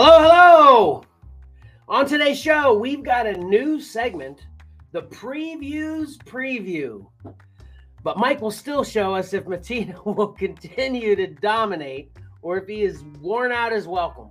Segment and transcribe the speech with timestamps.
[0.00, 1.04] Hello, hello.
[1.88, 4.46] On today's show, we've got a new segment,
[4.92, 7.04] the previews preview.
[8.04, 12.84] But Mike will still show us if Mattina will continue to dominate or if he
[12.84, 14.30] is worn out as welcome.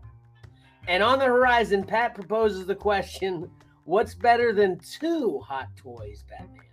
[0.88, 3.52] And on the horizon, Pat proposes the question
[3.84, 6.67] what's better than two hot toys, Batman?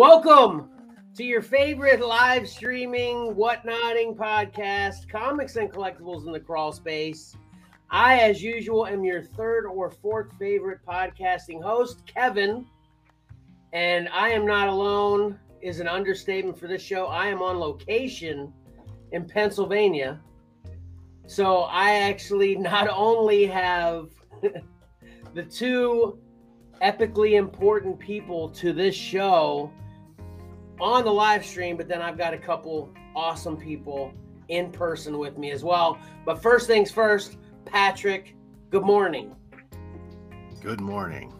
[0.00, 0.70] Welcome
[1.14, 7.36] to your favorite live streaming, whatnotting podcast, comics and collectibles in the crawl space.
[7.90, 12.64] I, as usual, am your third or fourth favorite podcasting host, Kevin.
[13.74, 17.04] And I am not alone, is an understatement for this show.
[17.04, 18.54] I am on location
[19.12, 20.18] in Pennsylvania.
[21.26, 24.08] So I actually not only have
[25.34, 26.18] the two
[26.80, 29.70] epically important people to this show
[30.80, 34.12] on the live stream, but then I've got a couple awesome people
[34.48, 35.98] in person with me as well.
[36.24, 38.34] But first things first, Patrick,
[38.70, 39.34] good morning.
[40.62, 41.32] Good morning.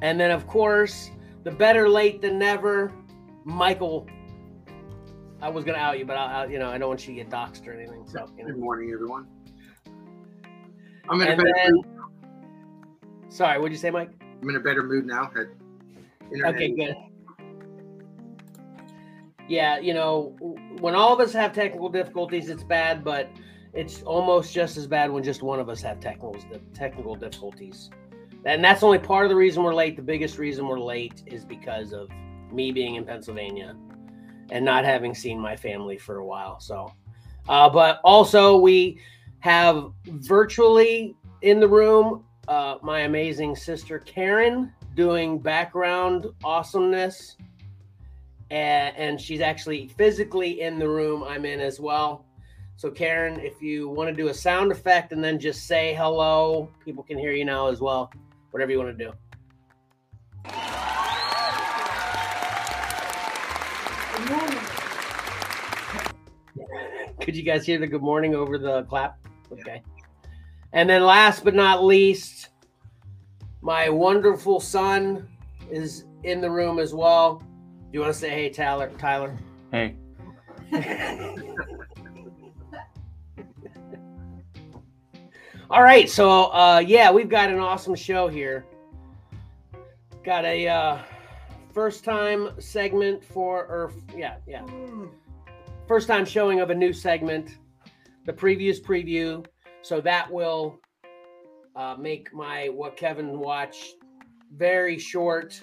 [0.00, 1.10] And then, of course,
[1.44, 2.92] the better late than never,
[3.44, 4.06] Michael.
[5.40, 7.20] I was going to out you, but I, you know, I don't want you to
[7.22, 8.04] get doxxed or anything.
[8.06, 8.52] So, you know.
[8.52, 9.26] Good morning, everyone.
[11.08, 11.86] I'm in a And better then- mood.
[13.28, 14.10] Sorry, what'd you say, Mike?
[14.42, 15.30] I'm in a better mood now.
[16.46, 16.94] Okay, good.
[19.48, 20.36] Yeah, you know,
[20.80, 23.30] when all of us have technical difficulties, it's bad, but
[23.72, 26.36] it's almost just as bad when just one of us have technical
[26.74, 27.90] technical difficulties.
[28.44, 29.96] And that's only part of the reason we're late.
[29.96, 32.08] The biggest reason we're late is because of
[32.50, 33.76] me being in Pennsylvania
[34.50, 36.60] and not having seen my family for a while.
[36.60, 36.92] So,
[37.48, 39.00] uh, but also we
[39.40, 47.36] have virtually in the room uh, my amazing sister Karen doing background awesomeness.
[48.52, 52.26] And, and she's actually physically in the room I'm in as well.
[52.76, 56.68] So, Karen, if you want to do a sound effect and then just say hello,
[56.84, 58.12] people can hear you now as well.
[58.50, 59.12] Whatever you want to do.
[67.22, 69.16] Could you guys hear the good morning over the clap?
[69.50, 69.82] Okay.
[70.74, 72.50] And then last but not least,
[73.62, 75.26] my wonderful son
[75.70, 77.42] is in the room as well.
[77.92, 78.90] Do you want to say hey, Tyler?
[78.96, 79.36] Tyler.
[79.70, 79.96] Hey,
[85.70, 88.64] All right, so uh, yeah, we've got an awesome show here.
[90.24, 91.02] Got a uh,
[91.74, 94.64] first time segment for, or yeah, yeah,
[95.86, 97.58] first time showing of a new segment,
[98.24, 99.44] the previous preview.
[99.82, 100.80] So that will
[101.76, 103.96] uh, make my what Kevin watched
[104.50, 105.62] very short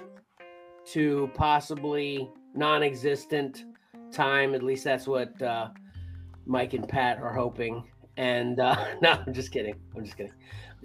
[0.93, 3.65] to possibly non-existent
[4.11, 4.53] time.
[4.53, 5.69] At least that's what uh,
[6.45, 7.83] Mike and Pat are hoping.
[8.17, 9.75] And uh, no, I'm just kidding.
[9.95, 10.33] I'm just kidding.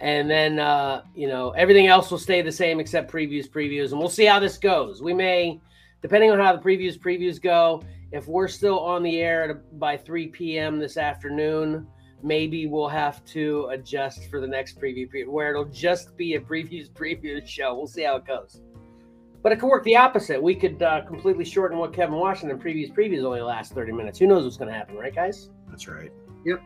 [0.01, 3.99] And then uh, you know everything else will stay the same except previews, previews, and
[3.99, 5.03] we'll see how this goes.
[5.03, 5.61] We may,
[6.03, 7.83] depending on how the previews, previews go.
[8.11, 10.79] If we're still on the air by 3 p.m.
[10.79, 11.87] this afternoon,
[12.23, 16.41] maybe we'll have to adjust for the next preview, preview where it'll just be a
[16.41, 17.75] previews, previews show.
[17.75, 18.63] We'll see how it goes.
[19.45, 20.43] But it could work the opposite.
[20.43, 24.19] We could uh, completely shorten what Kevin Washington previous previews only last 30 minutes.
[24.19, 25.51] Who knows what's going to happen, right, guys?
[25.69, 26.11] That's right.
[26.47, 26.63] Yep.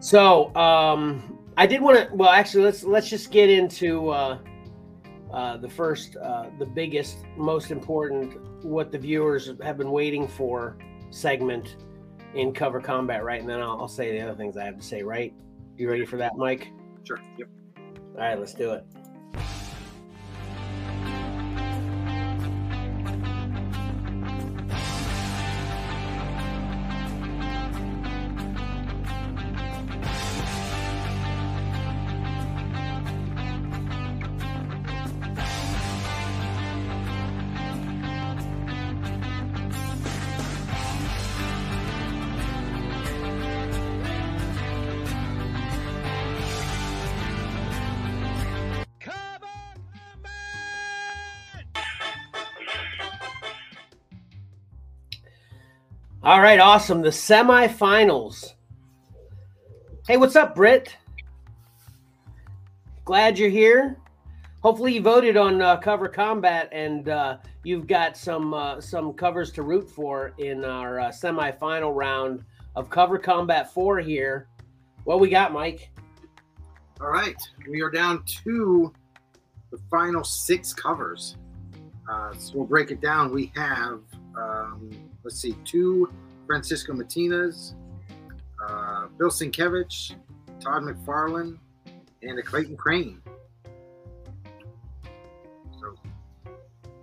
[0.00, 2.14] So um, I did want to.
[2.14, 4.38] Well, actually, let's let's just get into uh,
[5.32, 10.78] uh, the first, uh, the biggest, most important, what the viewers have been waiting for
[11.10, 11.78] segment
[12.36, 13.40] in cover combat, right?
[13.40, 15.02] And then I'll, I'll say the other things I have to say.
[15.02, 15.34] Right?
[15.76, 16.70] You ready for that, Mike?
[17.02, 17.20] Sure.
[17.38, 17.48] Yep.
[18.14, 18.86] All right, let's do it.
[56.36, 57.00] All right, awesome.
[57.00, 58.52] The semifinals.
[60.06, 60.94] Hey, what's up, Britt?
[63.06, 63.96] Glad you're here.
[64.60, 69.50] Hopefully, you voted on uh, Cover Combat, and uh, you've got some uh, some covers
[69.52, 72.44] to root for in our uh, semifinal round
[72.74, 74.46] of Cover Combat Four here.
[75.04, 75.90] What we got, Mike?
[77.00, 78.92] All right, we are down to
[79.70, 81.38] the final six covers.
[82.06, 83.32] Uh, so we'll break it down.
[83.32, 84.00] We have,
[84.36, 84.90] um,
[85.24, 86.12] let's see, two
[86.46, 87.74] Francisco Mattinas,
[88.66, 90.14] uh, Bill Sienkiewicz,
[90.60, 91.58] Todd McFarlane,
[92.22, 93.20] and a Clayton Crain.
[95.80, 95.94] So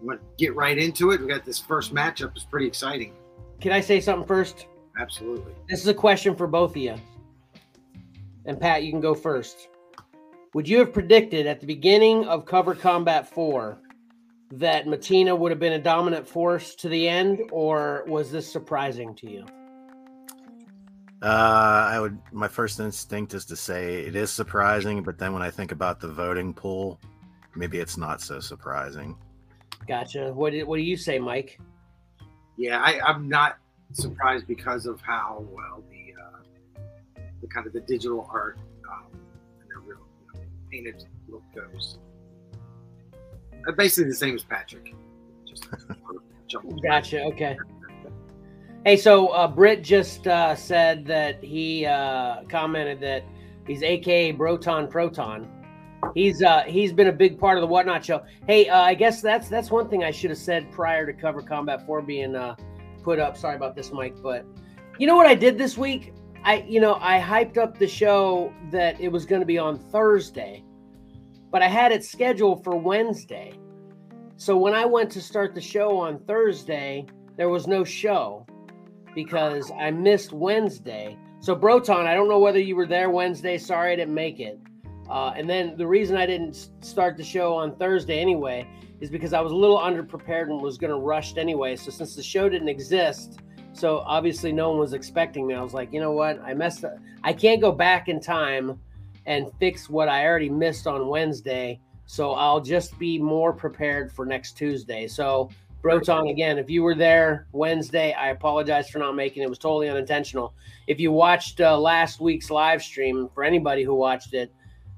[0.01, 1.21] we want to get right into it.
[1.21, 2.31] We got this first matchup.
[2.35, 3.13] It's pretty exciting.
[3.61, 4.67] Can I say something first?
[4.99, 5.53] Absolutely.
[5.69, 6.95] This is a question for both of you.
[8.45, 9.69] And Pat, you can go first.
[10.53, 13.79] Would you have predicted at the beginning of Cover Combat 4
[14.59, 19.15] that Mattina would have been a dominant force to the end, or was this surprising
[19.15, 19.45] to you?
[21.23, 22.19] Uh, I would.
[22.31, 25.99] My first instinct is to say it is surprising, but then when I think about
[25.99, 26.99] the voting pool,
[27.55, 29.17] maybe it's not so surprising.
[29.87, 30.31] Gotcha.
[30.33, 31.59] What did, What do you say, Mike?
[32.57, 33.57] Yeah, I, I'm not
[33.93, 38.59] surprised because of how well the uh, the kind of the digital art
[38.91, 39.19] um,
[39.61, 41.97] and the real you know, painted look goes.
[43.67, 44.93] Uh, basically the same as Patrick.
[45.45, 45.67] Just
[46.83, 47.23] Gotcha.
[47.23, 47.57] Okay.
[48.85, 53.23] Hey, so uh, Britt just uh, said that he uh, commented that
[53.65, 55.47] he's AKA Broton Proton.
[56.13, 58.23] He's uh, he's been a big part of the Whatnot show.
[58.45, 61.41] Hey, uh, I guess that's that's one thing I should have said prior to Cover
[61.41, 62.55] Combat Four being uh,
[63.03, 63.37] put up.
[63.37, 64.45] Sorry about this, Mike, but
[64.99, 66.13] you know what I did this week?
[66.43, 69.79] I you know I hyped up the show that it was going to be on
[69.79, 70.63] Thursday,
[71.53, 73.53] but I had it scheduled for Wednesday.
[74.37, 77.05] So when I went to start the show on Thursday,
[77.37, 78.47] there was no show
[79.13, 81.15] because I missed Wednesday.
[81.41, 83.59] So Broton, I don't know whether you were there Wednesday.
[83.59, 84.59] Sorry I didn't make it.
[85.07, 88.67] Uh, and then the reason I didn't start the show on Thursday anyway
[88.99, 91.75] is because I was a little underprepared and was going to rush anyway.
[91.75, 93.41] So since the show didn't exist,
[93.73, 95.53] so obviously no one was expecting me.
[95.53, 96.41] I was like, you know what?
[96.41, 96.97] I messed up.
[97.23, 98.79] I can't go back in time
[99.25, 101.79] and fix what I already missed on Wednesday.
[102.05, 105.07] So I'll just be more prepared for next Tuesday.
[105.07, 105.49] So
[105.81, 109.47] Broton, again, if you were there Wednesday, I apologize for not making it.
[109.47, 110.53] It was totally unintentional.
[110.87, 114.53] If you watched uh, last week's live stream, for anybody who watched it,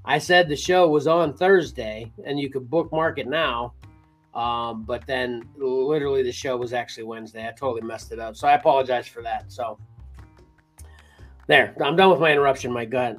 [0.06, 3.74] I said the show was on Thursday and you could bookmark it now.
[4.36, 7.48] Um, but then literally the show was actually Wednesday.
[7.48, 8.36] I totally messed it up.
[8.36, 9.52] So I apologize for that.
[9.52, 9.80] So
[11.48, 13.18] there, I'm done with my interruption, my gut.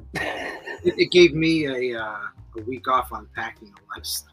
[0.83, 2.17] It, it gave me a uh,
[2.57, 4.27] a week off unpacking a list.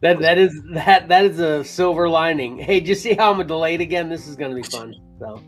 [0.00, 2.58] that that is that that is a silver lining.
[2.58, 4.08] Hey, you see how I'm delayed again?
[4.08, 4.94] This is gonna be fun.
[5.18, 5.42] So All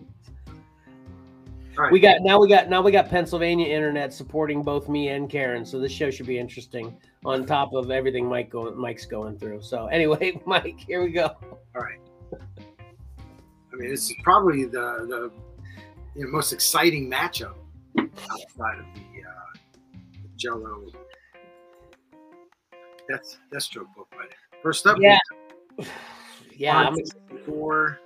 [1.78, 1.92] right.
[1.92, 5.64] we got now we got now we got Pennsylvania internet supporting both me and Karen.
[5.64, 9.62] So this show should be interesting on top of everything Mike going Mike's going through.
[9.62, 11.26] So anyway, Mike, here we go.
[11.74, 12.00] All right.
[12.32, 15.32] I mean, this is probably the the
[16.14, 17.54] you know, most exciting matchup
[17.98, 19.58] outside of the, uh,
[20.22, 20.84] the Jello
[23.08, 24.08] Death Deathstroke book.
[24.10, 24.28] But
[24.62, 25.18] first up, Yeah.
[26.56, 26.94] Yeah, I'm,
[27.44, 27.98] four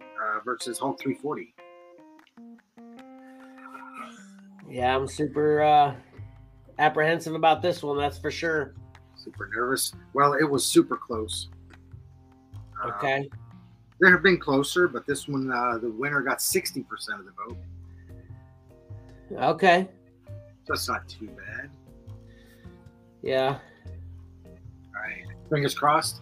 [0.00, 1.52] uh, versus Hulk 340.
[4.70, 5.94] yeah, I'm super uh
[6.78, 8.74] apprehensive about this one, that's for sure.
[9.16, 9.92] Super nervous.
[10.12, 11.48] Well, it was super close.
[12.84, 13.28] Uh, Okay.
[13.98, 16.84] There have been closer, but this one, uh, the winner got 60%
[17.18, 17.56] of the vote.
[19.32, 19.88] Okay.
[20.68, 21.70] That's not too bad.
[23.22, 23.58] Yeah.
[24.44, 25.24] All right.
[25.50, 26.20] Fingers crossed.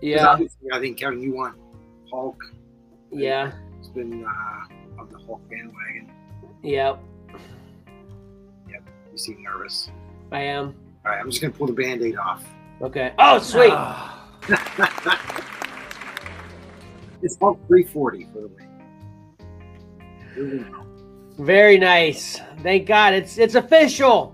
[0.00, 0.26] Yeah.
[0.26, 1.56] obviously, I think, Kevin, you want
[2.10, 2.42] Hulk.
[3.10, 3.52] Yeah.
[3.78, 6.10] It's been uh, on the Hulk bandwagon.
[6.62, 7.00] Yep.
[8.70, 8.82] Yep.
[9.12, 9.90] You seem nervous.
[10.30, 10.74] I am.
[11.04, 12.44] All right, I'm just going to pull the band aid off.
[12.82, 13.12] Okay.
[13.18, 13.72] Oh, sweet.
[17.26, 18.68] It's Hulk 340 for the win.
[20.32, 20.86] Here we go.
[21.44, 22.40] Very nice.
[22.62, 23.14] Thank God.
[23.14, 24.32] It's it's official.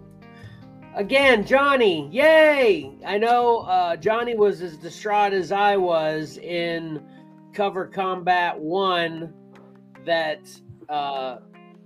[0.95, 2.11] Again, Johnny.
[2.13, 2.93] Yay!
[3.07, 7.03] I know uh, Johnny was as distraught as I was in
[7.55, 9.33] Cover Combat One
[10.05, 10.47] that
[10.91, 11.39] uh,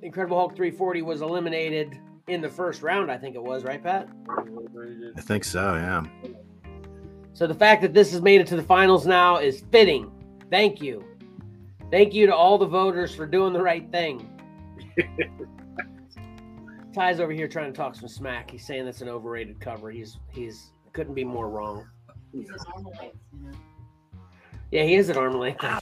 [0.02, 3.12] Incredible Hulk 340 was eliminated in the first round.
[3.12, 4.08] I think it was right, Pat.
[5.16, 5.74] I think so.
[5.74, 6.02] Yeah.
[7.32, 10.10] So the fact that this has made it to the finals now is fitting.
[10.50, 11.04] Thank you.
[11.90, 14.30] Thank you to all the voters for doing the right thing.
[16.94, 18.50] Ty's over here trying to talk some smack.
[18.50, 19.90] He's saying that's an overrated cover.
[19.90, 21.86] He's he's couldn't be more wrong.
[24.72, 25.62] Yeah, he is at arm length.
[25.62, 25.80] All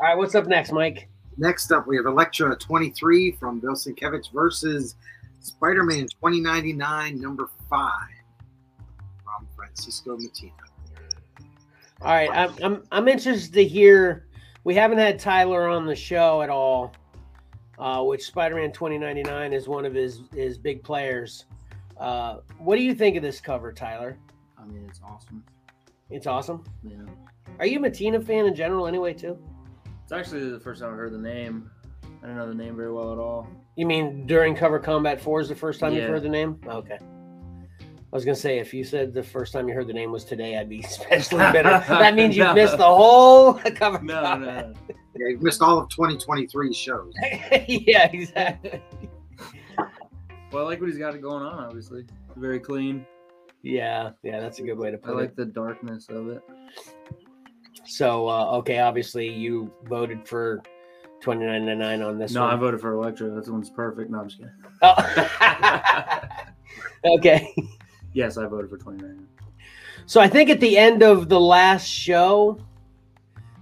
[0.00, 1.08] right, what's up next, Mike?
[1.38, 4.96] Next up, we have Elektra 23 from Bill Sienkiewicz versus
[5.40, 8.10] Spider Man 2099, number five
[9.24, 10.71] from Francisco Mattina.
[12.04, 14.26] All right, I'm, I'm I'm interested to hear.
[14.64, 16.92] We haven't had Tyler on the show at all,
[17.78, 21.44] uh, which Spider-Man 2099 is one of his his big players.
[21.96, 24.18] Uh, what do you think of this cover, Tyler?
[24.58, 25.44] I mean, it's awesome.
[26.10, 26.64] It's awesome.
[26.82, 26.96] Yeah.
[27.60, 29.14] Are you a Mattina fan in general, anyway?
[29.14, 29.38] Too?
[30.02, 31.70] It's actually the first time I heard the name.
[32.20, 33.46] I don't know the name very well at all.
[33.76, 36.60] You mean during Cover Combat Four is the first time you've heard the name?
[36.66, 36.98] Okay.
[38.12, 40.24] I was gonna say if you said the first time you heard the name was
[40.24, 41.82] today, I'd be especially bitter.
[41.88, 42.54] that means you've No.
[42.54, 44.70] missed the whole Cover No, Combat.
[44.70, 44.94] no.
[45.16, 47.12] Yeah, you missed all of 2023 shows.
[47.68, 48.82] yeah, exactly.
[50.50, 51.64] Well, I like what he's got going on.
[51.64, 52.04] Obviously,
[52.36, 53.06] very clean.
[53.62, 55.14] Yeah, yeah, that's a good way to put it.
[55.14, 55.36] I like it.
[55.36, 56.42] the darkness of it.
[57.84, 60.62] So, uh, okay, obviously you voted for
[61.20, 62.40] twenty nine ninety nine on this one.
[62.40, 62.54] no, one.
[62.54, 63.30] I voted for Elektra.
[63.30, 64.10] That one's perfect.
[64.10, 64.52] No, I'm just kidding.
[64.82, 66.18] Oh.
[67.16, 67.54] okay.
[68.12, 69.26] Yes, I voted for 29.
[70.06, 72.60] So I think at the end of the last show,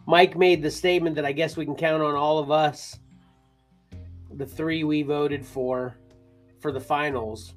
[0.07, 2.99] Mike made the statement that I guess we can count on all of us,
[4.33, 5.95] the three we voted for,
[6.61, 7.55] for the finals.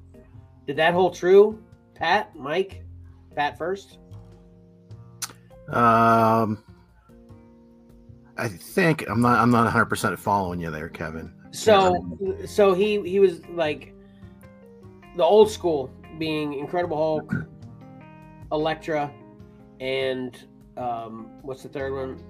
[0.66, 1.62] Did that hold true,
[1.94, 2.84] Pat, Mike,
[3.34, 3.98] Pat first?
[5.68, 6.62] Um,
[8.36, 9.40] I think I'm not.
[9.40, 11.32] I'm not 100 percent following you there, Kevin.
[11.52, 13.94] So, so he he was like
[15.16, 17.34] the old school, being Incredible Hulk,
[18.52, 19.12] Elektra,
[19.80, 22.22] and um, what's the third one?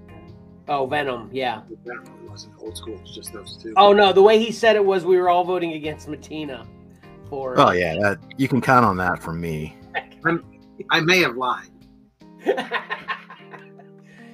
[0.68, 1.28] Oh, Venom.
[1.32, 1.62] Yeah.
[1.70, 1.78] It
[2.28, 3.74] wasn't old school, it was just those two.
[3.76, 6.66] Oh no, the way he said it was we were all voting against Mattina
[7.28, 7.58] for.
[7.60, 9.76] Oh yeah, that, you can count on that from me.
[10.90, 11.70] I may have lied.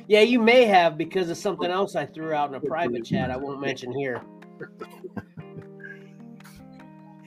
[0.08, 3.30] yeah, you may have because of something else I threw out in a private chat.
[3.30, 4.22] I won't mention here.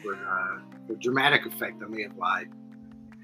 [0.01, 0.60] For, uh,
[0.94, 2.50] for dramatic effect, I may have lied.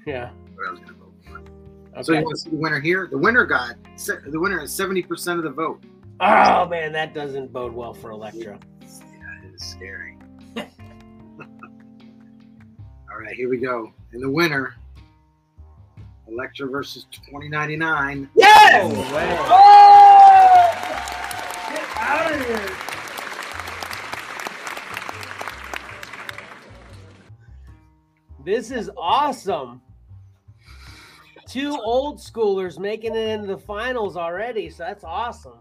[0.06, 0.30] Yeah.
[0.54, 2.02] What I was going to vote for.
[2.02, 3.08] So you want to see the winner here?
[3.10, 5.82] The winner got se- the winner has 70% of the vote.
[6.20, 8.58] Oh man, that doesn't bode well for Elektra.
[8.80, 10.16] Yeah, it is scary.
[10.56, 10.66] All
[13.18, 13.92] right, here we go.
[14.12, 14.74] And the winner,
[16.28, 18.28] Elektra versus 2099.
[18.36, 18.92] Yes.
[18.92, 19.36] No way.
[19.48, 20.70] Oh!
[21.70, 22.79] Get out of here.
[28.50, 29.80] This is awesome.
[31.46, 35.60] Two old schoolers making it into the finals already, so that's awesome.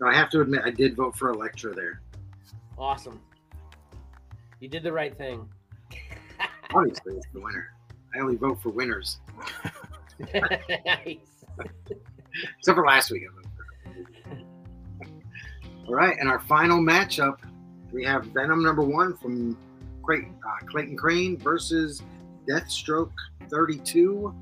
[0.00, 2.02] I have to admit, I did vote for Elektra there.
[2.78, 3.20] Awesome.
[4.60, 5.48] You did the right thing.
[6.72, 7.74] Obviously, it's the winner.
[8.14, 9.18] I only vote for winners,
[10.32, 11.18] nice.
[12.58, 13.24] except for last week.
[13.28, 13.50] I voted
[15.00, 17.38] for All right, and our final matchup,
[17.92, 19.58] we have Venom number one from
[20.02, 22.02] Cray- uh, Clayton Crain versus
[22.48, 23.12] Deathstroke
[23.48, 24.34] 32,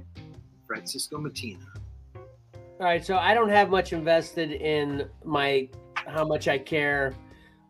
[0.66, 1.66] Francisco Mattina.
[2.14, 5.68] All right, so I don't have much invested in my
[6.06, 7.14] how much I care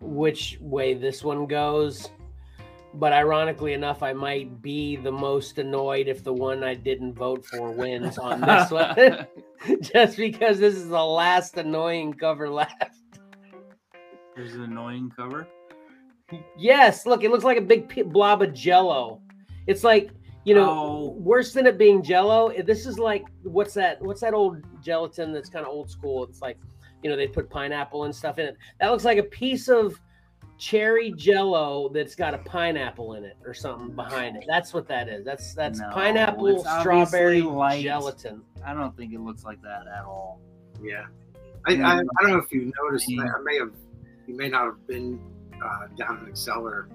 [0.00, 2.10] which way this one goes.
[2.94, 7.44] But ironically enough, I might be the most annoyed if the one I didn't vote
[7.44, 9.26] for wins on this one.
[9.80, 13.00] Just because this is the last annoying cover left.
[14.34, 15.46] There's an annoying cover.
[16.56, 19.20] Yes, look, it looks like a big pi- blob of jello.
[19.66, 20.10] It's like,
[20.44, 21.08] you know, Oh.
[21.18, 25.32] worse than it being jello, eh, this is like what's that what's that old gelatin
[25.32, 26.24] that's kind of old school?
[26.24, 26.58] It's like,
[27.02, 28.56] you know, they put pineapple and stuff in it.
[28.80, 30.00] That looks like a piece of
[30.58, 34.44] cherry jello that's got a pineapple in it or something behind it.
[34.46, 35.24] That's what that is.
[35.24, 37.82] That's that's No, pineapple strawberry light.
[37.82, 38.42] gelatin.
[38.64, 40.40] I don't think it looks like that at all.
[40.82, 41.06] Yeah.
[41.66, 43.72] I, I, I don't know if you noticed, I, I may have,
[44.26, 45.20] you may not have been
[45.64, 46.86] uh, down in Xcellar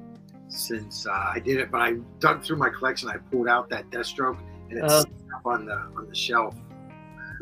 [0.47, 3.09] since uh, I did it, but I dug through my collection.
[3.09, 5.35] I pulled out that Deathstroke and it's Uh-huh.
[5.37, 6.55] up on the on the shelf.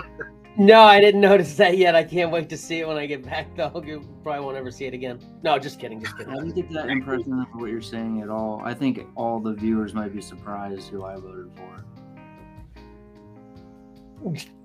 [0.58, 1.94] No, I didn't notice that yet.
[1.94, 3.82] I can't wait to see it when I get back though.
[3.86, 5.20] You probably won't ever see it again.
[5.44, 6.32] No, just kidding, just kidding.
[6.32, 6.50] I kidding.
[6.50, 8.60] don't get that impression of what you're saying at all.
[8.64, 11.84] I think all the viewers might be surprised who I voted for.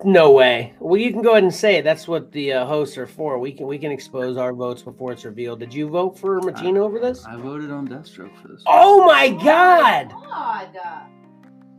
[0.04, 0.74] No way.
[0.80, 1.84] Well, you can go ahead and say it.
[1.84, 3.38] That's what the uh, hosts are for.
[3.38, 5.60] We can we can expose our votes before it's revealed.
[5.60, 7.24] Did you vote for Mattina over this?
[7.24, 8.62] I voted on Deathstroke for this.
[8.66, 11.08] Oh my god, God.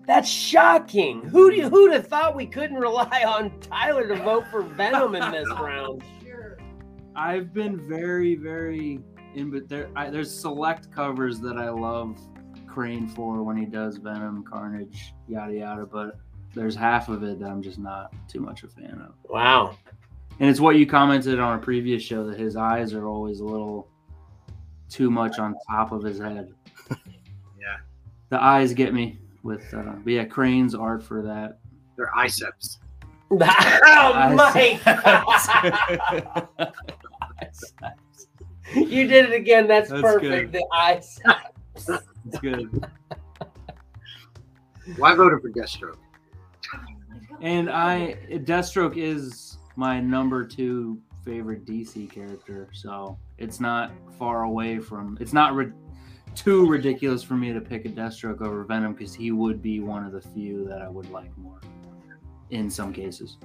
[0.07, 1.22] that's shocking.
[1.24, 5.31] Who do who'd have thought we couldn't rely on Tyler to vote for Venom in
[5.31, 6.03] this round?
[6.24, 6.57] Sure.
[7.15, 9.00] I've been very, very
[9.36, 12.17] in, but there, I, there's select covers that I love
[12.65, 15.86] Crain for when he does Venom, Carnage, yada yada.
[15.86, 16.17] But
[16.57, 19.13] there's half of it that I'm just not too much a fan of.
[19.29, 19.77] Wow.
[20.39, 23.45] And it's what you commented on a previous show that his eyes are always a
[23.45, 23.87] little
[24.89, 26.53] too much on top of his head.
[27.59, 27.77] Yeah.
[28.29, 31.59] The eyes get me with, uh, but yeah, Crain's art for that.
[31.97, 32.77] They're iceps.
[33.31, 34.79] oh, Mike!
[38.75, 39.67] you did it again.
[39.67, 40.23] That's, That's perfect.
[40.23, 40.51] good.
[40.53, 41.19] The eyes.
[41.75, 42.87] It's good.
[44.97, 45.97] Well, I voted for Deathstroke.
[47.41, 54.79] And I, Deathstroke is my number two favorite DC character, so it's not far away
[54.79, 55.17] from.
[55.22, 55.72] It's not ri-
[56.36, 60.06] too ridiculous for me to pick a Deathstroke over Venom because he would be one
[60.06, 61.60] of the few that I would like more.
[62.50, 63.38] In some cases,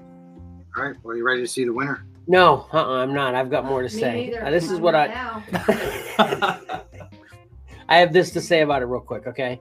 [0.77, 0.95] All right.
[1.03, 2.07] Well, you ready to see the winner?
[2.29, 3.35] No, uh-uh, I'm not.
[3.35, 4.27] I've got more to Me say.
[4.31, 4.47] neither.
[4.47, 5.09] Uh, this is what I.
[5.09, 5.43] now.
[7.89, 9.61] I have this to say about it real quick, okay?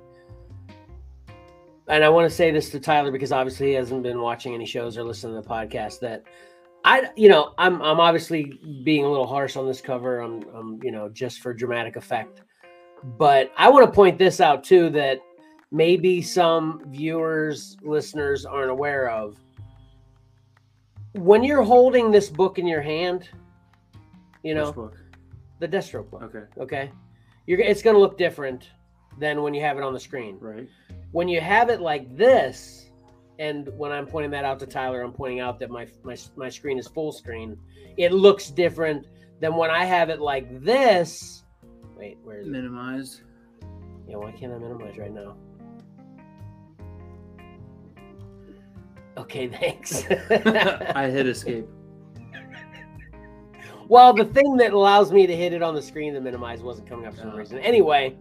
[1.91, 4.65] And I want to say this to Tyler because obviously he hasn't been watching any
[4.65, 5.99] shows or listening to the podcast.
[5.99, 6.23] That
[6.85, 10.21] I, you know, I'm I'm obviously being a little harsh on this cover.
[10.21, 12.43] I'm, I'm you know, just for dramatic effect.
[13.03, 15.19] But I want to point this out too that
[15.71, 19.37] maybe some viewers, listeners aren't aware of.
[21.15, 23.27] When you're holding this book in your hand,
[24.43, 24.91] you know,
[25.59, 26.91] the Deathstroke book Okay, okay
[27.47, 28.69] you're it's going to look different
[29.19, 30.67] than when you have it on the screen right.
[31.11, 32.89] when you have it like this
[33.39, 36.49] and when i'm pointing that out to tyler i'm pointing out that my my, my
[36.49, 37.57] screen is full screen
[37.97, 39.07] it looks different
[39.39, 41.43] than when i have it like this
[41.97, 43.21] wait where is it Minimized.
[44.07, 45.35] yeah why can't i minimize right now
[49.17, 50.05] okay thanks
[50.95, 51.65] I hit escape.
[53.87, 56.87] Well, the thing that allows me to hit it on the screen to minimize wasn't
[56.87, 57.35] coming up for some Oh.
[57.35, 57.57] reason.
[57.59, 58.15] Anyway,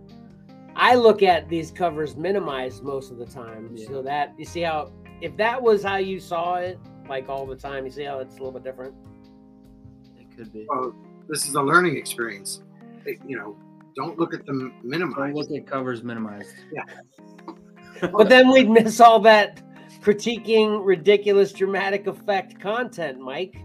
[0.77, 3.71] I look at these covers minimized most of the time.
[3.75, 3.87] Yeah.
[3.87, 6.79] So that you see how if that was how you saw it,
[7.09, 8.95] like all the time, you see how it's a little bit different.
[10.19, 10.67] It could be.
[10.69, 10.95] Well,
[11.29, 12.63] this is a learning experience.
[13.05, 13.57] It- you know,
[13.97, 16.55] don't look at the Don't look at covers minimized.
[16.73, 16.85] Yeah.
[18.13, 19.61] But then we'd miss all that
[20.01, 23.57] critiquing ridiculous dramatic effect content, Mike.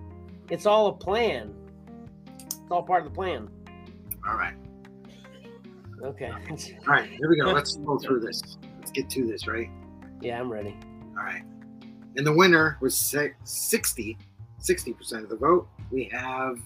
[0.50, 1.54] It's all a plan.
[2.42, 3.48] It's all part of the plan.
[4.28, 4.56] All right.
[6.04, 6.30] Okay.
[6.30, 6.38] All
[6.88, 7.10] right.
[7.10, 7.52] Here we go.
[7.52, 8.42] Let's go through this.
[8.80, 9.70] Let's get to this, right?
[10.22, 10.76] yeah, I'm ready.
[11.18, 11.44] All right.
[12.18, 14.18] And the winner was se- 60,
[14.62, 15.68] 60% of the vote.
[15.92, 16.58] We have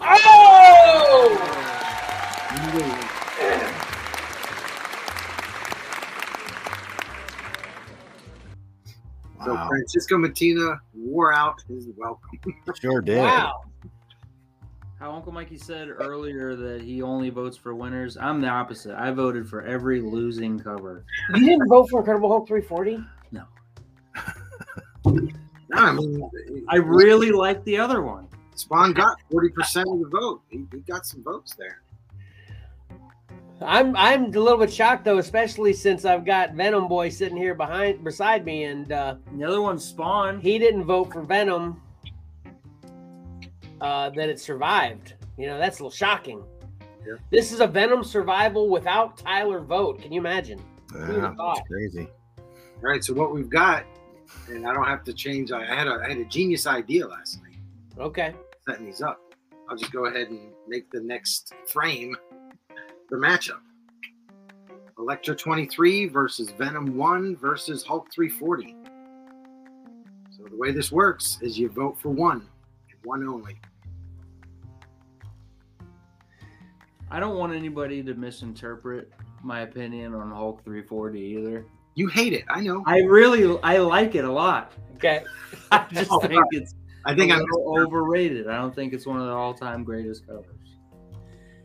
[0.00, 1.46] Oh!
[9.44, 12.38] so Francisco Mattina wore out his welcome.
[12.80, 13.18] Sure did.
[13.18, 13.62] Wow.
[15.00, 18.18] How Uncle Mikey said earlier that he only votes for winners.
[18.18, 18.94] I'm the opposite.
[18.94, 21.06] I voted for every losing cover.
[21.34, 23.02] You didn't vote for Incredible Hulk 340?
[23.32, 23.44] No,
[25.70, 26.30] No, I mean,
[26.68, 28.28] I really like the other one.
[28.56, 29.46] Spawn got 40%
[29.90, 30.42] of the vote.
[30.50, 31.80] He, he got some votes there.
[33.62, 37.54] I'm I'm a little bit shocked though, especially since I've got Venom Boy sitting here
[37.54, 40.40] behind beside me, and uh, The other one's Spawn.
[40.40, 41.80] he didn't vote for Venom.
[43.80, 45.14] Uh, that it survived.
[45.38, 46.42] You know, that's a little shocking.
[47.06, 47.14] Yeah.
[47.30, 50.02] This is a Venom survival without Tyler vote.
[50.02, 50.60] Can you imagine?
[50.94, 51.58] Yeah, thought?
[51.58, 52.08] it's crazy.
[52.38, 53.84] All right, so what we've got,
[54.48, 55.50] and I don't have to change.
[55.52, 57.56] I had a I had a genius idea last night
[57.98, 58.34] Okay.
[58.68, 59.18] setting these up.
[59.68, 62.16] I'll just go ahead and make the next frame
[63.10, 63.60] the matchup.
[64.98, 68.74] Elektra 23 versus Venom 1 versus Hulk 340.
[70.30, 72.42] So the way this works is you vote for one, and
[73.04, 73.60] one only.
[77.10, 79.10] I don't want anybody to misinterpret
[79.42, 81.66] my opinion on Hulk 340 either.
[81.94, 82.82] You hate it, I know.
[82.86, 84.72] I really I like it a lot.
[84.96, 85.24] Okay.
[85.72, 88.48] I just Oh, think it's I think a I'm overrated.
[88.48, 90.44] I don't think it's one of the all-time greatest covers.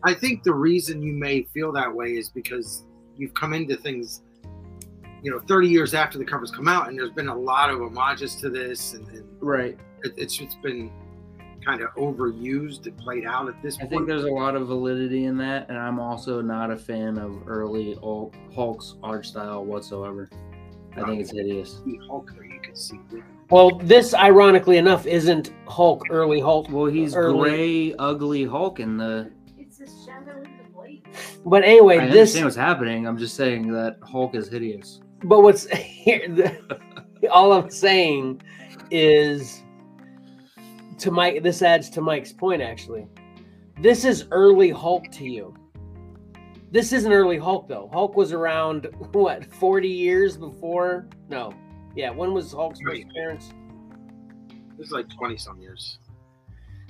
[0.04, 2.86] I think the reason you may feel that way is because
[3.18, 4.22] you've come into things,
[5.22, 7.80] you know, 30 years after the covers come out, and there's been a lot of
[7.80, 9.78] homages to this, and, and Right.
[10.04, 10.92] it, it's just been
[11.66, 13.92] kind of overused and played out at this I point.
[13.94, 17.18] I think there's a lot of validity in that, and I'm also not a fan
[17.18, 17.98] of early
[18.54, 20.30] Hulk's art style whatsoever.
[20.98, 21.82] I think it's hideous.
[21.84, 23.00] see Hulk there, you can see.
[23.50, 28.98] Well, this ironically enough isn't Hulk early Hulk, Well, he's Early- gray, ugly Hulk in
[28.98, 29.32] the.
[29.58, 31.04] It's a shadow in the blade.
[31.46, 33.08] but anyway, I this understand what's happening.
[33.08, 35.02] I'm just saying that Hulk is hideous.
[35.24, 36.28] But what's here?
[36.30, 38.42] The, all I'm saying
[38.90, 39.64] is
[41.00, 41.44] to Mike.
[41.44, 42.62] This adds to Mike's point.
[42.62, 43.08] Actually,
[43.82, 45.56] this is early Hulk to you.
[46.72, 47.90] This isn't early Hulk though.
[47.94, 51.08] Hulk was around what 40 years before?
[51.30, 51.54] No,
[51.96, 52.10] yeah.
[52.10, 53.54] When was Hulk's first appearance?
[54.78, 56.00] This is like twenty some years.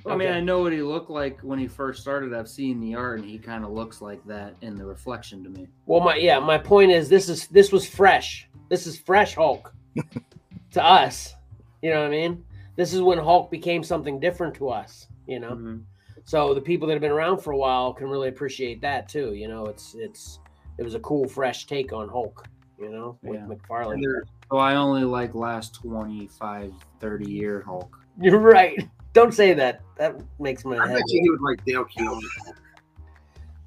[0.06, 0.36] I mean, Okay.
[0.38, 2.32] I know what he looked like when he first started.
[2.32, 5.50] I've seen the art, and he kind of looks like that in the reflection to
[5.50, 5.66] me.
[5.84, 8.48] Well, my yeah, my point is this is this was fresh.
[8.68, 9.72] This is fresh Hulk
[10.72, 11.34] to us.
[11.82, 12.44] You know what I mean?
[12.76, 15.06] This is when Hulk became something different to us.
[15.26, 15.82] You know, Mhm.
[16.24, 19.34] so the people that have been around for a while can really appreciate that too.
[19.34, 20.38] You know, it's it's
[20.78, 22.46] it was a cool, fresh take on Hulk.
[22.78, 23.46] You know, with Yeah.
[23.46, 24.02] McFarlane.
[24.50, 27.98] So I only like last 25, 30 year Hulk.
[28.20, 28.86] You're right.
[29.14, 29.80] Don't say that.
[29.96, 30.96] That makes my I head.
[30.96, 32.20] bet you he would like Dale Keown.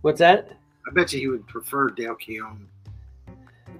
[0.01, 0.49] What's that?
[0.87, 2.67] I bet you he would prefer Dale Keown.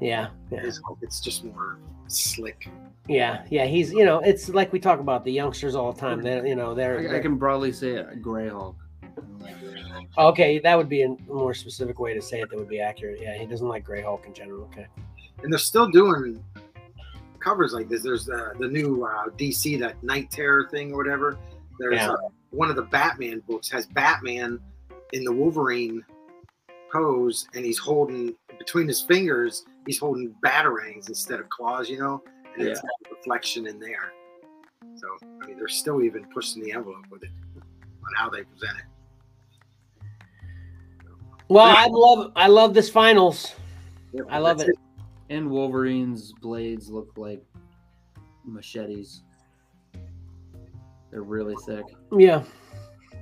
[0.02, 0.62] Yeah, yeah.
[1.02, 1.78] It's just more
[2.10, 2.68] slick.
[3.08, 3.66] yeah, yeah.
[3.66, 6.22] He's you know, it's like we talk about the youngsters all the time.
[6.22, 8.76] They're you know they're, I, I they're- can broadly say it, Gray Hulk.
[10.18, 10.60] okay.
[10.60, 12.50] That would be a more specific way to say it.
[12.50, 13.20] That would be accurate.
[13.22, 14.64] Yeah, he doesn't like Gray Hulk in general.
[14.66, 14.88] Okay.
[15.44, 16.44] And they're still doing
[17.40, 18.04] covers like this.
[18.04, 21.38] There's uh, the new uh, DC that Night Terror thing or whatever.
[21.80, 22.12] There's Yeah.
[22.12, 22.18] uh,
[22.52, 24.60] one of the Batman books has Batman
[25.14, 26.04] in the Wolverine
[26.92, 29.66] pose, and he's holding between his fingers.
[29.90, 32.22] He's holding batarangs instead of claws, you know,
[32.56, 34.14] and it's got a reflection in there.
[34.98, 35.08] So
[35.42, 38.86] I mean, they're still even pushing the envelope with it on how they present it.
[41.48, 43.56] Well, I love I love this finals.
[44.14, 44.76] Yeah, I love that's it.
[45.32, 47.44] And Wolverine's blades look like
[48.46, 49.24] machetes.
[51.10, 51.86] They're really thick.
[52.16, 52.44] Yeah.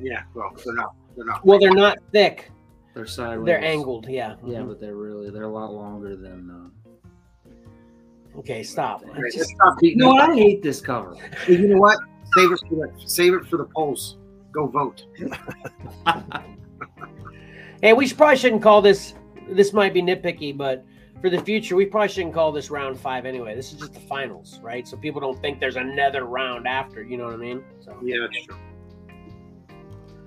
[0.02, 0.96] Yeah, well, they're not.
[1.16, 1.46] They're not.
[1.46, 2.52] Well, they're not thick.
[2.98, 3.46] They're sideways.
[3.46, 4.08] They're angled.
[4.10, 4.38] Yeah.
[4.44, 4.70] Yeah, Mhm.
[4.70, 6.50] but they're really they're a lot longer than.
[6.50, 8.40] Uh...
[8.40, 8.64] Okay.
[8.64, 9.04] Stop.
[9.04, 10.18] Just- let's stop beating No.
[10.18, 11.16] I hate this cover.
[11.48, 12.00] You know what?
[12.34, 14.18] Save it for the save it for the polls.
[14.52, 15.06] Go vote.
[17.84, 19.14] Hey, we probably shouldn't call this.
[19.52, 20.84] This might be nitpicky, but
[21.22, 23.54] for the future, we probably shouldn't call this round five anyway.
[23.54, 24.88] This is just the finals, right?
[24.88, 27.04] So people don't think there's another round after.
[27.04, 27.64] You know what I mean?
[27.80, 27.96] So.
[28.04, 28.58] Yeah, that's true.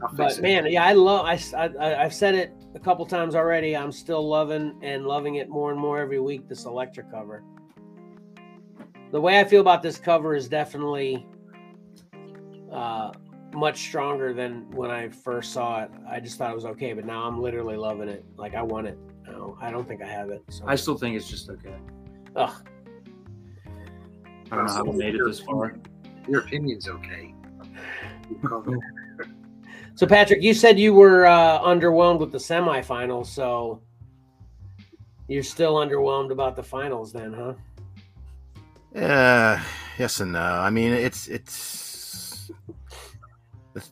[0.00, 1.26] I'll But man, yeah, I love.
[1.26, 3.76] I, I I've said it a couple times already.
[3.76, 6.48] I'm still loving and loving it more and more every week.
[6.48, 7.42] This electric cover.
[9.10, 11.26] The way I feel about this cover is definitely
[12.72, 13.12] uh,
[13.52, 15.90] much stronger than when I first saw it.
[16.08, 18.24] I just thought it was okay, but now I'm literally loving it.
[18.36, 18.98] Like I want it.
[19.26, 20.42] No, I don't think I have it.
[20.48, 20.64] So.
[20.66, 21.74] I still think it's just okay.
[22.36, 22.66] Ugh.
[24.52, 25.76] I don't know how we made it this far.
[26.28, 27.34] Your opinion's okay.
[30.00, 30.30] You covered it.
[30.30, 33.82] So Patrick, you said you were uh, underwhelmed with the semifinals, so
[35.28, 37.54] you're still underwhelmed about the finals, then, huh?
[38.94, 39.62] Yeah,
[39.98, 40.40] yes and no.
[40.40, 42.50] I mean, it's it's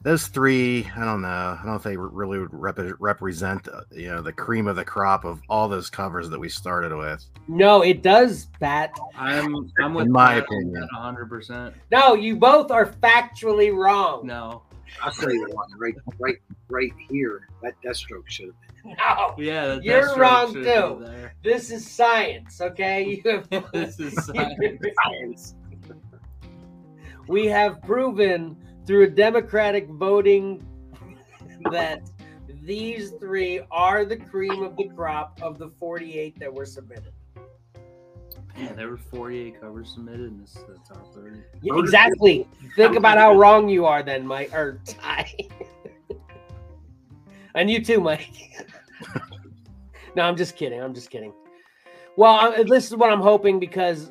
[0.03, 0.91] those three.
[0.97, 1.29] I don't know.
[1.29, 4.77] I don't know if they really would rep- represent, uh, you know, the cream of
[4.77, 7.25] the crop of all those covers that we started with.
[7.47, 8.91] No, it does, Pat.
[9.17, 10.89] I'm I'm with In my Pat opinion.
[10.97, 11.75] 100%.
[11.93, 14.27] No, you both are factually wrong.
[14.27, 14.63] No.
[15.03, 16.37] I'll tell you one right, right,
[16.69, 17.49] right here.
[17.63, 18.97] That Deathstroke should have been.
[18.99, 20.63] No, Yeah, that- You're wrong, too.
[20.63, 21.35] there.
[21.43, 23.21] this is science, okay?
[23.73, 24.85] This is science.
[25.05, 25.55] Science.
[27.29, 30.65] we have proven through a democratic voting
[31.71, 32.09] that
[32.63, 37.13] these three are the cream of the crop of the 48 that were submitted.
[38.59, 41.39] Man, there were 48 covers submitted, and this is the top 30.
[41.63, 42.49] Yeah, exactly.
[42.75, 45.33] Think about how wrong you are then, Mike or Ty.
[47.55, 48.67] and you too, Mike.
[50.17, 50.83] no, I'm just kidding.
[50.83, 51.33] I'm just kidding.
[52.17, 54.11] Well, I, this is what I'm hoping because,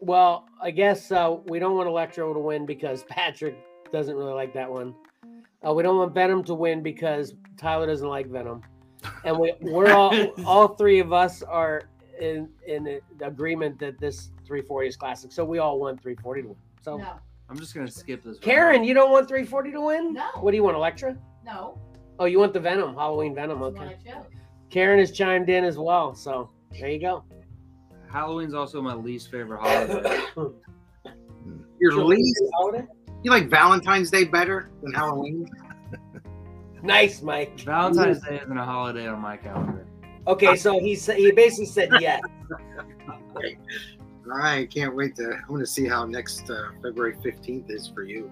[0.00, 3.56] well, I guess uh, we don't want Electro to win because Patrick
[3.90, 4.94] doesn't really like that one.
[5.66, 8.62] Uh, we don't want Venom to win because Tyler doesn't like Venom,
[9.24, 10.12] and we we're all
[10.44, 11.82] all three of us are
[12.22, 15.32] in in agreement that this 340 is classic.
[15.32, 16.56] So we all want 340 to win.
[16.80, 16.96] So.
[16.96, 17.14] No,
[17.50, 18.34] I'm just going to skip this.
[18.36, 18.40] one.
[18.42, 20.14] Karen, you don't want 340 to win?
[20.14, 20.28] No.
[20.40, 21.16] What do you want, Elektra?
[21.44, 21.78] no.
[22.18, 23.60] Oh, you want the Venom, Halloween Venom.
[23.60, 24.14] That's Okay.
[24.70, 26.14] Karen has chimed in as well.
[26.14, 27.24] So there you go.
[28.10, 30.20] Halloween's also my least favorite holiday.
[31.80, 32.40] Your least.
[32.54, 32.86] Holiday?
[33.22, 35.48] You like Valentine's Day better than Halloween?
[36.82, 37.58] Nice, Mike.
[37.60, 39.86] Valentine's Day isn't a holiday on my calendar.
[40.26, 42.22] Okay, so he said he basically said yes.
[44.24, 45.32] All right, can't wait to.
[45.32, 48.30] I'm going to see how next uh, February 15th is for you.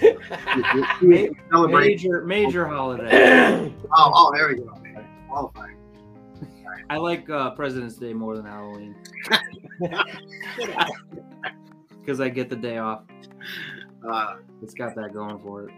[1.02, 3.72] Major, major holiday.
[3.98, 4.70] Oh, oh, there we go.
[5.28, 5.76] Qualifying.
[6.90, 8.94] I like uh, President's Day more than Halloween
[12.00, 13.04] because I get the day off.
[14.08, 15.74] Uh, It's got that going for it.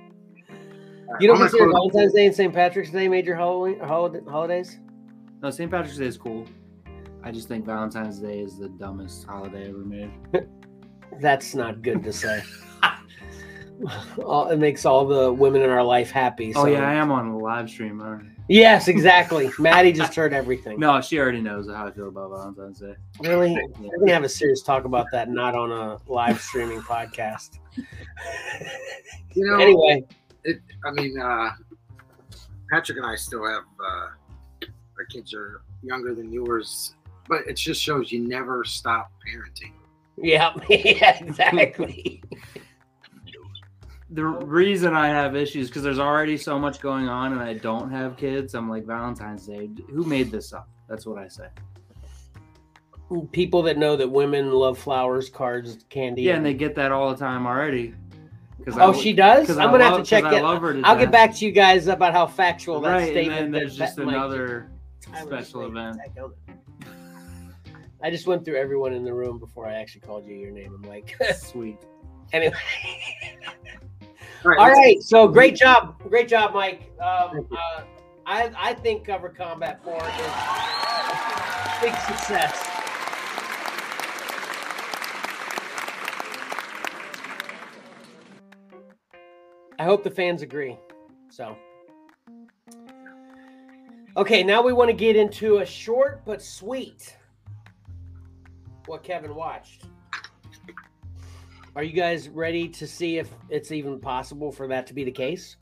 [1.20, 2.52] You don't I'm consider Valentine's Day and St.
[2.52, 4.78] Patrick's Day major Halloween holiday, holidays?
[5.42, 5.70] No, St.
[5.70, 6.46] Patrick's Day is cool.
[7.22, 10.10] I just think Valentine's Day is the dumbest holiday ever made.
[11.20, 12.42] That's not good to say.
[14.24, 16.52] all, it makes all the women in our life happy.
[16.54, 18.00] Oh yeah, I am on the live stream.
[18.00, 18.30] aren't I?
[18.48, 19.50] Yes, exactly.
[19.58, 20.80] Maddie just heard everything.
[20.80, 22.94] No, she already knows how I feel about Valentine's Day.
[23.20, 23.58] Really?
[23.78, 27.58] We're gonna have a serious talk about that, not on a live streaming podcast.
[29.34, 30.04] You know, Anyway,
[30.48, 31.50] it, I mean, uh,
[32.70, 34.08] Patrick and I still have uh,
[34.98, 36.94] our kids are younger than yours,
[37.28, 39.72] but it just shows you never stop parenting.
[40.16, 42.22] yeah, yeah, exactly.
[44.10, 47.90] The reason I have issues because there's already so much going on, and I don't
[47.90, 48.54] have kids.
[48.54, 49.68] I'm like Valentine's Day.
[49.90, 50.66] Who made this up?
[50.88, 51.48] That's what I say.
[53.32, 56.22] People that know that women love flowers, cards, candy.
[56.22, 57.92] Yeah, and they get that all the time already.
[58.58, 59.50] Because oh, she does.
[59.50, 60.42] I'm gonna have to check it.
[60.42, 63.40] love I'll get back to you guys about how factual that Right, and statement.
[63.40, 64.70] then there's that- just that another
[65.22, 65.98] special event.
[68.02, 70.72] I just went through everyone in the room before I actually called you your name.
[70.74, 71.78] I'm like, Sweet.
[72.32, 72.54] anyway.
[74.44, 76.92] All right, All so great job, great job, Mike.
[77.00, 77.82] Um, uh,
[78.24, 82.87] I I think Cover Combat Four is a big success.
[89.78, 90.76] I hope the fans agree.
[91.30, 91.56] So,
[94.16, 97.16] okay, now we want to get into a short but sweet.
[98.86, 99.84] What Kevin watched.
[101.76, 105.12] Are you guys ready to see if it's even possible for that to be the
[105.12, 105.56] case?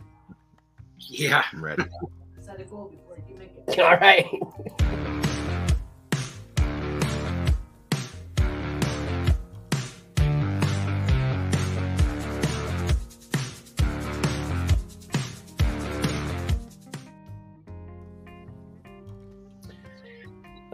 [0.96, 1.42] Yeah.
[1.52, 1.84] I'm ready.
[2.40, 3.78] Set a goal before you make it.
[3.80, 4.26] All right.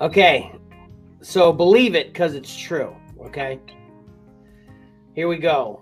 [0.02, 0.50] Okay.
[1.20, 2.96] So believe it because it's true.
[3.24, 3.60] Okay.
[5.14, 5.80] Here we go.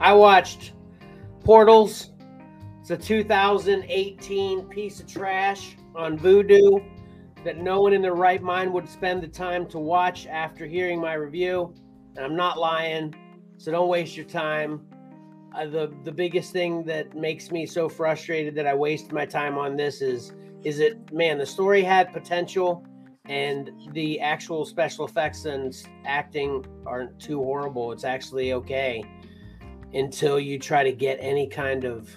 [0.00, 0.72] I watched
[1.44, 2.10] Portals.
[2.80, 6.84] It's a 2018 piece of trash on Vudu
[7.44, 11.00] that no one in their right mind would spend the time to watch after hearing
[11.00, 11.72] my review.
[12.16, 13.14] And I'm not lying,
[13.56, 14.80] so don't waste your time.
[15.56, 19.56] Uh, the the biggest thing that makes me so frustrated that I wasted my time
[19.56, 20.32] on this is
[20.64, 22.84] is it man the story had potential
[23.28, 27.92] and the actual special effects and acting aren't too horrible.
[27.92, 29.04] It's actually okay
[29.92, 32.10] until you try to get any kind of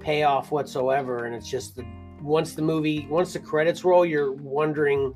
[0.00, 1.24] payoff whatsoever.
[1.24, 1.84] And it's just the
[2.20, 5.14] once the movie once the credits roll you're wondering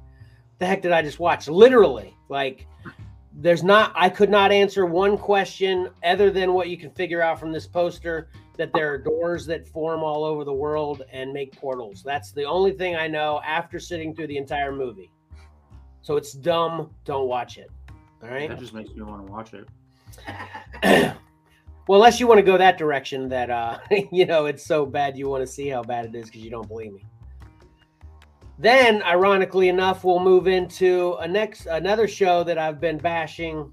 [0.61, 1.49] the heck did i just watch?
[1.49, 2.17] Literally.
[2.29, 2.67] Like
[3.35, 7.41] there's not i could not answer one question other than what you can figure out
[7.41, 11.57] from this poster that there are doors that form all over the world and make
[11.57, 12.03] portals.
[12.03, 15.11] That's the only thing i know after sitting through the entire movie.
[16.03, 16.91] So it's dumb.
[17.05, 17.71] Don't watch it.
[18.23, 18.49] All right?
[18.49, 19.69] That just makes me want to watch it.
[21.89, 23.79] well, unless you want to go that direction, that uh,
[24.13, 26.51] you know it's so bad you want to see how bad it is because you
[26.51, 27.05] don't believe me.
[28.59, 33.73] Then, ironically enough, we'll move into a next another show that I've been bashing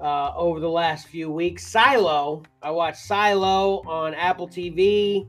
[0.00, 1.66] uh, over the last few weeks.
[1.66, 2.42] Silo.
[2.62, 5.26] I watched Silo on Apple TV,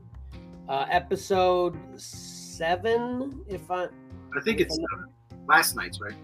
[0.68, 3.44] uh, episode seven.
[3.48, 3.84] If I
[4.36, 4.78] I think it's
[5.46, 6.14] last night's, right?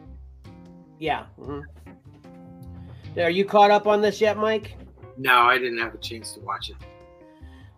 [0.98, 1.26] yeah.
[1.38, 1.62] mhm.
[3.16, 4.76] Are you caught up on this yet, Mike?
[5.16, 6.76] No, I didn't have a chance to watch it.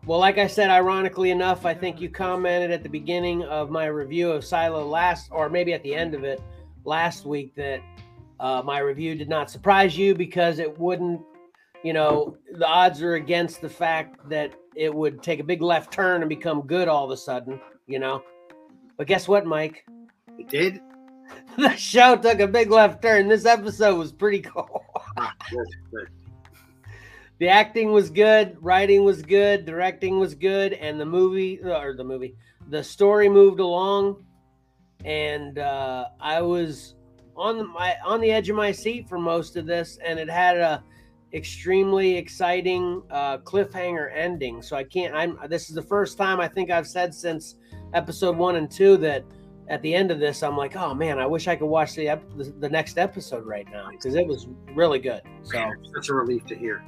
[0.07, 3.87] Well, like I said, ironically enough, I think you commented at the beginning of my
[3.87, 6.43] review of Silo last, or maybe at the end of it
[6.85, 7.81] last week, that
[8.41, 11.21] uh, my review did not surprise you because it wouldn't,
[11.85, 15.93] you know, the odds are against the fact that it would take a big left
[15.93, 18.23] turn and become good all of a sudden, you know.
[18.97, 19.85] But guess what, Mike?
[20.39, 20.81] It did.
[21.57, 23.29] The show took a big left turn.
[23.29, 24.85] This episode was pretty cool.
[25.17, 25.35] Ah,
[27.39, 32.05] the acting was good, writing was good, directing was good, and the movie or the
[32.05, 32.37] movie,
[32.69, 34.25] the story moved along,
[35.05, 36.95] and uh, I was
[37.41, 40.59] on my on the edge of my seat for most of this, and it had
[40.59, 40.85] a
[41.33, 44.61] extremely exciting uh, cliffhanger ending.
[44.63, 45.15] So I can't.
[45.15, 45.39] I'm.
[45.49, 47.57] This is the first time I think I've said since
[47.95, 49.25] episode one and two that
[49.69, 52.09] at the end of this, I'm like, oh man, I wish I could watch the
[52.11, 55.23] ep- the, the next episode right now because it was really good.
[55.43, 55.71] So.
[55.95, 56.85] Such a relief to hear.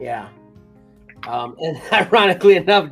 [0.00, 0.28] Yeah.
[1.26, 2.90] Um, and ironically enough,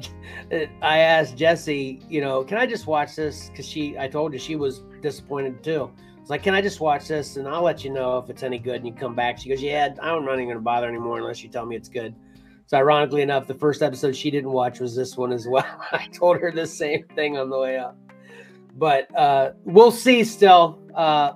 [0.83, 3.49] I asked Jesse, you know, can I just watch this?
[3.49, 5.91] Because she, I told her she was disappointed too.
[6.31, 8.61] It's like, can I just watch this and I'll let you know if it's any
[8.61, 9.37] good and you come back?
[9.41, 11.89] She goes, yeah, I'm not even going to bother anymore unless you tell me it's
[11.89, 12.15] good.
[12.67, 15.67] So ironically enough, the first episode she didn't watch was this one as well.
[15.91, 17.99] I told her the same thing on the way up.
[18.77, 20.79] But uh, we'll see still.
[20.95, 21.33] Uh,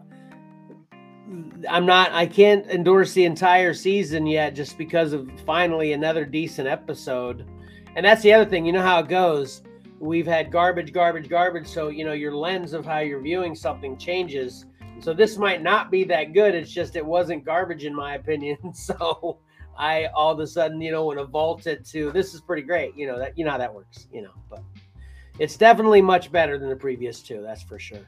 [1.69, 2.13] I'm not.
[2.13, 7.45] I can't endorse the entire season yet, just because of finally another decent episode.
[7.97, 8.65] And that's the other thing.
[8.65, 9.63] You know how it goes.
[9.99, 11.67] We've had garbage, garbage, garbage.
[11.67, 14.67] So you know your lens of how you're viewing something changes.
[15.01, 16.55] So this might not be that good.
[16.55, 18.57] It's just it wasn't garbage in my opinion.
[18.75, 19.39] So
[19.77, 22.63] I all of a sudden, you know, when to vault it to this is pretty
[22.63, 22.97] great.
[22.97, 24.07] You know that you know how that works.
[24.13, 24.63] You know, but
[25.39, 27.43] it's definitely much better than the previous two.
[27.43, 28.07] That's for sure.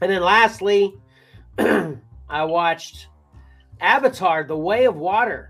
[0.00, 0.94] And then lastly,
[1.58, 3.08] I watched
[3.80, 5.48] Avatar: The Way of Water.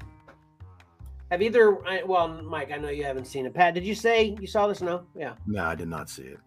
[1.31, 1.85] Have either?
[1.87, 3.55] Uh, well, Mike, I know you haven't seen it.
[3.55, 4.81] Pat, did you say you saw this?
[4.81, 5.05] No.
[5.17, 6.39] Yeah, No, I did not see it.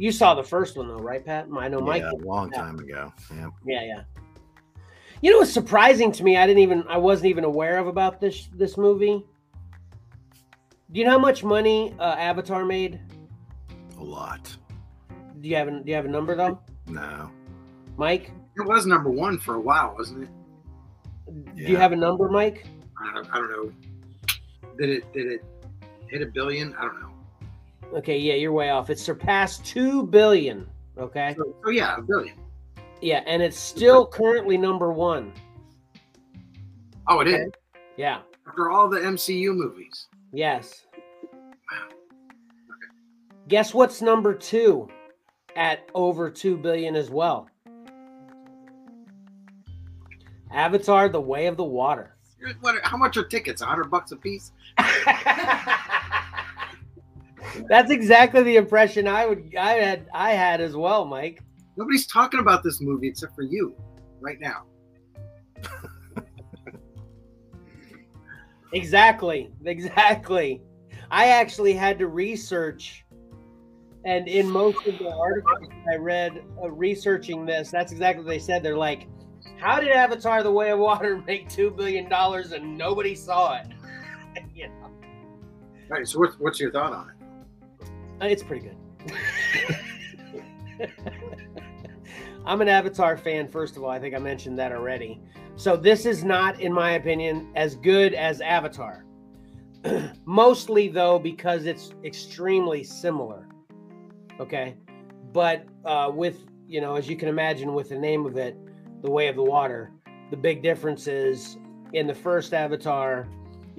[0.00, 1.46] You saw the first one though, right, Pat?
[1.54, 2.02] I know Mike.
[2.02, 2.58] yeah, a long yeah.
[2.58, 3.12] time ago.
[3.30, 3.50] Yeah.
[3.66, 4.02] Yeah, yeah.
[5.20, 6.38] You know what's surprising to me?
[6.38, 9.22] I didn't even I wasn't even aware of about this this movie.
[10.90, 12.98] Do you know how much money uh, Avatar made?
[13.98, 14.56] A lot.
[15.40, 17.30] Do you have a, do you have a number though, No.
[17.98, 18.32] Mike?
[18.56, 21.56] It was number one for a while, wasn't it?
[21.56, 22.66] Do you have a number, Mike?
[22.98, 23.72] I don't, I don't know.
[24.78, 25.44] Did it did it
[26.08, 26.74] hit a billion?
[26.76, 27.09] I don't know.
[27.94, 28.88] Okay, yeah, you're way off.
[28.90, 30.66] It surpassed two billion.
[30.98, 32.36] Okay, So, so yeah, a billion.
[33.00, 35.32] yeah, and it's still currently number one.
[37.08, 37.50] Oh, it is
[37.96, 38.20] Yeah.
[38.46, 40.06] after all the MCU movies.
[40.32, 40.86] Yes.
[43.48, 44.88] Guess what's number two
[45.56, 47.48] at over two billion as well?
[50.52, 52.14] Avatar: The Way of the Water.
[52.60, 52.76] What?
[52.84, 53.60] How much are tickets?
[53.62, 54.52] A hundred bucks a piece?
[57.68, 61.42] That's exactly the impression I would I had I had as well, Mike.
[61.76, 63.74] Nobody's talking about this movie except for you,
[64.20, 64.64] right now.
[68.72, 69.50] Exactly.
[69.64, 70.62] Exactly.
[71.10, 73.04] I actually had to research
[74.04, 78.38] and in most of the articles I read uh, researching this, that's exactly what they
[78.38, 78.62] said.
[78.62, 79.08] They're like,
[79.58, 83.66] how did Avatar The Way of Water make 2 billion dollars and nobody saw it?
[84.54, 84.92] you know, All
[85.90, 86.06] right.
[86.06, 87.19] So what's what's your thought on it?
[88.20, 88.76] Uh, it's pretty good.
[92.46, 93.90] I'm an Avatar fan, first of all.
[93.90, 95.20] I think I mentioned that already.
[95.56, 99.04] So, this is not, in my opinion, as good as Avatar.
[100.24, 103.46] Mostly, though, because it's extremely similar.
[104.40, 104.76] Okay.
[105.32, 108.56] But uh, with, you know, as you can imagine, with the name of it,
[109.02, 109.92] The Way of the Water,
[110.30, 111.58] the big difference is
[111.92, 113.28] in the first Avatar,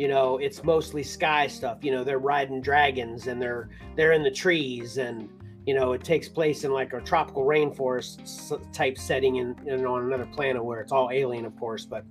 [0.02, 1.84] you know, it's mostly sky stuff.
[1.84, 5.30] You know, they're riding dragons and they're they're in the trees and
[5.68, 10.06] you know it takes place in like a tropical rainforest type setting in, in on
[10.06, 12.04] another planet where it's all alien of course but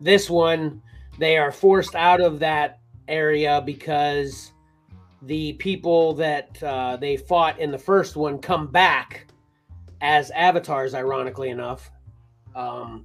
[0.00, 0.80] this one
[1.18, 4.52] they are forced out of that area because
[5.20, 9.26] the people that uh, they fought in the first one come back
[10.00, 11.90] as avatars ironically enough
[12.56, 13.04] um,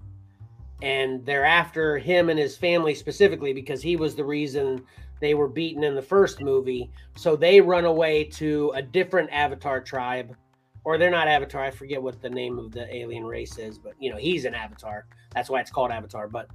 [0.82, 4.84] and they're after him and his family specifically because he was the reason
[5.20, 6.90] they were beaten in the first movie.
[7.16, 10.36] So they run away to a different Avatar tribe,
[10.84, 11.64] or they're not Avatar.
[11.64, 14.54] I forget what the name of the alien race is, but you know he's an
[14.54, 15.06] Avatar.
[15.34, 16.28] That's why it's called Avatar.
[16.28, 16.50] But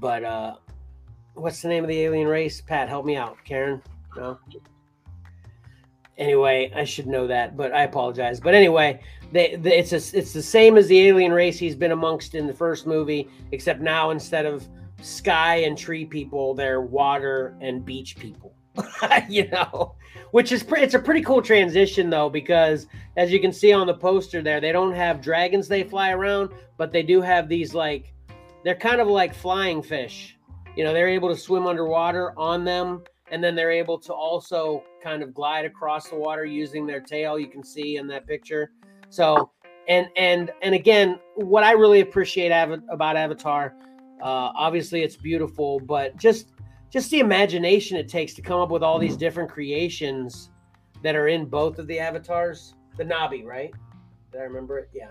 [0.00, 0.56] but uh,
[1.34, 2.60] what's the name of the alien race?
[2.60, 3.36] Pat, help me out.
[3.44, 3.82] Karen,
[4.16, 4.38] no.
[6.16, 8.38] Anyway, I should know that, but I apologize.
[8.38, 9.00] But anyway,
[9.34, 12.54] they, it's a, it's the same as the alien race he's been amongst in the
[12.54, 14.66] first movie, except now instead of
[15.02, 18.54] sky and tree people, they're water and beach people.
[19.28, 19.96] you know,
[20.30, 23.88] which is pre- it's a pretty cool transition though because as you can see on
[23.88, 27.74] the poster there, they don't have dragons they fly around, but they do have these
[27.74, 28.12] like
[28.62, 30.38] they're kind of like flying fish.
[30.76, 34.84] You know, they're able to swim underwater on them and then they're able to also
[35.02, 38.70] kind of glide across the water using their tail you can see in that picture.
[39.14, 39.50] So
[39.88, 43.74] and and and again, what I really appreciate about Avatar
[44.24, 46.52] uh, obviously, it's beautiful, but just
[46.90, 50.50] just the imagination it takes to come up with all these different creations
[51.02, 52.74] that are in both of the avatars.
[52.96, 53.70] The Na'vi, right?
[54.32, 54.88] Did I remember it?
[54.94, 55.10] Yeah.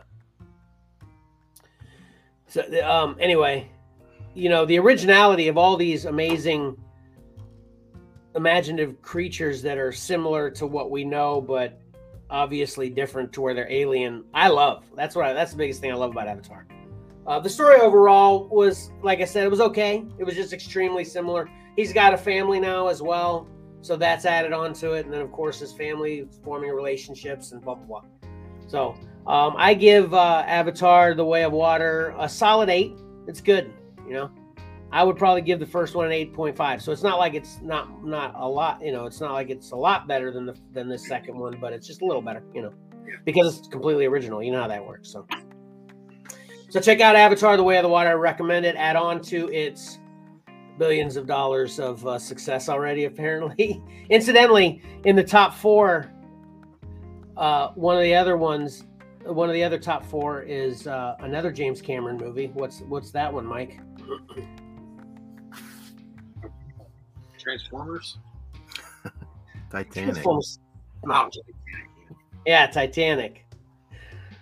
[2.47, 3.69] So, um, anyway,
[4.33, 6.75] you know the originality of all these amazing
[8.35, 11.79] imaginative creatures that are similar to what we know, but
[12.29, 14.23] obviously different to where they're alien.
[14.33, 14.85] I love.
[14.95, 16.65] That's what I, that's the biggest thing I love about Avatar.
[17.25, 20.03] Uh, the story overall was, like I said, it was okay.
[20.17, 21.49] It was just extremely similar.
[21.75, 23.47] He's got a family now as well,
[23.81, 25.05] so that's added onto it.
[25.05, 28.03] And then, of course, his family forming relationships and blah blah blah.
[28.67, 28.95] So
[29.25, 32.97] um, I give uh, Avatar: The Way of Water a solid eight.
[33.27, 33.71] It's good.
[34.05, 34.31] You know,
[34.93, 36.79] I would probably give the first one an eight point five.
[36.79, 38.79] So it's not like it's not not a lot.
[38.79, 41.57] You know, it's not like it's a lot better than the than the second one,
[41.59, 42.43] but it's just a little better.
[42.53, 42.73] You know,
[43.25, 44.43] because it's completely original.
[44.43, 45.09] You know how that works.
[45.11, 45.27] So.
[46.69, 48.09] So check out Avatar: The Way of the Water.
[48.09, 48.75] I recommend it.
[48.75, 49.97] Add on to its
[50.77, 53.05] billions of dollars of uh, success already.
[53.05, 53.81] Apparently,
[54.11, 56.11] incidentally, in the top four,
[57.35, 58.85] uh, one of the other ones,
[59.23, 62.51] one of the other top four is uh, another James Cameron movie.
[62.53, 63.79] What's what's that one, Mike?
[67.43, 68.17] Transformers.
[69.69, 70.13] Titanic.
[70.13, 70.59] Transformers.
[71.09, 71.29] Oh,
[72.45, 73.45] Yeah, Titanic.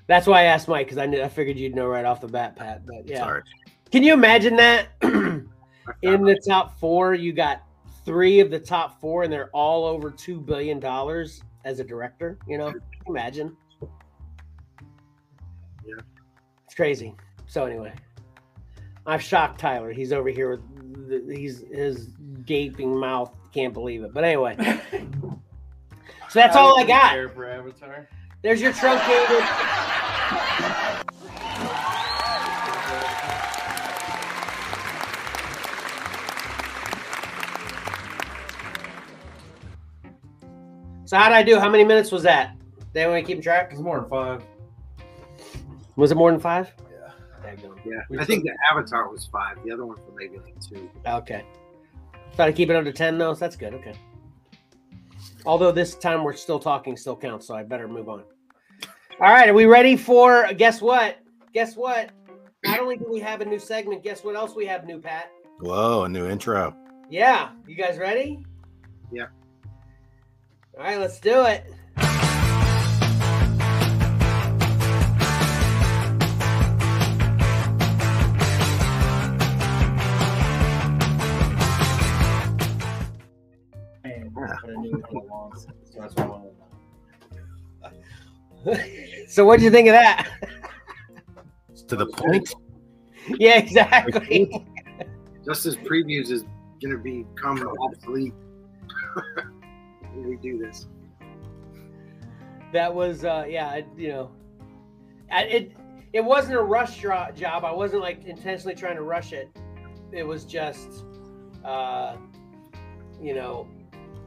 [0.08, 2.28] That's why I asked Mike because I knew I figured you'd know right off the
[2.28, 2.86] bat, Pat.
[2.86, 3.44] But yeah, Sorry.
[3.92, 4.90] can you imagine that?
[5.02, 5.48] in
[6.02, 7.64] the top four, you got
[8.06, 12.38] three of the top four, and they're all over two billion dollars as a director.
[12.48, 12.74] You know,
[13.08, 13.56] imagine.
[15.86, 15.96] Yeah.
[16.66, 17.16] it's crazy.
[17.48, 17.94] So anyway,
[19.06, 19.92] I've shocked Tyler.
[19.92, 20.71] He's over here with the,
[21.30, 22.10] he's his
[22.46, 24.14] gaping mouth can't believe it.
[24.14, 24.56] But anyway,
[26.30, 27.12] so that's all I got.
[27.12, 28.08] Care for Avatar.
[28.42, 29.44] There's your truncated.
[41.06, 41.60] So how did I do?
[41.60, 42.56] How many minutes was that?
[42.94, 43.70] They want to keep track?
[43.72, 44.44] It's more than five.
[45.98, 46.74] Was it more than five?
[47.86, 48.02] Yeah.
[48.10, 49.58] Yeah, I think the Avatar was five.
[49.64, 50.90] The other one for maybe like two.
[51.06, 51.44] Okay.
[52.36, 53.34] Try to keep it under 10 though.
[53.34, 53.74] So that's good.
[53.74, 53.94] Okay.
[55.46, 58.24] Although this time we're still talking still counts, so I better move on.
[59.20, 61.18] All right, are we ready for guess what?
[61.54, 62.10] Guess what?
[62.64, 65.32] Not only do we have a new segment, guess what else we have new, Pat?
[65.60, 66.76] Whoa, a new intro.
[67.10, 67.50] Yeah.
[67.68, 68.44] You guys ready?
[69.12, 69.28] Yeah.
[70.78, 71.66] All right, let's do it.
[89.28, 90.30] so what do you think of that?
[91.72, 92.54] It's to the point.
[93.40, 94.66] yeah, exactly.
[95.46, 96.44] Just as previews is
[96.82, 98.34] going to become obsolete.
[100.14, 100.88] when we do this.
[102.74, 104.32] that was uh yeah I- you know
[105.32, 105.72] I, it
[106.14, 109.50] it wasn't a rush job i wasn't like intentionally trying to rush it
[110.14, 111.06] it was just
[111.66, 112.16] uh
[113.22, 113.68] you know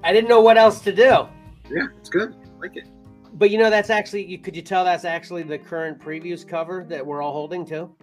[0.02, 1.26] i didn't know what else to do
[1.70, 2.34] Yeah, it's good.
[2.34, 2.88] I like it.
[3.34, 6.84] But you know that's actually you could you tell that's actually the current previews cover
[6.88, 7.94] that we're all holding too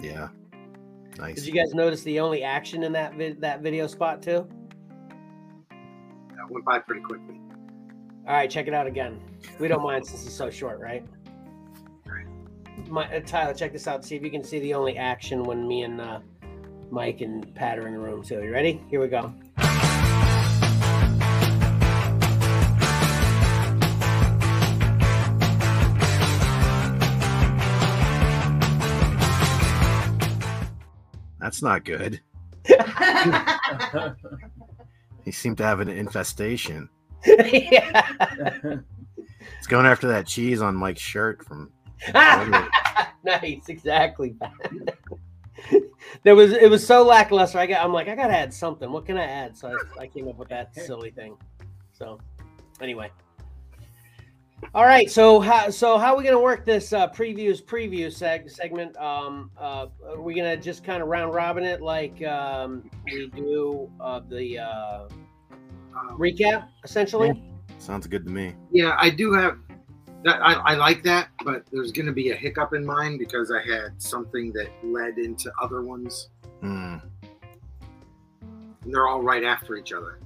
[0.00, 0.28] Yeah.
[1.18, 1.36] Nice.
[1.36, 4.46] did you guys notice the only action in that vid- that video spot too
[5.70, 7.40] That went by pretty quickly.
[8.26, 9.20] all right check it out again
[9.58, 11.04] we don't mind since it's so short right
[12.88, 14.04] My, uh, Tyler, check this out.
[14.04, 16.20] See if you can see the only action when me and uh,
[16.90, 18.40] Mike and Pat are in the room too.
[18.40, 18.80] You ready?
[18.88, 19.34] Here we go.
[31.48, 32.20] That's not good.
[35.24, 36.88] He seemed to have an infestation.
[37.26, 38.02] yeah.
[39.58, 41.70] It's going after that cheese on Mike's shirt from.
[42.14, 44.36] nice, exactly.
[46.22, 47.58] there was it was so lackluster.
[47.58, 48.90] I got I'm like I gotta add something.
[48.90, 49.54] What can I add?
[49.54, 51.36] So I, I came up with that silly thing.
[51.92, 52.18] So
[52.80, 53.10] anyway,
[54.74, 55.10] all right.
[55.10, 58.96] So how so how are we gonna work this uh, previews preview seg- segment?
[58.96, 63.90] Um, uh, are we gonna just kind of round robin it like um, we do
[64.00, 65.08] uh, the uh,
[66.12, 67.42] recap essentially?
[67.78, 68.54] Sounds good to me.
[68.72, 69.58] yeah, I do have
[70.24, 70.40] that.
[70.42, 73.62] I, I like that, but there's going to be a hiccup in mine because I
[73.62, 76.30] had something that led into other ones,
[76.60, 76.96] Hmm.
[78.82, 80.18] and they're all right after each other.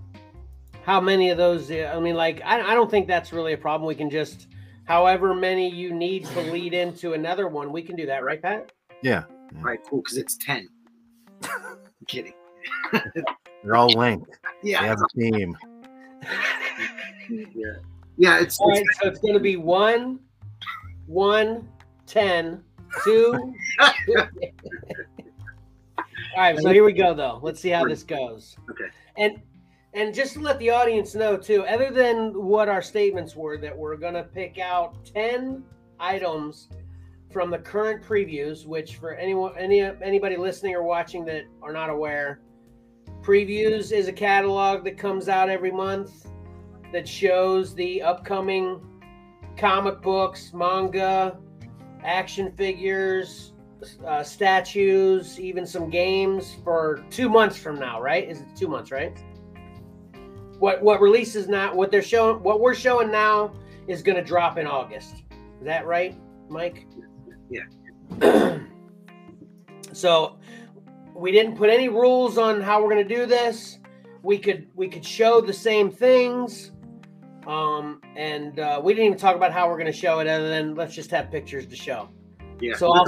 [0.85, 1.71] How many of those?
[1.71, 3.87] I mean, like, I, I don't think that's really a problem.
[3.87, 4.49] We can just,
[4.85, 8.73] however many you need to lead into another one, we can do that, right, Pat?
[9.03, 9.25] Yeah.
[9.55, 10.69] Right, cool, because it's ten.
[11.45, 11.79] I'm
[12.09, 12.35] kidding.
[12.93, 14.29] They're all linked.
[14.63, 15.57] yeah They Yeah, have a theme.
[17.55, 17.73] yeah,
[18.17, 18.41] yeah.
[18.41, 20.19] It's, All it's right, so it's going to be one,
[21.07, 21.69] one,
[22.07, 22.63] ten,
[23.05, 23.55] two.
[26.35, 27.39] All right, so here we go, though.
[27.43, 28.57] Let's see how this goes.
[28.71, 28.85] Okay.
[29.17, 29.43] And
[29.95, 33.77] and just to let the audience know too, other than what our statements were, that
[33.77, 35.65] we're going to pick out ten
[36.01, 36.69] items
[37.31, 38.67] from the current previews.
[38.67, 42.41] Which for anyone, any anybody listening or watching that are not aware,
[43.23, 46.27] previews is a catalog that comes out every month
[46.93, 48.81] that shows the upcoming
[49.57, 51.39] comic books, manga,
[52.03, 53.53] action figures,
[54.07, 58.29] uh, statues, even some games for two months from now, right?
[58.29, 59.17] Is it two months, right?
[60.63, 61.75] What what releases now?
[61.75, 62.41] What they're showing?
[62.41, 63.53] What we're showing now
[63.89, 65.25] is going to drop in August.
[65.59, 66.17] Is that right,
[66.49, 66.87] Mike?
[67.51, 68.59] Yeah.
[69.93, 70.39] So
[71.15, 73.79] we didn't put any rules on how we're going to do this.
[74.23, 76.71] We could we could show the same things,
[77.47, 80.49] um, and uh, we didn't even talk about how we're going to show it, other
[80.49, 82.09] than let's just have pictures to show.
[82.59, 82.77] Yeah.
[82.77, 83.05] So I'll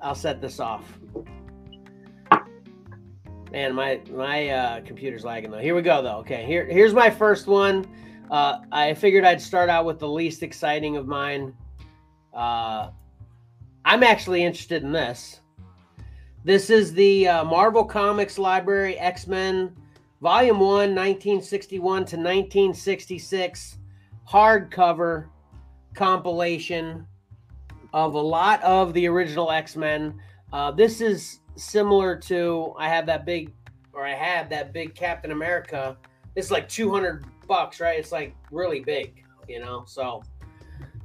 [0.00, 0.98] I'll set this off.
[3.52, 5.58] Man, my my uh, computer's lagging though.
[5.58, 6.16] Here we go though.
[6.20, 7.86] Okay, here here's my first one.
[8.30, 11.52] Uh, I figured I'd start out with the least exciting of mine.
[12.32, 12.88] Uh,
[13.84, 15.40] I'm actually interested in this.
[16.44, 19.76] This is the uh, Marvel Comics Library X Men
[20.22, 23.76] Volume 1, 1961 to 1966
[24.26, 25.26] hardcover
[25.94, 27.06] compilation
[27.92, 30.18] of a lot of the original X Men.
[30.54, 33.52] Uh, this is similar to I have that big,
[33.92, 35.96] or I had that big Captain America.
[36.36, 37.98] It's like 200 bucks, right?
[37.98, 39.84] It's like really big, you know.
[39.86, 40.22] So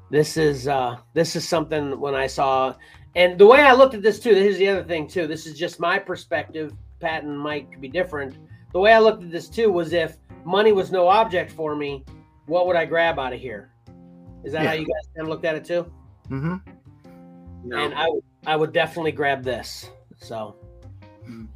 [0.09, 2.73] this is uh this is something when I saw,
[3.15, 4.33] and the way I looked at this too.
[4.33, 5.27] Here's the other thing too.
[5.27, 6.73] This is just my perspective.
[6.99, 8.37] Pat and Mike could be different.
[8.73, 12.05] The way I looked at this too was if money was no object for me,
[12.45, 13.71] what would I grab out of here?
[14.43, 14.69] Is that Yeah.
[14.69, 15.91] how you guys kind of looked at it too?
[16.29, 16.55] Mm-hmm.
[17.65, 17.77] No.
[17.77, 18.07] And I,
[18.45, 19.89] I would definitely grab this.
[20.17, 20.55] So,
[21.25, 21.47] Mm.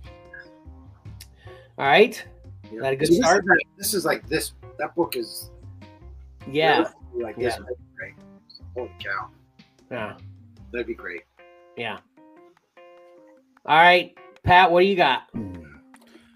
[1.78, 2.26] all right,
[2.72, 2.82] Yeah.
[2.82, 3.45] that a good See, this is start?
[3.47, 4.53] like- This is like this.
[4.78, 5.49] That book is
[6.47, 7.55] yeah, like this.
[7.57, 7.66] Yeah.
[7.68, 8.14] be Great.
[8.76, 9.30] Holy cow.
[9.91, 10.18] yeah,
[10.72, 11.24] That'd be great.
[11.76, 11.99] yeah.
[13.66, 15.24] All right, Pat, what do you got?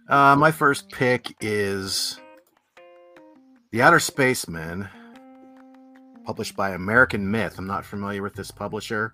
[0.07, 2.19] Uh, my first pick is
[3.71, 4.87] The Outer Spaceman,
[6.25, 7.57] published by American Myth.
[7.57, 9.13] I'm not familiar with this publisher,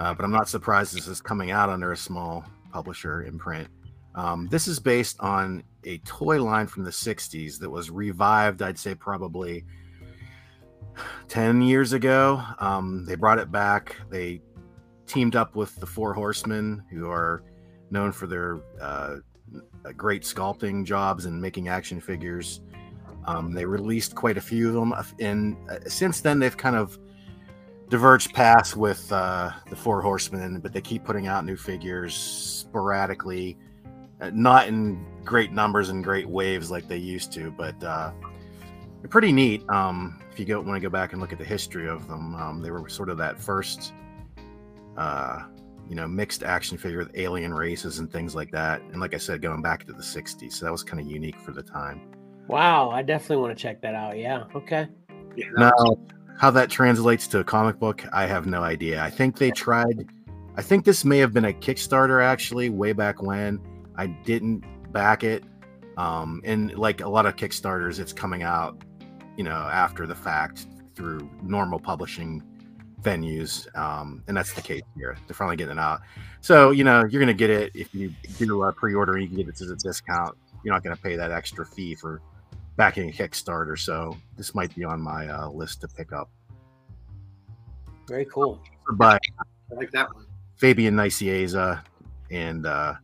[0.00, 2.42] uh, but I'm not surprised this is coming out under a small
[2.72, 3.68] publisher imprint.
[4.14, 8.78] Um, this is based on a toy line from the 60s that was revived, I'd
[8.78, 9.66] say probably
[11.28, 12.42] 10 years ago.
[12.60, 13.94] Um, they brought it back.
[14.08, 14.40] They
[15.06, 17.42] teamed up with the Four Horsemen, who are
[17.90, 19.16] known for their uh,
[19.84, 22.62] uh, great sculpting jobs and making action figures.
[23.26, 26.98] Um, they released quite a few of them, and uh, since then they've kind of
[27.90, 33.58] diverged paths with uh, the Four Horsemen, but they keep putting out new figures sporadically,
[34.20, 38.12] uh, not in great numbers and great waves like they used to, but uh,
[39.02, 39.68] they're pretty neat.
[39.68, 42.34] Um, if you go want to go back and look at the history of them,
[42.36, 43.92] um, they were sort of that first.
[44.96, 45.42] Uh,
[45.88, 48.80] you know, mixed action figure with alien races and things like that.
[48.92, 50.52] And like I said, going back to the 60s.
[50.52, 52.12] So that was kind of unique for the time.
[52.46, 54.16] Wow, I definitely want to check that out.
[54.16, 54.86] Yeah, okay.
[55.36, 55.46] Yeah.
[55.56, 55.98] that Now, was-
[56.40, 59.02] how that translates to a comic book, I have no idea.
[59.02, 60.08] I think they tried,
[60.56, 63.60] I think this may have been a Kickstarter actually, way back when.
[63.96, 65.44] I didn't back it.
[65.98, 68.82] Um, and like a lot of Kickstarters, it's coming out,
[69.36, 72.42] you know, after the fact through normal publishing
[73.02, 73.68] venues.
[73.76, 75.18] Um, and that's the case here.
[75.26, 76.00] They're finally getting it out.
[76.40, 79.26] So, you know, you're going to get it if you do a pre order, you
[79.26, 80.38] can get it as a discount.
[80.64, 82.22] You're not going to pay that extra fee for
[82.76, 83.78] backing a Kickstarter.
[83.78, 86.30] So, this might be on my uh, list to pick up.
[88.08, 88.60] Very cool.
[88.94, 89.18] By
[89.70, 90.26] I like that one.
[90.56, 91.82] Fabian Nicieza
[92.30, 92.94] and uh,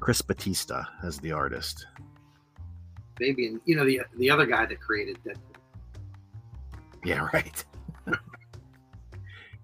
[0.00, 1.86] Chris Batista as the artist.
[3.18, 5.36] Fabian, you know the the other guy that created that.
[7.04, 7.64] Yeah, right.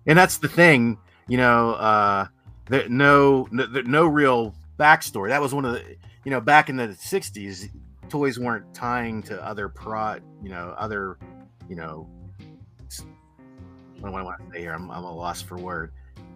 [0.07, 2.27] and that's the thing, you know, uh,
[2.69, 5.29] there, no, no, no real backstory.
[5.31, 7.71] That was one of the, you know, back in the '60s,
[8.11, 11.19] toys weren't tying to other prod, you know, other,
[11.69, 12.09] you know,
[14.01, 14.73] what do I want to say here?
[14.73, 15.93] I'm, I'm a loss for word.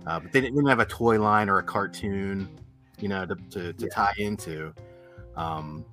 [0.06, 2.48] Uh, but they didn't, didn't have a toy line or a cartoon,
[3.00, 4.74] you know, to, to, to tie into.
[5.36, 5.84] Um,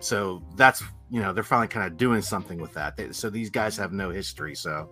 [0.00, 2.96] so that's you know they're finally kind of doing something with that.
[2.96, 4.54] They, so these guys have no history.
[4.54, 4.88] So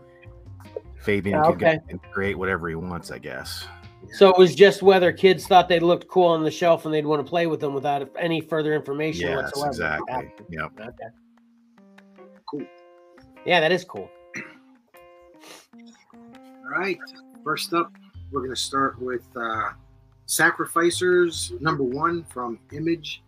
[1.00, 1.78] Fabian Yeah, can go okay.
[1.88, 3.66] and create whatever he wants, I guess.
[4.12, 7.06] So it was just whether kids thought they looked cool on the shelf and they'd
[7.06, 9.98] want to play with them without any further information Yes, whatsoever.
[9.98, 10.30] exactly.
[10.50, 10.72] Yep.
[10.80, 11.08] Okay.
[12.50, 12.62] Cool.
[13.44, 14.08] Yeah, that is cool.
[16.14, 16.98] All right.
[17.44, 17.92] First up,
[18.32, 19.70] we're going to start with uh,
[20.26, 23.22] Sacrificers number one from Image.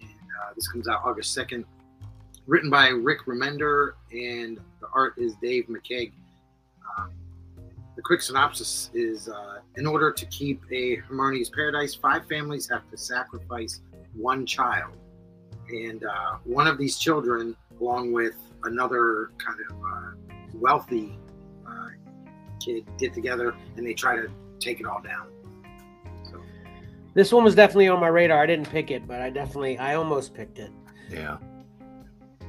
[0.00, 1.64] And, uh, this comes out August 2nd.
[2.46, 6.12] Written by Rick Remender, and the art is Dave McKeag.
[7.98, 12.88] The quick synopsis is uh, In order to keep a harmonious paradise, five families have
[12.92, 13.80] to sacrifice
[14.14, 14.96] one child.
[15.68, 21.18] And uh, one of these children, along with another kind of uh, wealthy
[21.66, 21.88] uh,
[22.64, 24.30] kid get together and they try to
[24.60, 25.26] take it all down.
[26.30, 26.40] So
[27.14, 28.40] This one was definitely on my radar.
[28.40, 30.70] I didn't pick it, but I definitely, I almost picked it.
[31.10, 31.38] Yeah.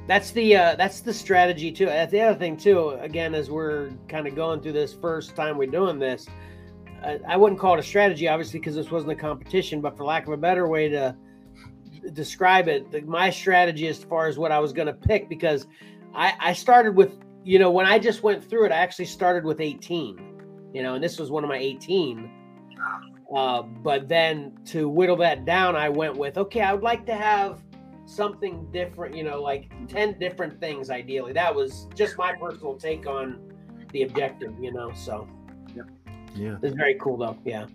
[0.06, 1.86] That's the uh, that's the strategy too.
[1.86, 2.90] That's the other thing too.
[3.00, 6.26] Again, as we're kind of going through this first time we're doing this,
[7.02, 9.80] I wouldn't call it a strategy, obviously, because this wasn't a competition.
[9.80, 11.16] But for lack of a better way to
[12.12, 15.66] describe it, the, my strategy as far as what I was going to pick, because
[16.14, 19.44] I, I started with, you know, when I just went through it, I actually started
[19.44, 22.30] with 18, you know, and this was one of my 18.
[23.34, 27.14] Uh, but then to whittle that down, I went with, okay, I would like to
[27.14, 27.62] have
[28.10, 31.32] something different, you know, like 10 different things ideally.
[31.32, 33.40] That was just my personal take on
[33.92, 35.28] the objective, you know, so
[36.34, 36.56] Yeah.
[36.62, 37.36] it's very cool though.
[37.44, 37.66] Yeah.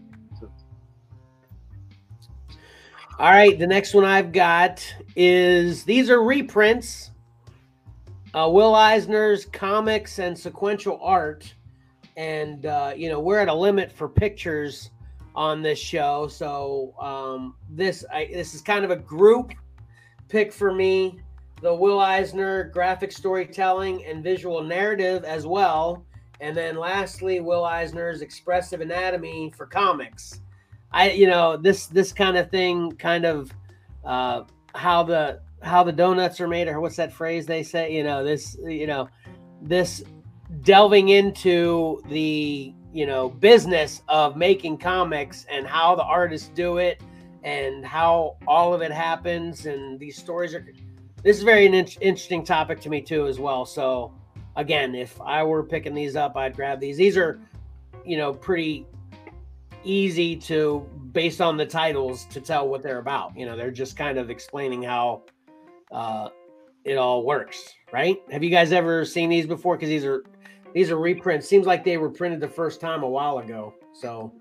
[3.18, 7.12] All right, the next one I've got is these are reprints.
[8.34, 11.54] Uh, Will Eisner's comics and sequential art,
[12.18, 14.92] and uh, you know we're at a limit for pictures
[15.34, 19.54] on this show, so um, this I, this is kind of a group
[20.28, 21.20] pick for me.
[21.62, 26.06] The Will Eisner graphic storytelling and visual narrative as well,
[26.42, 30.42] and then lastly Will Eisner's expressive anatomy for comics.
[30.92, 33.52] I you know this this kind of thing kind of
[34.04, 38.04] uh, how the how the donuts are made or what's that phrase they say you
[38.04, 39.10] know this you know
[39.62, 40.04] this
[40.62, 47.02] delving into the you know business of making comics and how the artists do it
[47.46, 50.66] and how all of it happens and these stories are
[51.24, 53.66] this is very an in- interesting topic to me too as well.
[53.66, 54.14] So
[54.58, 56.98] again if i were picking these up i'd grab these.
[56.98, 57.40] These are
[58.04, 58.86] you know pretty
[59.84, 63.38] easy to based on the titles to tell what they're about.
[63.38, 65.24] You know they're just kind of explaining how
[65.92, 66.30] uh
[66.84, 68.22] it all works right?
[68.30, 69.78] Have you guys ever seen these before?
[69.78, 70.24] Because these are
[70.74, 71.48] these are reprints.
[71.48, 73.74] Seems like they were printed the first time a while ago.
[73.94, 74.34] So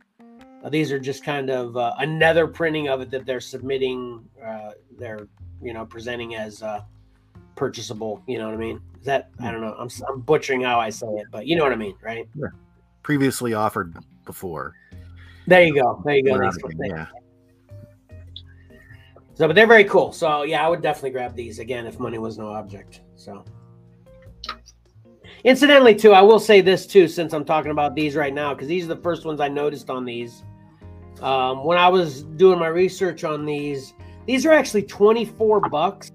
[0.69, 5.29] these are just kind of uh, another printing of it that they're submitting uh they're
[5.63, 6.81] you know presenting as uh
[7.57, 10.81] purchasable you know what i mean is that i don't know i'm, I'm butchering how
[10.81, 12.29] i say it but you know what i mean right
[13.03, 13.95] Previously offered
[14.25, 14.75] before.
[15.47, 16.51] there you go there you go
[16.81, 17.07] yeah.
[19.35, 20.13] So, but they're very cool.
[20.13, 23.01] So, yeah, I would definitely grab these again if money was no object.
[23.17, 23.45] So,
[25.43, 28.69] incidentally, too, I will say this too, since I'm talking about these right now, because
[28.69, 30.45] these are the first ones I noticed on these.
[31.23, 33.95] Um, when I was doing my research on these,
[34.27, 36.11] these are actually 24 bucks,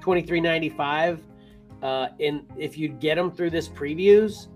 [0.00, 1.20] 23.95.
[1.80, 4.48] Uh, in if you get them through this previews,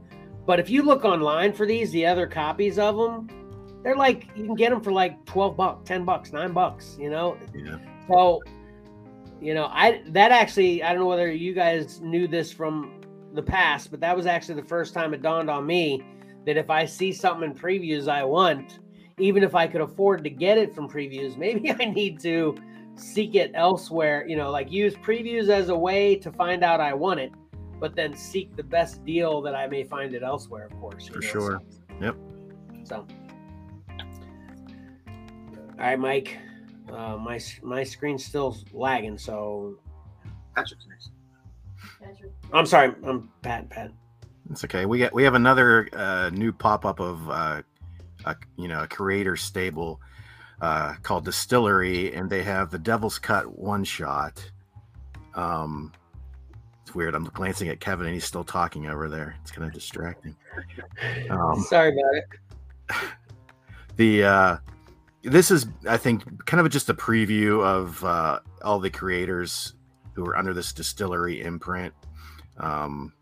[0.44, 3.28] but if you look online for these, the other copies of them,
[3.84, 6.96] they're like you can get them for like 12 bucks, 10 bucks, nine bucks.
[6.98, 7.78] You know, Yeah.
[8.08, 8.42] so,
[9.40, 13.00] you know, I that actually I don't know whether you guys knew this from
[13.34, 16.02] the past, but that was actually the first time it dawned on me
[16.44, 18.80] that if I see something in previews I want,
[19.18, 22.56] even if I could afford to get it from previews, maybe I need to
[22.96, 26.92] seek it elsewhere, you know, like use previews as a way to find out I
[26.94, 27.32] want it,
[27.80, 31.08] but then seek the best deal that I may find it elsewhere, of course.
[31.08, 31.60] For know, sure.
[31.68, 32.16] so- Yep.
[32.84, 33.06] So
[35.82, 36.38] all right, Mike.
[36.92, 39.78] Uh, my my screen's still lagging, so
[40.54, 41.10] Patrick's next.
[42.00, 42.30] Patrick.
[42.52, 42.94] I'm sorry.
[43.04, 43.68] I'm Pat.
[43.68, 43.90] Pat.
[44.50, 44.86] It's okay.
[44.86, 47.62] We got we have another uh, new pop up of uh,
[48.24, 50.00] a you know a creator stable
[50.60, 54.50] uh, called Distillery, and they have the Devil's Cut one shot.
[55.34, 55.92] Um,
[56.82, 57.14] it's weird.
[57.14, 59.36] I'm glancing at Kevin, and he's still talking over there.
[59.42, 60.36] It's kind of distracting.
[61.30, 62.24] Um, sorry about it.
[63.96, 64.56] the uh
[65.22, 69.74] this is i think kind of just a preview of uh all the creators
[70.14, 71.92] who are under this distillery imprint
[72.58, 73.12] um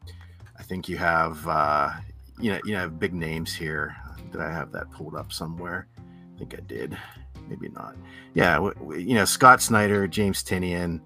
[0.59, 1.91] i think you have uh
[2.39, 3.95] you know you have big names here
[4.31, 5.89] did i have that pulled up somewhere?
[5.99, 6.97] I think i did.
[7.49, 7.97] Maybe not.
[8.35, 11.01] Yeah you know scott snyder james tynion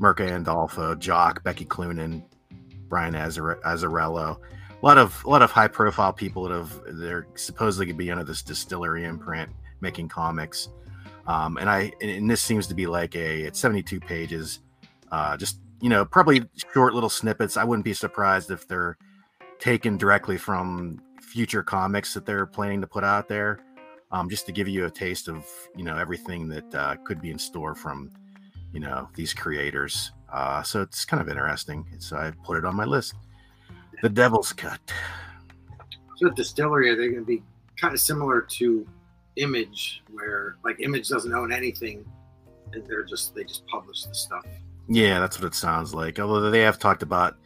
[0.00, 2.22] mirka andolfo jock becky cloonan
[2.90, 4.36] brian Azar- azzarello.
[4.82, 8.10] A lot of a lot of high profile people that have they're supposedly to be
[8.10, 9.50] under this distillery imprint
[9.80, 10.68] making comics.
[11.26, 14.60] Um, and i and this seems to be like a it's 72 pages.
[15.12, 16.44] Uh, just you know probably
[16.74, 17.56] short little snippets.
[17.56, 18.96] I wouldn't be surprised if they're
[19.58, 23.60] taken directly from future comics that they're planning to put out there
[24.12, 27.30] um, just to give you a taste of you know everything that uh, could be
[27.30, 28.10] in store from
[28.72, 32.74] you know these creators uh, so it's kind of interesting so i put it on
[32.74, 33.14] my list
[34.02, 34.80] the devil's cut
[36.16, 37.42] So at distillery, are they going to be
[37.80, 38.86] kind of similar to
[39.36, 42.04] Image, where like Image doesn't own anything,
[42.72, 44.44] and they're just they just publish the stuff.
[44.88, 46.18] Yeah, that's what it sounds like.
[46.18, 47.36] Although they have talked about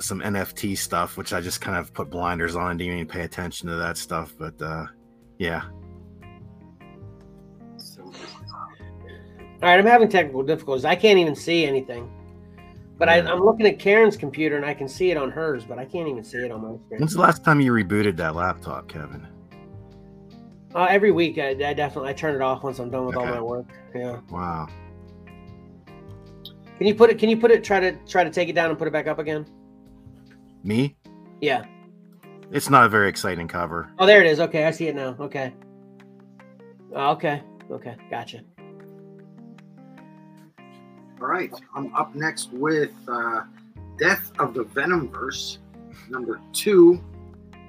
[0.00, 3.22] some NFT stuff, which I just kind of put blinders on and didn't even pay
[3.22, 4.34] attention to that stuff.
[4.38, 4.86] But uh,
[5.38, 5.64] yeah,
[9.64, 10.84] All right, I'm having technical difficulties.
[10.84, 12.10] I can't even see anything.
[12.98, 13.32] But I, Yeah.
[13.32, 16.06] I'm looking at Karen's computer and I can see it on hers, but I can't
[16.06, 17.00] even see it on my screen.
[17.00, 19.26] when's the last time you rebooted that laptop, Kevin?
[20.74, 23.24] Uh, every week, I, I definitely I turn it off once I'm done with all
[23.24, 23.66] my work.
[23.94, 24.20] Yeah.
[24.30, 24.68] Wow.
[26.76, 27.18] Can you put it?
[27.18, 27.64] Can you put it?
[27.64, 29.46] Try to try to take it down and put it back up again.
[30.64, 30.96] Me?
[31.40, 31.64] Yeah.
[32.50, 33.90] It's not a very exciting cover.
[33.98, 34.40] Oh, there it is.
[34.40, 35.14] Okay, I see it now.
[35.20, 35.52] Okay.
[36.94, 37.42] Oh, okay.
[37.70, 37.96] Okay.
[38.10, 38.40] Gotcha.
[41.20, 43.42] All right, I'm up next with uh,
[43.98, 45.58] Death of the Venomverse,
[46.10, 47.02] number two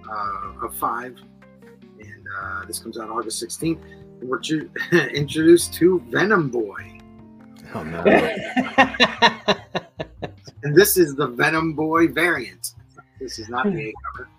[0.09, 1.17] uh, of five,
[1.99, 3.79] and uh, this comes out August 16th.
[4.19, 4.69] And we're ju-
[5.13, 6.99] introduced to Venom Boy,
[7.73, 7.99] Oh no.
[10.63, 12.74] and this is the Venom Boy variant.
[13.19, 14.29] This is not the A cover.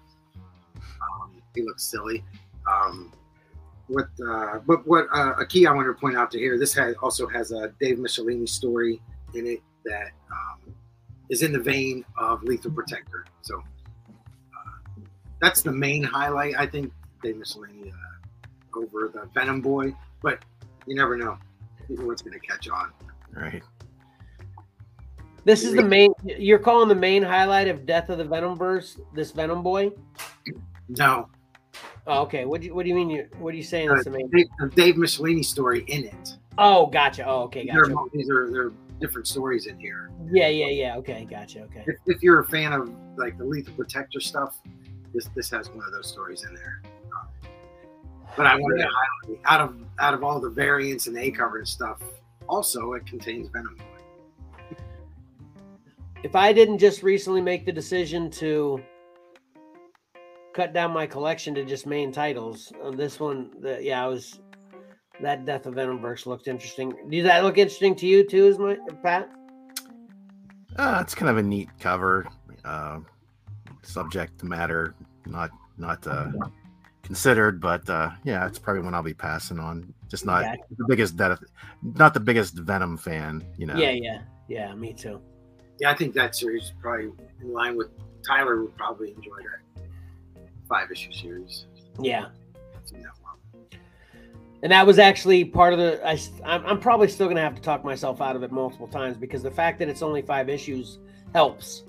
[0.76, 2.24] Um, he looks silly.
[2.70, 3.12] Um,
[3.88, 6.58] what, uh, but what uh, a key I wanted to point out to here.
[6.58, 9.00] This has also has a Dave Michelinie story
[9.34, 10.74] in it that um,
[11.30, 13.26] is in the vein of Lethal Protector.
[13.42, 15.00] So uh,
[15.40, 16.92] that's the main highlight, I think.
[17.22, 20.44] Dave Michelinie uh, over the Venom Boy, but
[20.86, 21.38] you never know
[21.88, 22.92] what's going to catch on.
[23.32, 23.62] Right.
[25.46, 26.12] This is the main.
[26.24, 28.98] You're calling the main highlight of Death of the Venomverse.
[29.14, 29.92] This Venom Boy.
[30.88, 31.28] No,
[32.08, 32.44] Oh, okay.
[32.44, 33.10] What do you What do you mean?
[33.10, 33.90] You What are you saying?
[33.90, 34.28] Uh, main.
[34.30, 36.36] Dave, the Dave Michelinie story in it.
[36.58, 37.24] Oh, gotcha.
[37.26, 37.62] Oh, okay.
[37.62, 38.10] These are, Gotcha.
[38.12, 40.10] these are there are different stories in here.
[40.32, 40.96] Yeah, yeah, yeah.
[40.96, 41.62] Okay, gotcha.
[41.62, 41.84] Okay.
[41.86, 44.60] If, if you're a fan of like the Lethal Protector stuff,
[45.14, 46.82] this this has one of those stories in there.
[48.36, 51.58] But I wanted to highlight out of out of all the variants and A cover
[51.58, 52.00] and stuff,
[52.48, 53.84] also it contains Venom Boy.
[56.22, 58.82] If I didn't just recently make the decision to
[60.54, 64.40] cut down my collection to just main titles, uh, this one, the, yeah, I was
[65.20, 66.92] that Death of Venomverse looked interesting.
[67.10, 69.30] Does that look interesting to you too, is my Pat?
[70.76, 72.26] Uh, it's kind of a neat cover.
[72.64, 73.00] Uh,
[73.82, 74.94] subject matter
[75.26, 76.30] not not uh,
[77.02, 79.92] considered, but uh, yeah, it's probably one I'll be passing on.
[80.08, 80.62] Just not Gotcha.
[80.76, 81.42] the biggest death,
[81.82, 83.44] not the biggest Venom fan.
[83.56, 83.76] You know.
[83.76, 84.74] Yeah, yeah, yeah.
[84.74, 85.20] Me too.
[85.78, 87.88] Yeah, I think that series is probably in line with
[88.26, 89.82] Tyler would probably enjoy that
[90.68, 91.66] five issue series.
[92.00, 92.26] Yeah,
[92.74, 93.80] I've seen that one.
[94.62, 96.06] and that was actually part of the.
[96.06, 99.16] I, I'm, I'm probably still gonna have to talk myself out of it multiple times
[99.16, 100.98] because the fact that it's only five issues
[101.32, 101.84] helps.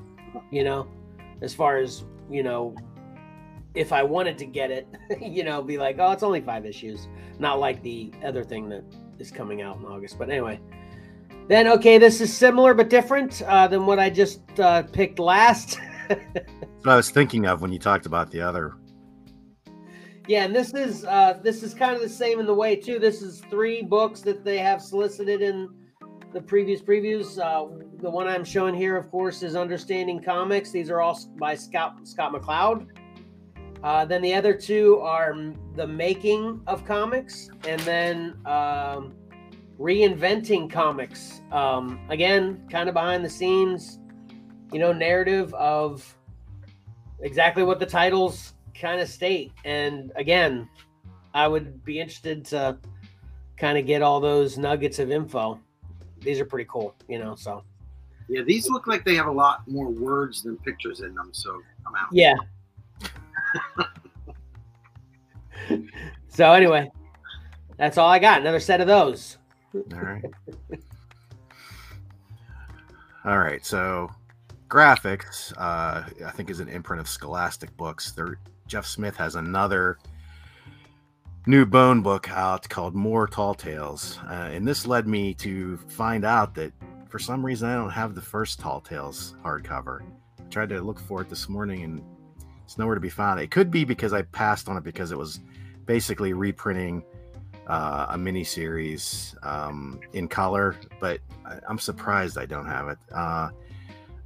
[0.52, 0.88] You know,
[1.42, 2.76] as far as you know,
[3.74, 4.88] if I wanted to get it,
[5.22, 7.08] you know, be like, oh, it's only five issues,
[7.40, 8.84] not like the other thing that
[9.20, 10.20] is coming out in August.
[10.20, 10.60] But anyway,
[11.48, 15.80] then okay, this is similar but different uh, than what I just uh, picked last.
[16.08, 16.26] That's
[16.84, 18.76] what I was thinking of when you talked about the other.
[20.28, 23.00] Yeah, and this is uh this is kind of the same in the way too.
[23.00, 25.70] This is three books that they have solicited in
[26.34, 27.40] the previous previews.
[27.40, 30.72] Uh, the one I'm showing here, of course, is Understanding Comics.
[30.72, 32.88] These are all by Scott Scott McCloud.
[33.84, 35.34] Uh, then the other two are
[35.76, 39.14] the Making of Comics, and then um,
[39.80, 41.42] Reinventing Comics.
[41.52, 44.00] Um, again, kind of behind the scenes,
[44.72, 46.16] you know, narrative of
[47.20, 49.52] exactly what the titles kind of state.
[49.66, 50.68] And again,
[51.34, 52.78] I would be interested to
[53.58, 55.60] kind of get all those nuggets of info.
[56.22, 57.36] These are pretty cool, you know.
[57.36, 57.64] So
[58.28, 61.62] Yeah, these look like they have a lot more words than pictures in them, so
[61.86, 62.08] I'm out.
[62.12, 62.34] yeah.
[66.28, 66.92] so anyway,
[67.78, 68.42] that's all I got.
[68.42, 69.38] Another set of those.
[69.94, 70.24] All right.
[73.26, 73.66] All right.
[73.66, 74.10] So,
[74.70, 78.12] Graphix, uh, I think, is an imprint of Scholastic Books.
[78.12, 79.98] There, Jeff Smith has another
[81.46, 86.26] new Bone book out called More Tall Tales, uh, and this led me to find
[86.26, 86.74] out that
[87.08, 90.02] for some reason I don't have the first Tall Tales hardcover.
[90.40, 92.04] I tried to look for it this morning, and
[92.66, 93.40] it's nowhere to be found.
[93.40, 95.40] It could be because I passed on it because it was
[95.86, 97.04] basically reprinting
[97.68, 102.98] uh, a mini series um, in color, but I, I'm surprised I don't have it.
[103.14, 103.50] Uh,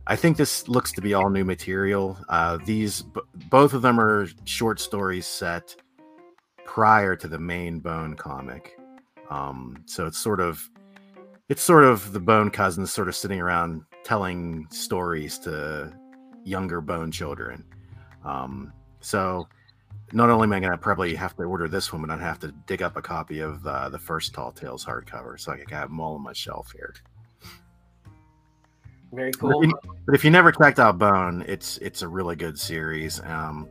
[0.08, 2.18] I think this looks to be all new material.
[2.30, 5.76] Uh, these b- both of them are short stories set
[6.66, 8.78] prior to the main Bone comic,
[9.30, 10.70] um, so it's sort of
[11.50, 15.94] it's sort of the Bone cousins sort of sitting around telling stories to
[16.44, 17.64] younger Bone children.
[18.24, 19.48] Um, so
[20.14, 22.40] not only am I going to probably have to order this one, but I'd have
[22.40, 25.68] to dig up a copy of uh, the first Tall Tales hardcover so I can
[25.70, 26.94] have them all on my shelf here.
[29.14, 29.64] Very But cool.
[29.64, 33.20] if, you, but if you never checked out Bone, it's it's a really good series.
[33.26, 33.68] Um,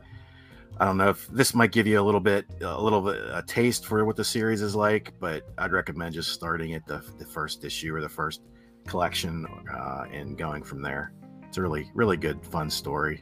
[0.79, 3.43] I don't know if this might give you a little bit a little bit a
[3.45, 7.25] taste for what the series is like, but I'd recommend just starting at the the
[7.25, 8.41] first issue or the first
[8.87, 11.13] collection uh, and going from there.
[11.47, 13.21] It's a really really good fun story.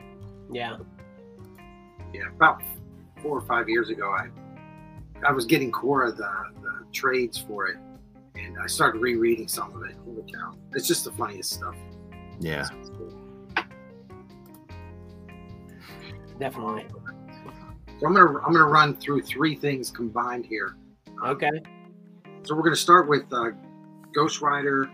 [0.51, 0.77] Yeah.
[2.13, 2.61] Yeah, about
[3.21, 4.27] four or five years ago, I
[5.27, 7.77] I was getting Cora the, the trades for it,
[8.35, 9.95] and I started rereading some of it.
[10.05, 10.55] Holy cow!
[10.73, 11.75] It's just the funniest stuff.
[12.39, 12.67] Yeah.
[16.39, 16.85] Definitely.
[17.99, 20.77] So I'm gonna I'm gonna run through three things combined here.
[21.25, 21.51] Okay.
[22.43, 23.49] So we're gonna start with uh,
[24.13, 24.89] Ghost Rider,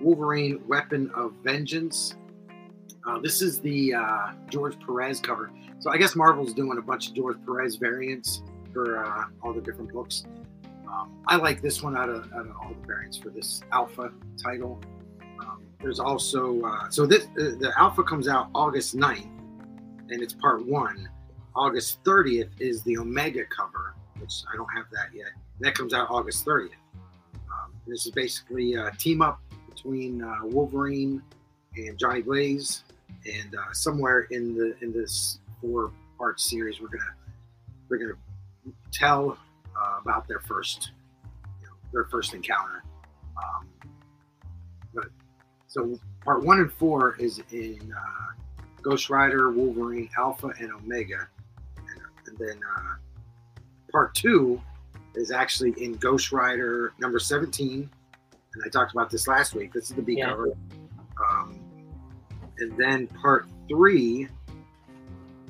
[0.00, 2.16] Wolverine, Weapon of Vengeance.
[3.06, 5.50] Uh, this is the uh, George Perez cover.
[5.80, 9.60] So I guess Marvel's doing a bunch of George Perez variants for uh, all the
[9.60, 10.24] different books.
[10.88, 14.10] Um, I like this one out of, out of all the variants for this Alpha
[14.42, 14.80] title.
[15.40, 19.28] Um, there's also uh, so this uh, the Alpha comes out August 9th,
[20.10, 21.08] and it's part one.
[21.54, 25.28] August 30th is the Omega cover, which I don't have that yet.
[25.60, 26.70] That comes out August 30th.
[27.34, 31.22] Um, this is basically a team up between uh, Wolverine
[31.76, 32.84] and Johnny Blaze,
[33.26, 37.14] and uh, somewhere in the in this four part series, we're gonna
[37.88, 38.18] we're gonna
[38.92, 39.38] tell
[39.76, 40.92] uh, about their first
[41.60, 42.82] you know, their first encounter.
[43.36, 43.68] Um,
[44.94, 45.06] but
[45.68, 48.42] so part one and four is in uh,
[48.82, 51.28] Ghost Rider, Wolverine, Alpha, and Omega,
[51.76, 53.60] and, and then uh,
[53.92, 54.60] part two
[55.14, 57.88] is actually in Ghost Rider number seventeen,
[58.54, 59.72] and I talked about this last week.
[59.72, 60.30] This is the B Yeah.
[60.30, 60.52] cover.
[61.30, 61.58] Um,
[62.58, 64.28] and then part three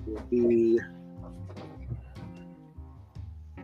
[0.09, 0.81] will be.
[3.57, 3.63] I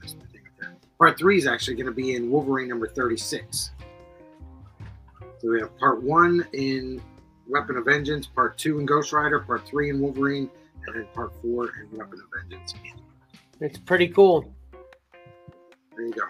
[0.00, 0.76] missed my thing up there.
[0.98, 3.70] Part three is actually going to be in Wolverine number 36.
[5.38, 7.02] So we have part one in
[7.48, 10.50] Weapon of Vengeance, part two in Ghost Rider, part three in Wolverine,
[10.86, 12.74] and then part four in Weapon of Vengeance.
[13.60, 14.52] It's pretty cool.
[15.94, 16.22] There you go.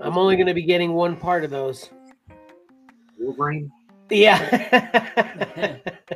[0.00, 1.90] I'm only going to be getting one part of those.
[3.18, 3.70] Wolverine.
[4.10, 5.78] Yeah.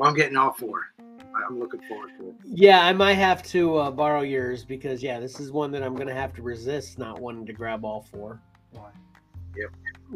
[0.00, 0.94] Well, I'm getting all four.
[1.42, 2.34] I- I'm looking forward to it.
[2.44, 5.94] yeah, I might have to uh, borrow yours because yeah, this is one that I'm
[5.94, 8.40] going to have to resist not wanting to grab all four.
[8.72, 8.90] Why?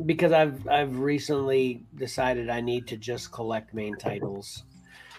[0.06, 4.64] Because I've I've recently decided I need to just collect main titles.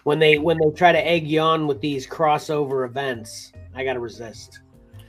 [0.03, 3.93] When they when they try to egg you on with these crossover events, I got
[3.93, 4.59] to resist.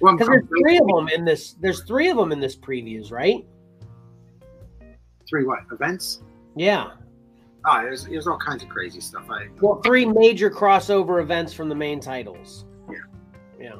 [0.01, 1.53] Well, Because there's three of them in this.
[1.55, 3.45] There's three of them in this previews, right?
[5.29, 5.61] Three what?
[5.73, 6.23] Events?
[6.55, 6.93] Yeah.
[7.69, 9.25] Oh, there's, there's all kinds of crazy stuff.
[9.29, 12.65] I Well, three major crossover events from the main titles.
[12.89, 12.99] Yeah.
[13.61, 13.75] Yeah.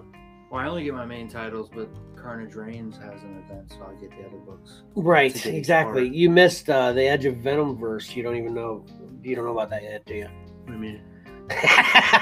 [0.51, 4.01] Well, I only get my main titles, but Carnage Reigns has an event, so I
[4.01, 4.83] get the other books.
[4.97, 5.33] Right.
[5.33, 6.05] To get each Exactly.
[6.07, 6.15] part.
[6.17, 8.15] You missed uh, the Edge of Venom verse.
[8.17, 8.85] You don't even know.
[9.23, 10.29] You don't know about that yet, do you?
[10.67, 11.01] I mean,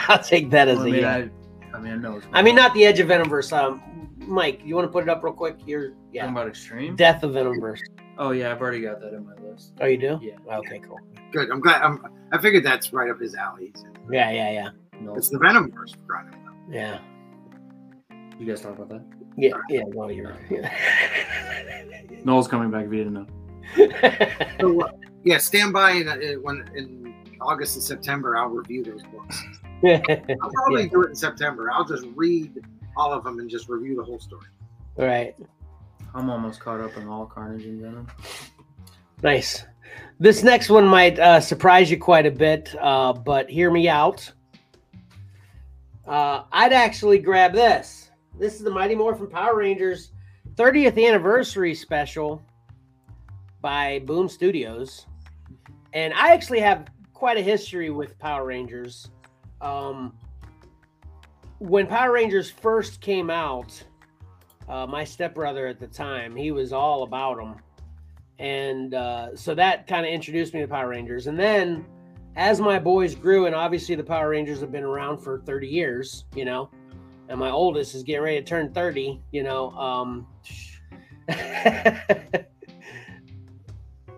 [0.08, 1.16] I'll take that as I a mean, yeah.
[1.72, 2.16] I, I mean, I know.
[2.18, 3.50] It's I mean, not the Edge of Venom verse.
[3.52, 5.56] Um, Mike, you want to put it up real quick?
[5.66, 6.30] You're Talking yeah.
[6.30, 6.96] about Extreme.
[6.96, 7.80] Death of Venom verse.
[8.18, 9.72] Oh yeah, I've already got that in my list.
[9.80, 10.18] Oh, you do?
[10.22, 10.36] Yeah.
[10.58, 10.78] Okay.
[10.80, 11.00] Cool.
[11.32, 11.50] good.
[11.50, 11.82] I'm glad.
[11.82, 13.72] I'm, I figured that's right up his alley.
[14.10, 14.30] Yeah.
[14.30, 14.50] Yeah.
[14.50, 14.68] Yeah.
[15.00, 15.92] No, It's the Venom verse.
[15.92, 16.54] for crying out loud.
[16.70, 16.98] Yeah.
[18.38, 19.04] you guys talk about that.
[19.36, 19.54] Yeah.
[19.68, 19.82] Yeah.
[19.88, 20.36] Well, you're.
[22.24, 23.26] Knull's coming back if you didn't know.
[24.60, 24.92] So, uh,
[25.24, 28.36] yeah, stand by in, uh, when in August and September.
[28.36, 29.42] I'll review those books.
[29.84, 31.70] I'll probably do it in September.
[31.72, 32.52] I'll just read
[32.96, 34.46] all of them and just review the whole story.
[34.98, 35.34] All right.
[36.14, 38.06] I'm almost caught up on all Carnage and Venom.
[39.22, 39.64] Nice.
[40.20, 44.30] This next one might uh, surprise you quite a bit, uh, but hear me out.
[46.06, 48.10] Uh, I'd actually grab this.
[48.38, 50.10] This is the Mighty Morphin Power Rangers
[50.56, 52.42] 30th anniversary special
[53.60, 55.06] by Boom Studios.
[55.92, 59.10] And I actually have quite a history with Power Rangers.
[59.60, 60.12] Um,
[61.58, 63.82] when Power Rangers first came out,
[64.68, 67.56] uh, my stepbrother at the time, he was all about them
[68.38, 71.26] and uh, so that kind of introduced me to Power Rangers.
[71.28, 71.84] And then
[72.36, 76.24] as my boys grew, and obviously the Power Rangers have been around for 30 years,
[76.34, 76.68] you know,
[77.28, 79.70] and my oldest is getting ready to turn 30, you know.
[79.70, 80.26] Um,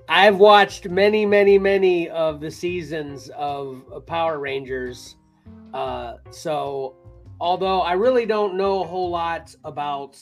[0.09, 5.17] I've watched many, many, many of the seasons of Power Rangers.
[5.75, 6.95] Uh, so
[7.39, 10.19] although I really don't know a whole lot about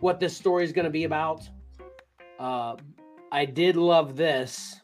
[0.00, 1.48] what this story is going to be about,
[2.38, 2.76] uh,
[3.32, 4.80] I did love this.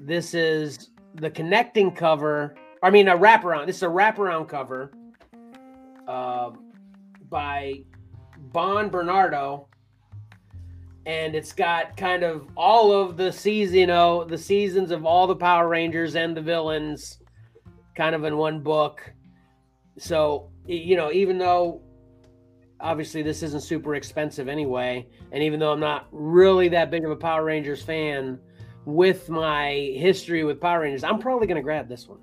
[0.00, 2.54] This is the connecting cover.
[2.82, 3.66] I mean, a wraparound.
[3.66, 4.92] This is a wraparound cover
[6.06, 6.50] uh,
[7.28, 7.82] by
[8.52, 9.68] Bon Bernardo,
[11.06, 15.26] and it's got kind of all of the season, you know, the seasons of all
[15.26, 17.18] the Power Rangers and the villains,
[17.94, 19.12] kind of in one book.
[19.98, 21.80] So you know, even though
[22.80, 27.10] obviously this isn't super expensive anyway and even though i'm not really that big of
[27.10, 28.38] a power rangers fan
[28.84, 32.20] with my history with power rangers i'm probably going to grab this one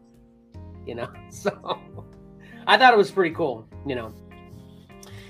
[0.86, 1.80] you know so
[2.68, 4.14] i thought it was pretty cool you know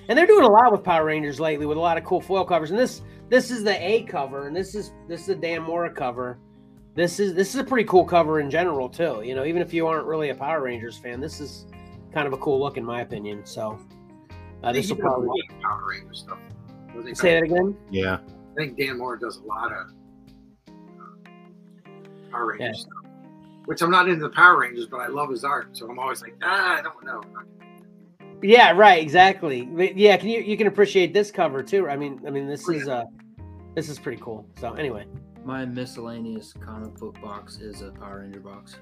[0.10, 2.46] and they're doing a lot with Power Rangers lately with a lot of cool foil
[2.46, 2.72] covers.
[2.72, 5.92] And this this is the A cover, and this is this is the Dan Mora
[5.92, 6.40] cover.
[6.96, 9.22] This is this is a pretty cool cover in general too.
[9.24, 11.66] You know, even if you aren't really a Power Rangers fan, this is
[12.14, 13.46] kind of a cool look in my opinion.
[13.46, 13.80] So
[14.64, 16.38] uh, this will He does a probably lot of Power Ranger stuff.
[16.94, 17.78] What they say call- that again.
[17.92, 18.18] Yeah.
[18.52, 19.88] I think Dan Mora does a lot of
[20.68, 20.72] uh,
[22.32, 22.72] Power Ranger Yeah.
[22.74, 22.94] stuff.
[23.66, 25.70] Which I'm not into the Power Rangers, but I love his art.
[25.78, 27.22] So I'm always like, ah, I don't know.
[28.42, 29.62] Yeah, right, exactly.
[29.62, 31.88] But yeah, can you you can appreciate this cover too?
[31.88, 33.06] I mean, I mean this is uh
[33.74, 34.46] this is pretty cool.
[34.60, 35.06] So anyway.
[35.46, 38.76] My miscellaneous comic book box is a Power Ranger box.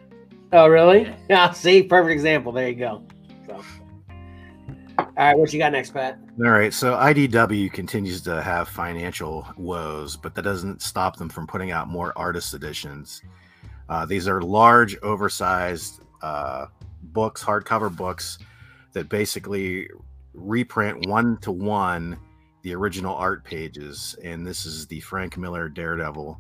[0.52, 1.16] Oh really?
[1.30, 2.52] Yeah, see, perfect example.
[2.52, 3.04] There you go.
[3.46, 3.62] So
[5.18, 6.20] all right, what you got next, Pat?
[6.40, 11.48] All right, so IDW continues to have financial woes, but that doesn't stop them from
[11.48, 13.22] putting out more artist editions.
[13.90, 16.68] Uh, these are large, oversized uh,
[17.04, 18.40] books, hardcover books
[18.94, 19.90] that basically
[20.34, 22.18] reprint one to one
[22.64, 26.40] the original art pages, and this is the Frank Miller Daredevil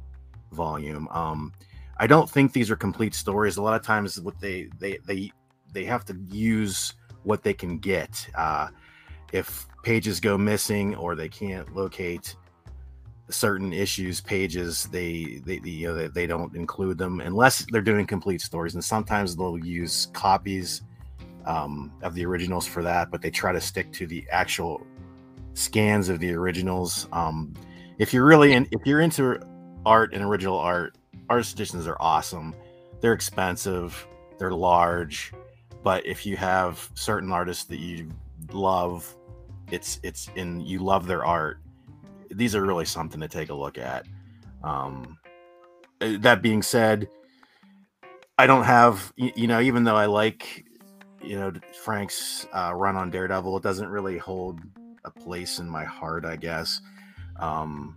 [0.51, 1.07] volume.
[1.09, 1.51] Um,
[1.97, 3.57] I don't think these are complete stories.
[3.57, 5.31] A lot of times, what they they they
[5.73, 6.93] they have to use
[7.23, 8.27] what they can get.
[8.35, 8.69] Uh,
[9.31, 12.35] if pages go missing or they can't locate
[13.29, 18.05] certain issues pages they they, you know they, they don't include them unless they're doing
[18.05, 18.73] complete stories.
[18.73, 20.81] And sometimes they'll use copies
[21.45, 24.85] um, of the originals for that but they try to stick to the actual
[25.53, 27.07] scans of the originals.
[27.11, 27.53] Um,
[27.99, 29.39] if you're really in if you're into
[29.85, 30.97] art and original art
[31.29, 32.53] artist editions are awesome.
[32.99, 34.05] They're expensive.
[34.37, 35.33] They're large
[35.83, 38.09] but if you have certain artists that you
[38.51, 39.15] love
[39.71, 41.59] it's it's in you love their art
[42.29, 44.05] these are really something to take a look at.
[44.63, 45.17] Um
[46.01, 47.07] uh, that being said
[48.39, 50.65] i don't have you know even though i like
[51.21, 51.53] you know
[51.83, 54.59] frank's uh, run on daredevil it doesn't really hold
[55.05, 56.81] a place in my heart i guess
[57.39, 57.95] um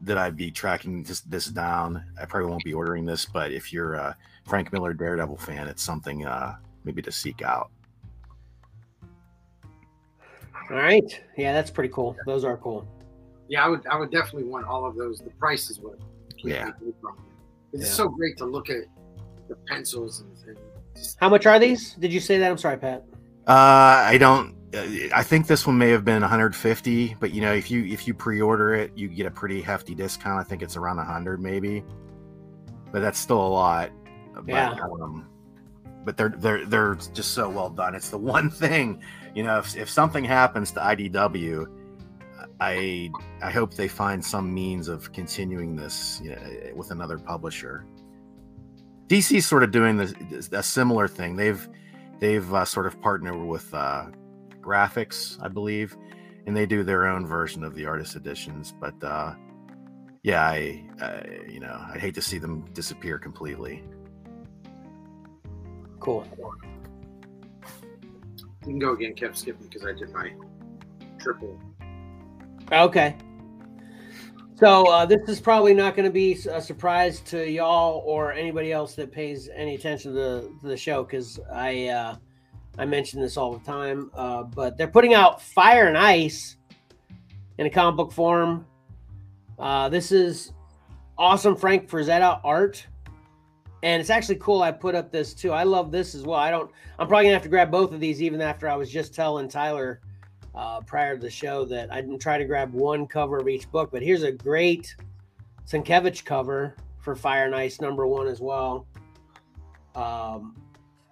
[0.00, 2.04] that i'd be tracking this this down.
[2.20, 5.82] I probably won't be ordering this but if you're a frank miller daredevil fan it's
[5.82, 7.70] something uh maybe to seek out
[10.70, 11.20] All right.
[11.36, 12.16] Yeah, that's pretty cool.
[12.26, 12.86] Those are cool.
[13.48, 15.18] Yeah, I would I would definitely want all of those.
[15.18, 15.98] The price is what
[16.38, 16.64] Yeah.
[16.66, 17.76] me away from it.
[17.80, 17.90] It's Yeah.
[17.90, 18.84] so great to look at
[19.48, 20.56] the pencils and, and
[20.96, 21.94] just, How much are these?
[21.96, 22.50] Did you say that?
[22.50, 23.04] I'm sorry, Pat.
[23.46, 23.52] Uh,
[24.08, 24.54] I don't.
[24.74, 24.80] uh,
[25.14, 28.14] I think this one may have been 150, but you know, if you if you
[28.14, 30.40] pre-order it, you get a pretty hefty discount.
[30.40, 31.84] I think it's around 100, maybe,
[32.90, 33.90] but that's still a lot.
[34.34, 34.70] But, Yeah.
[35.02, 35.28] Um,
[36.04, 37.94] but they're they're they're just so well done.
[37.94, 39.02] It's the one thing,
[39.34, 41.66] you know, if if something happens to IDW,
[42.60, 43.10] I
[43.42, 47.86] I hope they find some means of continuing this you know, with another publisher.
[49.08, 50.14] DC's sort of doing this
[50.52, 51.36] a similar thing.
[51.36, 51.68] They've
[52.20, 54.06] they've uh, sort of partnered with uh,
[54.60, 55.96] graphics, I believe,
[56.46, 58.72] and they do their own version of the artist editions.
[58.80, 59.34] But uh,
[60.22, 63.82] yeah, I, I you know I hate to see them disappear completely.
[66.04, 66.26] Cool.
[68.60, 69.14] you can go again.
[69.14, 70.32] Kept skipping because I did my
[71.18, 71.58] triple.
[72.70, 73.16] Okay.
[74.56, 78.70] So uh, this is probably not going to be a surprise to y'all or anybody
[78.70, 82.16] else that pays any attention to the, to the show because I uh,
[82.76, 84.10] I mention this all the time.
[84.12, 86.56] Uh, but they're putting out Fire and Ice
[87.56, 88.66] in a comic book form.
[89.58, 90.52] Uh, this is
[91.16, 92.86] awesome Frank Frazetta art,
[93.84, 94.62] and it's actually cool.
[94.62, 95.52] I put up this too.
[95.52, 96.38] I love this as well.
[96.38, 96.70] I don't.
[96.98, 99.46] I'm probably gonna have to grab both of these even after I was just telling
[99.46, 100.00] Tyler
[100.54, 103.70] uh, prior to the show that I didn't try to grab one cover of each
[103.70, 104.96] book, but here's a great
[105.68, 108.86] Sienkiewicz cover for Fire and Ice number one as well.
[109.94, 110.56] Um,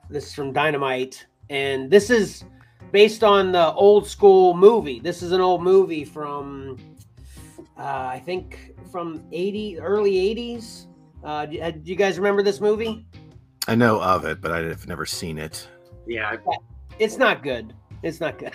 [0.08, 2.44] this is from Dynamite, and this is
[2.90, 4.98] based on the old school movie.
[4.98, 6.78] This is an old movie from,
[7.76, 10.86] uh, I think, from 80 early 80s.
[11.24, 13.06] Uh, do, do you guys remember this movie?
[13.68, 15.68] I know of it, but I've never seen it.
[16.06, 16.36] Yeah,
[16.98, 17.72] It's not good.
[18.02, 18.52] It's not good.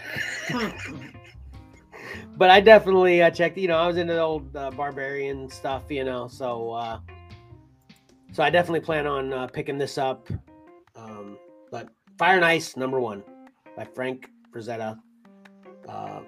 [2.37, 3.57] but I definitely uh, checked.
[3.57, 5.83] You know, I was into the old uh, barbarian stuff.
[5.89, 6.99] You know, so uh,
[8.33, 10.27] so I definitely plan on uh, picking this up.
[10.95, 11.37] Um,
[11.71, 11.87] but
[12.17, 13.23] Fire and Ice number one
[13.75, 14.99] by Frank Frazetta
[15.87, 16.21] uh,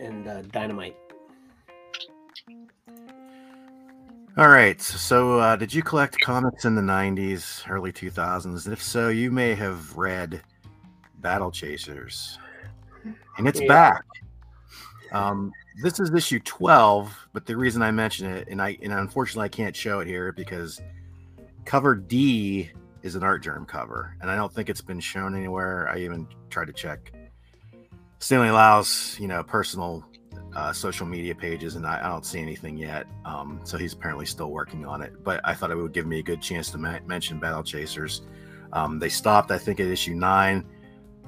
[0.00, 0.96] and uh, Dynamite.
[4.36, 4.80] All right.
[4.80, 8.64] So, uh, did you collect comics in the 90s, early 2000s?
[8.66, 10.42] And if so, you may have read
[11.20, 12.38] Battle Chasers.
[13.38, 13.68] And it's Yeah.
[13.68, 14.04] back.
[15.12, 19.44] Um, this is issue 12, but the reason I mention it, and I and unfortunately
[19.44, 20.80] I can't show it here because
[21.64, 22.72] cover D
[23.02, 25.88] is an Artgerm cover, and I don't think it's been shown anywhere.
[25.88, 27.12] I even tried to check
[28.18, 30.04] Stanley Lau's, you know, personal
[30.56, 33.06] uh, social media pages, and I, I, don't see anything yet.
[33.24, 35.12] Um, so he's apparently still working on it.
[35.24, 38.22] But I thought it would give me a good chance to ma- mention Battle Chasers.
[38.72, 40.64] Um, they stopped, I think, at issue nine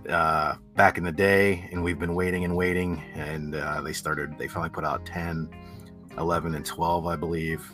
[0.08, 3.02] uh, back in the day, and we've been waiting and waiting.
[3.14, 5.48] And uh, they started, they finally put out 10,
[6.18, 7.68] 11, and 12, I believe.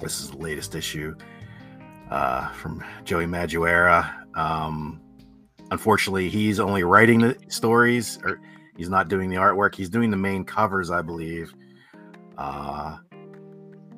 [0.00, 1.16] This is the latest issue
[2.10, 4.14] uh, from Joey Madureira.
[4.36, 5.00] Um,
[5.70, 8.40] unfortunately, he's only writing the stories, or
[8.78, 9.74] he's not doing the artwork.
[9.74, 11.52] He's doing the main covers, I believe.
[12.38, 12.96] Uh,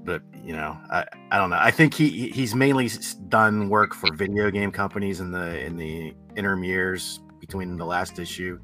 [0.03, 1.59] but you know, I, I don't know.
[1.61, 2.91] I think he he's mainly
[3.29, 8.19] done work for video game companies in the in the interim years between the last
[8.19, 8.59] issue,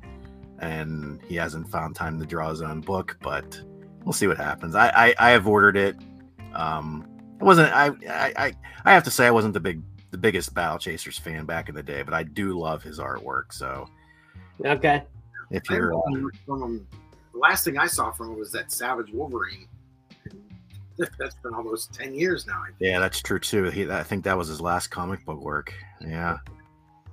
[0.58, 3.18] and he hasn't found time to draw his own book.
[3.20, 3.60] But
[4.04, 4.74] we'll see what happens.
[4.74, 5.96] I I, I have ordered it.
[6.54, 7.06] Um,
[7.38, 7.72] I wasn't.
[7.72, 8.54] I, I
[8.86, 11.74] I have to say I wasn't the big the biggest Battle Chasers fan back in
[11.74, 13.52] the day, but I do love his artwork.
[13.52, 13.86] So
[14.64, 15.04] okay,
[15.50, 16.00] if you're uh,
[16.44, 16.86] from him,
[17.32, 19.68] the last thing I saw from him was that Savage Wolverine.
[21.18, 22.62] That's been almost ten years now.
[22.80, 23.64] Yeah, that's true too.
[23.64, 25.74] He, I think that was his last comic book work.
[26.00, 26.38] Yeah,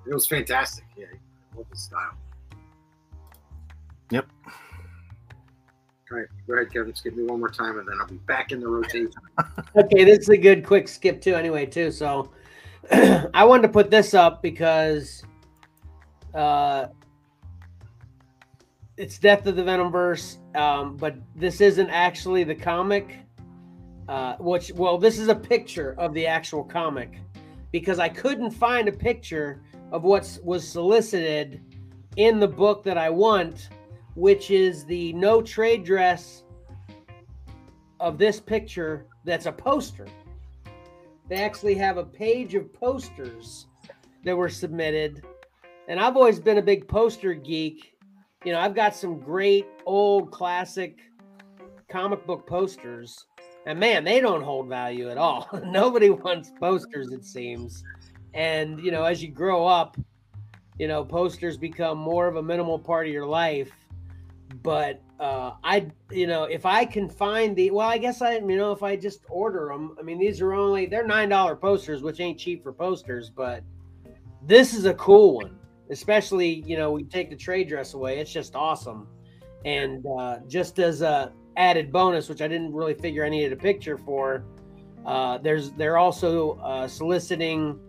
[0.08, 0.86] it was fantastic.
[0.96, 2.14] Yeah, I love his style.
[4.10, 4.26] Yep.
[6.12, 6.96] All right, go ahead, Kevin.
[6.96, 9.12] Skip me one more time, and then I'll be back in the rotation.
[9.76, 11.36] okay, this is a good quick skip too.
[11.36, 11.92] Anyway, too.
[11.92, 12.32] So,
[12.92, 15.24] I wanted to put this up because
[16.34, 16.88] uh,
[18.98, 23.18] it's Death of the Venomverse, um, but this isn't actually the comic.
[24.10, 27.22] Uh, which, well, this is a picture of the actual comic
[27.72, 29.64] because I couldn't find a picture
[29.94, 31.62] of what was solicited
[32.18, 33.70] in the book that I want,
[34.16, 36.44] which is the no trade dress
[38.02, 40.08] of this picture that's a poster.
[41.30, 43.68] They actually have a page of posters
[44.26, 45.24] that were submitted.
[45.88, 47.93] And I've always been a big poster geek.
[48.44, 51.00] You know, I've got some great old classic
[51.90, 53.28] comic book posters.
[53.66, 55.48] And man, they don't hold value at all.
[55.66, 57.84] Nobody wants posters, it seems.
[58.34, 59.96] And, you know, as you grow up,
[60.78, 63.72] you know, posters become more of a minimal part of your life.
[64.62, 68.58] But uh, I, you know, if I can find the, well, I guess I, you
[68.58, 72.20] know, if I just order them, I mean, these are only, they're $9 posters, which
[72.20, 73.64] ain't cheap for posters, but
[74.46, 75.58] this is a cool one,
[75.94, 78.20] especially, you know, we take the trade dress away.
[78.20, 79.08] It's just awesome.
[79.64, 83.56] And uh, just as a, added bonus, which I didn't really figure I needed a
[83.56, 84.44] picture for.
[85.06, 87.80] Uh, there's they're also uh, soliciting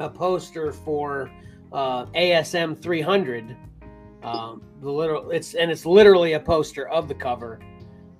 [0.00, 1.30] a poster for
[1.72, 3.56] uh, ASM 300.
[4.22, 7.60] Um, the literal it's and it's literally a poster of the cover,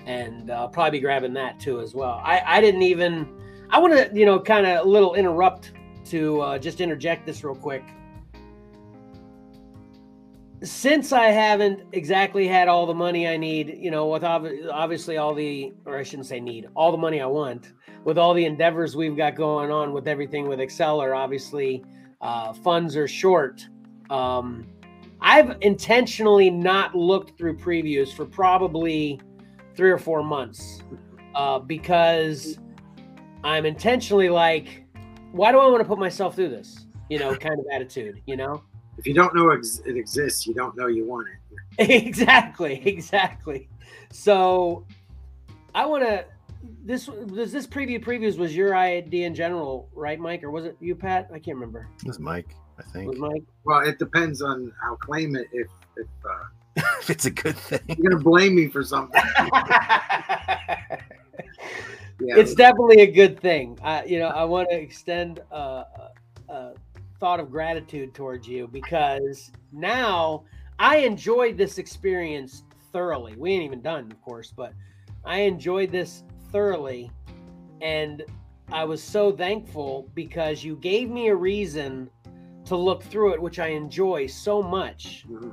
[0.06, 2.20] and I'll probably be grabbing that too as well.
[2.22, 3.28] I I didn't even
[3.70, 5.72] I want to you know kind of a little interrupt
[6.06, 7.84] to uh, just interject this real quick
[10.64, 15.34] since I haven't exactly had all the money I need, you know, with obviously all
[15.34, 17.72] the, or I shouldn't say need, all the money I want,
[18.04, 21.84] with all the endeavors we've got going on with everything with Xcellar, obviously
[22.20, 23.66] uh, funds are short.
[24.10, 24.66] Um,
[25.20, 29.20] I've intentionally not looked through previews for probably
[29.74, 30.82] three or four months
[31.34, 32.58] uh, because
[33.42, 34.84] I'm intentionally like,
[35.32, 36.86] why do I want to put myself through this?
[37.08, 38.62] You know, kind of attitude, you know?
[38.98, 41.36] If you don't know it exists, you don't know you want it.
[42.06, 43.68] exactly, exactly.
[44.12, 44.86] So
[45.74, 46.24] I want to.
[46.82, 50.76] This this this preview previews was your idea in general, right, Mike, or was it
[50.80, 51.28] you, Pat?
[51.30, 51.88] I can't remember.
[52.02, 53.10] It was Mike, I think.
[53.10, 53.42] Was Mike?
[53.64, 54.72] Well, it depends on.
[54.84, 56.06] I'll claim it if if.
[56.24, 56.44] Uh,
[57.00, 57.80] if it's a good thing.
[57.88, 59.20] You're gonna blame me for something.
[62.20, 62.36] yeah.
[62.36, 63.78] It's definitely a good thing.
[63.82, 65.84] I, you know, I want to extend uh,
[66.48, 66.70] uh,
[67.20, 70.44] thought of gratitude towards you because now
[70.78, 73.34] I enjoyed this experience thoroughly.
[73.36, 74.72] We ain't even done, of course, but
[75.24, 77.10] I enjoyed this thoroughly.
[77.80, 78.24] And
[78.72, 82.10] I was so thankful because you gave me a reason
[82.66, 85.26] to look through it, which I enjoy so much.
[85.28, 85.50] Mm-hmm.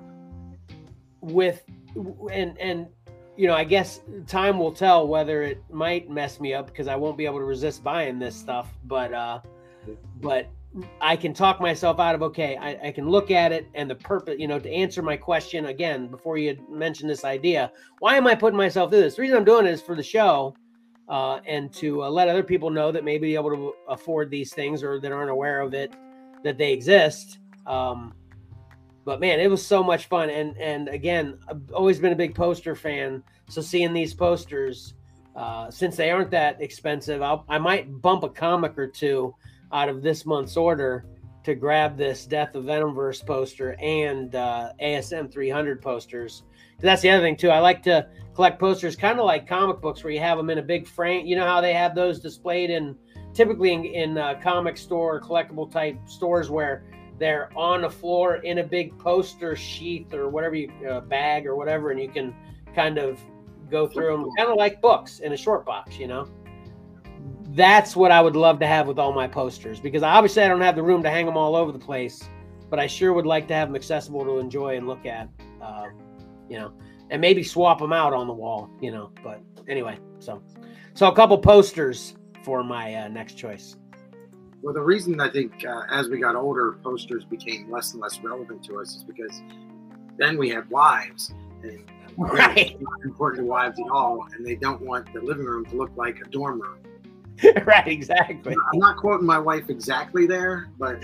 [1.22, 1.64] With
[2.32, 2.88] and and
[3.38, 6.96] you know, I guess time will tell whether it might mess me up because I
[6.96, 8.70] won't be able to resist buying this stuff.
[8.86, 9.42] But uh,
[10.22, 10.48] but
[11.02, 13.96] I can talk myself out of okay, I, I, can look at it and the
[13.96, 17.72] purpose, you know, to answer my question again before you mentioned this idea.
[18.00, 19.16] Why am I putting myself through this?
[19.16, 20.56] The reason I'm doing it is for the show
[21.10, 24.54] uh, and to uh, let other people know that may be able to afford these
[24.54, 25.94] things or that aren't aware of it
[26.44, 27.40] that they exist.
[27.68, 28.14] Um,
[29.04, 30.30] but man, it was so much fun.
[30.30, 33.24] And and again, I've always been a big poster fan.
[33.50, 34.94] So seeing these posters,
[35.36, 39.36] uh, since they aren't that expensive, I'll, I might bump a comic or two
[39.74, 41.06] out of this month's order
[41.44, 46.44] to grab this Death of Venomverse poster and uh, ASM 300 posters.
[46.80, 47.50] That's the other thing too.
[47.50, 50.58] I like to collect posters, kind of like comic books, where you have them in
[50.58, 51.26] a big frame.
[51.26, 52.96] You know how they have those displayed in
[53.34, 56.84] typically in, in uh, comic store collectible type stores where
[57.18, 61.56] they're on the floor in a big poster sheath or whatever you uh, bag or
[61.56, 62.36] whatever, and you can
[62.76, 63.20] kind of
[63.70, 65.98] go through them, kind of like books in a short box.
[65.98, 66.28] You know
[67.54, 70.62] that's what I would love to have with all my posters because obviously I don't
[70.62, 72.24] have the room to hang them all over the place,
[72.70, 75.28] but I sure would like to have them accessible to enjoy and look at,
[75.62, 75.88] uh,
[76.50, 76.74] you know,
[77.10, 79.12] and maybe swap them out on the wall, you know.
[79.24, 80.42] But anyway, so
[80.94, 83.76] so a couple posters for my uh, next choice.
[84.62, 88.20] Well, the reason I think uh, as we got older, posters became less and less
[88.22, 89.42] relevant to us is because
[90.18, 91.34] then we had wives,
[91.64, 91.84] and
[92.18, 95.76] Right, not important to wives at all, and they don't want the living room to
[95.76, 96.78] look like a dorm room.
[97.66, 98.56] right, exactly.
[98.74, 101.04] I'm not quoting my wife exactly there, but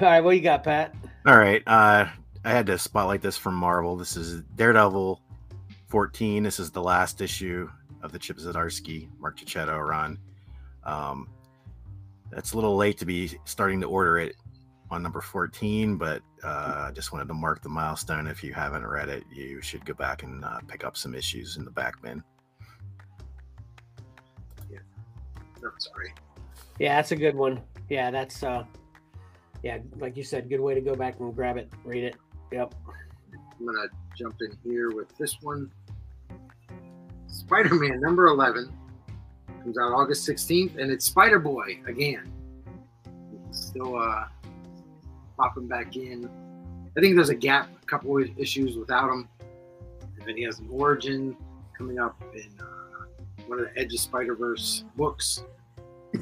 [0.00, 0.94] all right, what you got, Pat?
[1.26, 1.62] All right.
[1.66, 2.06] Uh,
[2.44, 3.96] I had to spotlight this from Marvel.
[3.96, 5.20] This is Daredevil
[5.88, 6.42] 14.
[6.42, 7.68] This is the last issue
[8.02, 10.18] of the Chip Zdarsky, Mark Checchetto run.
[10.84, 11.28] Um,
[12.32, 14.36] it's a little late to be starting to order it
[14.90, 18.26] on number 14, but uh, I just wanted to mark the milestone.
[18.26, 21.56] If you haven't read it, you should go back and uh, pick up some issues
[21.56, 22.22] in the back bin.
[24.70, 24.78] Yeah,
[25.62, 26.12] no, sorry.
[26.78, 27.60] Yeah, that's a good one.
[27.88, 28.64] Yeah, that's uh,
[29.62, 32.16] yeah, like you said, good way to go back and grab it, read it.
[32.52, 32.74] Yep.
[33.58, 35.70] I'm gonna jump in here with this one.
[37.26, 38.72] Spider-Man number 11
[39.62, 42.32] comes out August 16th, and it's Spider-Boy again.
[43.50, 44.26] Still uh,
[45.36, 46.28] popping back in.
[46.96, 49.28] I think there's a gap, a couple of issues without him,
[50.00, 51.36] and then he has an origin
[51.76, 53.04] coming up in uh,
[53.46, 55.44] one of the Edge of Spider-Verse books.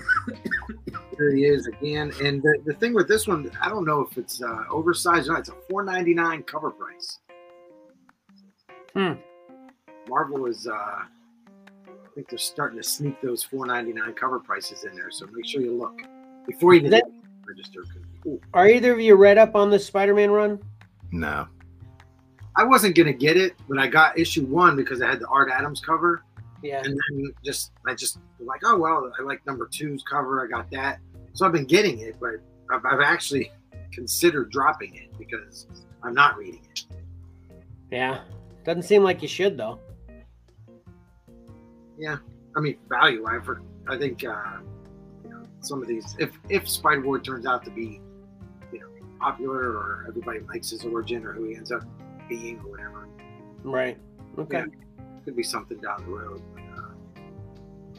[1.16, 4.18] there he is again, and the, the thing with this one, I don't know if
[4.18, 5.40] it's uh, oversized or not.
[5.40, 7.20] It's a $4.99 cover price.
[8.94, 9.12] Hmm.
[10.08, 11.06] Marvel is, uh, I
[12.14, 15.10] think they're starting to sneak those $4.99 cover prices in there.
[15.10, 16.00] So make sure you look
[16.46, 17.04] before you that-
[17.46, 17.84] register.
[18.24, 20.58] 'Cause- ooh, Are either of you read up on the Spider-Man run?
[21.12, 21.46] No.
[22.56, 25.50] I wasn't gonna get it, but I got issue one because I had the Art
[25.50, 26.22] Adams cover,
[26.62, 26.82] Yeah.
[26.84, 30.44] and then just I just like, oh well, I like number two's cover.
[30.44, 31.00] I got that,
[31.32, 32.34] so I've been getting it, but
[32.70, 33.50] I've, I've actually
[33.92, 35.66] considered dropping it because
[36.04, 36.86] I'm not reading it.
[37.90, 38.20] Yeah.
[38.64, 39.78] Doesn't seem like you should though.
[41.98, 42.18] Yeah,
[42.56, 43.26] I mean value.
[43.26, 44.58] I for I think uh,
[45.24, 46.14] you know some of these.
[46.18, 48.03] If if Spider Boy turns out to be you know
[49.24, 51.82] popular or everybody likes his origin or who he ends up
[52.28, 53.08] being or whatever,
[53.62, 53.96] Right.
[54.38, 54.58] Okay.
[54.58, 55.04] Yeah.
[55.24, 56.42] could be something down the road.
[56.52, 57.22] But, uh,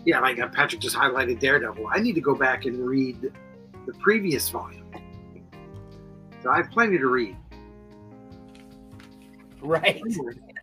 [0.05, 1.87] yeah, like uh, Patrick just highlighted Daredevil.
[1.89, 4.85] I need to go back and read the previous volume.
[6.43, 7.35] So I have plenty to read.
[9.61, 10.01] Right.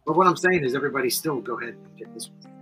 [0.07, 2.53] But what I'm saying is, everybody still go ahead and get this one.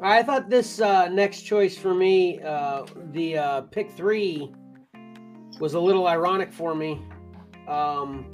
[0.00, 4.52] I thought this uh, next choice for me, uh, the uh, pick three,
[5.60, 7.02] was a little ironic for me,
[7.66, 8.30] um,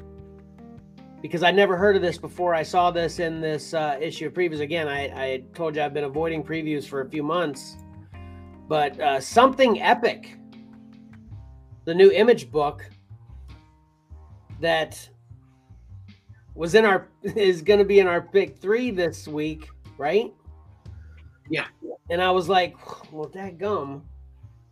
[1.22, 2.54] because I never heard of this before.
[2.54, 4.60] I saw this in this uh, issue of previews.
[4.60, 7.76] Again, I, I told you I've been avoiding previews for a few months,
[8.68, 10.36] but uh, something epic,
[11.84, 12.88] the new image book
[14.60, 15.08] that
[16.54, 19.68] was in our is going to be in our pick three this week,
[19.98, 20.32] right?
[21.50, 21.66] Yeah.
[22.10, 22.76] And I was like,
[23.12, 24.04] "Well, that gum."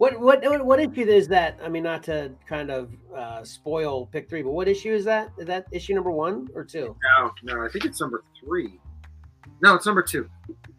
[0.02, 1.60] What what what what issue is that?
[1.62, 5.30] I mean, not to kind of uh, spoil pick three, but what issue is that?
[5.38, 6.96] Is that issue number one or two?
[7.20, 8.80] No, no, I think it's number three.
[9.62, 10.28] No, it's number two.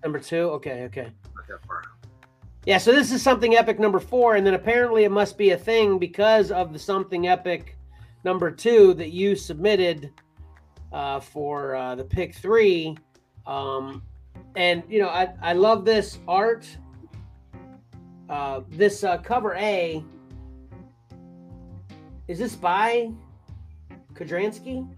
[0.04, 0.50] Number two.
[0.50, 1.04] Okay, okay.
[1.36, 1.84] Not that far.
[2.66, 2.78] Yeah.
[2.78, 6.00] So this is something epic number four, and then apparently it must be a thing
[6.00, 7.78] because of the something epic
[8.26, 10.12] number two that you submitted
[10.92, 12.98] uh, for uh, the pick three.
[13.48, 14.04] Um,
[14.58, 16.68] and you know, I I love this art.
[18.34, 20.04] Uh, this uh, cover A.
[22.28, 23.12] Is this by
[24.16, 24.90] Kudranski?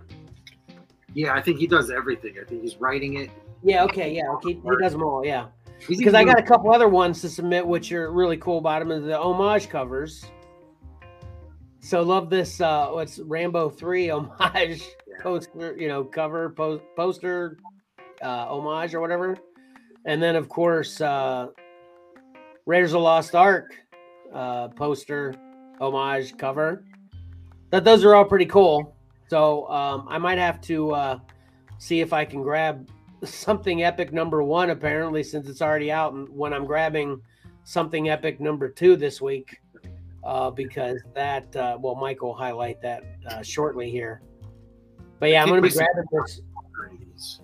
[1.14, 2.36] Yeah, I think he does everything.
[2.42, 3.30] I think he's writing it.
[3.62, 3.84] Yeah.
[3.84, 4.16] Okay.
[4.16, 4.30] Yeah.
[4.36, 4.54] Okay.
[4.54, 5.26] He does them all.
[5.26, 5.48] Yeah.
[5.86, 8.80] He's because I got a couple other ones to submit, which are really cool about
[8.80, 10.24] them, and the homage covers.
[11.82, 12.62] So love this.
[12.62, 15.22] Uh, what's Rambo three homage Yeah.
[15.22, 15.76] poster?
[15.78, 17.58] You know, cover post, poster,
[18.22, 19.36] uh, homage or whatever,
[20.06, 21.48] and then of course uh,
[22.66, 23.76] Raiders of Lost Ark
[24.34, 25.36] uh, poster,
[25.80, 26.84] homage cover.
[27.72, 28.96] That those are all pretty cool.
[29.28, 31.20] So um, I might have to uh,
[31.78, 32.88] see if I can grab
[33.24, 37.22] something epic number one apparently since it's already out, and when I'm grabbing
[37.64, 39.60] something epic number two this week,
[40.24, 44.22] uh, because that uh, well, Mike will highlight that uh, shortly here.
[45.20, 47.40] But yeah, I'm going to be grabbing this.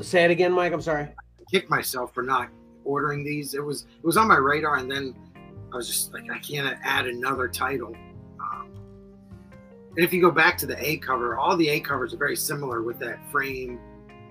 [0.00, 0.72] Say it again, Mike.
[0.72, 1.04] I'm sorry.
[1.04, 1.14] I
[1.50, 2.50] Kick myself for not
[2.86, 3.54] ordering these.
[3.54, 5.14] It was it was on my radar, and then
[5.72, 7.94] I was just like, I can't add another title.
[8.40, 8.70] Um,
[9.96, 12.36] and if you go back to the A cover, all the A covers are very
[12.36, 13.80] similar with that frame.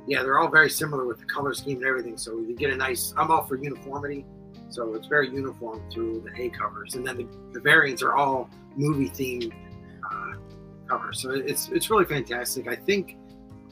[0.07, 2.17] Yeah, they're all very similar with the color scheme and everything.
[2.17, 3.13] So you get a nice.
[3.17, 4.25] I'm all for uniformity,
[4.69, 8.49] so it's very uniform through the A covers, and then the, the variants are all
[8.75, 9.53] movie themed
[10.11, 10.37] uh,
[10.87, 11.21] covers.
[11.21, 12.67] So it's it's really fantastic.
[12.67, 13.17] I think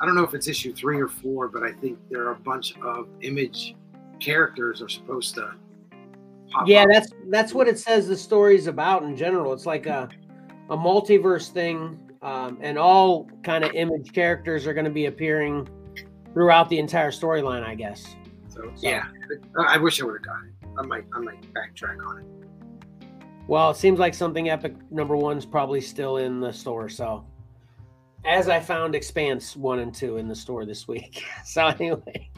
[0.02, 2.40] I don't know if it's issue three or four, but I think there are a
[2.40, 3.76] bunch of image
[4.24, 5.54] characters are supposed to.
[6.52, 6.90] Pop Yeah, up.
[6.92, 9.54] that's that's what it says the story's about in general.
[9.54, 10.10] It's like a
[10.70, 15.68] a multiverse thing, um, and all kind of image characters are going to be appearing
[16.34, 18.16] throughout the entire storyline, I guess.
[18.48, 19.06] So yeah,
[19.58, 20.70] I I wish I would have got it.
[20.78, 22.26] I might I might backtrack on it.
[23.48, 26.88] Well, it seems like something epic number one's probably still in the store.
[26.88, 27.26] So,
[28.24, 31.24] as I found Expanse one and two in the store this week.
[31.46, 32.30] So anyway,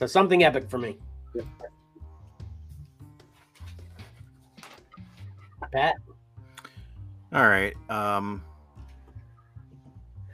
[0.00, 0.96] so something epic for me.
[1.34, 1.44] Yep.
[5.70, 5.94] Pat,
[7.34, 7.74] All right.
[7.90, 8.42] Um,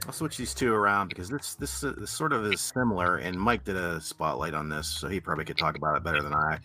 [0.06, 3.36] I'll switch these two around because this, this uh, this sort of is similar, and
[3.36, 6.32] Mike did a spotlight on this, so he probably could talk about it better than
[6.32, 6.60] I.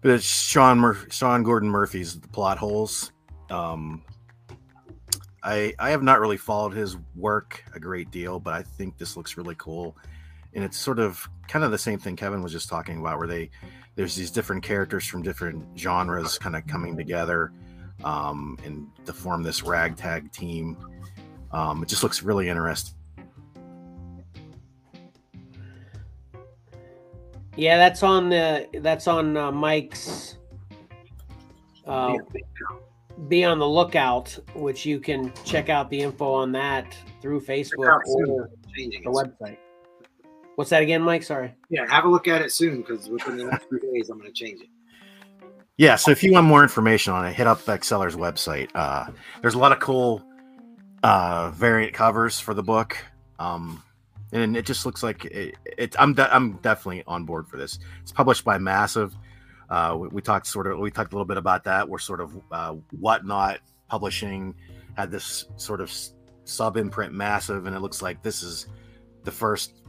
[0.00, 3.10] But it's Sean Mur- Sean Gordon Murphy's The Plot Holes.
[3.50, 4.04] Um,
[5.42, 9.16] I I have not really followed his work a great deal, but I think this
[9.16, 9.96] looks really cool,
[10.54, 13.28] and it's sort of kind of the same thing Kevin was just talking about, where
[13.28, 13.50] they
[13.94, 17.52] there's these different characters from different genres kind of coming together
[18.04, 20.78] um, and to form this ragtag team.
[21.50, 22.96] Um, it just looks really interesting.
[27.54, 30.38] yeah, that's on the that's on uh, Mike's.
[31.86, 32.16] Uh,
[33.28, 38.00] be on the lookout, which you can check out the info on that through Facebook
[38.06, 39.58] or the website.
[40.56, 41.22] What's that again, Mike?
[41.22, 41.54] Sorry.
[41.70, 44.32] Yeah, have a look at it soon because within the next few days I'm going
[44.32, 44.68] to change it.
[45.78, 48.68] Yeah, so if you want more information on it, hit up Xcellar's website.
[48.74, 49.10] Uh,
[49.40, 50.22] there's a lot of cool
[51.02, 52.96] uh, variant covers for the book,
[53.38, 53.82] um,
[54.32, 55.56] and it just looks like it.
[55.78, 57.78] it I'm de- I'm definitely on board for this.
[58.02, 59.16] It's published by Massive.
[59.70, 61.88] Uh, we, we talked sort of we talked a little bit about that.
[61.88, 64.54] We're sort of uh, whatnot publishing
[64.96, 65.92] had this sort of
[66.44, 68.66] sub imprint Massive, and it looks like this is
[69.24, 69.81] the first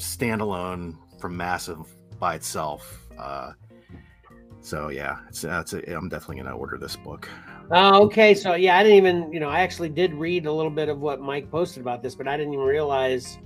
[0.00, 1.86] standalone from Massive
[2.18, 3.06] by itself.
[3.18, 3.52] Uh,
[4.60, 7.28] so yeah, it's, that's a, I'm definitely gonna order this book.
[7.70, 8.34] Oh, okay.
[8.34, 11.00] So yeah, I didn't even, you know, I actually did read a little bit of
[11.00, 13.38] what Mike posted about this, but I didn't even realize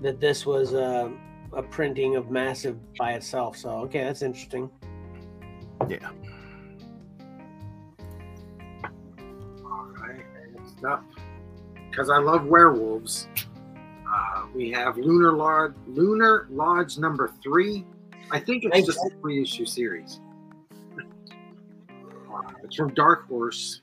[0.00, 1.12] that this was a,
[1.52, 3.56] a printing of Massive by itself.
[3.56, 4.70] So okay, that's interesting.
[5.88, 6.10] Yeah.
[9.64, 10.24] All right,
[10.56, 11.04] next up,
[11.90, 13.51] because I love werewolves, uh,
[14.54, 17.86] we have Lunar Lodge, Lunar Lodge number three.
[18.30, 20.20] I think it's a three issue series.
[20.98, 23.82] Uh, it's from Dark Horse,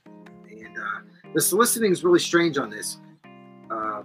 [0.49, 1.01] and uh,
[1.33, 2.97] the soliciting is really strange on this.
[3.69, 4.03] Uh,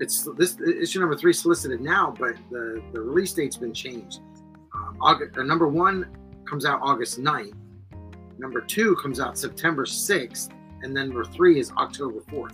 [0.00, 4.20] it's this issue number three solicited now, but the, the release date's been changed.
[4.74, 6.16] Um, August, uh, number one
[6.48, 7.54] comes out August 9th.
[8.38, 10.50] Number two comes out September 6th.
[10.82, 12.52] And then number three is October 4th,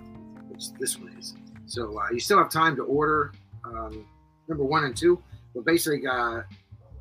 [0.49, 1.35] which this one is.
[1.71, 3.33] So uh, you still have time to order
[3.65, 4.05] um,
[4.49, 5.23] number one and two.
[5.55, 6.43] But basically, uh,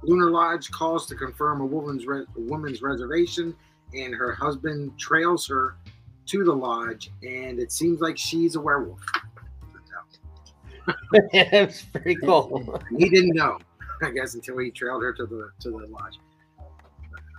[0.03, 3.55] Lunar Lodge calls to confirm a woman's, re- a woman's reservation,
[3.93, 5.75] and her husband trails her
[6.27, 9.01] to the lodge, and it seems like she's a werewolf.
[11.33, 12.81] It's pretty cool.
[12.97, 13.59] he didn't know,
[14.01, 16.19] I guess, until he trailed her to the to the lodge.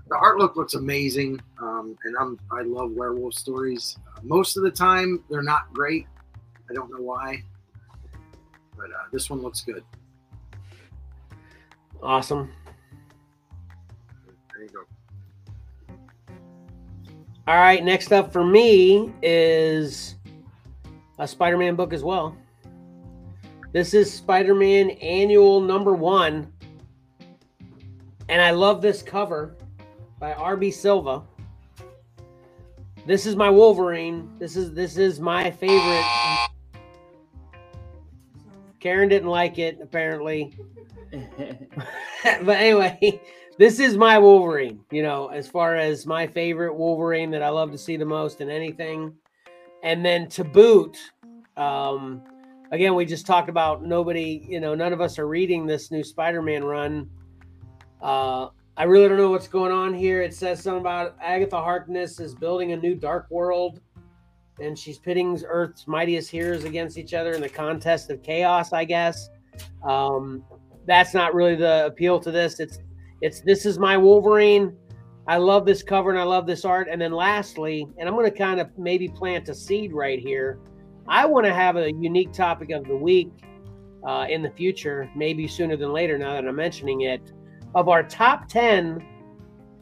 [0.08, 3.96] The art look looks amazing, um, and I'm I love werewolf stories.
[4.06, 6.06] Uh, most of the time, they're not great.
[6.70, 7.42] I don't know why,
[8.76, 9.82] but uh, this one looks good.
[12.00, 12.52] Awesome.
[14.54, 15.94] There you go.
[17.48, 20.14] All right, next up for me is
[21.18, 22.36] a Spider-Man book as well.
[23.72, 26.52] This is Spider-Man Annual Number One,
[28.28, 29.56] and I love this cover
[30.20, 30.70] by R.B.
[30.70, 31.22] Silva.
[33.06, 34.30] This is my Wolverine.
[34.38, 36.04] This is this is my favorite.
[38.80, 40.56] Karen didn't like it apparently,
[42.22, 43.20] but anyway,
[43.58, 44.80] this is my Wolverine.
[44.90, 48.40] You know, as far as my favorite Wolverine that I love to see the most
[48.40, 49.14] in anything,
[49.82, 50.96] and then to boot,
[51.56, 52.22] um,
[52.72, 56.02] again, we just talked about nobody, you know, none of us are reading this new
[56.02, 57.08] Spider-Man run.
[58.00, 60.22] Uh, I really don't know what's going on here.
[60.22, 63.80] It says something about Agatha Harkness is building a new dark world,
[64.60, 68.72] and she's pitting Earth's mightiest heroes against each other in the contest of chaos.
[68.72, 69.28] I guess
[69.88, 70.44] um,
[70.86, 72.60] that's not really the appeal to this.
[72.60, 72.78] It's
[73.20, 74.76] it's this is my Wolverine.
[75.26, 76.88] I love this cover and I love this art.
[76.90, 80.58] And then lastly, and I'm going to kind of maybe plant a seed right here.
[81.06, 83.30] I want to have a unique topic of the week
[84.06, 86.18] uh, in the future, maybe sooner than later.
[86.18, 87.32] Now that I'm mentioning it,
[87.74, 89.06] of our top ten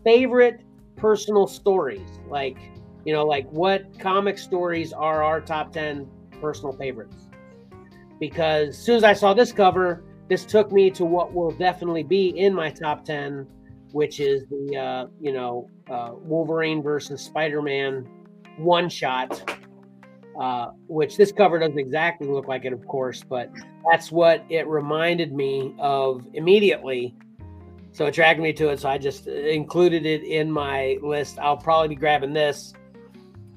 [0.05, 0.65] favorite
[0.97, 2.59] personal stories, like
[3.09, 6.07] you know, like what comic stories are our top ten
[6.43, 7.17] personal favorites?
[8.21, 12.03] Because as soon as I saw this cover, this took me to what will definitely
[12.03, 13.47] be in my top 10
[13.93, 18.07] which is the uh, you know uh, wolverine versus spider-man
[18.59, 19.51] one shot
[20.39, 23.51] uh, which this cover doesn't exactly look like it of course but
[23.91, 27.17] that's what it reminded me of immediately
[27.93, 31.57] so it dragged me to it so i just included it in my list i'll
[31.57, 32.75] probably be grabbing this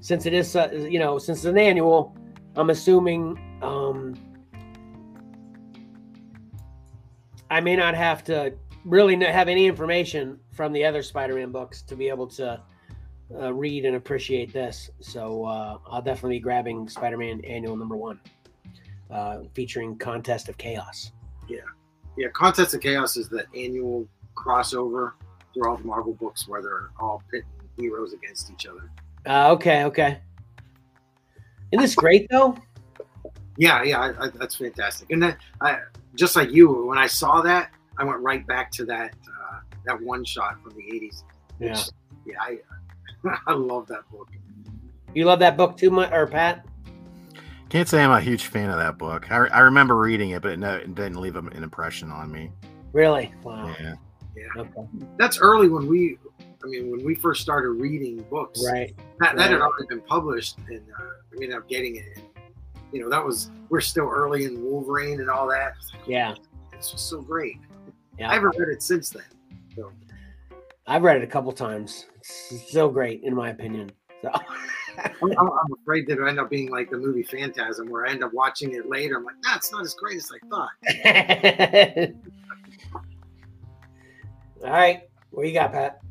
[0.01, 2.15] since it is uh, you know since it's an annual
[2.57, 4.15] i'm assuming um,
[7.51, 8.53] I may not have to
[8.85, 12.61] really have any information from the other Spider-Man books to be able to
[13.37, 14.89] uh, read and appreciate this.
[15.01, 18.21] So uh, I'll definitely be grabbing Spider-Man Annual Number One,
[19.11, 21.11] uh, featuring Contest of Chaos.
[21.49, 21.59] Yeah,
[22.17, 22.29] yeah.
[22.29, 25.11] Contest of Chaos is the annual crossover
[25.53, 27.45] through all the Marvel books where they're all pitting
[27.77, 28.89] heroes against each other.
[29.27, 30.19] Uh, okay, okay.
[31.72, 32.57] Isn't this great though?
[33.57, 35.11] Yeah, yeah, I, I, that's fantastic.
[35.11, 35.80] And then I,
[36.15, 40.02] just like you, when I saw that, I went right back to that uh, that
[40.02, 41.23] one shot from the '80s.
[41.60, 41.81] Yeah,
[42.26, 42.57] yeah, I
[43.48, 44.30] I love that book.
[45.14, 46.65] You love that book too much, or Pat?
[47.69, 49.31] Can't say I'm a huge fan of that book.
[49.31, 52.52] I, I remember reading it, but it, no, it didn't leave an impression on me.
[52.91, 53.34] Really?
[53.43, 53.73] Wow.
[53.80, 53.95] Yeah.
[54.35, 54.61] Yeah.
[54.61, 54.88] Okay.
[55.18, 56.18] That's early when we,
[56.63, 58.63] I mean, when we first started reading books.
[58.65, 58.95] Right.
[59.19, 62.05] That, that had already been published, and uh, we ended up getting it.
[62.15, 62.25] And,
[62.91, 65.73] you know, that was we're still early in Wolverine and all that.
[66.05, 66.35] Yeah.
[66.73, 67.57] It's just so great.
[68.19, 68.29] Yeah.
[68.29, 69.23] I haven't read it since then.
[69.75, 69.91] So
[70.88, 72.05] I've read it a couple times.
[72.17, 73.91] It's so great, in my opinion.
[74.21, 74.31] So.
[74.97, 75.49] I'm,
[75.81, 78.73] afraid that it'll end up being like the movie Phantasm, where I end up watching
[78.73, 79.17] it later.
[79.17, 80.69] I'm like, nah, not as great as I thought.
[84.63, 86.01] All right, what you got, Pat?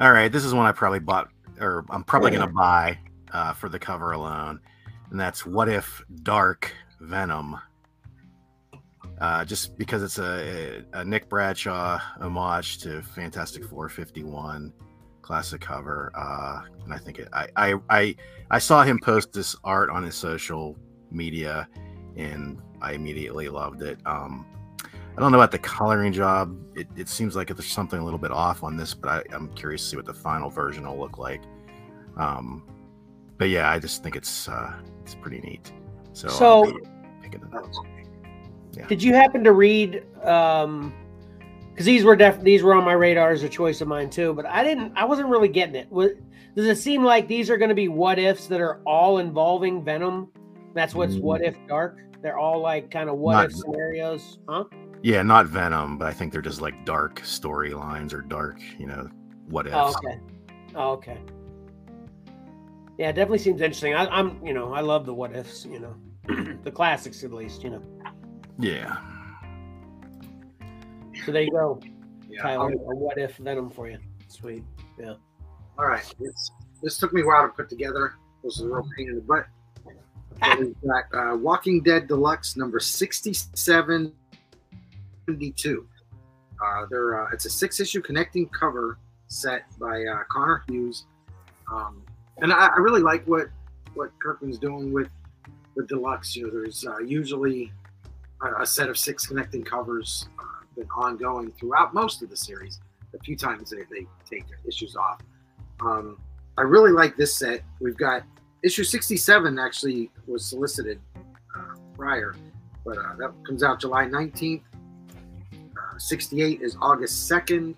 [0.00, 1.28] All right, this is one I probably bought,
[1.60, 2.98] or I'm probably going to buy
[3.32, 4.58] uh, for the cover alone,
[5.10, 7.58] and that's "What If Dark Venom."
[9.20, 14.72] Uh, just because it's a, a Nick Bradshaw homage to Fantastic Four 51
[15.20, 18.16] classic cover, uh, and I think it, I, I I
[18.50, 20.78] I saw him post this art on his social
[21.10, 21.68] media,
[22.16, 23.98] and I immediately loved it.
[24.06, 24.46] Um,
[25.16, 26.56] I don't know about the coloring job.
[26.76, 29.48] It, it seems like there's something a little bit off on this, but I, I'm
[29.54, 31.42] curious to see what the final version will look like.
[32.16, 32.62] Um,
[33.36, 34.72] but yeah, I just think it's uh,
[35.02, 35.72] it's pretty neat.
[36.12, 36.76] So, So- up.
[38.88, 40.04] Did you happen to read?
[40.24, 40.94] um
[41.70, 44.32] Because these were def- these were on my radar as a choice of mine too,
[44.32, 44.92] but I didn't.
[44.96, 45.90] I wasn't really getting it.
[45.90, 46.10] Was,
[46.56, 49.84] does it seem like these are going to be what ifs that are all involving
[49.84, 50.28] Venom?
[50.74, 51.22] That's what's Mm.
[51.22, 51.98] what if dark.
[52.22, 54.64] They're all like kind of what Not- if scenarios, huh?
[55.02, 59.08] Yeah, not Venom, but I think they're just like dark storylines or dark, you know,
[59.48, 59.76] what ifs.
[59.76, 60.20] Oh, okay.
[60.74, 61.18] Oh, okay.
[62.98, 63.94] Yeah, it definitely seems interesting.
[63.94, 65.64] I, I'm, you know, I love the what ifs.
[65.64, 67.62] You know, the classics at least.
[67.64, 67.82] You know.
[68.58, 68.98] Yeah.
[71.24, 71.80] So there you go,
[72.28, 72.42] Yeah.
[72.42, 72.70] Tyler.
[72.70, 73.98] A what if Venom for you.
[74.28, 74.64] Sweet.
[74.98, 75.14] Yeah.
[75.78, 76.04] All right.
[76.20, 76.50] It's,
[76.82, 78.14] this took me a while to put together.
[78.44, 79.46] This is a real pain in the butt.
[80.42, 82.78] So we've got uh, Walking Dead Deluxe number
[85.38, 85.86] 6772.
[86.62, 88.98] Uh, they're, uh, it's a six issue connecting cover
[89.28, 91.06] set by uh, Connor Hughes.
[91.72, 92.02] Um,
[92.38, 93.48] and I, I really like what,
[93.94, 95.08] what Kirkman's doing with
[95.76, 96.36] the Deluxe.
[96.36, 97.72] You know, there's uh, usually
[98.42, 102.80] a, a set of six connecting covers uh, been ongoing throughout most of the series.
[103.14, 105.20] A few times they, they take issues off.
[105.80, 106.20] Um,
[106.58, 107.62] I really like this set.
[107.80, 108.22] We've got
[108.62, 111.00] issue 67 actually was solicited
[111.56, 112.34] uh, prior,
[112.84, 114.62] but that comes out July 19th.
[116.00, 117.74] Uh, 68 is August 2nd,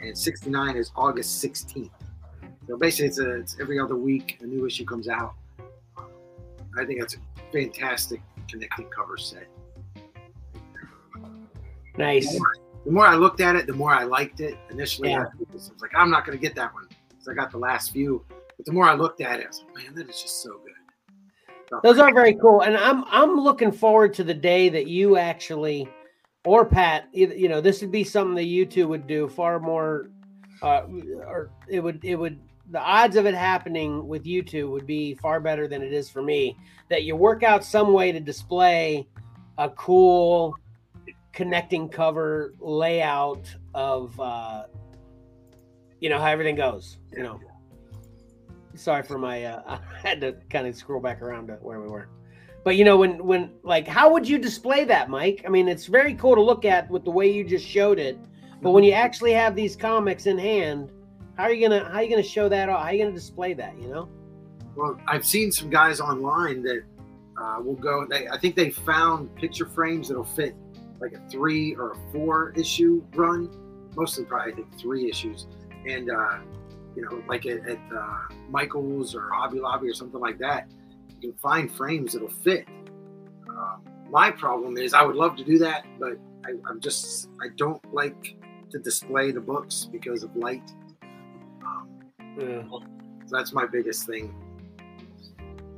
[0.00, 1.90] and 69 is August 16th.
[2.68, 5.34] So basically, it's, a, it's every other week a new issue comes out.
[6.78, 7.18] I think that's a
[7.52, 9.46] fantastic connecting cover set.
[11.96, 12.38] Nice.
[12.84, 14.56] The more I looked at it, the more I liked it.
[14.70, 15.24] Initially, Yeah.
[15.24, 17.92] I was like, I'm not going to get that one because I got the last
[17.92, 18.24] few.
[18.56, 20.58] But the more I looked at it, I was like, man, that is just so
[20.58, 20.72] good.
[21.82, 25.88] Those are very cool, and I'm I'm looking forward to the day that you actually,
[26.44, 30.10] or Pat, you know, this would be something that you two would do far more,
[30.60, 30.82] uh,
[31.26, 32.40] or it would it would
[32.70, 36.10] the odds of it happening with you two would be far better than it is
[36.10, 36.56] for me.
[36.88, 39.06] That you work out some way to display
[39.58, 40.56] a cool
[41.32, 44.64] connecting cover layout of, uh,
[46.00, 46.98] you know, how everything goes.
[47.16, 47.40] You know.
[48.74, 49.44] Sorry for my.
[49.44, 52.08] Uh, I had to kind of scroll back around to where we were.
[52.64, 55.42] But you know, when when like, how would you display that, Mike?
[55.46, 58.18] I mean, it's very cool to look at with the way you just showed it.
[58.60, 60.92] But when you actually have these comics in hand,
[61.36, 62.68] how are you gonna how are you gonna show that?
[62.68, 63.76] How are you gonna display that?
[63.80, 64.08] You know?
[64.76, 66.84] Well, I've seen some guys online that
[67.36, 68.06] uh, will go.
[68.08, 70.54] They, I think they found picture frames that'll fit
[71.00, 73.50] like a three or a four issue run.
[73.96, 75.48] Mostly, probably I think three issues,
[75.86, 76.38] and uh,
[76.94, 78.18] you know, like at, at uh,
[78.48, 80.70] Michaels or Hobby Lobby or something like that,
[81.22, 82.66] can find frames that'll fit.
[83.48, 87.48] Um, my problem is I would love to do that, but I, I'm just I
[87.56, 88.36] don't like
[88.70, 90.70] to display the books because of light.
[91.64, 91.88] Um,
[92.38, 92.62] Yeah.
[92.68, 92.82] so
[93.36, 94.34] that's my biggest thing.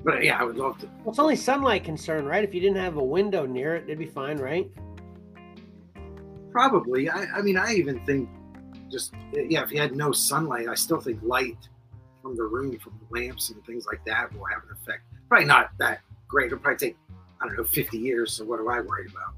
[0.05, 0.87] But yeah, I would love to.
[0.87, 2.45] Well, it's only sunlight concern, right?
[2.45, 4.71] If you didn't have a window near it, it'd be fine, right?
[6.53, 7.09] Probably.
[7.09, 8.29] I, I mean, I even think
[8.91, 11.57] just yeah, if you had no sunlight, I still think light
[12.23, 15.03] from the room, from the lamps and things like that, will have an effect.
[15.35, 15.99] Probably not that
[16.29, 16.47] great.
[16.47, 16.97] It'll probably take
[17.43, 18.33] I don't know 50 years.
[18.33, 19.35] So what am I worried about?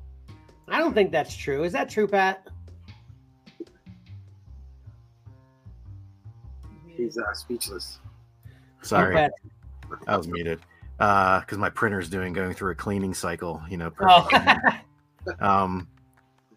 [0.68, 1.64] I don't think that's true.
[1.64, 2.46] Is that true, Pat?
[6.86, 7.98] He's uh, speechless.
[8.82, 9.32] Sorry, Pat.
[10.06, 10.60] I was muted.
[11.00, 13.62] Uh, because my printer's doing going through a cleaning cycle.
[13.70, 14.28] You know, Oh.
[15.40, 15.88] um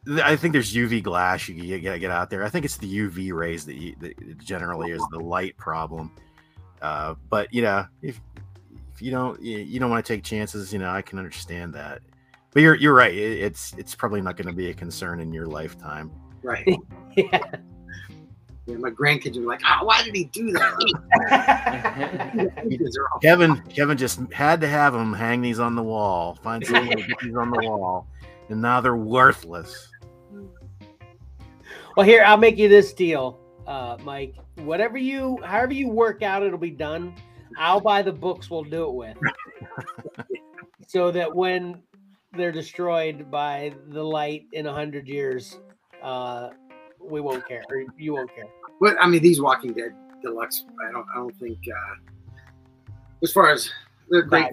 [0.05, 2.77] th- i think there's uv glass you get, get, get out there i think it's
[2.77, 6.11] the uv rays that, you, that generally is the light problem
[6.83, 8.21] uh but you know if
[8.99, 11.73] if you don't you, you don't want to take chances you know i can understand
[11.73, 12.01] that
[12.51, 15.47] but you're you're right it's it's probably not going to be a concern in your
[15.47, 16.11] lifetime
[16.43, 16.67] Right.
[17.17, 17.39] yeah.
[18.65, 22.51] Yeah, my grandkids are like, oh, why did he do that?
[22.69, 26.37] Kids are all- kevin kevin just had to have them hang these on the wall
[26.43, 28.05] find some way to get these on the wall
[28.49, 29.87] and now they're worthless
[31.95, 34.35] Well, here I'll make you this deal, uh, Mike.
[34.57, 37.13] Whatever you, however you work out, it'll be done.
[37.57, 38.49] I'll buy the books.
[38.49, 39.17] We'll do it with,
[40.87, 41.81] so that when
[42.33, 45.57] they're destroyed by the light in a hundred years,
[46.01, 46.49] uh,
[46.99, 48.47] we won't care, or you won't care.
[48.79, 51.57] But I mean, these Walking Dead deluxe, I don't, I don't think.
[51.67, 52.91] Uh,
[53.23, 53.69] as far as
[54.09, 54.47] they're great,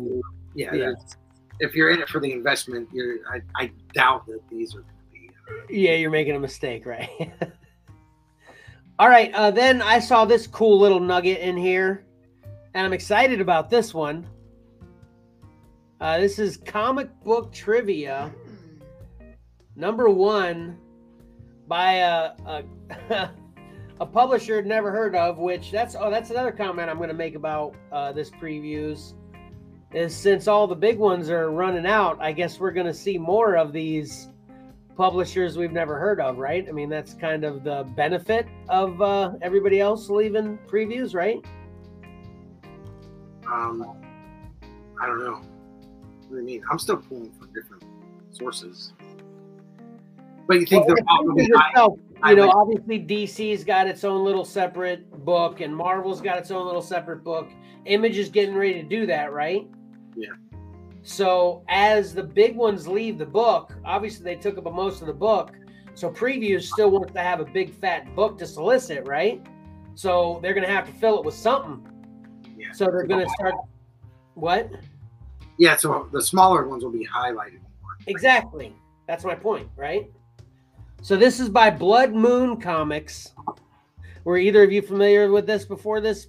[0.55, 0.75] yeah.
[0.75, 0.93] Yeah.
[1.61, 3.19] If you're in it for the investment, you're.
[3.31, 5.31] I, I doubt that these are be.
[5.51, 7.11] uh, Yeah, you're making a mistake, right?
[8.99, 9.33] All right.
[9.35, 12.06] Uh, then I saw this cool little nugget in here,
[12.77, 14.27] and I'm excited about this one.
[15.99, 18.31] Uh, this is comic book trivia
[19.77, 20.77] number one
[21.67, 22.63] by a a,
[24.01, 25.39] a publisher never heard of.
[25.39, 29.15] Which that's oh that's another comment I'm going to make about uh, this previews.
[29.95, 33.17] Is since all the big ones are running out, I guess we're going to see
[33.17, 34.29] more of these
[34.99, 36.67] publishers we've never heard of, right?
[36.69, 41.43] I mean, that's kind of the benefit of uh, everybody else leaving previews, right?
[43.53, 43.97] Um,
[45.01, 45.41] I don't know.
[46.29, 46.63] What do you mean?
[46.71, 47.85] I'm still pulling from different
[48.31, 48.93] sources.
[50.47, 51.69] But you think Well, they're all you going to be high?
[51.71, 51.99] yourself,
[52.29, 56.67] you know, obviously DC's got its own little separate book, and Marvel's got its own
[56.67, 57.49] little separate book.
[57.85, 59.69] Image is getting ready to do that, right?
[60.17, 60.31] Yeah.
[61.03, 65.13] So as the big ones leave the book, obviously they took up most of the
[65.15, 65.53] book.
[65.95, 69.45] So previews still wants to have a big fat book to solicit, right?
[69.95, 71.87] So they're gonna have to fill it with something.
[72.81, 72.87] Yeah.
[72.87, 73.55] So they're gonna start.
[74.35, 74.71] What?
[75.59, 77.97] Yeah, so the smaller ones will be highlighted more.
[78.07, 78.75] Exactly.
[79.07, 80.11] That's my point, right?
[81.01, 83.33] So this is by Blood Moon Comics.
[84.25, 86.29] Were either of you familiar with this before this?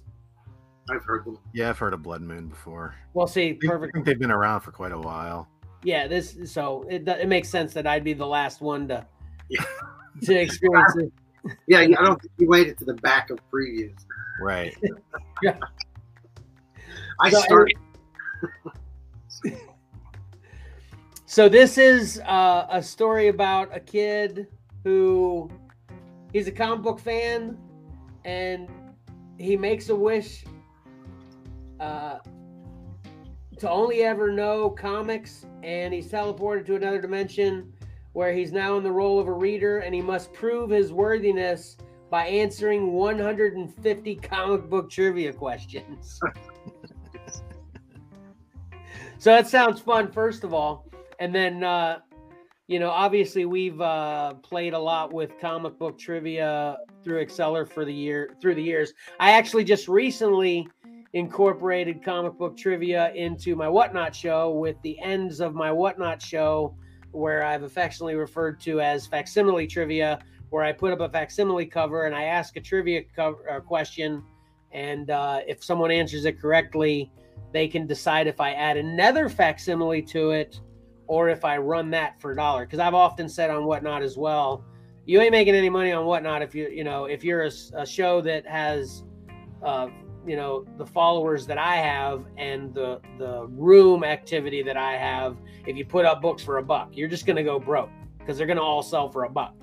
[0.90, 1.38] I've heard them.
[1.52, 3.92] yeah i've heard of blood moon before Well, see, i perfect.
[3.92, 5.46] think they've been around for quite a while
[5.84, 9.06] Yeah, this so it it makes sense that I'd be the last one to
[9.50, 9.62] Yeah.
[10.22, 11.12] to experience it.
[11.66, 13.98] Yeah, I don't think you waited to the back of previews.
[14.40, 14.74] right
[17.20, 17.76] I So, started.
[21.30, 24.46] So this is uh, a story about a kid
[24.82, 25.50] who
[26.32, 27.58] he's a comic book fan,
[28.24, 28.66] and
[29.36, 30.46] he makes a wish
[31.80, 32.18] uh,
[33.58, 37.74] to only ever know comics, and he's teleported to another dimension
[38.14, 41.76] where he's now in the role of a reader, and he must prove his worthiness
[42.10, 46.18] by answering 150 comic book trivia questions.
[49.18, 50.86] so that sounds fun, first of all.
[51.20, 51.98] And then, uh,
[52.68, 57.84] you know, obviously we've uh, played a lot with comic book trivia through Xcellar for
[57.84, 58.92] the year through the years.
[59.18, 60.68] I actually just recently
[61.14, 66.76] incorporated comic book trivia into my Whatnot show with the ends of my Whatnot show,
[67.12, 70.18] where I've affectionately referred to as facsimile trivia,
[70.50, 74.22] where I put up a facsimile cover and I ask a trivia cover, uh, question,
[74.72, 77.10] and uh, if someone answers it correctly,
[77.52, 80.60] they can decide if I add another facsimile to it
[81.06, 82.66] or if I run that for a dollar.
[82.66, 84.64] Because I've often said on Whatnot as well,
[85.06, 87.86] you ain't making any money on Whatnot if you you know if you're a, a
[87.86, 89.04] show that has
[89.62, 89.88] uh,
[90.26, 95.38] you know the followers that I have and the the room activity that I have.
[95.66, 98.46] If you put up books for a buck, you're just gonna go broke because they're
[98.46, 99.54] gonna all sell for a buck.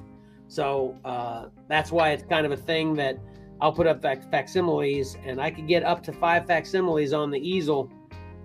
[0.47, 3.19] So uh, that's why it's kind of a thing that
[3.61, 7.39] I'll put up fac- facsimiles, and I could get up to five facsimiles on the
[7.39, 7.91] easel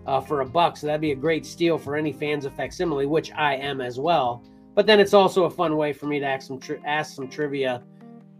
[0.07, 0.77] uh, for a buck.
[0.77, 3.99] So that'd be a great steal for any fans of facsimile, which I am as
[3.99, 4.45] well.
[4.75, 7.29] But then it's also a fun way for me to ask some tri- ask some
[7.29, 7.83] trivia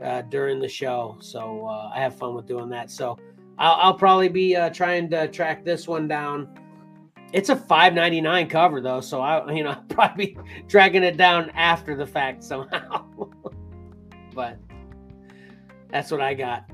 [0.03, 1.17] uh, during the show.
[1.21, 2.91] So uh, I have fun with doing that.
[2.91, 3.19] So
[3.59, 6.49] I'll, I'll probably be uh, trying to track this one down.
[7.33, 10.39] It's a five ninety nine cover though, so I you know I'll probably be
[10.69, 13.05] tracking it down after the fact somehow.
[14.35, 14.59] but
[15.93, 16.71] that's what I got.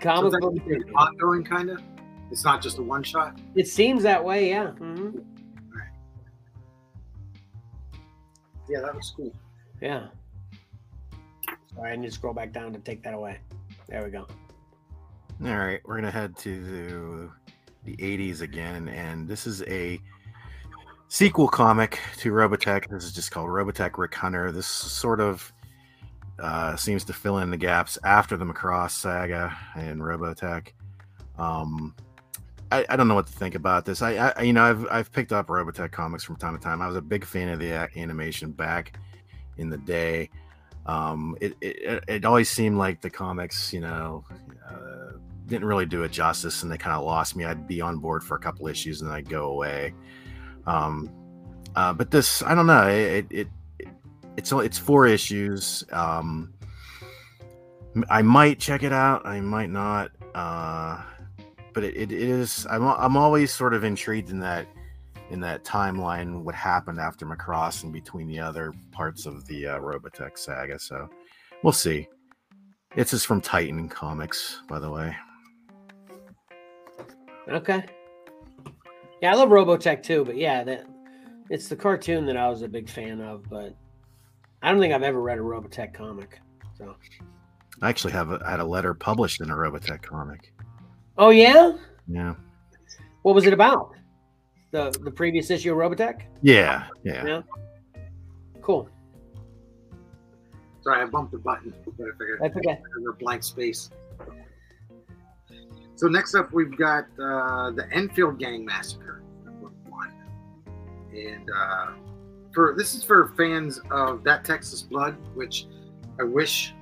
[0.00, 1.82] Comic it's book actually ongoing, kind of.
[2.30, 3.38] It's not just a one shot.
[3.54, 4.70] It seems that way, yeah.
[4.72, 5.18] hmm
[8.68, 9.32] Yeah, that was cool.
[9.80, 10.06] Yeah.
[11.74, 13.38] Sorry, I need to scroll back down to take that away.
[13.88, 14.26] There we go.
[15.44, 17.32] All right, we're gonna head to
[17.84, 19.98] the 80s again, and this is a
[21.08, 22.88] sequel comic to Robotech.
[22.88, 24.52] This is just called Robotech Rick Hunter.
[24.52, 25.52] This sort of
[26.40, 30.68] uh, seems to fill in the gaps after the Macross saga and Robotech.
[31.38, 31.94] Um,
[32.72, 34.02] I, I don't know what to think about this.
[34.02, 36.80] I, I you know I've I've picked up Robotech comics from time to time.
[36.80, 38.98] I was a big fan of the animation back
[39.58, 40.30] in the day.
[40.86, 44.24] Um, it, it it always seemed like the comics, you know,
[44.68, 47.44] uh, didn't really do it justice, and they kind of lost me.
[47.44, 49.92] I'd be on board for a couple issues, and then I'd go away.
[50.66, 51.10] Um,
[51.76, 52.88] uh, but this, I don't know.
[52.88, 53.48] It it, it
[54.36, 55.84] it's it's four issues.
[55.92, 56.52] Um,
[58.08, 59.26] I might check it out.
[59.26, 60.12] I might not.
[60.34, 61.02] Uh,
[61.72, 62.66] but it, it is.
[62.70, 64.66] I'm I'm always sort of intrigued in that
[65.30, 69.78] in that timeline what happened after Macross and between the other parts of the uh,
[69.78, 70.78] Robotech saga.
[70.78, 71.08] So
[71.62, 72.08] we'll see.
[72.96, 75.14] It's just from Titan Comics, by the way.
[77.48, 77.84] Okay.
[79.22, 80.86] Yeah, I love Robotech too, but yeah, that
[81.50, 83.76] it's the cartoon that I was a big fan of, but
[84.62, 86.38] I don't think I've ever read a Robotech comic.
[86.76, 86.94] So
[87.82, 90.52] I actually have a, had a letter published in a Robotech comic.
[91.18, 91.72] Oh yeah?
[92.08, 92.34] Yeah,
[93.22, 93.92] What was it about?
[94.72, 96.22] The the previous issue of Robotech?
[96.42, 97.24] yeah, yeah.
[97.26, 97.42] Yeah.
[98.62, 98.88] Cool.
[100.82, 102.78] Sorry, I bumped the button, but I figured That's okay.
[102.94, 103.90] there's a blank space.
[105.96, 110.10] So next up, we've got uh, the Enfield Gang Massacre, number one,
[111.12, 111.86] and uh,
[112.52, 115.66] for this is for fans of that Texas Blood, which
[116.18, 116.74] I wish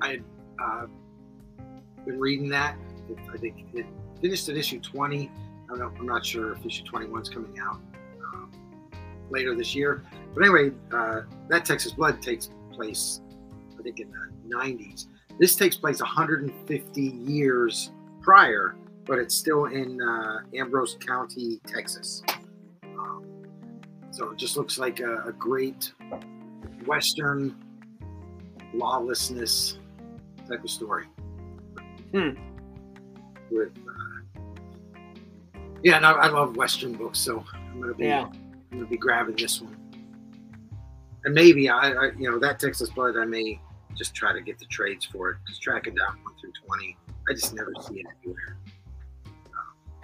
[0.00, 0.24] I had
[0.62, 0.86] uh,
[2.04, 2.76] been reading that.
[3.32, 3.86] I think it
[4.20, 5.30] finished at issue 20.
[5.70, 5.96] I don't.
[5.98, 7.80] I'm not sure if issue 21 is coming out
[8.24, 8.50] um,
[9.30, 10.04] later this year.
[10.34, 13.20] But anyway, uh, that Texas Blood takes place,
[13.78, 15.06] I think, in the 90s.
[15.38, 22.22] This takes place 150 years prior, but it's still in uh, Ambrose County, Texas.
[24.18, 25.92] So it just looks like a, a great
[26.86, 27.54] Western
[28.74, 29.78] lawlessness
[30.48, 31.04] type of story.
[32.12, 32.30] Hmm.
[33.48, 34.40] With, uh,
[35.84, 38.24] yeah, and I, I love Western books, so I'm gonna be Yeah.
[38.24, 39.76] I'm gonna be grabbing this one.
[41.24, 43.60] And maybe I, I you know, that Texas Blood, I may
[43.96, 46.96] just try to get the trades for it because tracking down one through twenty,
[47.30, 48.56] I just never see it anywhere.
[49.26, 50.02] Um,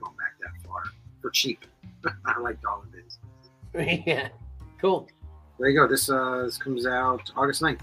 [0.00, 0.84] going back that far
[1.20, 1.64] for cheap.
[2.26, 3.18] I like dollar bins.
[4.06, 4.28] yeah.
[4.80, 5.08] Cool.
[5.58, 5.88] There you go.
[5.88, 7.80] This uh this comes out August 9th.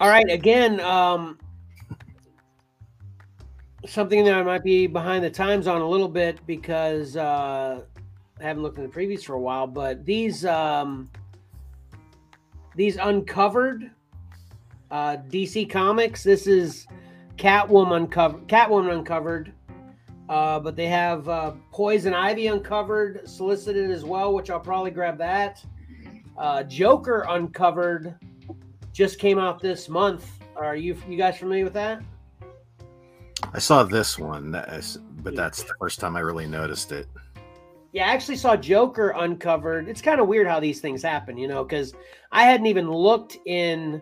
[0.00, 0.28] All right.
[0.30, 1.38] Again, um,
[3.86, 7.82] something that I might be behind the times on a little bit because uh,
[8.40, 9.66] I haven't looked in the previews for a while.
[9.66, 11.10] But these um,
[12.76, 13.90] these uncovered
[14.90, 16.22] uh, DC comics.
[16.22, 16.86] This is
[17.36, 18.46] Catwoman uncovered.
[18.46, 19.52] Catwoman uncovered.
[20.32, 25.18] Uh, but they have uh, Poison Ivy uncovered, solicited as well, which I'll probably grab
[25.18, 25.62] that.
[26.38, 28.14] Uh, Joker uncovered
[28.94, 30.42] just came out this month.
[30.56, 32.02] Are you you guys familiar with that?
[33.52, 37.06] I saw this one, that is, but that's the first time I really noticed it.
[37.92, 39.86] Yeah, I actually saw Joker uncovered.
[39.86, 41.92] It's kind of weird how these things happen, you know, because
[42.30, 44.00] I hadn't even looked in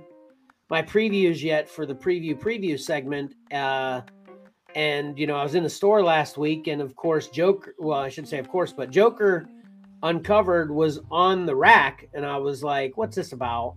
[0.68, 3.34] my previews yet for the preview preview segment.
[3.52, 4.02] Uh,
[4.74, 7.74] and you know, I was in the store last week, and of course, Joker.
[7.78, 9.48] Well, I shouldn't say, of course, but Joker
[10.02, 13.76] uncovered was on the rack, and I was like, "What's this about?"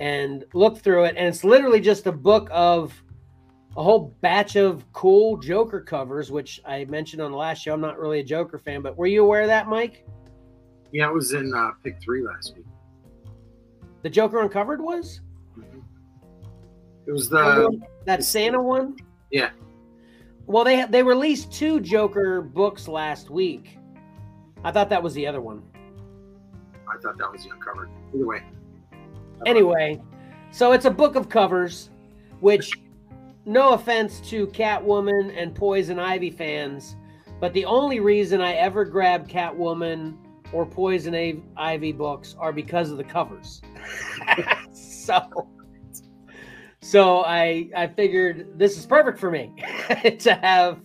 [0.00, 2.92] And looked through it, and it's literally just a book of
[3.76, 7.72] a whole batch of cool Joker covers, which I mentioned on the last show.
[7.72, 10.04] I'm not really a Joker fan, but were you aware of that, Mike?
[10.92, 12.66] Yeah, it was in uh, pick three last week.
[14.02, 15.20] The Joker uncovered was
[17.06, 18.96] It was the that Santa one.
[19.30, 19.50] Yeah.
[20.46, 23.78] Well, they they released two Joker books last week.
[24.64, 25.62] I thought that was the other one.
[26.88, 27.90] I thought that was the uncovered.
[28.14, 28.42] Either way.
[29.46, 30.00] Anyway,
[30.50, 31.90] so it's a book of covers,
[32.40, 32.72] which,
[33.44, 36.96] no offense to Catwoman and Poison Ivy fans,
[37.40, 40.16] but the only reason I ever grab Catwoman
[40.52, 43.62] or Poison Ivy books are because of the covers.
[44.72, 45.48] so,
[46.82, 49.52] so I I figured this is perfect for me
[50.18, 50.80] to have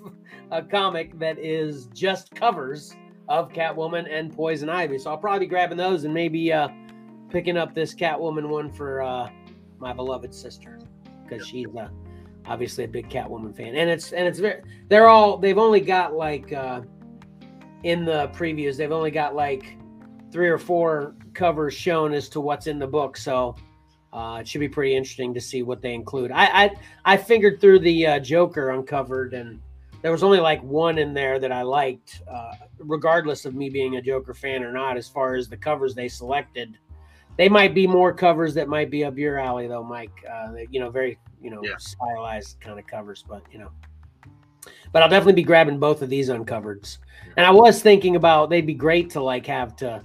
[0.52, 2.96] a comic that is just covers
[3.28, 5.00] of Catwoman and Poison Ivy.
[5.00, 6.70] So I'll probably be grabbing those and maybe uh,
[7.30, 9.30] picking up this Catwoman one for uh,
[9.80, 10.80] my beloved sister
[11.24, 11.90] because she's uh,
[12.46, 13.76] obviously a big Catwoman fan.
[13.76, 16.82] And it's and it's very they're all they've only got like uh,
[17.84, 19.78] in the previews they've only got like
[20.32, 23.18] three or four covers shown as to what's in the book.
[23.18, 23.56] So.
[24.18, 26.32] Uh, it should be pretty interesting to see what they include.
[26.32, 26.72] I I,
[27.06, 29.62] I figured through the uh, Joker uncovered, and
[30.02, 33.98] there was only like one in there that I liked, uh, regardless of me being
[33.98, 34.98] a Joker fan or not.
[34.98, 36.80] As far as the covers they selected,
[37.38, 40.26] they might be more covers that might be up your alley, though, Mike.
[40.28, 41.78] Uh, you know, very you know Yeah.
[41.78, 43.70] stylized kind of covers, but you know.
[44.94, 46.98] But I'll definitely be grabbing both of these uncovers,
[47.36, 50.02] and I was thinking about they'd be great to like have to,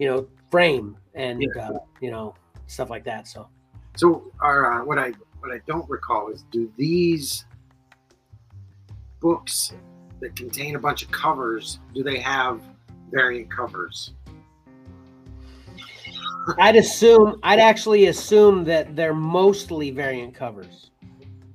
[0.00, 1.68] you know, frame and Yeah.
[1.68, 2.34] uh, you know
[2.66, 3.26] stuff like that.
[3.28, 3.48] So
[3.96, 7.44] So, our, uh, what I what I don't recall is do these
[9.20, 9.72] books
[10.20, 12.60] that contain a bunch of covers do they have
[13.10, 14.12] variant covers?
[16.58, 20.90] I'd assume I'd actually assume that they're mostly variant covers.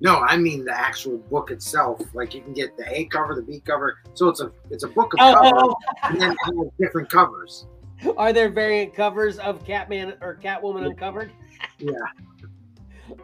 [0.01, 2.01] No, I mean the actual book itself.
[2.13, 3.97] Like you can get the A cover, the B cover.
[4.13, 6.35] So it's a it's a book of Oh, covers oh, and then
[6.79, 7.67] different covers.
[8.17, 11.31] are there variant covers of Catman or Catwoman uncovered?
[11.77, 11.93] Yeah.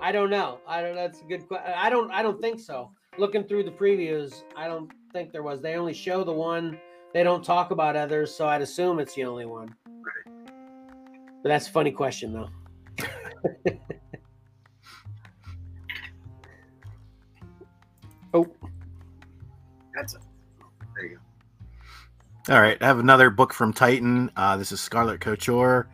[0.01, 0.59] I don't know.
[0.67, 0.95] I don't.
[0.95, 1.73] That's a good question.
[1.75, 2.11] I don't.
[2.11, 2.91] I don't think so.
[3.17, 5.61] Looking through the previews, I don't think there was.
[5.61, 6.79] They only show the one.
[7.13, 9.73] They don't talk about others, so I'd assume it's the only one.
[11.43, 12.49] But that's a funny question, though.
[18.33, 18.47] oh,
[19.93, 20.24] That's a there you go.
[22.47, 24.29] All right, I have another book from Titan.
[24.35, 25.87] Uh, this is Scarlet Couture.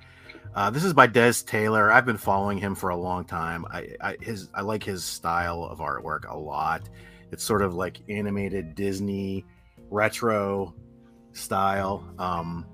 [0.54, 1.90] Uh, this is by Des Taylor.
[1.90, 3.66] I've been following him for a long time.
[3.72, 6.90] I, I his I like his style of artwork a lot.
[7.32, 9.46] It's sort of like animated Disney
[9.90, 10.76] retro
[11.32, 12.04] style.
[12.20, 12.66] Um,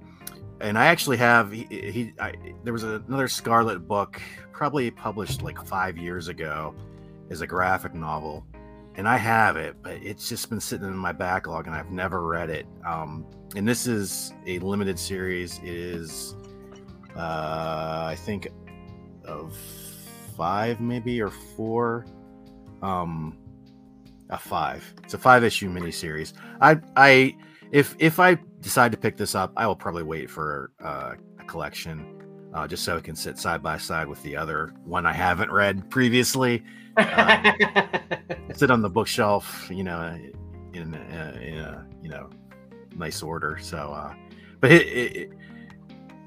[0.59, 2.33] and I actually have he, he I,
[2.63, 4.19] there was another Scarlet book
[4.53, 6.73] probably published like five years ago
[7.29, 8.43] as a graphic novel,
[8.95, 12.25] and I have it, but it's just been sitting in my backlog and I've never
[12.25, 12.65] read it.
[12.83, 13.23] Um,
[13.55, 15.59] and this is a limited series.
[15.59, 16.35] It is
[17.15, 18.49] uh, I think
[19.25, 19.57] of
[20.35, 22.05] five maybe or four.
[22.81, 23.37] Um,
[24.29, 24.93] a five.
[25.03, 26.33] It's a five issue miniseries.
[26.61, 27.35] I I
[27.71, 31.43] if if I decide to pick this up, I will probably wait for uh, a
[31.45, 35.13] collection, uh, just so it can sit side by side with the other one I
[35.13, 36.63] haven't read previously.
[38.53, 40.19] sit on the bookshelf, you know,
[40.73, 42.29] in a, in a you know
[42.95, 43.57] nice order.
[43.61, 44.13] So, uh,
[44.59, 45.31] but it, it,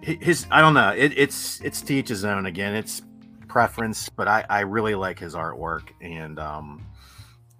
[0.03, 0.91] it, his I don't know.
[0.91, 2.47] It, it's it's to each his own.
[2.47, 3.03] Again, it's
[3.49, 6.87] preference, but I I really like his artwork, and um,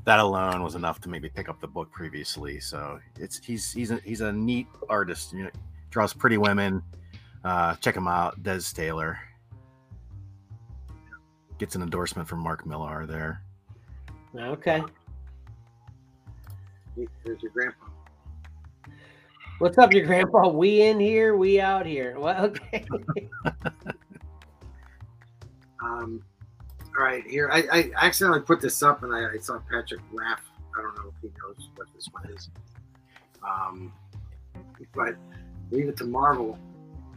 [0.05, 2.61] that alone was enough to maybe pick up the book previously.
[2.61, 5.33] So it's he's he's a, he's a neat artist.
[5.33, 5.51] You know,
[5.91, 6.83] draws pretty women.
[7.45, 9.19] Uh, check him out, Des Taylor.
[11.59, 13.43] Gets an endorsement from Mark Millar there.
[14.39, 14.83] okay.
[17.25, 17.90] There's your grandpa.
[19.61, 20.49] What's up, your grandpa?
[20.49, 22.17] We in here, we out here.
[22.19, 22.87] Well, okay.
[25.85, 26.23] Um,
[26.97, 30.41] all right, here I, I accidentally put this up and I, I saw Patrick laugh.
[30.79, 32.49] I don't know if he knows what this one is.
[33.47, 33.93] Um,
[34.95, 35.17] but
[35.71, 36.59] leave it to Marvel.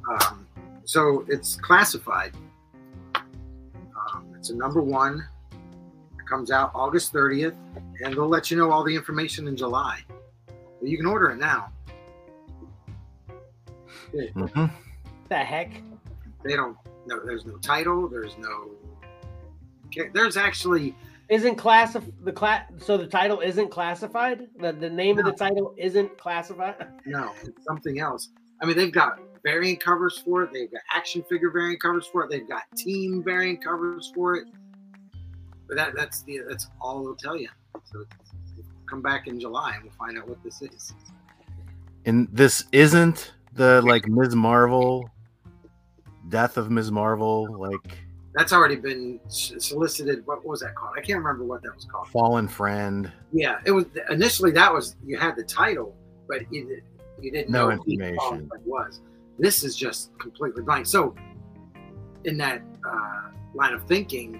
[0.09, 0.45] Um,
[0.83, 2.33] so it's classified.
[3.15, 5.25] Um, it's a number one
[6.19, 7.55] It comes out August 30th,
[8.01, 10.01] and they'll let you know all the information in July.
[10.45, 11.72] But you can order it now.
[14.13, 14.71] Mhm.
[15.29, 15.81] the heck?
[16.43, 16.77] They don't.
[17.05, 18.07] No, there's no title.
[18.07, 18.71] There's no.
[19.87, 20.95] Okay, There's actually
[21.29, 22.69] Isn't classif the class?
[22.79, 24.47] So the title isn't classified.
[24.59, 26.75] The the name of the title isn't classified.
[27.05, 27.31] no.
[27.43, 28.29] It's something else.
[28.61, 30.51] I mean, they've got variant covers for it.
[30.53, 32.29] They've got action figure variant covers for it.
[32.29, 34.47] They've got team variant covers for it.
[35.67, 37.49] But that that's the that's all they'll tell you.
[37.85, 38.05] So
[38.89, 40.93] come back in July and we'll find out what this is.
[42.05, 44.35] And this isn't the like Ms.
[44.35, 45.09] Marvel,
[46.29, 46.91] death of Ms.
[46.91, 47.97] Marvel, like
[48.33, 50.25] That's already been solicited.
[50.25, 50.93] What was that called?
[50.97, 52.07] I can't remember what that was called.
[52.09, 53.11] fallen friend.
[53.31, 55.95] Yeah, it was initially that was you had the title,
[56.27, 56.81] but you,
[57.21, 58.49] you didn't No know information.
[58.65, 59.01] was.
[59.39, 60.85] This is just completely blank.
[60.85, 61.15] So,
[62.23, 64.39] in that uh, line of thinking,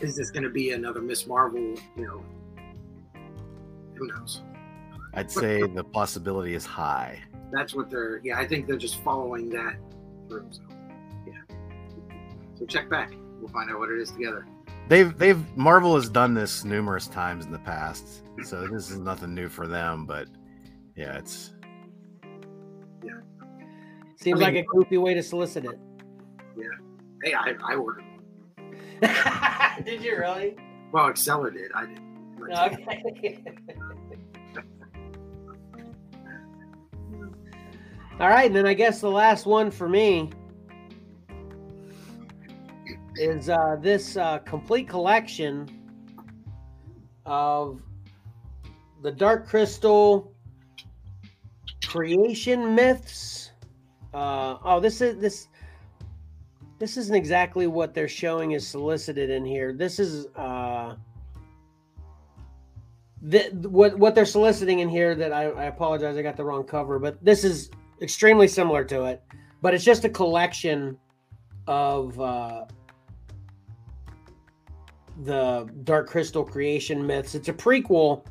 [0.00, 1.74] is this going to be another Miss Marvel?
[1.96, 2.24] You know,
[3.94, 4.42] who knows?
[5.14, 7.18] I'd say the possibility is high.
[7.50, 8.20] That's what they're.
[8.24, 9.76] Yeah, I think they're just following that
[10.28, 10.48] through.
[10.50, 10.62] So,
[11.26, 11.56] yeah.
[12.54, 13.12] So check back.
[13.40, 14.46] We'll find out what it is together.
[14.88, 19.34] They've they've Marvel has done this numerous times in the past, so this is nothing
[19.34, 20.06] new for them.
[20.06, 20.28] But
[20.96, 21.52] yeah, it's
[23.04, 23.20] yeah.
[24.16, 25.78] Seems I like a goofy way to solicit it.
[26.56, 26.64] Yeah.
[27.22, 28.04] Hey, I, I ordered.
[28.04, 29.84] one.
[29.84, 30.56] Did you really?
[30.90, 31.70] Well, Xcellar did.
[31.74, 32.08] I didn't.
[32.50, 33.42] Okay.
[38.20, 40.30] All right, and then I guess the last one for me
[43.14, 45.68] is uh, this uh, complete collection
[47.24, 47.80] of
[49.02, 50.32] the Dark Crystal
[51.86, 53.52] creation myths.
[54.12, 55.48] Uh, oh, this is this.
[56.80, 59.72] This isn't exactly what they're showing is solicited in here.
[59.72, 60.96] This is uh,
[63.20, 67.00] what what they're soliciting in here that I, I apologize I got the wrong cover
[67.00, 67.70] but this is
[68.02, 69.22] extremely similar to it
[69.60, 70.96] but it's just a collection
[71.66, 72.64] of uh,
[75.24, 78.24] the Dark Crystal creation myths it's a prequel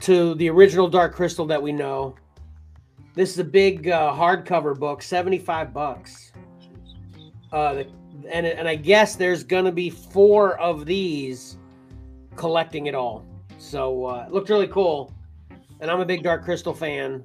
[0.00, 2.14] to the original Dark Crystal that we know
[3.14, 6.32] this is a big uh, hardcover book 75 bucks
[7.52, 7.82] uh,
[8.30, 11.56] and and I guess there's gonna be four of these
[12.36, 13.26] collecting it all
[13.62, 15.14] so uh, it looked really cool.
[15.80, 17.24] And I'm a big Dark Crystal fan.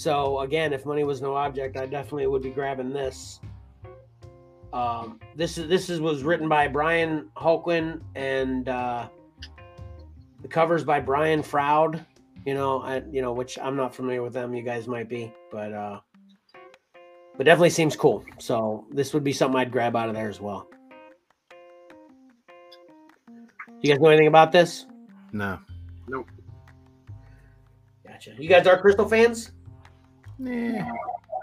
[0.00, 3.38] So again, if money was no object, I definitely would be grabbing this.
[4.72, 9.10] Um, this is this is was written by Brian Holguin and uh,
[10.40, 12.02] the covers by Brian Froud.
[12.46, 14.54] You know, I you know which I'm not familiar with them.
[14.54, 16.00] You guys might be, but uh,
[17.36, 18.24] but definitely seems cool.
[18.38, 20.66] So this would be something I'd grab out of there as well.
[23.82, 24.86] You guys know anything about this?
[25.30, 25.58] no.
[26.08, 26.26] Nope.
[28.08, 28.32] Gotcha.
[28.38, 29.52] You guys are Crystal fans?
[30.40, 30.90] Yeah.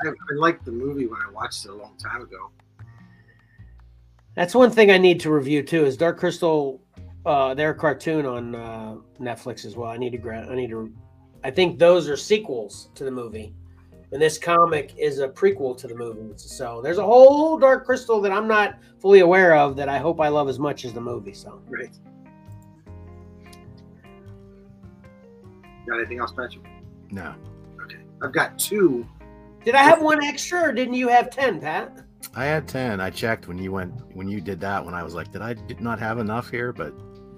[0.04, 2.52] I, I liked the movie when I watched it a long time ago.
[4.36, 5.86] That's one thing I need to review too.
[5.86, 6.82] Is Dark Crystal,
[7.26, 9.90] uh, their cartoon on uh, Netflix as well.
[9.90, 10.50] I need to grab.
[10.50, 10.94] I need to.
[11.44, 13.54] I think those are sequels to the movie,
[14.12, 16.34] and this comic is a prequel to the movie.
[16.36, 20.20] So there's a whole Dark Crystal that I'm not fully aware of that I hope
[20.20, 21.34] I love as much as the movie.
[21.34, 21.96] So Right.
[25.88, 26.66] Got anything else, Patrick?
[27.12, 27.34] No.
[28.18, 28.28] Okay.
[28.28, 29.06] I've got two.
[29.64, 32.04] did I have one extra, or didn't you have ten, Pat?
[32.36, 33.00] I had 10.
[33.00, 35.54] I checked when you went when you did that when I was like, did I
[35.54, 36.74] did not have enough here?
[36.74, 36.94] But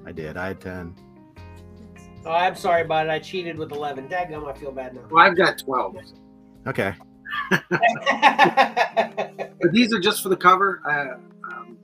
[0.06, 0.38] I did.
[0.38, 0.96] I had 10.
[2.26, 3.10] Oh, I'm sorry about it.
[3.10, 4.08] I cheated with eleven.
[4.08, 5.02] Daggum, I feel bad now.
[5.10, 5.98] Well, I've got 12.
[6.68, 6.94] Okay.
[9.62, 10.82] But these are just for the cover.
[10.86, 11.18] Uh,
[11.52, 11.78] um,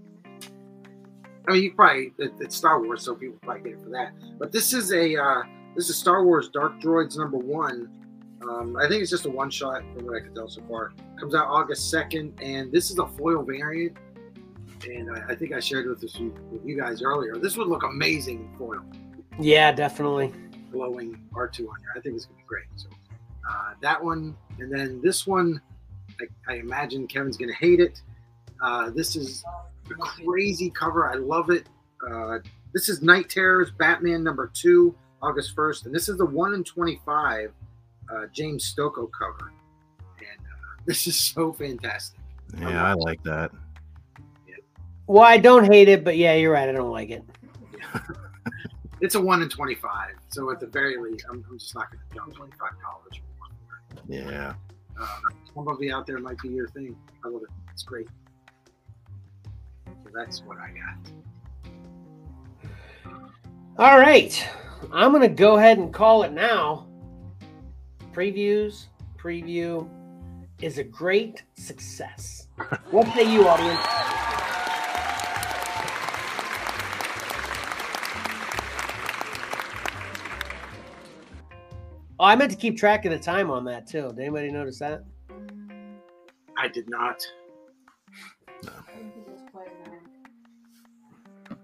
[1.48, 4.14] I mean, you probably, it, it's Star Wars, so people probably get it for that.
[4.40, 5.44] But this is a, uh,
[5.76, 7.90] this is Star Wars Dark Droids number one.
[8.50, 10.94] Um, I think it's just a one shot from what I can tell so far.
[11.20, 13.98] Comes out August 2nd, and this is a foil variant.
[14.88, 17.38] And I, I think I shared with this with you guys earlier.
[17.38, 18.82] This would look amazing in foil.
[19.40, 20.32] yeah, definitely.
[20.72, 21.90] glowing R2 on here.
[21.96, 22.66] I think it's gonna be great.
[22.76, 22.90] So
[23.50, 25.60] uh, that one, and then this one,
[26.22, 28.02] I, I imagine Kevin's gonna hate it.
[28.62, 29.44] Uh, this is
[29.90, 31.10] a crazy cover.
[31.10, 31.68] I love it.
[32.08, 32.40] Uh,
[32.74, 36.64] this is Knight Terrors Batman number two, August first, and this is the one in
[36.64, 37.52] twenty-five
[38.14, 39.52] uh, James Stokoe cover,
[40.20, 42.20] and uh, this is so fantastic.
[42.60, 43.52] Yeah, I like that.
[45.08, 46.68] Well, I don't hate it, but yeah, you're right.
[46.68, 47.24] I don't like it.
[49.02, 52.02] It's a one in twenty-five, so at the very least, I'm, I'm just not gonna
[52.14, 53.20] jump twenty-five dollars.
[54.08, 54.54] Yeah.
[55.00, 55.20] Uh,
[55.54, 56.96] some of you out there might be your thing.
[57.24, 57.50] I love it.
[57.72, 58.08] It's great.
[59.86, 60.98] So that's what I got.
[63.78, 64.48] All right.
[64.92, 66.88] I'm going to go ahead and call it now.
[68.16, 68.86] Previews,
[69.18, 69.90] preview
[70.62, 72.48] is a great success.
[72.92, 73.78] What say you, audience?
[82.18, 84.08] Oh, I meant to keep track of the time on that too.
[84.08, 85.04] Did anybody notice that?
[86.58, 87.22] I did not.
[88.64, 89.92] I think it was quite an
[91.52, 91.58] hour.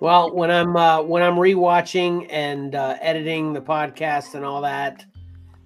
[0.00, 5.04] Well, when I'm uh, when I'm rewatching and uh, editing the podcast and all that,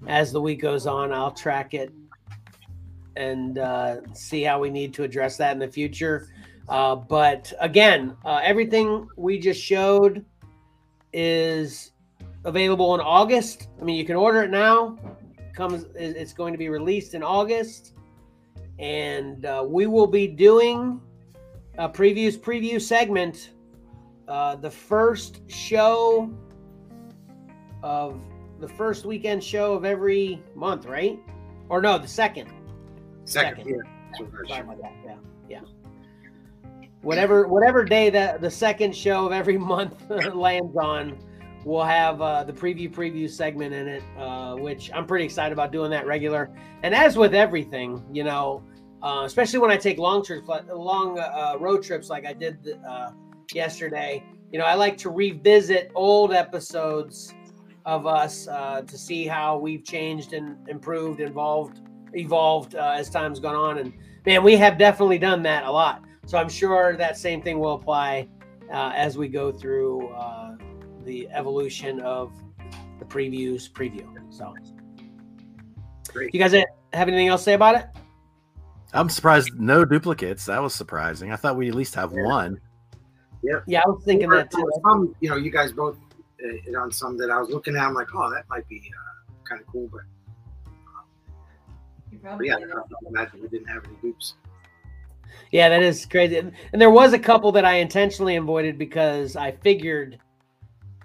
[0.07, 1.93] as the week goes on, I'll track it
[3.16, 6.29] and uh, see how we need to address that in the future.
[6.69, 10.24] Uh, but again, uh, everything we just showed
[11.12, 11.93] is
[12.45, 13.69] available in August.
[13.81, 14.99] I mean, you can order it now.
[15.55, 17.93] Comes, it's going to be released in August,
[18.79, 21.01] and uh, we will be doing
[21.77, 23.51] a previews preview segment
[24.29, 26.33] uh, the first show
[27.83, 28.19] of
[28.63, 31.19] the first weekend show of every month, right?
[31.69, 32.49] Or no, the second.
[33.25, 33.69] Second, Second.
[33.69, 33.77] yeah.
[34.07, 34.93] that's what I Sorry about that.
[35.05, 35.17] Yeah,
[35.49, 35.61] yeah.
[37.03, 41.19] Whatever, whatever day that the second show of every month lands on,
[41.65, 45.73] we'll have uh, the preview preview segment in it, uh, which I'm pretty excited about
[45.73, 46.49] doing that regular.
[46.85, 48.63] And as with everything, you know,
[49.03, 53.11] uh, especially when I take long trips, long uh, road trips, like I did uh,
[53.53, 54.23] yesterday.
[54.53, 57.35] You know, I like to revisit old episodes
[57.85, 61.81] of us uh, to see how we've changed and improved, evolved,
[62.15, 63.79] evolved uh, as time's gone on.
[63.79, 63.93] And
[64.27, 66.03] man, we have definitely done that a lot.
[66.27, 68.29] So I'm sure that same thing will apply
[68.73, 70.57] uh, as we go through uh,
[71.05, 72.33] the evolution of
[72.99, 74.07] the previews preview.
[74.33, 74.55] So,
[76.09, 76.33] Great.
[76.33, 77.87] you guys have anything else to say about it?
[78.93, 80.45] I'm surprised no duplicates.
[80.45, 81.33] That was surprising.
[81.33, 82.25] I thought we at least have Yeah.
[82.25, 82.61] one.
[83.43, 84.71] Yeah, yeah, I was thinking There that too.
[84.85, 85.97] Some, you know, you guys both
[86.44, 87.82] uh, on some that I was looking at.
[87.86, 90.02] I'm like, oh, that might be uh, kind of cool, but,
[92.10, 94.35] You but yeah, I imagine we didn't have any dupes.
[95.51, 96.36] Yeah, that is crazy.
[96.39, 100.19] And and there was a couple that I intentionally avoided because I figured,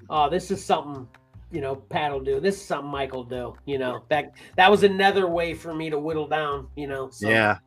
[0.10, 1.08] oh, this is something,
[1.52, 2.40] you know, Pat will do.
[2.40, 3.56] This is something Michael do.
[3.66, 6.68] You know, that that was another way for me to whittle down.
[6.76, 7.60] You know, so Yeah.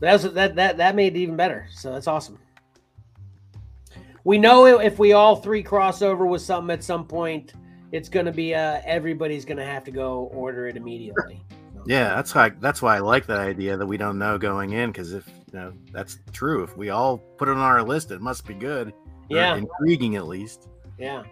[0.00, 1.66] that's that that that made it even better.
[1.70, 2.38] So that's awesome.
[4.26, 7.52] We know if we all three cross over with something at some point,
[7.92, 11.40] it's going to be uh everybody's going to have to go order it immediately.
[11.72, 14.72] So- Yeah, that's why that's why I like that idea that we don't know going
[14.72, 16.64] in because if you know that's true.
[16.64, 18.92] If we all put it on our list, it must be good.
[19.30, 19.58] Yeah.
[19.58, 20.66] intriguing at least.
[20.98, 21.22] Yeah.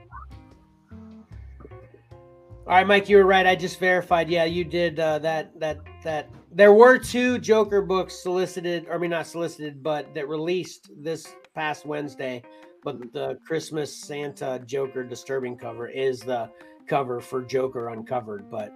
[0.92, 3.44] All right, Mike, you were right.
[3.44, 4.28] I just verified.
[4.30, 5.58] Yeah, you did uh, that.
[5.58, 8.86] That that there were two Joker books solicited.
[8.88, 12.42] Or I mean, not solicited, but that released this past Wednesday.
[12.84, 16.50] But the Christmas Santa Joker disturbing cover is the
[16.86, 18.50] cover for Joker Uncovered.
[18.50, 18.72] But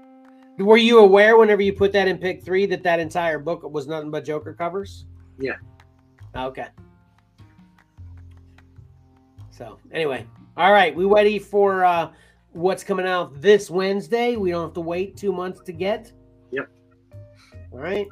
[0.59, 3.86] were you aware whenever you put that in pick three that that entire book was
[3.86, 5.05] nothing but Joker covers?
[5.39, 5.56] Yeah.
[6.35, 6.68] Okay.
[9.51, 10.26] So anyway,
[10.56, 12.12] all right, we ready for uh,
[12.52, 14.36] what's coming out this Wednesday?
[14.36, 16.12] We don't have to wait two months to get.
[16.51, 16.68] Yep.
[17.72, 18.06] All right.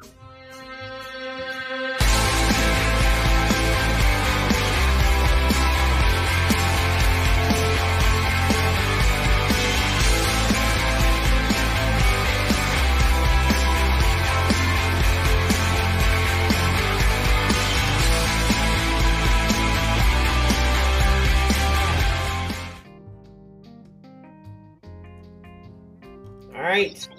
[26.77, 27.09] Right.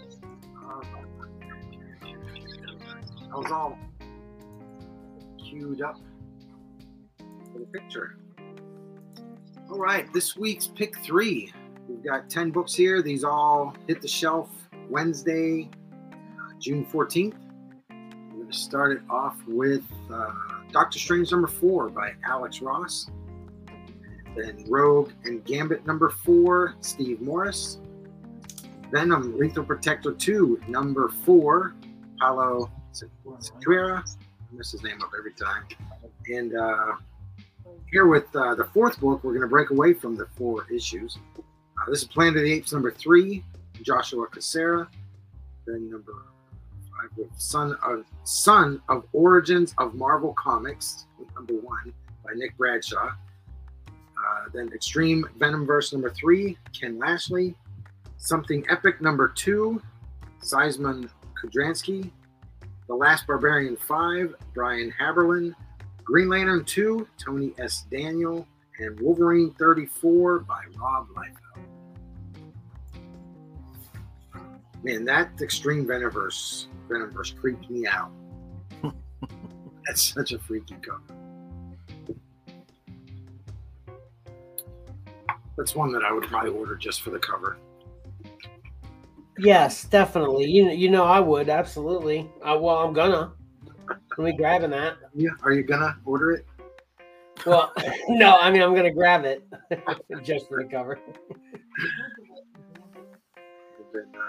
[0.57, 0.81] Uh,
[3.33, 3.79] I was all
[5.39, 5.99] queued up
[7.53, 8.17] for the picture.
[9.71, 11.53] All right, this week's pick three.
[11.89, 13.03] We've got 10 books here.
[13.03, 14.51] These all hit the shelf
[14.89, 15.69] Wednesday,
[16.61, 17.35] June 14th.
[17.91, 19.83] We're going to start it off with
[20.13, 20.31] uh,
[20.71, 23.11] Doctor Strange number four by Alex Ross.
[24.37, 27.79] Then Rogue and Gambit number four, Steve Morris.
[28.91, 31.75] Venom Lethal Protector 2, number 4,
[32.21, 33.99] Paulo Siqueira.
[33.99, 35.65] I mess his name up every time.
[36.29, 36.95] And uh,
[37.91, 41.19] here with uh, the fourth book, we're going to break away from the four issues.
[41.37, 43.45] Uh, this is Planet of the Apes number 3,
[43.83, 44.89] Joshua Cassara.
[45.67, 46.13] Then number
[47.11, 51.93] 5 with Son of, Son of Origins of Marvel Comics, number 1,
[52.25, 53.11] by Nick Bradshaw.
[53.87, 57.55] Uh, then Extreme Venomverse number 3, Ken Lashley.
[58.19, 59.81] Something Epic number two,
[60.43, 61.09] Seisman
[61.43, 62.11] Kudranski.
[62.89, 65.55] The Last Barbarian 5, Brian Haberlin.
[66.05, 67.85] Green Lantern 2, Tony S.
[67.91, 68.47] Daniel.
[68.81, 71.65] and Wolverine 34 by Rob Liefeld.
[74.85, 78.11] Man, that Extreme Venomverse Venomverse creeped me out.
[79.87, 81.03] That's such a freaky cover.
[85.57, 87.59] That's one that I would probably order just for the cover.
[89.39, 90.47] Yes, definitely.
[90.47, 92.31] You you know I would absolutely.
[92.43, 93.33] Uh, well, I'm gonna.
[94.17, 94.97] Let me grabbing that.
[95.15, 96.47] Yeah, are you gonna order it?
[97.47, 97.73] Well,
[98.09, 99.47] no, I mean I'm gonna grab it
[100.23, 100.99] just for the cover.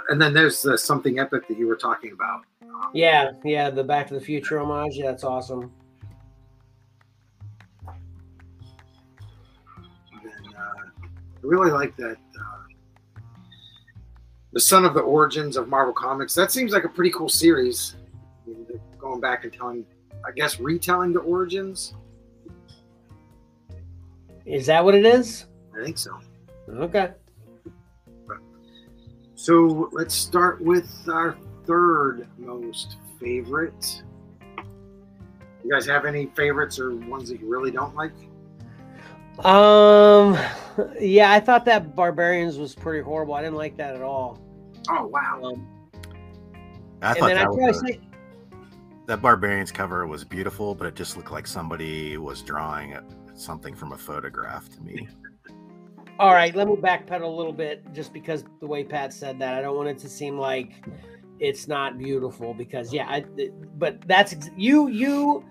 [0.10, 2.42] And, then there's uh, something epic that you were talking about.
[2.64, 4.96] Um, Yeah, yeah, the Back to the Future homage.
[4.96, 5.72] Yeah, that's awesome.
[10.24, 10.62] Then, uh,
[11.06, 12.18] I really like that.
[14.52, 16.34] The Son of the Origins of Marvel Comics.
[16.34, 17.96] That seems like a pretty cool series.
[18.98, 19.86] Going back and telling,
[20.26, 21.94] I guess, retelling the origins.
[24.46, 25.46] Is that what it is?
[25.80, 26.20] I think so.
[26.68, 27.12] Okay.
[29.36, 34.04] So let's start with our third most favorite.
[35.64, 38.12] You guys have any favorites or ones that you really don't like?
[39.46, 40.38] Um,
[41.00, 43.34] yeah, I thought that Barbarians was pretty horrible.
[43.34, 44.40] I didn't like that at all.
[44.90, 45.42] Oh wow!
[45.44, 45.68] Um,
[47.02, 48.00] I and thought then I that, probably was a- say,
[49.08, 52.96] that Barbarians cover was beautiful, but it just looked like somebody was drawing
[53.34, 55.08] something from a photograph to me.
[56.20, 59.56] all right, let me backpedal a little bit just because the way Pat said that.
[59.56, 60.86] I don't want it to seem like
[61.40, 63.26] it's not beautiful because yeah, I,
[63.78, 65.46] but that's ex- you you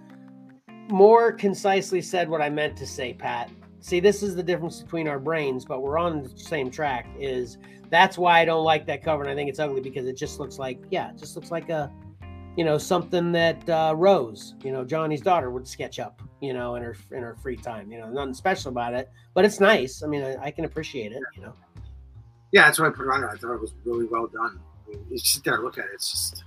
[0.89, 3.51] more concisely said what I meant to say, Pat.
[3.81, 7.07] See, this is the difference between our brains, but we're on the same track.
[7.19, 7.59] Is
[7.91, 10.41] that's why I don't like that cover, and I think it's ugly because it just
[10.41, 11.93] looks like yeah, it just looks like a
[12.57, 16.75] you know something that uh, Rose, you know Johnny's daughter, would sketch up, you know,
[16.75, 17.91] in her in her free time.
[17.93, 20.03] You know, nothing special about it, but it's nice.
[20.03, 21.23] I mean, I, I can appreciate it.
[21.37, 21.53] You know.
[22.53, 23.31] Yeah, that's why I put it on there.
[23.31, 24.59] I thought it was really well done.
[24.87, 25.91] I mean, you sit there and look at it.
[25.95, 26.45] It's just,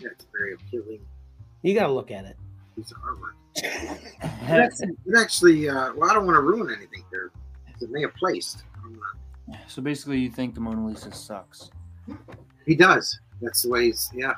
[0.00, 1.00] yeah, it's very appealing
[1.62, 2.36] You got to look at it.
[2.76, 3.32] Piece of artwork.
[4.48, 7.32] It actually, it actually uh, well, I don't want to ruin anything here.
[7.80, 8.62] It may have placed.
[8.76, 8.96] I don't
[9.48, 11.70] wanna- So basically, you think the Mona Lisa sucks.
[12.64, 13.18] He does.
[13.42, 14.08] That's the way he's.
[14.14, 14.34] Yeah,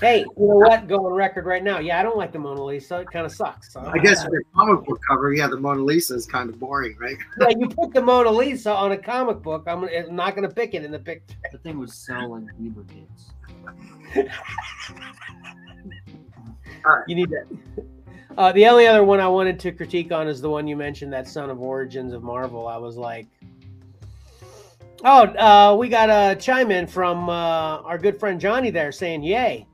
[0.00, 0.88] Hey, you know what?
[0.88, 1.78] Go on record right now.
[1.78, 3.00] Yeah, I don't like the Mona Lisa.
[3.00, 3.72] It kind of sucks.
[3.72, 6.58] So I guess for the comic book cover, yeah, the Mona Lisa is kind of
[6.58, 7.16] boring, right?
[7.40, 9.64] yeah, you put the Mona Lisa on a comic book.
[9.68, 11.36] I'm, I'm not going to pick it in the picture.
[11.52, 12.42] The thing would sell like
[16.84, 17.08] lubricants.
[17.08, 17.84] You need that.
[18.36, 21.12] Uh, the only other one I wanted to critique on is the one you mentioned,
[21.12, 22.66] that Son of Origins of Marvel.
[22.66, 23.28] I was like,
[25.04, 29.22] oh, uh, we got a chime in from uh, our good friend Johnny there saying
[29.22, 29.68] yay.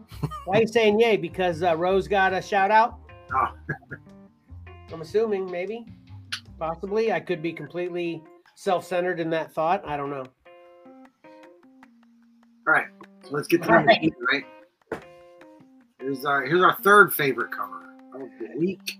[0.46, 1.18] Why are you saying yay?
[1.18, 2.98] Because uh, Rose got a shout out?
[3.34, 3.52] Oh.
[4.92, 5.84] I'm assuming, maybe,
[6.58, 7.12] possibly.
[7.12, 8.22] I could be completely
[8.54, 9.86] self centered in that thought.
[9.86, 10.24] I don't know.
[12.66, 12.86] All right,
[13.22, 14.12] so let's get to right.
[14.32, 14.44] right?
[16.08, 18.98] Here's our here's our third favorite cover of the week.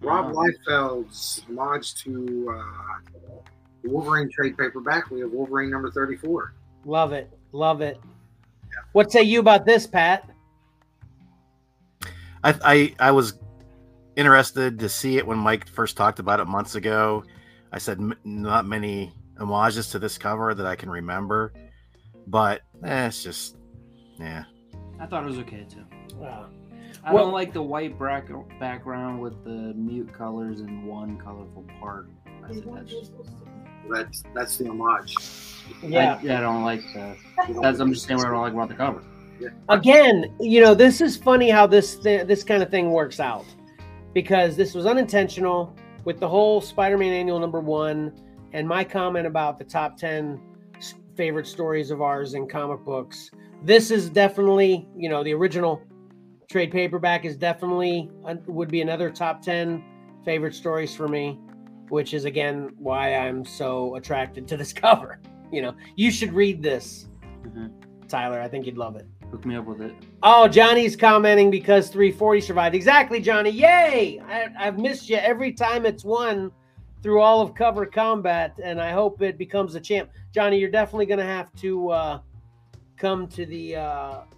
[0.00, 0.46] Rob Wow.
[0.66, 3.38] Liefeld's homage to uh,
[3.84, 5.10] Wolverine trade paperback.
[5.12, 6.54] We have Wolverine number 34.
[6.84, 7.30] Love it.
[7.52, 8.00] Love it.
[8.94, 10.28] What say you about this, Pat?
[12.42, 13.38] I, I I was
[14.16, 17.22] interested to see it when Mike first talked about it months ago.
[17.70, 21.52] I said m- not many homages to this cover that I can remember,
[22.26, 23.56] but eh, it's just
[24.18, 24.42] yeah.
[24.98, 25.84] I thought it was okay too.
[26.22, 26.44] Uh,
[27.04, 28.28] I Well- don't like the white brack-
[28.58, 32.08] background with the mute colors and one colorful part.
[32.44, 33.10] I think that's
[33.90, 35.14] That's that's the homage.
[35.82, 36.16] yeah.
[36.20, 37.16] I, yeah, I don't like that.
[37.62, 39.02] That's I'm just saying what I don't like about the cover.
[39.68, 43.44] again, you know, this is funny how this th- this kind of thing works out
[44.14, 45.74] because this was unintentional
[46.04, 48.12] with the whole Spider-Man annual number one
[48.52, 50.40] and my comment about the top ten
[51.16, 53.30] favorite stories of ours in comic books.
[53.62, 55.82] This is definitely, you know, the original
[56.48, 58.10] trade paperback is definitely
[58.46, 59.84] would be another top ten
[60.24, 61.38] favorite stories for me,
[61.90, 65.20] which is again why I'm so attracted to this cover.
[65.52, 67.06] You know, you should read this,
[67.42, 67.70] Mhm.
[68.08, 68.40] Tyler.
[68.40, 69.06] I think you'd love it.
[69.30, 69.94] Hook me up with it.
[70.22, 72.74] Oh, Johnny's commenting because 340 survived.
[72.74, 73.50] Exactly, Johnny.
[73.50, 74.20] Yay!
[74.26, 76.50] I, I've missed you every time it's won
[77.02, 80.10] through all of cover combat, and I hope it becomes a champ.
[80.32, 82.20] Johnny, you're definitely going to have to uh,
[82.96, 83.80] come to the uh,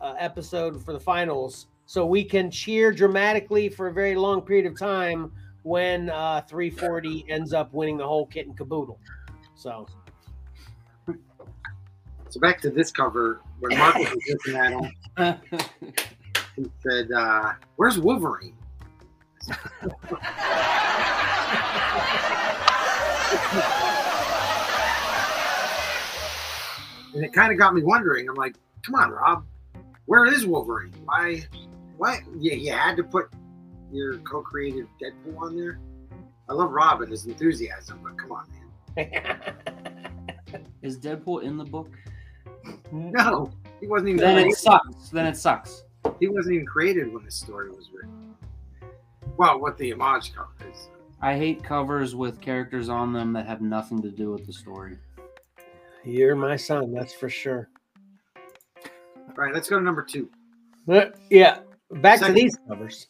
[0.00, 4.64] uh, episode for the finals so we can cheer dramatically for a very long period
[4.64, 5.32] of time
[5.64, 8.96] when uh, 340 ends up winning the whole kit and caboodle.
[9.56, 9.88] So,
[12.28, 14.92] so back to this cover when Mark was looking at him,
[16.54, 18.54] he said, uh, "Where's Wolverine?"
[27.14, 28.28] and it kind of got me wondering.
[28.28, 28.54] I'm like,
[28.86, 29.44] "Come on, Rob,
[30.06, 30.94] where is Wolverine?
[31.04, 31.42] Why?"
[32.00, 32.20] Why?
[32.38, 33.28] Yeah, you had to put
[33.92, 35.80] your co-created Deadpool on there.
[36.48, 38.46] I love Rob and his enthusiasm, but come on,
[38.96, 39.54] man.
[40.80, 41.90] Is Deadpool in the book?
[42.90, 43.52] No,
[43.82, 44.20] he wasn't even.
[44.22, 45.10] Then it sucks.
[45.10, 45.84] Then it sucks.
[46.20, 48.34] He wasn't even created when this story was written.
[49.36, 50.88] Well, what the homage cover is.
[51.20, 54.96] I hate covers with characters on them that have nothing to do with the story.
[56.02, 57.68] You're my son, that's for sure.
[58.78, 60.30] All right, let's go to number two.
[60.88, 61.58] Uh, yeah,
[61.96, 62.34] back Second.
[62.34, 63.08] to these covers.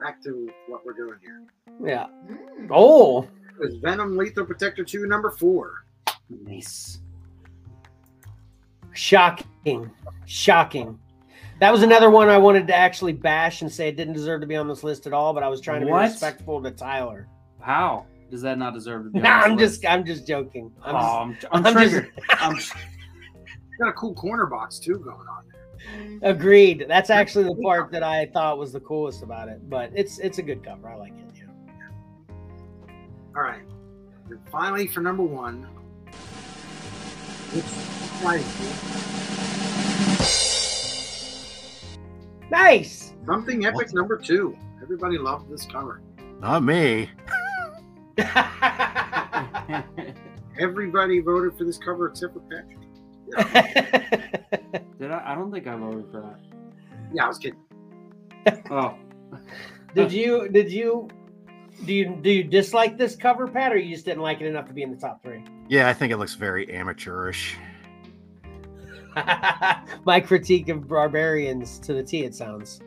[0.00, 1.42] Back to what we're doing here.
[1.84, 2.06] Yeah.
[2.06, 2.66] Hmm.
[2.72, 3.28] Oh,
[3.60, 5.84] It's Venom Lethal Protector 2, number four.
[6.30, 7.00] Nice.
[8.92, 9.90] shocking,
[10.26, 10.98] shocking.
[11.60, 14.46] That was another one I wanted to actually bash and say it didn't deserve to
[14.46, 17.26] be on this list at all, but I was trying to be respectful to Tyler.
[17.60, 19.18] How does that not deserve to be?
[19.22, 19.82] on Nah, this I'm list?
[19.82, 20.70] just, I'm just joking.
[20.84, 22.12] I'm oh, just- Oh, I'm, I'm, I'm just- triggered.
[22.30, 22.56] I'm,
[23.80, 25.62] Got a cool corner box too going on there.
[25.78, 26.18] Mm-hmm.
[26.22, 26.86] Agreed.
[26.88, 29.68] That's actually the part that I thought was the coolest about it.
[29.68, 30.88] But it's it's a good cover.
[30.88, 31.24] I like it.
[31.36, 32.34] Yeah.
[33.36, 33.62] All right.
[34.28, 35.66] And finally, for number one,
[37.54, 38.42] it's like
[42.50, 43.14] Nice.
[43.26, 44.56] something epic number two.
[44.82, 46.00] Everybody loved this cover.
[46.40, 47.10] Not me.
[50.58, 52.78] Everybody voted for this cover except for Patrick.
[54.98, 55.22] did I?
[55.26, 56.40] I don't think I voted for that.
[57.12, 57.58] Yeah, I was kidding.
[58.70, 58.94] Oh,
[59.94, 61.08] did you did you
[61.84, 64.66] do you do you dislike this cover, Pat, or you just didn't like it enough
[64.66, 65.44] to be in the top three?
[65.68, 67.56] Yeah, I think it looks very amateurish.
[70.04, 72.80] My critique of barbarians to the T, it sounds.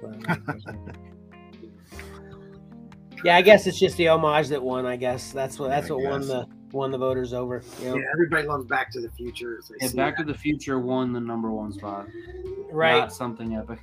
[3.24, 4.86] yeah, I guess it's just the homage that won.
[4.86, 7.62] I guess that's what that's I what won the won the voters over.
[7.82, 7.96] You know?
[7.98, 9.58] Yeah, everybody loves Back to the Future.
[9.58, 10.26] As yeah, see Back that.
[10.26, 12.08] to the Future won the number one spot.
[12.72, 12.98] Right.
[13.00, 13.80] Not something epic.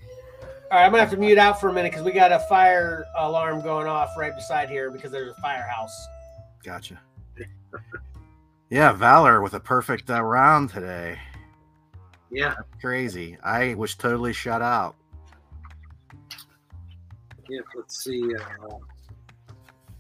[0.71, 2.41] All right, I'm gonna have to mute out for a minute because we got a
[2.41, 6.07] fire alarm going off right beside here because there's a firehouse.
[6.63, 7.01] Gotcha.
[8.71, 11.19] Yeah, Valor with a perfect uh, round today.
[12.31, 13.39] Yeah, Crazy.
[13.43, 14.95] I was totally shut out.
[17.49, 17.61] yeah.
[17.75, 18.23] Let's see.
[18.37, 18.69] Uh,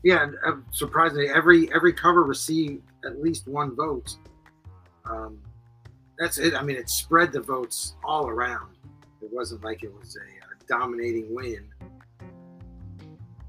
[0.02, 4.16] yeah, and, uh, surprisingly, every every cover received at least one vote.
[5.04, 5.38] Um,
[6.18, 6.54] that's it.
[6.54, 8.76] I mean, it spread the votes all around.
[9.22, 11.66] It wasn't like it was a, uh dominating win.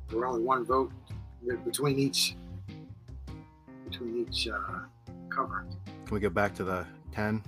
[0.08, 0.92] There were only one vote
[1.66, 2.36] between each
[3.90, 4.80] between each uh,
[5.30, 5.66] cover.
[5.86, 7.44] Can we go back to the 10?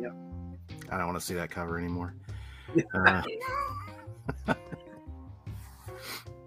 [0.00, 0.12] Yep.
[0.90, 2.14] I don't want to see that cover anymore.
[2.92, 3.22] Uh,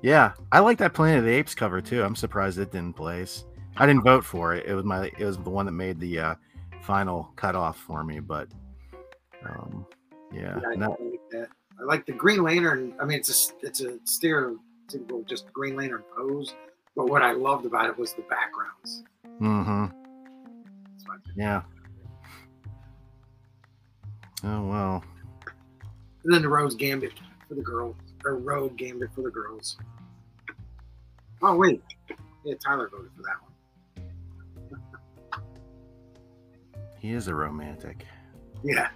[0.08, 2.02] yeah, I like that Planet of the Apes cover too.
[2.02, 3.44] I'm surprised it didn't place.
[3.76, 4.66] I didn't vote for it.
[4.66, 6.36] It was my it was the one that made the uh,
[6.82, 8.48] final cutoff for me, but
[9.46, 9.86] um,
[10.32, 11.48] yeah, Yeah, I, no- like that.
[11.80, 12.94] I like the Green Lantern.
[13.02, 16.56] I mean, it's a it's a stereotypical just Green Lantern pose.
[16.96, 19.04] But what I loved about it was the backgrounds.
[19.42, 19.94] Mm mhm,
[21.36, 21.62] yeah.
[24.46, 25.04] Oh well,
[26.24, 27.12] And then the Rose Gambit
[27.48, 29.78] for the girls, or Rogue Gambit for the girls.
[31.42, 31.82] Oh wait,
[32.44, 33.36] yeah, Tyler voted for that
[34.82, 34.82] one.
[37.00, 38.06] he is a romantic.
[38.64, 38.90] Yeah,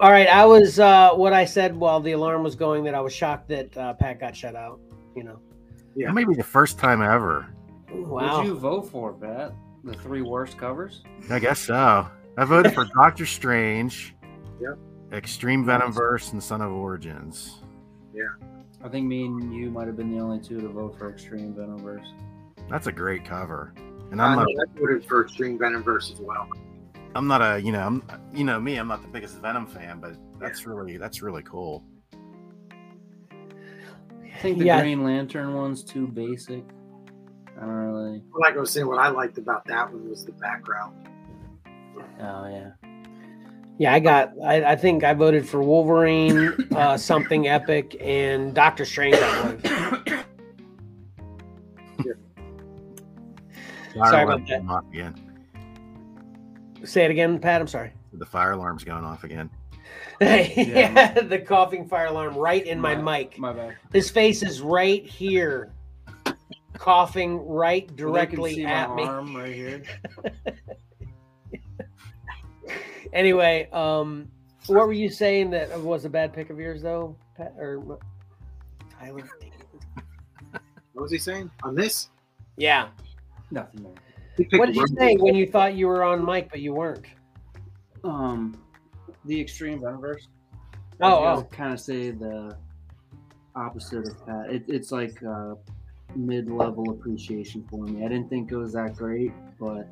[0.00, 3.00] All right, I was uh, what I said while the alarm was going that I
[3.00, 4.80] was shocked that uh, Pat got shut out.
[5.14, 5.38] You know,
[5.94, 6.08] Yeah.
[6.08, 7.46] That may be the first time ever.
[7.90, 8.38] wow.
[8.38, 9.52] What'd you vote for, Pat?
[9.84, 11.02] The three worst covers?
[11.30, 12.08] I guess so.
[12.36, 14.14] I voted for Doctor Strange.
[14.60, 14.76] Yep.
[15.12, 17.62] Extreme Venomverse and Son of Origins.
[18.82, 21.54] I think me and you might have been the only two to vote for Extreme
[21.54, 22.06] Venomverse.
[22.70, 23.72] That's a great cover.
[24.10, 26.48] And I, I'm not know, I voted for Extreme Venomverse as well.
[27.14, 28.02] I'm not a, you know, I'm
[28.32, 31.84] you know me, I'm not the biggest Venom fan, but that's really that's really cool.
[33.32, 34.80] I think the Yeah.
[34.80, 36.64] Green Lantern one's too basic.
[37.56, 38.22] I don't really.
[38.38, 41.08] Like I was saying, what I liked about that one was the background.
[42.20, 42.70] Oh yeah.
[43.78, 44.32] Yeah, I got.
[44.44, 49.16] I, I think I voted for Wolverine, uh, something epic, and Doctor Strange.
[49.16, 50.24] I believe.
[53.94, 54.62] Sorry about that.
[54.68, 55.14] off again.
[56.84, 57.60] Say it again, Pat.
[57.60, 57.92] I'm sorry.
[58.12, 59.50] The fire alarm's going off again.
[60.20, 63.38] yeah, the coughing fire alarm right in my mic.
[63.38, 63.76] My bad.
[63.92, 65.72] His face is right here,
[66.74, 69.02] coughing right Well, they can directly see at my me.
[69.04, 69.82] arm right here.
[73.12, 74.30] Anyway, um,
[74.66, 77.98] what were you saying that was a bad pick of yours, though, Pat or
[78.90, 79.28] Tyler?
[80.92, 82.10] What was he saying on this?
[82.56, 82.88] Yeah.
[83.50, 83.94] Nothing more.
[84.36, 86.74] He picked What did you say when you thought you were on mic but you
[86.74, 87.06] weren't?
[88.04, 88.60] Um,
[89.24, 90.28] the Extreme Universe.
[91.00, 91.42] Oh, oh.
[91.50, 92.56] kind of say the
[93.54, 94.46] opposite of that.
[94.50, 95.54] It, it's like uh,
[96.16, 98.04] mid-level appreciation for me.
[98.04, 99.88] I didn't think it was that great, but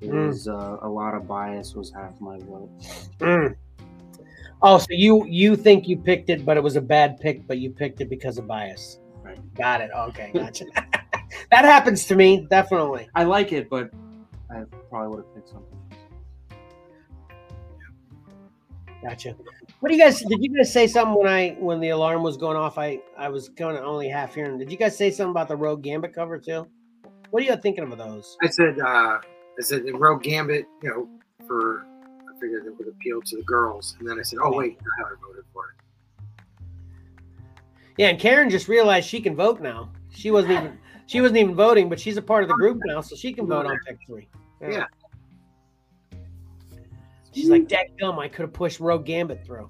[0.00, 0.28] it Mm.
[0.28, 2.70] was uh, a lot of bias was half my vote.
[3.20, 3.54] Mm.
[4.62, 7.58] Oh, so you you think you picked it, but it was a bad pick, but
[7.58, 8.98] you picked it because of bias.
[9.22, 9.38] Right.
[9.54, 9.90] Got it.
[9.94, 10.64] Okay, gotcha.
[11.50, 13.08] that happens to me, definitely.
[13.14, 13.90] I like it, but
[14.50, 15.78] I probably would have picked something.
[19.02, 19.34] Gotcha.
[19.80, 22.38] What do you guys did you guys say something when I when the alarm was
[22.38, 22.78] going off?
[22.78, 24.56] I I was going of only half hearing.
[24.56, 26.66] Did you guys say something about the Rogue Gambit cover too?
[27.30, 28.36] What are you thinking of those?
[28.42, 29.18] I said, uh,
[29.58, 31.08] I said, in Rogue Gambit, you know,
[31.46, 31.86] for
[32.28, 35.02] I figured it would appeal to the girls, and then I said, oh wait, I
[35.26, 36.44] voted for it.
[37.96, 39.90] Yeah, and Karen just realized she can vote now.
[40.10, 43.00] She wasn't even she wasn't even voting, but she's a part of the group now,
[43.00, 44.28] so she can vote on pick three.
[44.60, 44.86] Yeah.
[47.32, 49.68] She's like, Dad gum, I could have pushed Rogue Gambit through.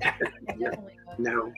[0.00, 0.56] Definitely.
[0.58, 0.92] would.
[1.18, 1.52] No,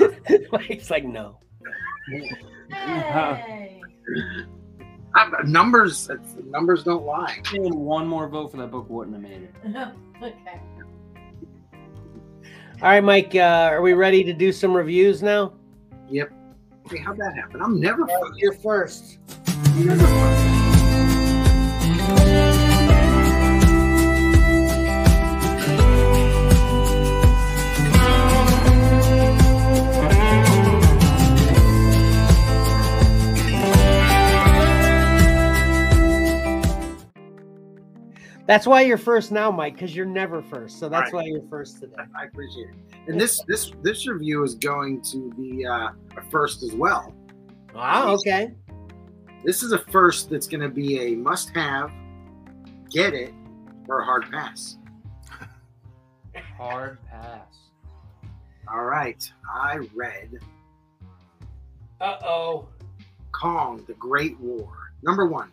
[0.28, 1.38] It's like, no.
[2.72, 3.80] Hey.
[5.14, 7.38] I, numbers, it's- numbers don't lie.
[7.54, 9.54] Even one more vote for that book wouldn't have made it.
[10.22, 10.60] okay.
[12.82, 15.52] All right, Mike, uh, are we ready to do some reviews now?
[16.08, 16.32] Yep.
[16.90, 17.60] Hey, how'd that happen?
[17.60, 18.38] I'm never first.
[18.38, 19.18] You're first.
[19.66, 19.86] I'm
[38.50, 40.80] That's why you're first now, Mike, because you're never first.
[40.80, 41.22] So that's Right.
[41.22, 41.94] why you're first today.
[42.18, 42.74] I appreciate it.
[43.06, 47.14] And this this this review is going to be uh, a first as well.
[47.72, 48.52] Wow, okay.
[49.44, 51.92] This is a first that's going to be a must-have,
[52.90, 53.32] get it,
[53.86, 54.78] or a hard pass.
[56.56, 57.54] Hard pass.
[58.66, 60.40] All right, I read
[62.00, 62.68] Uh oh.
[63.30, 64.72] Kong: The Great War.
[65.04, 65.52] Number one.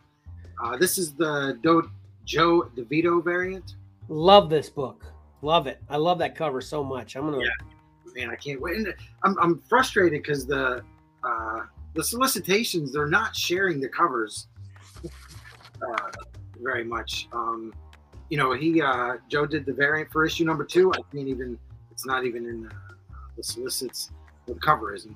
[0.64, 1.91] Uh, this is the Do-
[2.28, 3.76] Joe DeVito variant.
[4.10, 5.06] Love this book.
[5.41, 5.82] Love it.
[5.90, 7.16] I love that cover so much.
[7.16, 7.44] I'm gonna.
[7.44, 7.49] Yeah.
[8.16, 8.78] Man, I can't wait.
[8.78, 8.94] And
[9.24, 10.84] I'm, I'm frustrated because the
[11.24, 11.60] uh,
[11.94, 14.48] the solicitations they're not sharing the covers
[15.06, 16.12] uh,
[16.62, 17.28] very much.
[17.32, 17.74] Um,
[18.30, 20.91] you know, he uh, Joe did the variant for issue number two.
[20.94, 21.58] I can't even.
[21.91, 22.72] It's not even in the,
[23.38, 24.12] the solicits.
[24.45, 25.16] The cover isn't.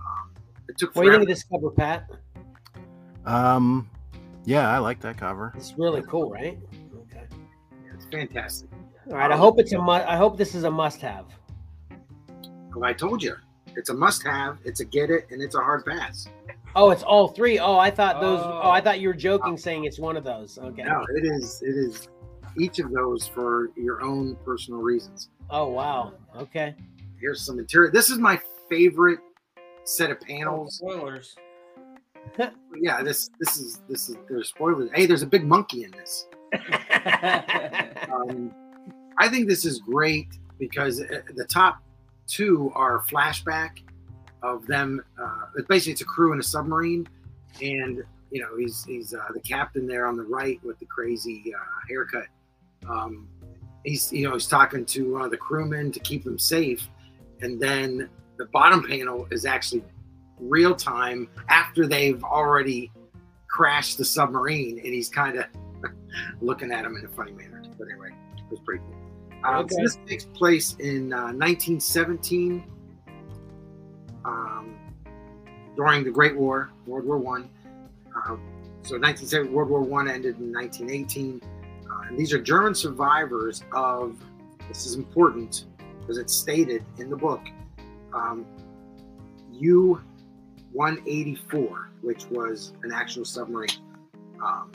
[0.00, 0.30] Um,
[0.68, 2.10] it took What do you think of this cover, Pat?
[3.24, 3.88] Um,
[4.46, 5.52] yeah, I like that cover.
[5.56, 6.58] It's really cool, right?
[7.02, 7.26] Okay.
[7.92, 8.70] It's fantastic.
[9.10, 9.30] All right.
[9.30, 9.78] I hope it's a.
[9.78, 11.26] Mu- I hope this is a must-have.
[12.74, 13.36] Well, I told you,
[13.76, 14.58] it's a must-have.
[14.64, 16.26] It's a get it, and it's a hard pass.
[16.74, 17.58] Oh, it's all three.
[17.58, 18.40] Oh, I thought those.
[18.42, 18.70] Oh, Oh.
[18.70, 20.58] I thought you were joking, saying it's one of those.
[20.58, 20.82] Okay.
[20.82, 21.62] No, it is.
[21.62, 22.08] It is
[22.58, 25.30] each of those for your own personal reasons.
[25.50, 26.12] Oh wow.
[26.36, 26.74] Okay.
[27.20, 27.92] Here's some material.
[27.92, 29.20] This is my favorite
[29.84, 30.80] set of panels.
[30.84, 31.34] Oh, spoilers.
[32.78, 34.90] Yeah, this this is this is there's spoilers.
[34.92, 36.26] Hey, there's a big monkey in this.
[38.12, 38.54] Um,
[39.18, 40.28] I think this is great
[40.58, 41.82] because uh, the top
[42.26, 43.82] two are flashback
[44.42, 45.02] of them.
[45.20, 47.06] Uh, it's basically, it's a crew in a submarine,
[47.62, 51.52] and you know he's he's uh, the captain there on the right with the crazy
[51.54, 52.26] uh, haircut.
[52.88, 53.28] Um,
[53.84, 56.88] he's you know he's talking to one of the crewmen to keep them safe,
[57.40, 59.82] and then the bottom panel is actually
[60.40, 62.90] real time after they've already
[63.48, 65.46] crashed the submarine, and he's kind of
[66.40, 67.62] looking at him in a funny manner.
[67.78, 68.96] But anyway, it was pretty cool.
[69.44, 72.64] Uh, so this takes place in uh, 1917,
[74.24, 74.76] um,
[75.76, 77.48] during the Great War, World War One.
[78.16, 78.36] Uh,
[78.82, 81.40] so 1917, World War One ended in 1918.
[81.88, 84.16] Uh, and these are German survivors of.
[84.68, 85.66] This is important
[86.00, 87.40] because it's stated in the book.
[88.12, 88.44] Um,
[89.52, 90.00] U
[90.72, 93.68] 184, which was an actual submarine.
[94.42, 94.72] Um,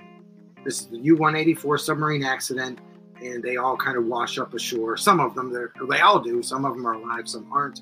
[0.64, 2.80] this is the U 184 submarine accident,
[3.22, 4.98] and they all kind of wash up ashore.
[4.98, 5.72] Some of them, they're,
[6.04, 6.42] all do.
[6.42, 7.82] Some of them are alive, some aren't.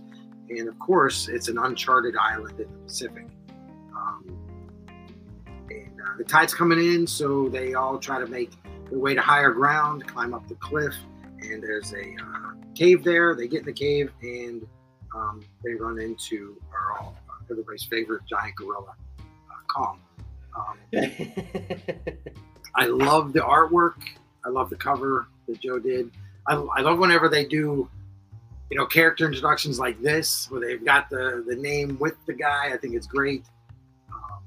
[0.49, 3.27] And of course, it's an uncharted island in the Pacific.
[3.95, 4.38] Um,
[5.69, 8.52] and uh, the tide's coming in, so they all try to make
[8.90, 10.94] their way to higher ground, climb up the cliff,
[11.41, 13.36] and there's a uh, cave there.
[13.36, 14.65] They get in the cave, and
[15.15, 17.14] um, they run into our
[17.51, 19.99] everybody's favorite giant gorilla, uh, Kong.
[20.55, 20.77] Um,
[22.76, 24.01] I love the artwork.
[24.45, 26.11] I love the cover that Joe did.
[26.47, 27.89] I, I love whenever they do,
[28.69, 32.71] you know, character introductions like this, where they've got the the name with the guy.
[32.73, 33.45] I think it's great.
[34.11, 34.41] Um,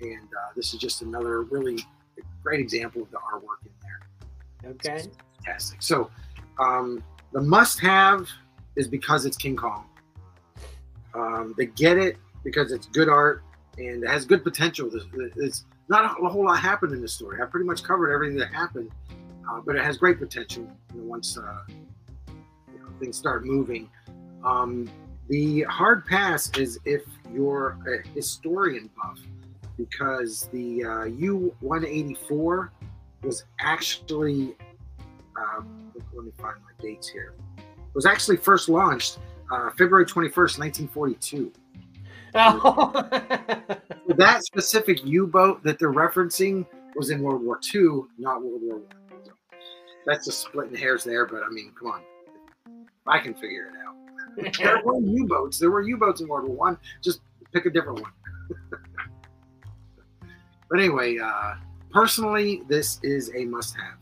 [0.00, 1.78] and uh, this is just another really
[2.42, 4.70] great example of the artwork in there.
[4.72, 5.08] Okay.
[5.44, 5.82] fantastic.
[5.82, 6.10] So,
[6.58, 7.02] um,
[7.32, 8.28] the must-have
[8.76, 9.86] is because it's King Kong.
[11.14, 13.42] Um, they get it because it's good art
[13.78, 14.90] and it has good potential.
[15.34, 17.42] There's not a whole lot happened in this story.
[17.42, 18.90] I pretty much covered everything that happened,
[19.50, 20.68] uh, but it has great potential.
[20.94, 21.58] You know, once uh,
[22.28, 23.90] you know, things start moving.
[24.44, 24.88] Um,
[25.28, 27.02] the hard pass is if
[27.32, 29.18] you're a historian buff,
[29.76, 32.72] because the uh, U 184
[33.22, 34.54] was actually,
[35.00, 35.62] uh,
[36.12, 39.18] let me find my dates here, it was actually first launched
[39.50, 41.52] uh, February 21st, 1942.
[42.34, 43.08] Oh.
[44.16, 48.76] That specific U boat that they're referencing was in World War II, not World War
[48.76, 48.86] One.
[49.24, 49.32] So
[50.06, 52.02] that's just splitting hairs there, but I mean, come on.
[53.06, 54.52] I can figure it out.
[54.58, 55.58] there were U boats.
[55.58, 56.78] There were U boats in World War One.
[57.02, 57.20] Just
[57.52, 58.12] pick a different one.
[60.70, 61.54] but anyway, uh,
[61.90, 63.98] personally, this is a must-have,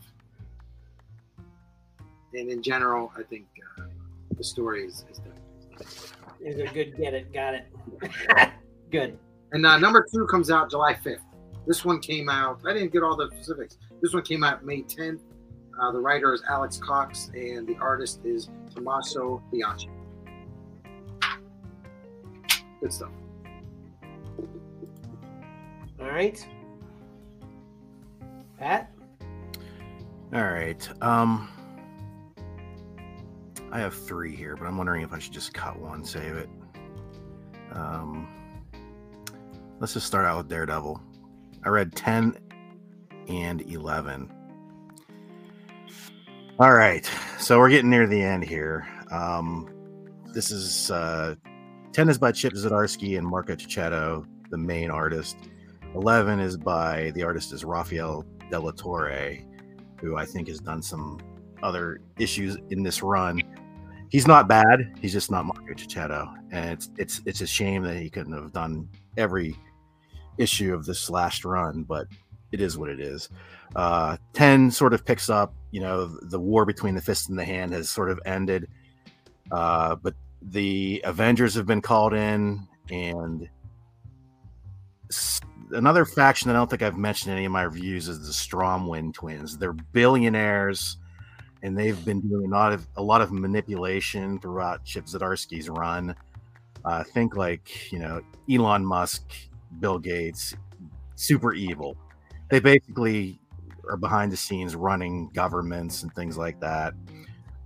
[2.33, 3.45] and in general, I think
[3.79, 3.83] uh,
[4.37, 5.33] the story is, is done.
[6.43, 7.33] Is a good get it.
[7.33, 7.67] Got it.
[8.91, 9.17] good.
[9.53, 11.19] And uh, number two comes out July 5th.
[11.65, 13.77] This one came out, I didn't get all the specifics.
[14.01, 15.21] This one came out May 10th.
[15.81, 19.89] Uh, the writer is Alex Cox, and the artist is Tommaso Bianchi.
[22.81, 23.09] Good stuff.
[25.99, 26.45] All right.
[28.59, 28.91] Pat.
[30.33, 30.89] All right.
[31.01, 31.49] Um,
[33.73, 36.49] I have three here, but I'm wondering if I should just cut one, save it.
[37.71, 38.27] Um,
[39.79, 41.01] let's just start out with Daredevil.
[41.65, 42.37] I read 10
[43.29, 44.31] and 11.
[46.59, 47.09] All right.
[47.39, 48.87] So we're getting near the end here.
[49.09, 49.67] Um,
[50.35, 51.33] this is uh,
[51.93, 55.35] 10 is by Chip Zdarsky and Marco Checchetto, the main artist.
[55.95, 59.43] 11 is by the artist is Rafael De Latorre,
[59.99, 61.19] who I think has done some
[61.63, 63.41] other issues in this run.
[64.13, 64.95] He's not bad.
[65.01, 68.53] He's just not Marco Checchetto, and it's it's it's a shame that he couldn't have
[68.53, 68.87] done
[69.17, 69.57] every
[70.37, 72.05] issue of this last run, but
[72.51, 73.29] it is what it is.
[73.75, 75.55] Uh, Ten sort of picks up.
[75.71, 78.67] You know, the war between the fist and the hand has sort of ended,
[79.51, 80.13] uh, but
[80.43, 83.49] the Avengers have been called in, and
[85.71, 88.31] another faction that I don't think I've mentioned in any of my reviews is the
[88.31, 89.57] Stromwyn twins.
[89.57, 90.97] They're billionaires,
[91.63, 96.13] and they've been doing a lot of a lot of manipulation throughout Chip Zdarsky's run.
[96.85, 98.21] Uh, think like you know
[98.51, 99.31] Elon Musk,
[99.79, 100.55] Bill Gates,
[101.15, 101.97] super evil.
[102.49, 103.39] They basically
[103.89, 106.93] are behind the scenes running governments and things like that.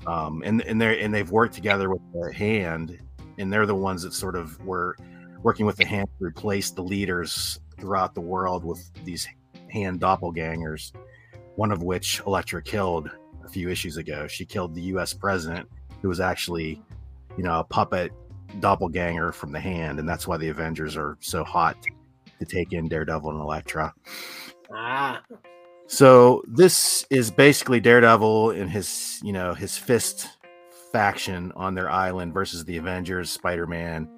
[0.06, 3.00] Um, and and they and they've worked together with the hand,
[3.40, 4.96] and they're the ones that sort of were
[5.42, 9.28] working with the hand to replace the leaders throughout the world with these
[9.72, 10.92] hand doppelgangers.
[11.56, 13.10] One of which Elektra killed
[13.48, 14.28] a few issues ago.
[14.28, 15.14] She killed the U.S.
[15.14, 15.70] president,
[16.02, 16.82] who was actually,
[17.38, 18.12] you know, a puppet
[18.60, 21.78] doppelganger from the hand, and that's why the Avengers are so hot
[22.40, 23.94] to take in Daredevil and Elektra.
[24.74, 25.22] Ah.
[25.88, 30.28] So this is basically Daredevil and his, you know, his fist
[30.92, 34.10] faction on their island versus the Avengers, Spider-Man,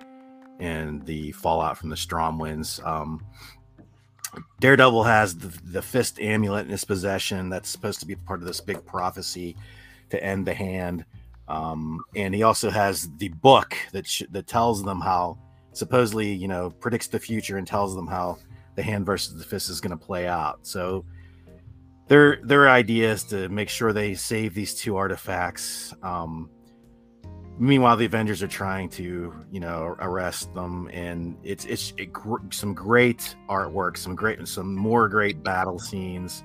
[0.60, 2.86] and the fallout from the Stromwyns.
[2.86, 3.24] Um,
[4.60, 8.48] Daredevil has the, the fist amulet in his possession that's supposed to be part of
[8.48, 9.56] this big prophecy
[10.10, 11.06] to end the hand.
[11.48, 15.38] Um, and he also has the book that sh- that tells them how
[15.74, 18.38] supposedly, you know, predicts the future and tells them how
[18.76, 20.60] the hand versus the fist is going to play out.
[20.62, 21.06] So
[22.08, 25.94] their their idea is to make sure they save these two artifacts.
[26.04, 26.50] Um,
[27.60, 32.38] meanwhile, the Avengers are trying to you know arrest them, and it's it's it, gr-
[32.52, 36.44] some great artwork, some great some more great battle scenes,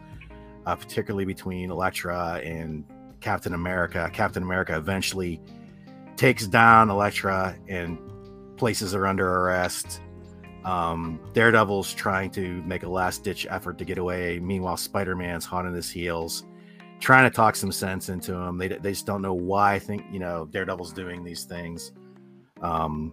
[0.67, 2.85] uh, particularly between Elektra and
[3.21, 4.11] Captain America.
[4.13, 5.41] Captain America eventually
[6.17, 7.99] takes down Elektra and
[8.57, 10.01] places her under arrest.
[10.65, 14.39] Um, Daredevil's trying to make a last ditch effort to get away.
[14.39, 16.45] Meanwhile, Spider Man's hot on his heels,
[17.05, 18.57] trying to talk some sense into him.
[18.57, 21.93] They, they just don't know why I think, you know, Daredevil's doing these things.
[22.63, 23.13] Um,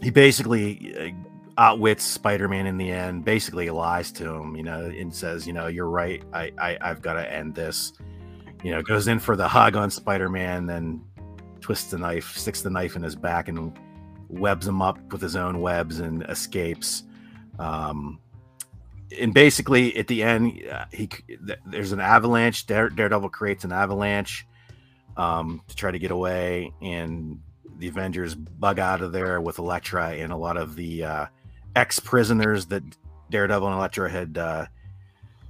[0.00, 1.10] he basically uh,
[1.58, 5.52] outwits Spider Man in the end, basically lies to him, you know, and says, you
[5.52, 6.22] know, you're right.
[6.32, 7.92] I, I, I've got to end this.
[8.62, 11.02] You know, goes in for the hug on Spider Man, then
[11.60, 13.76] twists the knife, sticks the knife in his back, and
[14.28, 17.02] webs him up with his own webs and escapes.
[17.58, 18.20] Um,
[19.20, 21.08] and basically, at the end, uh, he
[21.66, 22.66] there's an avalanche.
[22.66, 24.46] Dare, Daredevil creates an avalanche
[25.16, 27.40] um, to try to get away, and
[27.78, 31.26] the Avengers bug out of there with Elektra and a lot of the uh,
[31.76, 32.82] ex prisoners that
[33.30, 34.66] Daredevil and Elektra had uh,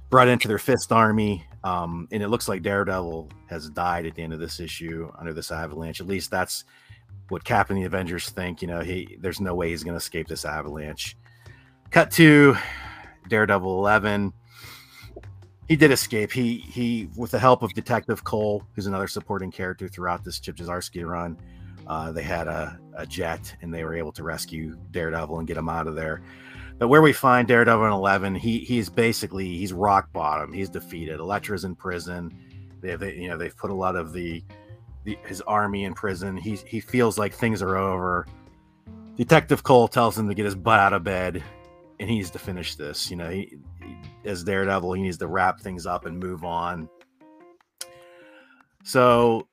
[0.09, 1.45] brought into their fist army.
[1.63, 5.33] Um, and it looks like Daredevil has died at the end of this issue under
[5.33, 5.99] this avalanche.
[5.99, 6.63] At least that's
[7.29, 8.61] what Cap and the Avengers think.
[8.61, 11.17] You know, he there's no way he's going to escape this avalanche.
[11.89, 12.55] Cut to
[13.29, 14.33] Daredevil 11.
[15.67, 16.31] He did escape.
[16.31, 20.57] He he, with the help of Detective Cole, who's another supporting character throughout this Chip
[20.57, 21.37] Zdarsky run,
[21.87, 25.57] uh, they had a, a jet and they were able to rescue Daredevil and get
[25.57, 26.21] him out of there.
[26.77, 30.51] But where we find Daredevil in 11, he he's basically he's rock bottom.
[30.51, 31.19] He's defeated.
[31.19, 32.37] Elektra's in prison.
[32.81, 34.43] They have you know they've put a lot of the,
[35.03, 36.35] the his army in prison.
[36.35, 38.27] He he feels like things are over.
[39.15, 41.41] Detective Cole tells him to get his butt out of bed,
[41.99, 43.09] and he needs to finish this.
[43.09, 46.89] You know, he, he as Daredevil, he needs to wrap things up and move on.
[48.83, 49.47] So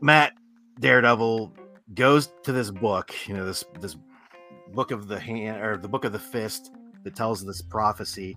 [0.00, 0.32] Matt
[0.80, 1.52] Daredevil
[1.94, 3.96] goes to this book, you know, this this
[4.72, 6.72] book of the hand or the book of the fist
[7.04, 8.36] that tells this prophecy.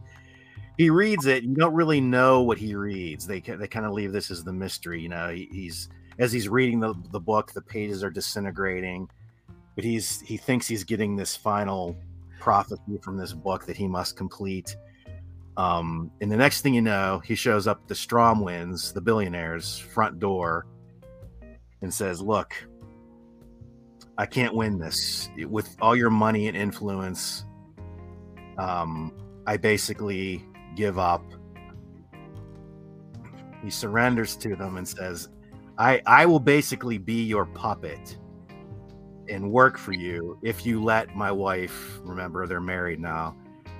[0.77, 1.43] He reads it.
[1.43, 3.25] You don't really know what he reads.
[3.25, 5.01] They they kind of leave this as the mystery.
[5.01, 5.89] You know, he, he's
[6.19, 9.09] as he's reading the, the book, the pages are disintegrating,
[9.75, 11.95] but he's he thinks he's getting this final
[12.39, 14.75] prophecy from this book that he must complete.
[15.57, 19.77] Um, and the next thing you know, he shows up at the Stromwyns, the billionaires'
[19.77, 20.67] front door,
[21.81, 22.53] and says, "Look,
[24.17, 27.45] I can't win this with all your money and influence.
[28.57, 29.13] Um,
[29.45, 30.43] I basically
[30.75, 31.23] give up.
[33.63, 35.29] He surrenders to them and says,
[35.77, 38.17] I, I will basically be your puppet
[39.29, 43.35] and work for you if you let my wife, remember they're married now,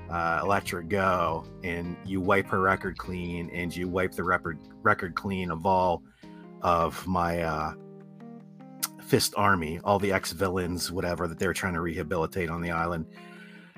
[0.10, 5.16] uh, her go and you wipe her record clean and you wipe the record, record
[5.16, 6.04] clean of all
[6.62, 7.74] of my uh,
[9.08, 12.72] Fist Army, all the ex villains, whatever that they were trying to rehabilitate on the
[12.72, 13.06] island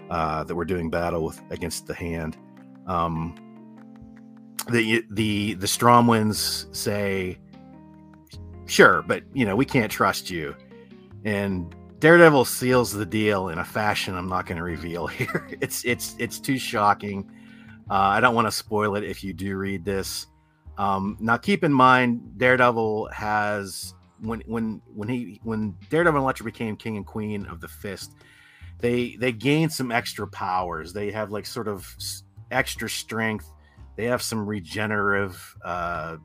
[0.09, 2.35] uh, that were doing battle with against the Hand.
[2.87, 3.35] Um,
[4.71, 7.37] the the the Stromwyns say,
[8.65, 10.55] "Sure, but you know we can't trust you,"
[11.25, 15.49] and Daredevil seals the deal in a fashion I'm not going to reveal here.
[15.61, 17.29] It's it's it's too shocking.
[17.89, 20.27] Uh, I don't want to spoil it if you do read this.
[20.77, 26.45] Um, now, keep in mind, Daredevil has when when when he when Daredevil and Elektra
[26.45, 28.13] became king and queen of the Fist,
[28.79, 30.93] they they gained some extra powers.
[30.93, 31.93] They have like sort of
[32.51, 33.51] extra strength.
[33.97, 36.17] They have some regenerative uh,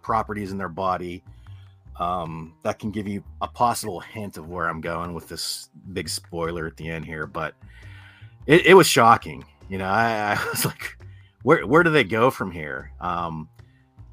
[0.00, 1.22] properties in their body
[1.98, 6.08] um, that can give you a possible hint of where I'm going with this big
[6.08, 7.26] spoiler at the end here.
[7.26, 7.54] But
[8.46, 9.44] it, it was shocking.
[9.68, 10.98] You know, I, I, was like,
[11.42, 12.92] where where do they go from here?
[13.00, 13.48] Um,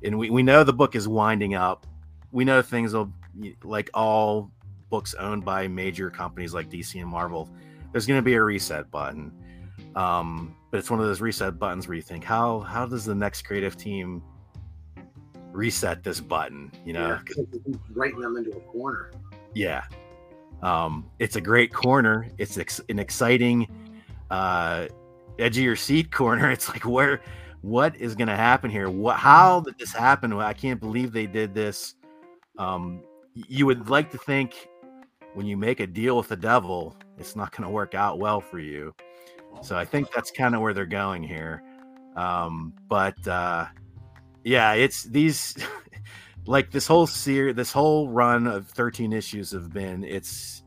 [0.04, 1.86] and we, we know the book is winding up
[2.32, 3.12] we know things will
[3.64, 4.52] like all
[4.90, 7.50] books owned by major companies like DC and Marvel.
[7.92, 9.32] There's going to be a reset button,
[9.96, 13.16] um, but it's one of those reset buttons where you think, how how does the
[13.16, 14.22] next creative team
[15.52, 16.72] reset this button?
[16.86, 17.44] You know, yeah,
[17.94, 19.12] writing them into a corner.
[19.54, 19.84] Yeah,
[20.62, 22.28] um, it's a great corner.
[22.38, 23.68] It's ex- an exciting,
[24.30, 24.88] uh,
[25.38, 26.52] edge of your seat corner.
[26.52, 27.22] It's like where,
[27.62, 28.90] what is going to happen here?
[28.90, 29.18] What?
[29.18, 30.34] How did this happen?
[30.34, 31.96] I can't believe they did this
[32.60, 33.02] um,
[33.34, 34.70] you would like to think
[35.34, 38.42] when you make a deal with the devil, it's not going to work out well
[38.42, 38.94] for you.
[39.62, 41.64] So I think that's kind of where they're going here.
[42.16, 43.68] Um, but uh,
[44.44, 45.56] yeah, it's these
[46.46, 50.64] like this whole series, this whole run of 13 issues have been it's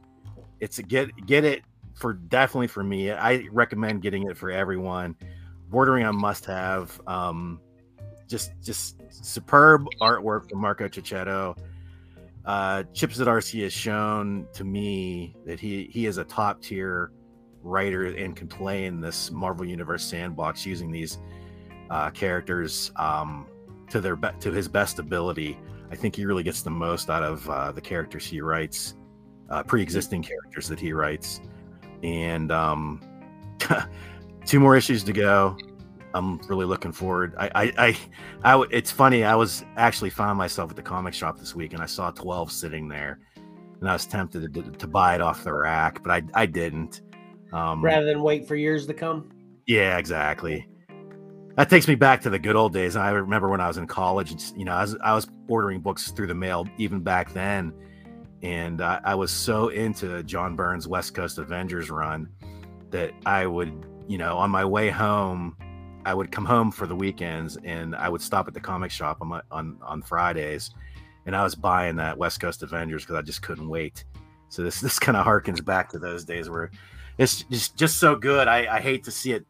[0.61, 1.63] it's a get get it
[1.95, 3.11] for definitely for me.
[3.11, 5.17] I recommend getting it for everyone.
[5.69, 7.01] Bordering on must have.
[7.07, 7.61] Um,
[8.29, 11.57] just just superb artwork from Marco Checchetto
[12.45, 17.13] uh, Chip Zdarsky has shown to me that he he is a top tier
[17.63, 21.19] writer and can play in this Marvel Universe sandbox using these
[21.91, 23.47] uh, characters um,
[23.93, 25.59] to their be- to his best ability.
[25.91, 28.95] I think he really gets the most out of uh, the characters he writes,
[29.51, 31.41] uh, pre-existing characters that he writes,
[32.03, 33.01] and um,
[34.47, 35.57] two more issues to go.
[36.15, 37.35] I'm really looking forward.
[37.39, 37.73] I, I,
[38.45, 39.25] I, I, it's funny.
[39.25, 42.51] I was actually found myself at the comic shop this week, and I saw 12
[42.51, 43.21] sitting there,
[43.81, 47.03] and I was tempted to, to buy it off the rack, but I, I didn't.
[47.53, 49.31] Um, Rather than wait for years to come.
[49.67, 50.67] Yeah, exactly.
[51.57, 52.97] That takes me back to the good old days.
[52.97, 56.11] I remember when I was in college, you know, I was, I was ordering books
[56.11, 57.75] through the mail even back then,
[58.43, 62.29] and I, I was so into John Byrne's West Coast Avengers run
[62.91, 65.57] that I would, you know, on my way home
[66.05, 69.19] I would come home for the weekends and I would stop at the comic shop
[69.21, 70.71] on my, on on Fridays,
[71.27, 74.05] and I was buying that West Coast Avengers because I just couldn't wait.
[74.49, 76.71] So this this kind of harkens back to those days where
[77.19, 78.49] it's just just so good.
[78.49, 79.47] I, I hate to see it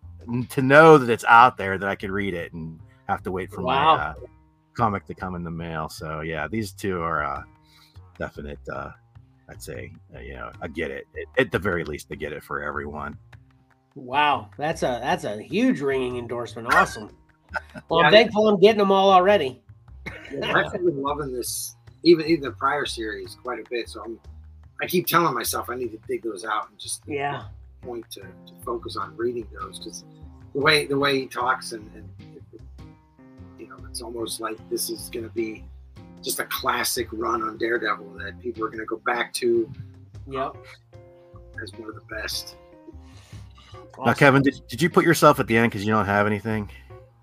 [0.50, 2.78] to know that it's out there that I could read it and
[3.08, 3.96] have to wait for Wow.
[3.96, 4.14] my uh,
[4.76, 5.88] comic to come in the mail.
[5.88, 7.42] So yeah, these two are uh,
[8.18, 8.58] definite.
[8.72, 8.90] Uh,
[9.48, 11.06] I'd say uh, you know I get it.
[11.36, 13.18] At- At the very least, I get it for everyone.
[13.94, 16.68] Wow, that's a that's a huge ringing endorsement.
[16.74, 17.10] Awesome.
[17.90, 19.60] Well, Yeah, I'm thankful I'm getting them all already.
[20.32, 23.90] Yeah, I've been loving this, even even the prior series, quite a bit.
[23.90, 24.18] So I'm,
[24.80, 27.44] I keep telling myself I need to dig those out and just Yeah.
[27.82, 30.04] point to, to focus on reading those because
[30.54, 32.08] the way the way he talks and, and
[33.58, 35.64] you know it's almost like this is going to be
[36.22, 39.70] just a classic run on Daredevil that people are going to go back to
[40.28, 40.56] Yep.
[41.62, 42.56] as one of the best.
[44.04, 46.70] Now, Kevin, did, did you put yourself at the end because you don't have anything?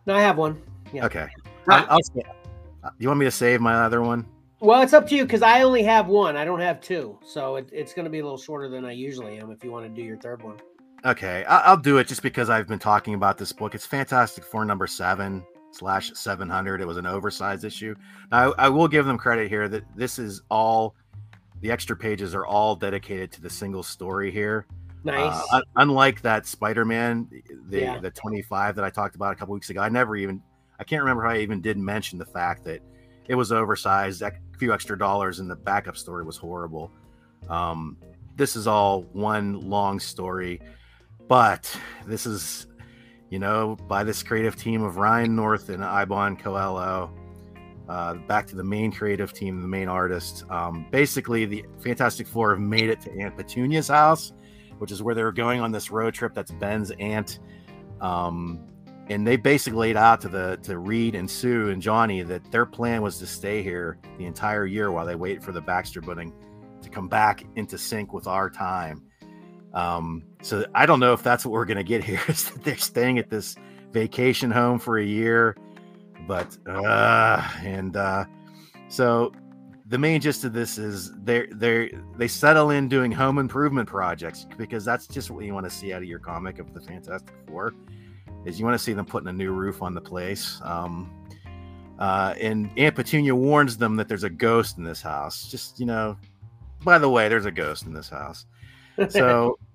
[0.06, 0.62] No, I have one.
[0.94, 1.06] Yeah.
[1.06, 1.28] Okay.
[1.68, 2.00] I'll, I'll
[2.84, 4.26] uh, you want me to save my other one?
[4.60, 6.36] Well, it's up to you because I only have one.
[6.36, 8.92] I don't have two, so it, it's going to be a little shorter than I
[8.92, 9.52] usually am.
[9.52, 10.58] If you want to do your third one.
[11.06, 13.74] Okay, I- I'll do it just because I've been talking about this book.
[13.74, 16.82] It's Fantastic Four number seven slash seven hundred.
[16.82, 17.96] It was an oversized issue.
[18.32, 20.96] Now I, I will give them credit here that this is all
[21.62, 24.66] the extra pages are all dedicated to the single story here.
[25.06, 25.34] Nice.
[25.54, 27.30] Uh, un- unlike that Spider-Man,
[27.70, 28.00] the Yeah.
[28.00, 30.42] the 25 that I talked about a couple weeks ago, I never even
[30.80, 32.82] I can't remember how I even did mention the fact that
[33.28, 34.22] it was oversized.
[34.22, 36.92] A few extra dollars, and the backup story was horrible.
[37.48, 37.96] Um,
[38.36, 40.62] this is all one long story,
[41.30, 41.74] but
[42.08, 42.68] this is,
[43.30, 47.12] you know, by this creative team of Ryan North and Iban Coello.
[47.88, 50.44] Uh, back to the main creative team, the main artist.
[50.50, 54.34] Um, basically, the Fantastic Four have made it to Aunt Petunia's house,
[54.80, 56.34] which is where they were going on this road trip.
[56.34, 57.40] That's Ben's aunt.
[58.02, 58.60] Um,
[59.08, 62.66] and they basically laid out to the to Reed and Sue and Johnny that their
[62.66, 66.32] plan was to stay here the entire year while they wait for the Baxter building
[66.84, 69.04] to come back into sync with our time.
[69.74, 72.22] Um, so I don't know if that's what we're gonna get here.
[72.28, 73.56] Is that they're staying at this
[73.92, 75.56] vacation home for a year,
[76.28, 78.26] but uh, and uh,
[78.88, 79.32] so
[79.88, 84.46] the main gist of this is they're they they settle in doing home improvement projects
[84.58, 87.34] because that's just what you want to see out of your comic of the Fantastic
[87.48, 87.74] Four
[88.46, 90.62] is you want to see them putting a new roof on the place.
[90.64, 91.12] Um,
[91.98, 95.50] uh, and Aunt Petunia warns them that there's a ghost in this house.
[95.50, 96.18] Just you know,
[96.84, 98.46] by the way, there's a ghost in this house.
[99.10, 99.58] So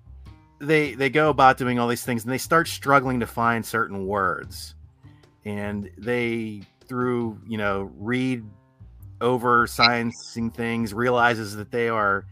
[0.65, 4.05] they they go about doing all these things, and they start struggling to find certain
[4.05, 4.75] words,
[5.45, 8.43] and they through you know Reed
[9.21, 12.25] over sciencing things realizes that they are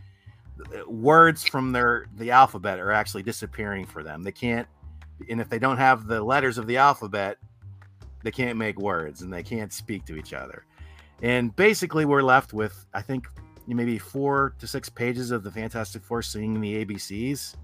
[0.59, 4.23] uh, words from their the alphabet are actually disappearing for them.
[4.23, 4.67] They can't
[5.29, 7.37] and if they don't have the letters of the alphabet,
[8.23, 10.65] they can't make words and they can't speak to each other.
[11.21, 13.27] And basically, we're left with, I think,
[13.67, 17.55] maybe four to six pages of the Fantastic Four singing the ABCs,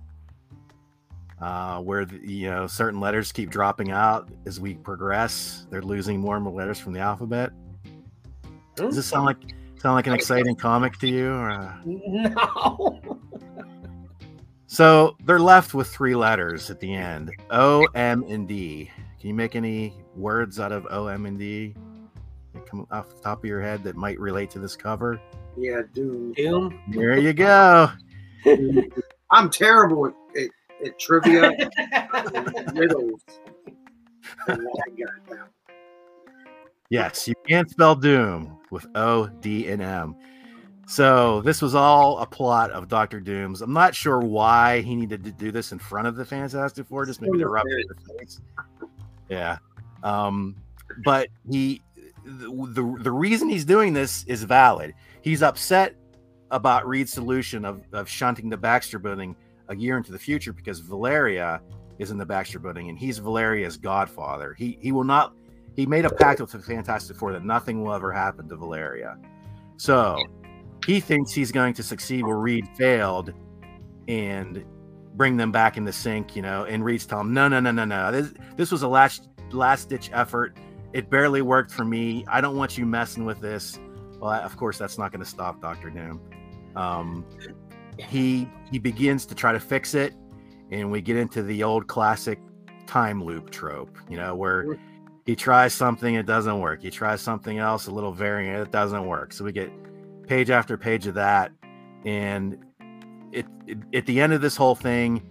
[1.41, 5.65] uh, where the, you know certain letters keep dropping out as we progress.
[5.69, 7.51] They're losing more and more letters from the alphabet.
[8.75, 9.37] Does this sound like
[9.77, 11.31] sound like an exciting comic to you?
[11.31, 11.73] Or, uh...
[11.85, 13.19] No.
[14.71, 18.91] So they're left with three letters at the end O, M, and D.
[19.19, 21.73] Can you make any words out of O, M, and D
[22.53, 25.19] that come off the top of your head that might relate to this cover?
[25.57, 26.33] Yeah, Doom.
[26.33, 26.79] Doom.
[26.89, 27.89] There you go.
[29.31, 30.49] I'm terrible at,
[30.81, 33.21] at, at trivia and riddles.
[34.47, 35.49] And I got that.
[36.89, 40.15] Yes, you can't spell Doom with O, D, and M.
[40.87, 43.61] So this was all a plot of Doctor Doom's.
[43.61, 47.05] I'm not sure why he needed to do this in front of the Fantastic Four,
[47.05, 48.41] just maybe to rub it in the face.
[49.29, 49.59] Yeah,
[50.01, 50.55] um,
[51.03, 51.83] but he,
[52.25, 54.95] the, the the reason he's doing this is valid.
[55.21, 55.95] He's upset
[56.49, 59.35] about Reed's solution of of shunting the Baxter building
[59.69, 61.61] a year into the future because Valeria
[61.99, 64.53] is in the Baxter building and he's Valeria's godfather.
[64.53, 65.33] He he will not.
[65.75, 69.17] He made a pact with the Fantastic Four that nothing will ever happen to Valeria.
[69.77, 70.21] So
[70.85, 73.33] he thinks he's going to succeed where Reed failed
[74.07, 74.65] and
[75.15, 76.65] bring them back in the sync, you know.
[76.65, 78.11] And Reed's telling him, no, no, no, no, no.
[78.11, 80.57] This this was a last last ditch effort.
[80.93, 82.25] It barely worked for me.
[82.27, 83.79] I don't want you messing with this.
[84.19, 86.19] Well, of course, that's not going to stop Doctor Doom.
[86.75, 87.25] Um,
[88.07, 90.13] he he begins to try to fix it,
[90.71, 92.39] and we get into the old classic
[92.87, 94.79] time loop trope, you know, where mm.
[95.25, 96.81] he tries something, it doesn't work.
[96.81, 99.33] He tries something else, a little variant, it doesn't work.
[99.33, 99.71] So we get
[100.27, 101.51] page after page of that,
[102.05, 102.57] and
[103.31, 105.21] it, it at the end of this whole thing,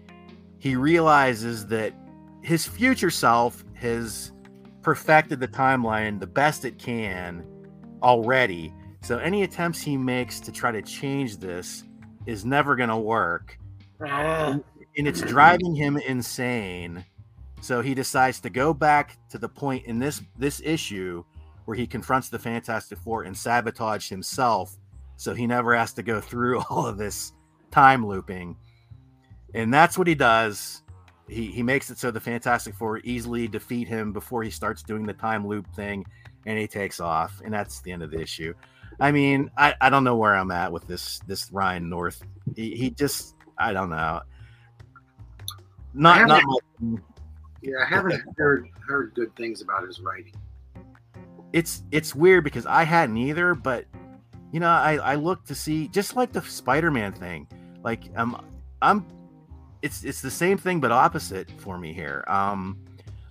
[0.58, 1.94] he realizes that
[2.42, 4.32] his future self has
[4.82, 7.44] perfected the timeline the best it can
[8.02, 8.72] already.
[9.02, 11.84] So any attempts he makes to try to change this
[12.28, 13.58] is never going to work.
[14.06, 14.58] Ah,
[14.98, 17.04] And it's driving him insane
[17.62, 21.24] So he decides to go back to the point in this this issue
[21.64, 24.76] where he confronts the Fantastic Four and sabotage himself,
[25.16, 27.32] so he never has to go through all of this
[27.70, 28.56] time looping.
[29.54, 30.82] And that's what he does.
[31.28, 35.06] He he makes it so the Fantastic Four easily defeat him before he starts doing
[35.06, 36.04] the time loop thing,
[36.46, 38.54] and he takes off, and that's the end of the issue.
[39.00, 42.22] I mean, I, I don't know where I'm at with this this Ryan North.
[42.56, 44.20] He, he just I don't know.
[45.94, 46.42] Not not
[46.80, 46.98] my-
[47.62, 50.34] Yeah, I haven't heard heard good things about his writing.
[51.52, 53.84] it's it's weird because I hadn't either, but
[54.52, 57.46] you know, I I look to see just like the Spider-Man thing.
[57.82, 58.44] Like um
[58.82, 59.06] I'm
[59.82, 62.24] it's it's the same thing but opposite for me here.
[62.28, 62.78] Um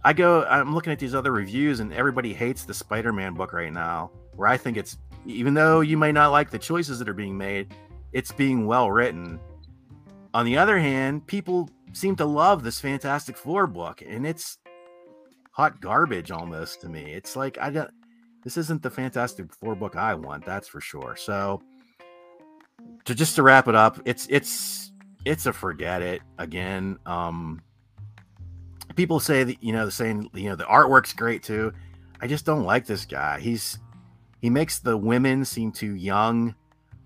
[0.03, 3.73] I go I'm looking at these other reviews and everybody hates the Spider-Man book right
[3.73, 7.13] now, where I think it's even though you may not like the choices that are
[7.13, 7.73] being made,
[8.13, 9.39] it's being well written.
[10.33, 14.57] On the other hand, people seem to love this Fantastic Four book, and it's
[15.51, 17.13] hot garbage almost to me.
[17.13, 17.89] It's like I don't
[18.43, 21.15] this isn't the Fantastic Four book I want, that's for sure.
[21.15, 21.61] So
[23.05, 24.91] to just to wrap it up, it's it's
[25.25, 26.97] it's a forget it again.
[27.05, 27.61] Um
[28.95, 31.73] people say that you know the saying you know the artwork's great too.
[32.21, 33.39] I just don't like this guy.
[33.39, 33.79] He's
[34.41, 36.55] he makes the women seem too young.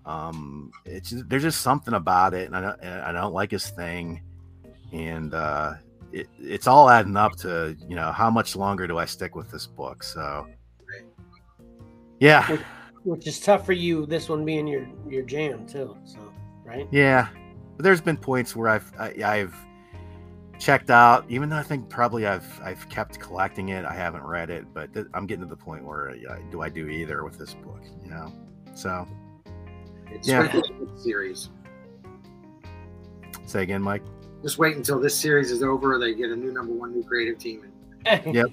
[0.04, 3.68] Um it's just, there's just something about it and I don't I don't like his
[3.70, 4.22] thing.
[4.92, 5.74] And uh
[6.12, 9.50] it, it's all adding up to you know how much longer do I stick with
[9.50, 10.02] this book?
[10.02, 10.46] So
[12.20, 12.58] yeah,
[13.04, 14.06] Which is tough for you.
[14.06, 15.96] This one being your your jam too.
[16.04, 16.18] So
[16.64, 16.86] right.
[16.90, 17.28] yeah.
[17.76, 19.56] But there's been points where I've I, I've
[20.62, 23.84] checked out, even though I think probably I've I've kept collecting it.
[23.84, 26.68] I haven't read it, but th- I'm getting to the point where uh, do I
[26.68, 27.82] do either with this book?
[28.04, 28.32] You know,
[28.74, 29.06] so
[30.10, 30.46] It's Yeah.
[30.48, 31.50] straight to the series.
[33.44, 34.02] say again, Mike.
[34.42, 35.98] Just wait until this series is over.
[35.98, 37.66] They get a new number one, new creative team.
[38.06, 38.46] And Yep.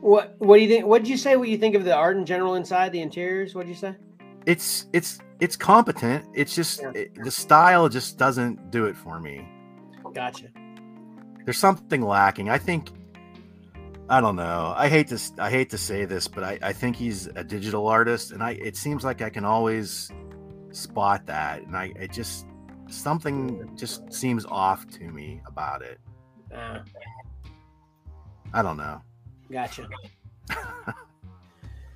[0.00, 0.84] What What do you think?
[0.86, 1.36] What did you say?
[1.36, 3.54] What you think of the art in general inside the interiors?
[3.54, 3.94] What did you say?
[4.46, 6.24] It's it's it's competent.
[6.34, 6.90] It's just Yeah.
[6.94, 9.46] it, the style just doesn't do it for me.
[10.12, 10.46] Gotcha.
[11.46, 12.50] There's something lacking.
[12.50, 12.90] I think
[14.08, 14.74] I don't know.
[14.76, 17.86] I hate to I hate to say this, but I, I think he's a digital
[17.86, 20.10] artist, and I it seems like I can always
[20.72, 22.46] spot that, and I it just
[22.88, 25.98] something just seems off to me about it.
[26.54, 26.80] Uh,
[28.52, 29.00] I don't know.
[29.50, 29.88] gotcha.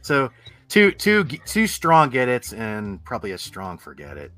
[0.03, 0.31] So
[0.69, 4.33] two two two strong get it's and probably a strong forget it.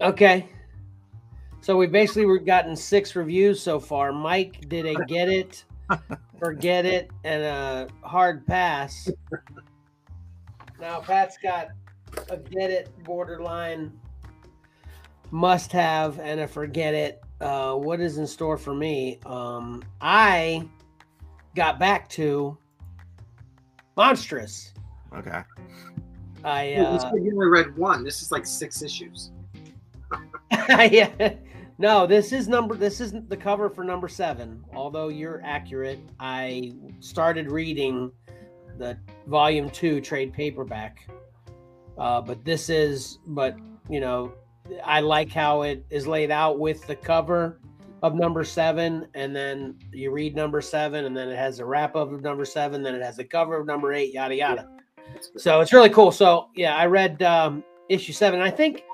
[0.00, 0.48] Okay.
[1.62, 4.12] So we've basically we've gotten six reviews so far.
[4.12, 5.64] Mike did a get it,
[6.40, 9.08] forget it, and a hard pass.
[10.80, 11.68] Now Pat's got
[12.28, 13.92] a get it borderline
[15.30, 17.22] must have and a forget it.
[17.40, 19.20] Uh, what is in store for me?
[19.24, 20.68] Um, I
[21.54, 22.58] got back to
[23.96, 24.72] Monstress.
[25.16, 25.42] Okay.
[26.42, 28.02] I uh, like you only read one.
[28.02, 29.30] This is like six issues.
[30.68, 31.34] yeah.
[31.82, 34.64] No, this is number this isn't the cover for number 7.
[34.72, 38.12] Although you're accurate, I started reading
[38.78, 38.96] the
[39.26, 41.08] volume 2 trade paperback.
[41.98, 43.56] Uh but this is but,
[43.90, 44.32] you know,
[44.84, 47.58] I like how it is laid out with the cover
[48.04, 51.96] of number 7 and then you read number 7 and then it has a wrap
[51.96, 54.68] up of number 7, then it has the cover of number 8, yada yada.
[55.36, 56.12] So it's really cool.
[56.12, 58.40] So yeah, I read um, issue seven.
[58.40, 58.84] I think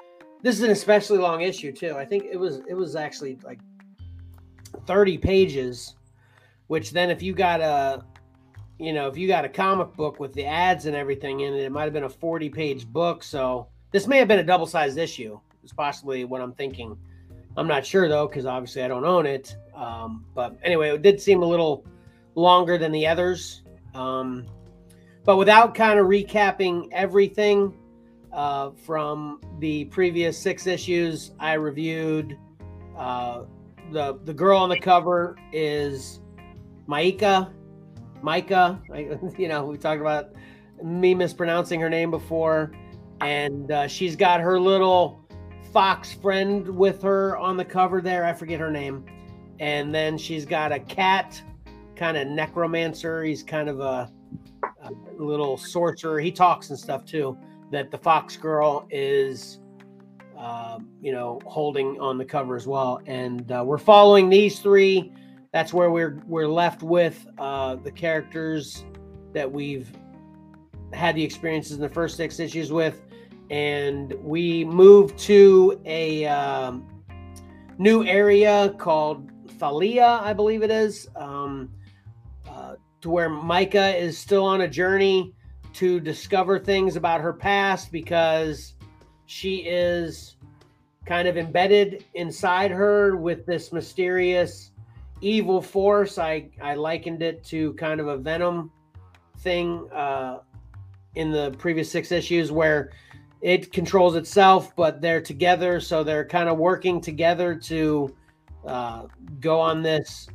[0.43, 1.95] this is an especially long issue too.
[1.97, 3.61] I think it was it was actually like
[4.87, 5.95] thirty pages,
[6.69, 8.05] which then if you got a
[8.79, 11.65] you know if you got a comic book with the ads and everything in it,
[11.65, 13.23] it might have been a forty page book.
[13.23, 15.39] So this may have been a double sized issue.
[15.63, 16.97] It's possibly what I'm thinking.
[17.57, 19.57] I'm not sure though because obviously I don't own it.
[19.75, 21.85] Um, but anyway, it did seem a little
[22.35, 23.63] longer than the others.
[23.95, 24.47] Um,
[25.25, 27.75] but without kind of recapping everything
[28.33, 32.39] uh, from the previous six issues, I reviewed.
[32.97, 33.45] Uh,
[33.93, 36.21] the the girl on the cover is
[36.89, 37.53] Maika.
[38.23, 38.83] Micah,
[39.39, 40.33] you know, we talked about
[40.83, 42.73] me mispronouncing her name before,
[43.21, 45.25] and uh, she's got her little
[45.73, 48.25] fox friend with her on the cover there.
[48.25, 49.05] I forget her name,
[49.61, 51.41] and then she's got a cat,
[51.97, 53.23] kind of necromancer.
[53.23, 54.11] He's kind of a
[54.83, 54.93] a
[55.23, 56.21] little sorcerer.
[56.21, 57.39] He talks and stuff too.
[57.71, 59.61] That the Fox Girl is,
[60.37, 63.01] uh, you know, holding on the cover as well.
[63.07, 65.13] And uh, we're following these three.
[65.53, 68.85] That's where we're we're left with uh, the characters
[69.35, 69.93] that we've
[70.93, 73.03] had the experiences in the first six issues with,
[73.51, 76.87] and we move to a um,
[77.79, 81.71] new area called Thalia, I believe it is, um,
[82.49, 85.35] uh, to where Micah is still on a journey
[85.79, 88.75] to discover things about her past because
[89.27, 90.35] she is
[91.07, 94.73] kind of embedded inside her with this mysterious
[95.21, 96.19] evil force.
[96.19, 98.73] I, I likened it to kind of a venom
[99.39, 100.41] thing uh,
[101.15, 102.91] in the previous six issues where
[103.41, 105.79] it controls itself, but they're together.
[105.79, 108.17] So they're kind of working together to
[108.67, 109.05] uh,
[109.39, 110.29] go on this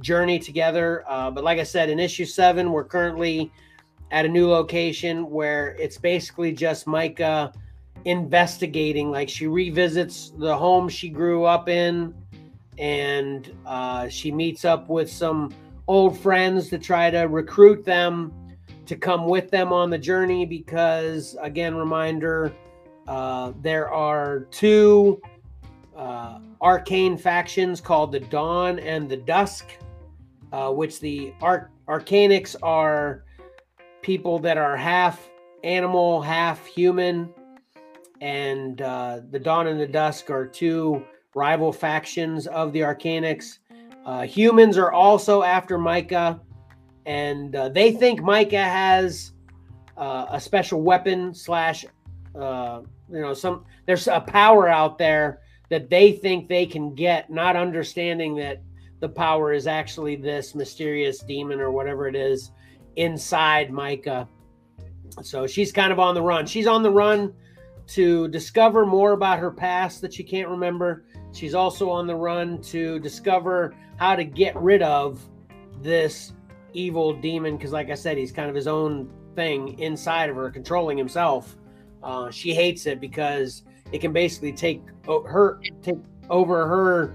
[0.00, 1.02] journey together.
[1.08, 3.50] Uh, but like I said, in issue seven, we're currently
[4.12, 7.52] at a new location where it's basically just Micah
[8.04, 9.10] investigating.
[9.10, 12.14] Like she revisits the home she grew up in
[12.78, 15.52] and uh, she meets up with some
[15.88, 18.32] old friends to try to recruit them
[18.84, 22.52] to come with them on the journey because, again, reminder
[23.08, 25.20] uh, there are two
[25.96, 29.70] uh, arcane factions called the Dawn and the Dusk,
[30.52, 33.24] uh, which the Arc- Arcanics are
[34.02, 35.30] people that are half
[35.64, 37.32] animal, half human.
[38.20, 43.58] And uh, the Dawn and the Dusk are two rival factions of the Arcanics.
[44.04, 46.40] Uh, humans are also after Micah,
[47.06, 49.32] and uh, they think Micah has
[49.96, 51.84] uh, a special weapon slash,
[52.38, 57.30] uh, you know, some there's a power out there that they think they can get,
[57.30, 58.62] not understanding that
[59.00, 62.52] the power is actually this mysterious demon or whatever it is
[62.96, 64.28] inside Micah.
[65.22, 66.46] So she's kind of on the run.
[66.46, 67.34] She's on the run
[67.88, 71.04] to discover more about her past that she can't remember.
[71.32, 75.20] She's also on the run to discover how to get rid of
[75.80, 76.32] this
[76.72, 80.50] evil demon because, like I said, he's kind of his own thing inside of her,
[80.50, 81.56] controlling himself.
[82.02, 85.96] Uh, she hates it because it can basically take her take
[86.30, 87.14] over her,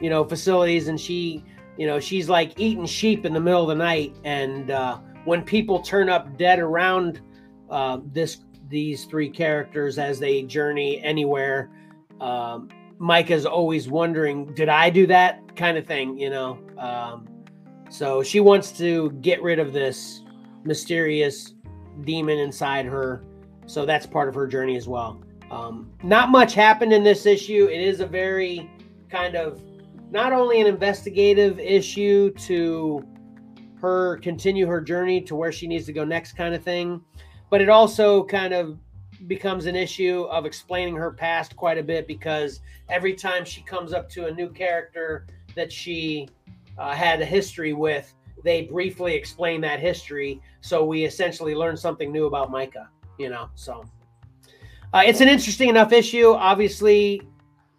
[0.00, 1.44] you know, facilities, and she,
[1.76, 4.98] you know, she's like eating sheep in the middle of the night, and uh,
[5.28, 7.20] when people turn up dead around
[7.68, 8.38] uh, this
[8.70, 11.70] these three characters as they journey anywhere.
[12.18, 12.70] Um,
[13.28, 16.58] is always wondering, did I do that kind of thing, you know?
[16.78, 17.28] Um,
[17.90, 20.22] so she wants to get rid of this
[20.64, 21.54] mysterious
[22.04, 23.22] demon inside her.
[23.66, 25.22] So that's part of her journey as well.
[25.50, 27.68] Um, not much happened in this issue.
[27.70, 28.68] It is a very
[29.10, 29.62] kind of
[30.10, 33.06] not only an investigative issue to
[33.80, 37.00] her continue her journey to where she needs to go next kind of thing
[37.50, 38.78] but it also kind of
[39.26, 43.92] becomes an issue of explaining her past quite a bit because every time she comes
[43.92, 45.26] up to a new character
[45.56, 46.28] that she
[46.76, 50.40] uh, had a history with, they briefly explain that history.
[50.60, 53.48] So we essentially learn something new about Micah, you know.
[53.56, 53.84] So
[54.94, 56.30] uh, it's an interesting enough issue.
[56.32, 57.20] Obviously,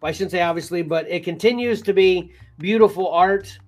[0.02, 3.58] well, I shouldn't say obviously, but it continues to be beautiful art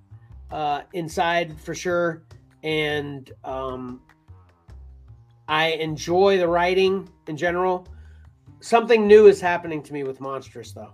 [0.53, 2.23] uh, inside for sure.
[2.63, 4.03] And um,
[5.49, 7.89] I enjoy the writing in general.
[8.61, 10.93] Something new is happening to me with Monstress, though.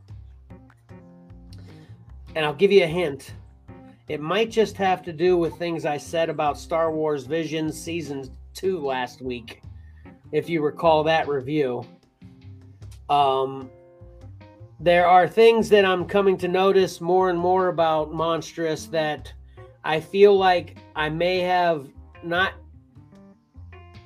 [2.34, 3.34] And I'll give you a hint.
[4.08, 8.30] It might just have to do with things I said about Star Wars Vision Season
[8.54, 9.60] 2 last week,
[10.32, 11.84] if you recall that review.
[13.10, 13.70] Um,
[14.80, 19.32] there are things that I'm coming to notice more and more about Monstress that
[19.84, 21.88] I feel like I may have
[22.22, 22.54] not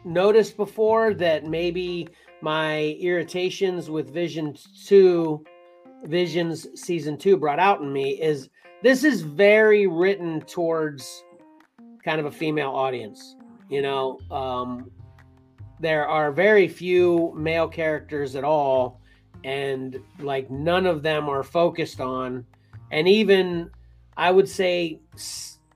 [0.05, 2.09] noticed before that maybe
[2.41, 5.45] my irritations with Vision 2,
[6.05, 8.49] Visions season 2 brought out in me is
[8.83, 11.23] this is very written towards
[12.05, 13.37] kind of a female audience.
[13.69, 14.91] You know, um,
[15.81, 19.01] there are very few male characters at all,
[19.45, 22.45] and like none of them are focused on.
[22.91, 23.71] And even
[24.17, 25.01] I would say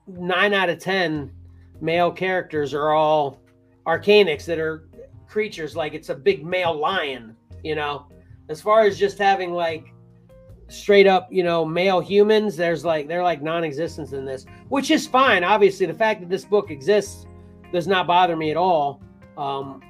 [0.07, 1.33] nine out of 10
[1.81, 3.41] male characters are all
[3.87, 4.89] arcanics that are
[5.29, 8.07] creatures like it's a big male lion, you know.
[8.49, 9.93] As far as just having like
[10.69, 15.07] straight up, you know, male humans, there's like they're like non-existence in this, which is
[15.07, 15.45] fine.
[15.45, 17.27] Obviously, the fact that this book exists
[17.73, 19.03] does not bother me at all.
[19.37, 19.83] Um,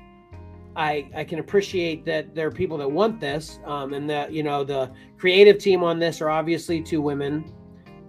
[0.74, 4.42] I I can appreciate that there are people that want this, um, and that you
[4.42, 7.52] know the creative team on this are obviously two women,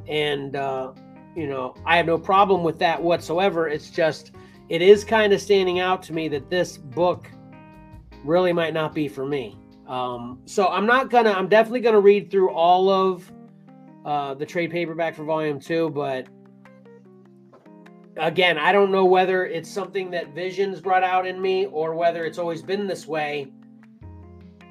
[0.08, 0.92] and uh,
[1.38, 3.70] you know I have no problem with that whatsoever.
[3.70, 4.32] It's just
[4.70, 7.30] it is kind of standing out to me that this book
[8.24, 9.58] really might not be for me.
[9.88, 11.32] Um, so I'm not gonna.
[11.32, 13.32] I'm definitely gonna read through all of
[14.04, 16.28] uh, the trade paperback for Volume Two, but
[18.18, 22.26] again, I don't know whether it's something that Visions brought out in me or whether
[22.26, 23.52] it's always been this way.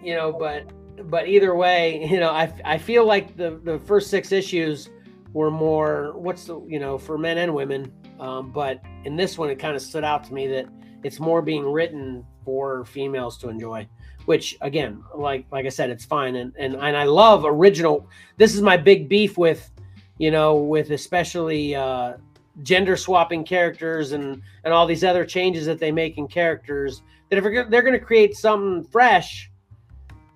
[0.03, 0.71] You know, but
[1.09, 4.91] but either way, you know, I I feel like the the first six issues
[5.33, 7.93] were more what's the you know for men and women.
[8.19, 10.67] Um, but in this one, it kind of stood out to me that
[11.03, 13.89] it's more being written for females to enjoy.
[14.25, 18.09] Which again, like like I said, it's fine, and and and I love original.
[18.39, 19.71] This is my big beef with,
[20.19, 22.15] you know, with especially uh,
[22.63, 27.03] gender swapping characters and and all these other changes that they make in characters.
[27.31, 29.51] That if they're, going to create something fresh,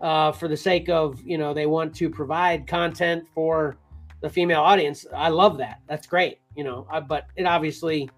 [0.00, 3.76] uh, for the sake of you know they want to provide content for
[4.20, 5.06] the female audience.
[5.14, 5.80] I love that.
[5.88, 6.40] That's great.
[6.56, 8.10] You know, I, but it obviously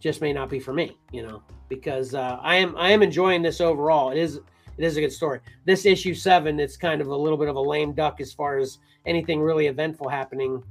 [0.00, 0.96] just may not be for me.
[1.12, 4.10] You know, because uh, I am I am enjoying this overall.
[4.10, 5.40] It is it is a good story.
[5.64, 8.58] This issue seven, it's kind of a little bit of a lame duck as far
[8.58, 10.62] as anything really eventful happening.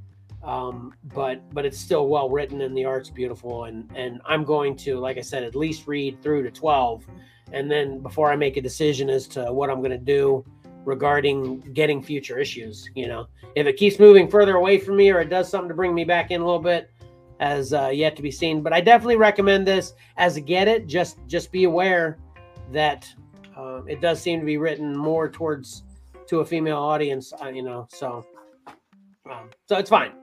[0.43, 4.75] Um, but but it's still well written and the art's beautiful and and I'm going
[4.77, 7.05] to like I said at least read through to 12
[7.53, 10.43] and then before I make a decision as to what I'm going to do
[10.85, 12.89] regarding getting future issues.
[12.95, 15.75] You know, if it keeps moving further away from me or it does something to
[15.75, 16.89] bring me back in a little bit,
[17.39, 18.61] as uh, yet to be seen.
[18.61, 20.87] But I definitely recommend this as a get it.
[20.87, 22.17] Just just be aware
[22.71, 23.07] that
[23.57, 25.83] um, it does seem to be written more towards
[26.27, 27.33] to a female audience.
[27.41, 28.25] Uh, you know, so
[29.29, 30.13] um, so it's fine.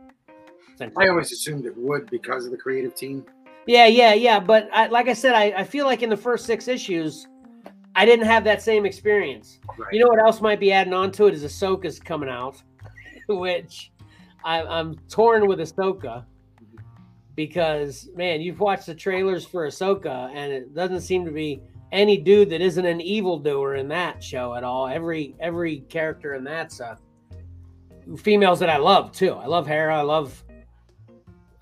[0.96, 3.26] I always assumed it would because of the creative team.
[3.66, 4.38] Yeah, yeah, yeah.
[4.38, 7.26] But I, like I said, I, I feel like in the first six issues,
[7.98, 9.58] I didn't have that same experience.
[9.76, 9.92] Right.
[9.92, 12.62] You know what else might be adding on to it is Ahsoka's coming out,
[13.28, 13.90] which
[14.44, 16.24] I, I'm torn with Ahsoka
[17.34, 21.60] because man, you've watched the trailers for Ahsoka, and it doesn't seem to be
[21.90, 24.86] any dude that isn't an evildoer in that show at all.
[24.86, 26.94] Every every character in that's uh,
[28.16, 29.32] females that I love too.
[29.32, 29.98] I love Hera.
[29.98, 30.44] I love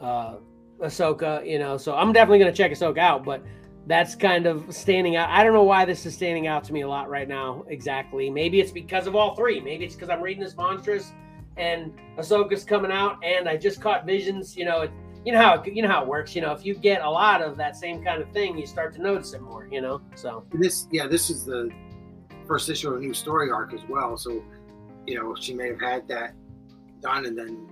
[0.00, 0.34] uh,
[0.80, 1.48] Ahsoka.
[1.48, 3.42] You know, so I'm definitely gonna check Ahsoka out, but
[3.86, 5.30] that's kind of standing out.
[5.30, 8.28] I don't know why this is standing out to me a lot right now exactly.
[8.28, 9.60] Maybe it's because of all three.
[9.60, 11.12] Maybe it's because I'm reading this Monstress
[11.56, 14.56] and Ahsoka's coming out and I just caught visions.
[14.56, 14.90] You know, it,
[15.24, 16.34] you know how it, you know how it works.
[16.34, 18.92] You know, if you get a lot of that same kind of thing, you start
[18.94, 19.68] to notice it more.
[19.70, 21.70] You know, so This, yeah, this is the
[22.46, 24.16] first issue of a new story arc as well.
[24.16, 24.42] So,
[25.06, 26.34] you know, she may have had that
[27.00, 27.68] done, and then,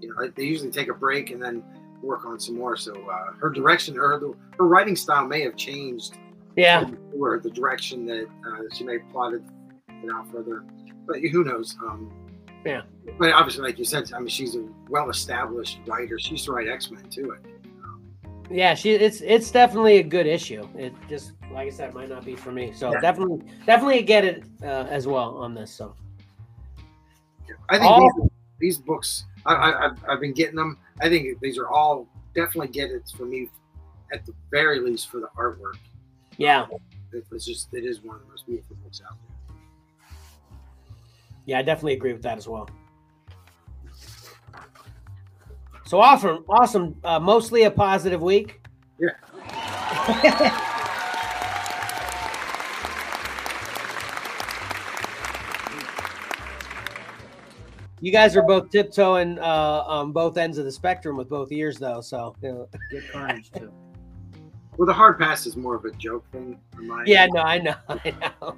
[0.00, 1.62] you know, they usually take a break and then
[2.02, 2.76] work on some more.
[2.76, 4.18] So uh, her direction, her
[4.58, 6.16] her writing style may have changed.
[6.56, 9.44] yeah, Or the direction that uh, she may have plotted
[9.88, 10.64] it out further,
[11.06, 11.76] but who knows?
[11.82, 12.10] Um,
[12.64, 12.82] Yeah.
[13.18, 16.18] But obviously, like you said, I mean, she's a well-established writer.
[16.18, 17.36] She used to write X Men too.
[18.50, 18.74] Yeah.
[18.74, 20.66] She it's it's definitely a good issue.
[20.76, 22.72] It just like I said, might not be for me.
[22.72, 23.00] So Yeah.
[23.00, 25.70] definitely definitely get it uh, as well on this.
[25.70, 25.94] So
[27.68, 30.78] I think All- these, these books, I, I, I've, I've been getting them.
[31.00, 33.48] I think these are all definitely get it for me,
[34.12, 35.76] at the very least for the artwork.
[36.38, 36.66] yeah,
[37.12, 40.08] It- It's just it is one of the most beautiful books out there.
[41.46, 42.68] yeah, I definitely agree with that as well.
[45.84, 46.96] So awesome, awesome.
[47.04, 48.60] Uh, mostly a positive week.
[48.98, 50.62] Yeah.
[58.00, 61.78] You guys are both tiptoeing uh, on both ends of the spectrum with both ears,
[61.78, 62.00] though.
[62.00, 62.68] So, you know.
[62.90, 63.72] Get Carnage too.
[64.76, 66.58] Well, the hard pass is more of a joke thing.
[66.78, 68.56] in my yeah, no, I know, I know.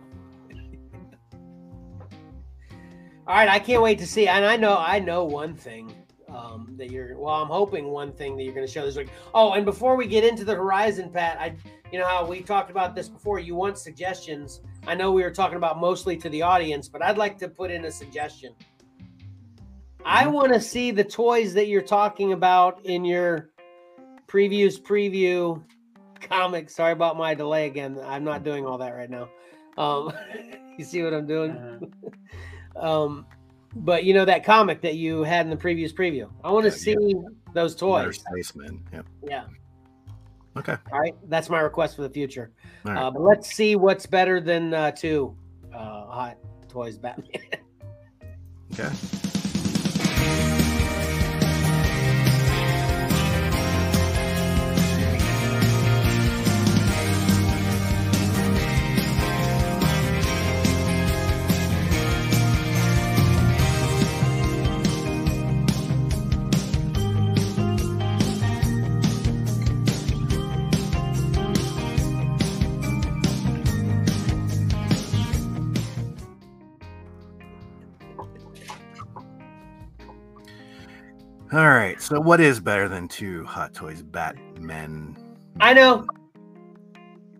[3.28, 4.26] All right, I can't wait to see.
[4.26, 5.94] And I know, I know one thing
[6.28, 7.16] um, that you're.
[7.16, 9.10] Well, I'm hoping one thing that you're going to show this week.
[9.34, 11.54] Oh, and before we get into the horizon, Pat, I,
[11.92, 13.38] you know how we talked about this before.
[13.38, 14.62] You want suggestions?
[14.86, 17.70] I know we were talking about mostly to the audience, but I'd like to put
[17.70, 18.54] in a suggestion.
[20.04, 23.50] I want to see the toys that you're talking about in your
[24.26, 25.62] previews preview
[26.20, 26.70] comic.
[26.70, 27.98] Sorry about my delay again.
[28.04, 29.28] I'm not doing all that right now.
[29.76, 30.12] Um,
[30.78, 31.52] you see what I'm doing?
[31.52, 31.78] Uh,
[32.76, 33.26] Um,
[33.74, 36.30] but you know that comic that you had in the previous preview.
[36.44, 37.14] I want to Yeah, see
[37.54, 38.20] those toys.
[38.30, 38.84] Spaceman.
[38.92, 39.06] Yep.
[39.28, 39.44] Yeah.
[40.56, 40.76] Okay.
[40.92, 41.14] All right.
[41.28, 42.52] That's my request for the future.
[42.86, 43.02] All right.
[43.02, 45.36] Uh, but let's see what's better than uh, two
[45.74, 46.36] uh, hot
[46.68, 47.28] toys Batman.
[48.72, 48.90] okay.
[81.98, 82.02] Right.
[82.02, 85.16] So, what is better than two Hot Toys Batmen?
[85.60, 86.06] I know.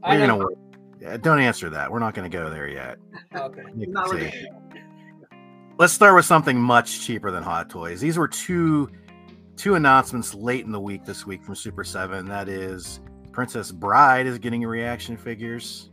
[0.02, 0.38] I We're know.
[0.38, 0.54] gonna.
[1.00, 1.90] Yeah, don't answer that.
[1.90, 2.98] We're not gonna go there yet.
[3.34, 3.62] Okay.
[3.74, 4.32] Not really.
[5.78, 8.00] Let's start with something much cheaper than Hot Toys.
[8.00, 8.90] These were two
[9.56, 12.26] two announcements late in the week this week from Super 7.
[12.26, 13.00] That is
[13.32, 15.90] Princess Bride is getting reaction figures.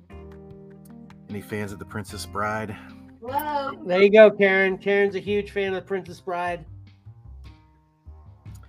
[1.29, 2.75] Any fans of the Princess Bride?
[3.19, 3.71] Whoa.
[3.85, 4.77] There you go, Karen.
[4.77, 6.63] Karen's a huge fan of the Princess Bride,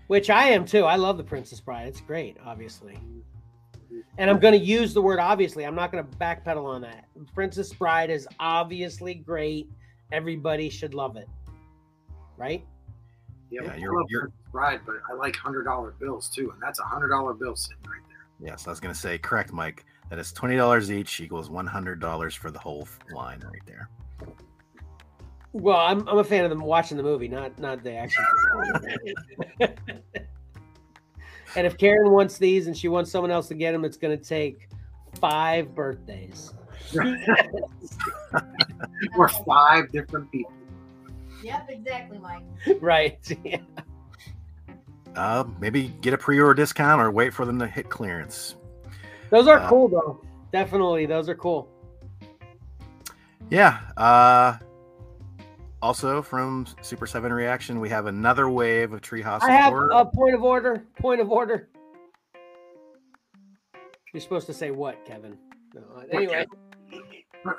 [0.07, 0.85] which I am too.
[0.85, 1.89] I love the Princess Bride.
[1.89, 2.99] It's great, obviously.
[4.19, 5.65] And I'm going to use the word obviously.
[5.65, 7.07] I'm not going to backpedal on that.
[7.35, 9.71] Princess Bride is obviously great.
[10.13, 11.29] Everybody should love it.
[12.37, 12.65] Right?
[13.51, 16.61] Yeah, Yeah, you're- love you're- Princess Bride, but I like hundred dollar bills too, and
[16.63, 18.49] that's a hundred dollar bill sitting right there.
[18.49, 19.85] Yes, I was going to say, correct, Mike.
[20.11, 23.89] That is $20 each equals $100 for the whole line right there.
[25.59, 28.23] Well, I'm, I'm a fan of them watching the movie, not not the action.
[31.57, 34.17] and if Karen wants these and she wants someone else to get them, it's going
[34.17, 34.69] to take
[35.19, 36.53] five birthdays.
[39.17, 40.53] or five different people.
[41.43, 42.43] Yep, exactly, Mike.
[42.81, 43.19] right.
[43.45, 43.59] Yeah.
[45.15, 48.57] Uh, maybe get a pre-order discount or wait for them to hit clearance.
[49.31, 50.21] Those are Uh, cool though.
[50.53, 51.71] Definitely, those are cool.
[53.49, 53.79] Yeah.
[53.97, 54.59] Uh,
[55.83, 59.91] also from Super 7 Reaction, we have another wave of Treehouse I have Horror.
[59.93, 60.85] a point of order.
[60.99, 61.69] Point of order.
[64.13, 65.37] You're supposed to say what, Kevin?
[65.75, 66.47] No, anyway,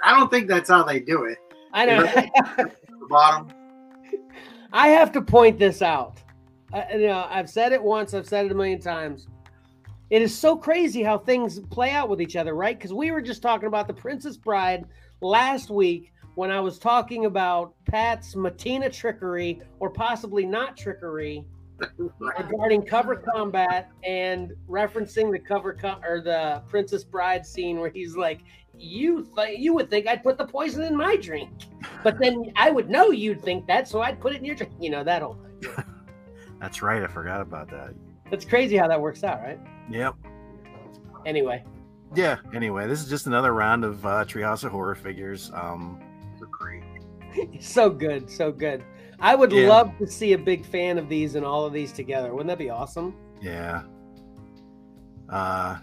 [0.03, 1.37] I don't think that's how they do it.
[1.73, 2.01] I know.
[2.03, 2.71] The
[3.09, 3.49] bottom.
[4.73, 6.21] I have to point this out.
[6.73, 8.13] I, you know, I've said it once.
[8.13, 9.27] I've said it a million times.
[10.09, 12.77] It is so crazy how things play out with each other, right?
[12.77, 14.85] Because we were just talking about the Princess Bride
[15.21, 21.47] last week when I was talking about Pat's Mattina trickery or possibly not trickery
[22.19, 28.15] regarding cover combat and referencing the cover co- or the Princess Bride scene where he's
[28.15, 28.41] like,
[28.77, 31.49] "You th- you would think I'd put the poison in my drink,
[32.03, 34.73] but then I would know you'd think that, so I'd put it in your drink."
[34.79, 35.71] You know that whole thing.
[36.61, 37.01] That's right.
[37.01, 37.95] I forgot about that.
[38.29, 39.59] That's crazy how that works out, right?
[39.89, 40.13] Yep.
[41.25, 41.63] Anyway,
[42.13, 42.37] Yeah.
[42.53, 45.49] Anyway, this is just another round of uh, Treehouse of Horror figures.
[45.55, 46.03] Um.
[47.59, 48.83] so good, so good.
[49.19, 49.67] I would Yeah.
[49.67, 52.31] love to see a big fan of these and all of these together.
[52.31, 53.15] Wouldn't that be awesome?
[53.41, 53.83] yeah.
[55.29, 55.77] Uh,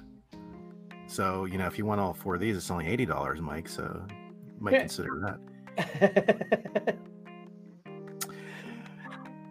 [1.06, 3.68] so you know, if you want all four of these, it's only eighty dollars, Mike.
[3.68, 5.38] So you might consider
[5.76, 6.96] that.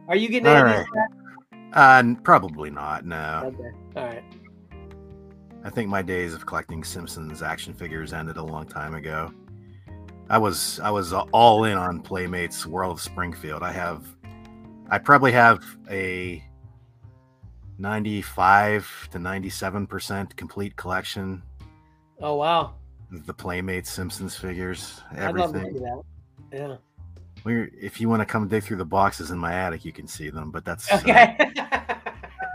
[0.07, 1.09] Are you getting All any of right.
[1.51, 1.59] these?
[1.73, 3.05] Uh, probably not.
[3.05, 3.43] No.
[3.45, 3.71] Okay.
[3.95, 4.23] All right.
[5.63, 9.31] I think my days of collecting Simpsons action figures ended a long time ago.
[10.29, 13.61] I was I was all in on Playmates World of Springfield.
[13.63, 14.05] I have
[14.89, 16.43] I probably have a
[17.79, 21.41] 95 to 97% complete collection
[22.21, 22.75] Oh wow.
[23.11, 25.81] the Playmates Simpsons figures, I'd love to everything.
[25.83, 26.03] that.
[26.53, 26.75] Yeah.
[27.43, 30.07] We're, if you want to come dig through the boxes in my attic, you can
[30.07, 31.35] see them, but that's uh, Okay.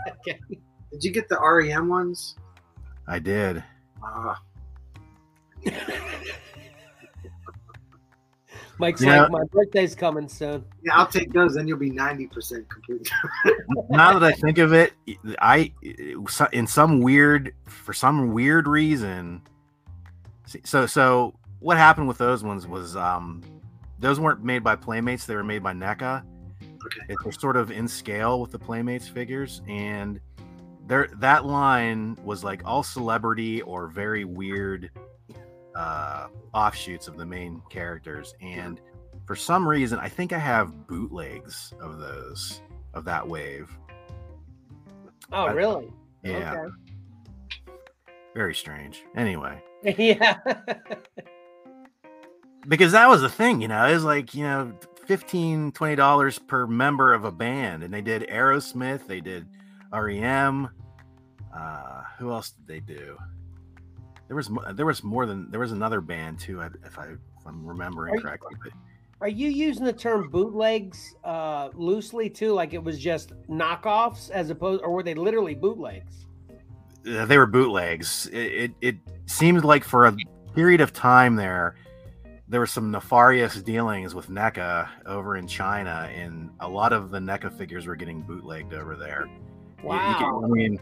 [0.07, 0.39] okay.
[0.91, 2.35] Did you get the REM ones?
[3.07, 3.63] I did.
[4.03, 4.41] Ah,
[8.79, 9.23] Mike's Yeah.
[9.23, 10.63] like, my birthday's coming soon.
[10.83, 11.55] yeah, I'll take those.
[11.55, 13.09] Then you'll be ninety percent complete.
[13.89, 14.93] now that I think of it,
[15.39, 15.71] I
[16.53, 19.41] in some weird for some weird reason.
[20.63, 23.43] So so what happened with those ones was um
[23.99, 26.23] those weren't made by Playmates; they were made by NECA.
[26.85, 27.15] Okay.
[27.23, 30.19] They're sort of in scale with the Playmates figures, and
[30.87, 34.89] there that line was like all celebrity or very weird
[35.79, 38.81] uh offshoots of the main characters and
[39.25, 42.61] for some reason i think i have bootlegs of those
[42.93, 43.69] of that wave.
[45.31, 45.93] Oh, I- really?
[46.23, 46.65] yeah.
[48.35, 49.03] Very strange.
[49.15, 49.61] Anyway.
[49.97, 50.37] Yeah.
[52.67, 54.73] because that was the thing you know it was like you know
[55.07, 59.47] 15 20 dollars per member of a band and they did aerosmith they did
[59.93, 60.67] rem
[61.55, 63.17] uh who else did they do
[64.29, 67.65] there was there was more than there was another band too if i if i'm
[67.65, 68.71] remembering Are correctly but
[69.21, 72.53] Are you using the term bootlegs uh, loosely too?
[72.53, 76.25] Like it was just knockoffs as opposed, or were they literally bootlegs?
[77.05, 78.27] uh, they were bootlegs.
[78.31, 80.15] It, it it seemed like for a
[80.55, 81.75] period of time there,
[82.47, 87.19] there were some nefarious dealings with NECA over in China, and a lot of the
[87.19, 89.25] NECA figures were getting bootlegged over there.
[89.25, 89.39] You- you
[89.81, 90.41] get- Wow.
[90.45, 90.79] I mean,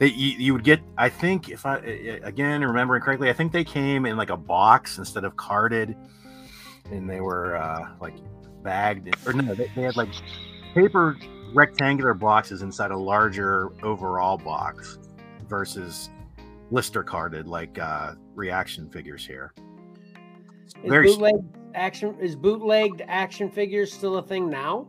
[0.00, 0.80] they, you, you would get.
[0.96, 4.96] I think if I again remembering correctly, I think they came in like a box
[4.96, 5.94] instead of carded,
[6.90, 8.14] and they were uh, like
[8.62, 10.08] bagged or no, they, they had like
[10.74, 11.18] paper
[11.52, 14.98] rectangular boxes inside a larger overall box
[15.46, 16.08] versus
[16.70, 19.52] blister carded like uh, reaction figures here.
[20.82, 21.34] Is Very bootleg
[21.74, 24.88] action is bootlegged action figures still a thing now?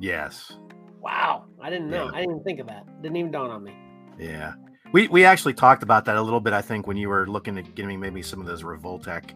[0.00, 0.58] Yes.
[1.00, 1.44] Wow.
[1.60, 2.06] I didn't know.
[2.06, 2.10] Yeah.
[2.12, 2.86] I didn't even think of that.
[3.02, 3.72] Didn't even dawn on me.
[4.18, 4.54] Yeah.
[4.92, 7.58] We we actually talked about that a little bit, I think, when you were looking
[7.58, 9.30] at getting maybe some of those Revoltech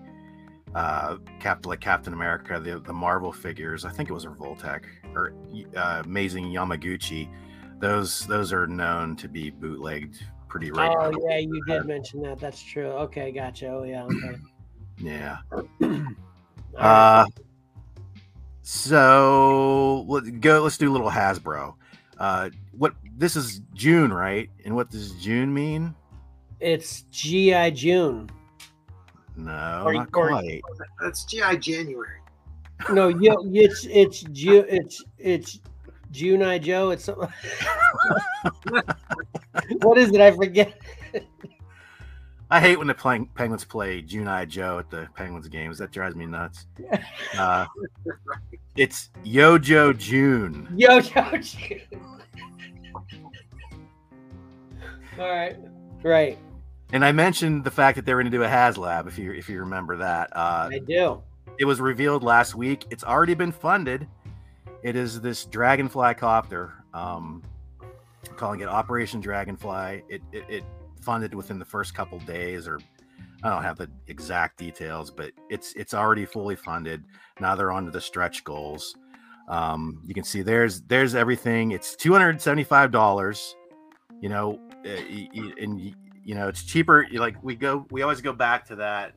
[0.74, 3.84] uh Captain like Captain America, the the Marvel figures.
[3.84, 5.34] I think it was Revoltech or
[5.76, 7.28] uh, Amazing Yamaguchi.
[7.80, 12.38] Those those are known to be bootlegged pretty Oh yeah, you did mention that.
[12.38, 12.88] That's true.
[12.88, 13.68] Okay, gotcha.
[13.68, 14.04] Oh yeah.
[14.04, 14.38] Okay.
[14.98, 15.38] Yeah.
[16.76, 17.26] Uh
[18.62, 21.74] so let's go let's do a little Hasbro.
[22.16, 24.50] Uh what this is June, right?
[24.64, 25.94] And what does June mean?
[26.60, 28.28] it's GI June.
[29.36, 30.60] No, Or- not or- quite.
[31.00, 32.18] That's GI January.
[32.90, 35.60] No, you, it's it's Ju- it's it's
[36.10, 36.90] June I Joe.
[36.90, 37.28] It's something.
[39.82, 40.20] what is it?
[40.20, 40.74] I forget.
[42.50, 45.78] I hate when the Peng- Penguins play June I Joe at the Penguins games.
[45.78, 46.66] That drives me nuts.
[47.38, 47.64] Uh,
[48.76, 50.68] it's Yojo June.
[50.76, 52.21] Yo, yo, June.
[55.18, 55.56] All right.
[56.02, 56.38] Right.
[56.92, 59.32] And I mentioned the fact that they were going to do a HasLab, if you
[59.32, 60.30] if you remember that.
[60.36, 61.22] Uh, I do.
[61.58, 62.84] it was revealed last week.
[62.90, 64.06] It's already been funded.
[64.82, 67.42] It is this Dragonfly copter, um,
[68.36, 70.02] calling it Operation Dragonfly.
[70.08, 70.64] It, it it
[71.00, 72.78] funded within the first couple days, or
[73.42, 77.04] I don't have the exact details, but it's it's already fully funded.
[77.40, 78.96] Now they're on to the stretch goals.
[79.48, 81.72] Um, you can see there's there's everything.
[81.72, 83.56] It's two hundred seventy five dollars.
[84.20, 85.80] You know, and
[86.24, 87.06] you know it's cheaper.
[87.12, 89.14] Like we go, we always go back to that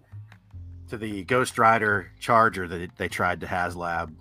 [0.89, 4.13] to the Ghost Rider Charger that they tried to HasLab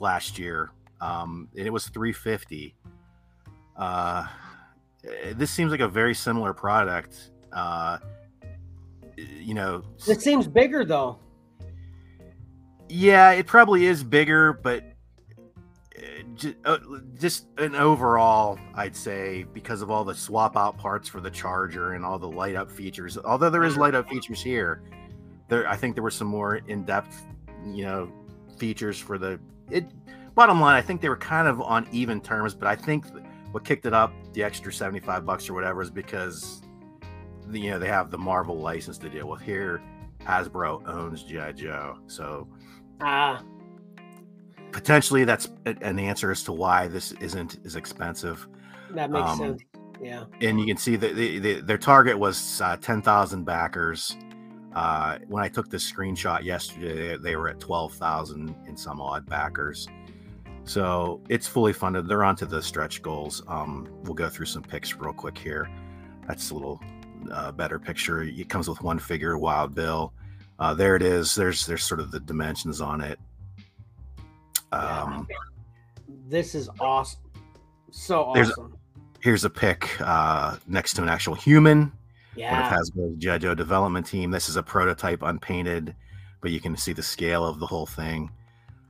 [0.00, 0.70] last year.
[1.00, 2.74] Um, and it was 350.
[3.76, 4.26] Uh,
[5.06, 7.30] eh, this seems like a very similar product.
[7.52, 7.98] Uh,
[9.16, 11.18] you know, It seems bigger though.
[12.88, 14.84] yeah, it probably is bigger, but
[16.34, 16.78] just, uh,
[17.18, 21.92] just an overall, I'd say, because of all the swap out parts for the charger
[21.92, 23.18] and all the light up features.
[23.18, 24.82] Although there is light up features here,
[25.48, 27.26] there I think there were some more in depth,
[27.66, 28.12] you know,
[28.58, 29.38] features for the
[29.70, 29.86] it.
[30.34, 33.06] Bottom line, I think they were kind of on even terms, but I think
[33.52, 36.62] what kicked it up, the extra seventy five bucks or whatever, is because
[37.52, 39.40] you know they have the Marvel license to deal with.
[39.40, 39.80] Here,
[40.22, 42.48] Hasbro owns GI Joe, so
[43.00, 43.42] Ah,
[44.74, 48.46] potentially that's an answer as to why this isn't as expensive.
[48.90, 49.62] that makes Um, sense.
[50.02, 50.24] Yeah.
[50.40, 54.16] And you can see that the, the, their target was uh, 10,000 backers.
[54.74, 59.24] Uh, when I took this screenshot yesterday, they, they were at 12,000 and some odd
[59.26, 59.86] backers.
[60.64, 62.08] So it's fully funded.
[62.08, 63.42] They're onto the stretch goals.
[63.46, 65.70] Um, we'll go through some pics real quick here.
[66.26, 66.80] That's a little
[67.30, 68.22] uh, better picture.
[68.22, 70.12] It comes with one figure, Wild Bill.
[70.58, 71.34] Uh, there it is.
[71.34, 73.20] There's there's sort of the dimensions on it.
[74.74, 75.28] Um,
[76.28, 77.20] This is awesome.
[77.90, 78.76] So awesome.
[79.20, 81.78] here's a pic uh, next to an actual human.
[81.80, 81.92] one
[82.36, 82.66] Yeah.
[82.66, 83.38] of Hasbro's G.I.
[83.38, 84.30] Joe development team.
[84.30, 85.94] This is a prototype unpainted,
[86.40, 88.30] but you can see the scale of the whole thing.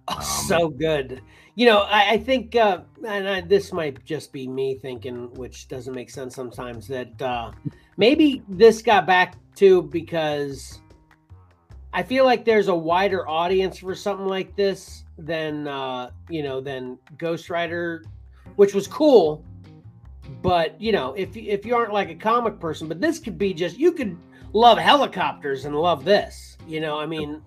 [0.09, 1.21] Oh, Um, so good.
[1.55, 5.69] You know, I, I think, uh, and I, this might just be me thinking, which
[5.69, 7.53] doesn't make sense sometimes, that uh,
[7.97, 10.81] maybe this got back to because
[11.97, 16.61] I feel like there's a wider audience for something like this than, uh, you know,
[16.61, 18.03] than Ghost Rider,
[18.57, 19.45] which was cool.
[20.43, 23.39] But you know, if you- if you aren't like a comic person, but this could
[23.39, 24.17] be just you could
[24.53, 26.59] love helicopters and love this.
[26.67, 27.41] You know, I mean,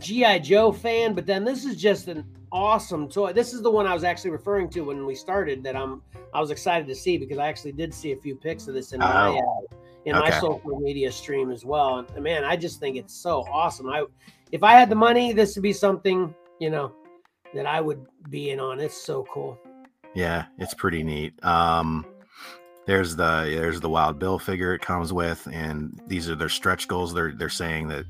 [0.00, 3.32] GI Joe fan, but then this is just an awesome toy.
[3.32, 5.62] This is the one I was actually referring to when we started.
[5.62, 6.02] That I'm
[6.34, 8.92] I was excited to see because I actually did see a few pics of this
[8.92, 9.38] in my Oh.
[9.72, 11.98] uh, in my social media stream as well.
[11.98, 13.88] And man, I just think it's so awesome.
[13.88, 14.04] I
[14.50, 16.92] if I had the money, this would be something you know
[17.54, 18.80] that I would be in on.
[18.80, 19.58] It's so cool.
[20.14, 21.42] Yeah, it's pretty neat.
[21.44, 22.04] Um,
[22.86, 26.88] there's the there's the Wild Bill figure it comes with, and these are their stretch
[26.88, 27.14] goals.
[27.14, 28.04] They're they're saying that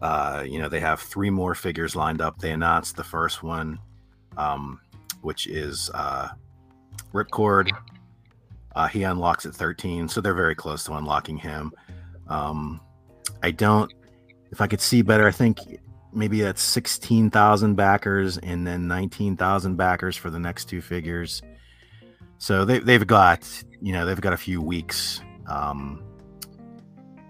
[0.00, 2.38] uh, you know they have three more figures lined up.
[2.38, 3.78] They announced the first one,
[4.36, 4.80] um,
[5.20, 6.28] which is uh,
[7.12, 7.70] Ripcord.
[8.74, 11.72] Uh, he unlocks at 13, so they're very close to unlocking him.
[12.28, 12.80] Um,
[13.42, 13.92] I don't,
[14.50, 15.58] if I could see better, I think
[16.12, 21.42] maybe that's 16,000 backers and then 19,000 backers for the next two figures.
[22.38, 23.46] So they, they've got,
[23.80, 26.02] you know, they've got a few weeks um,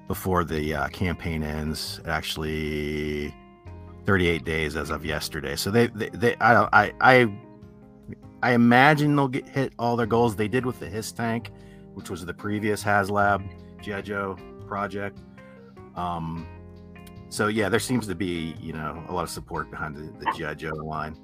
[0.07, 2.01] before the uh, campaign ends.
[2.07, 3.35] Actually,
[4.05, 5.57] 38 days as of yesterday.
[5.57, 7.39] So they, they, they I I, I,
[8.43, 11.51] I imagine they'll get hit all their goals they did with the HISS tank,
[11.95, 13.49] which was the previous HasLab
[13.83, 15.19] GI project.
[15.97, 16.47] Um,
[17.29, 20.83] so yeah, there seems to be you know a lot of support behind the, the
[20.83, 21.17] line.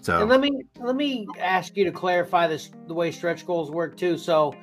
[0.00, 3.70] So And let me let me ask you to clarify this the way stretch goals
[3.70, 4.18] work too.
[4.18, 4.54] So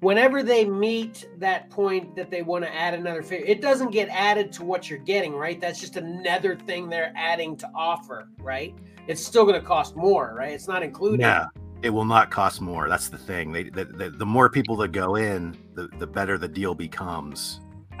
[0.00, 4.08] whenever they meet that point that they want to add another figure, it doesn't get
[4.10, 5.60] added to what you're getting, right?
[5.60, 8.74] That's just another thing they're adding to offer, right?
[9.06, 10.52] It's still going to cost more, right?
[10.52, 11.20] It's not included.
[11.20, 11.46] yeah,
[11.82, 12.88] it will not cost more.
[12.88, 13.52] That's the thing.
[13.52, 17.60] They the, the, the more people that go in, the, the better the deal becomes.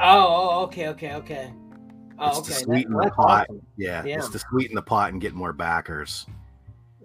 [0.60, 1.52] oh, okay, okay, okay.
[2.18, 2.46] Oh, It's okay.
[2.48, 3.46] to That- sweeten the pot.
[3.50, 3.62] awesome.
[3.76, 4.16] Yeah, Yeah.
[4.18, 6.26] it's to sweeten the pot and get more backers.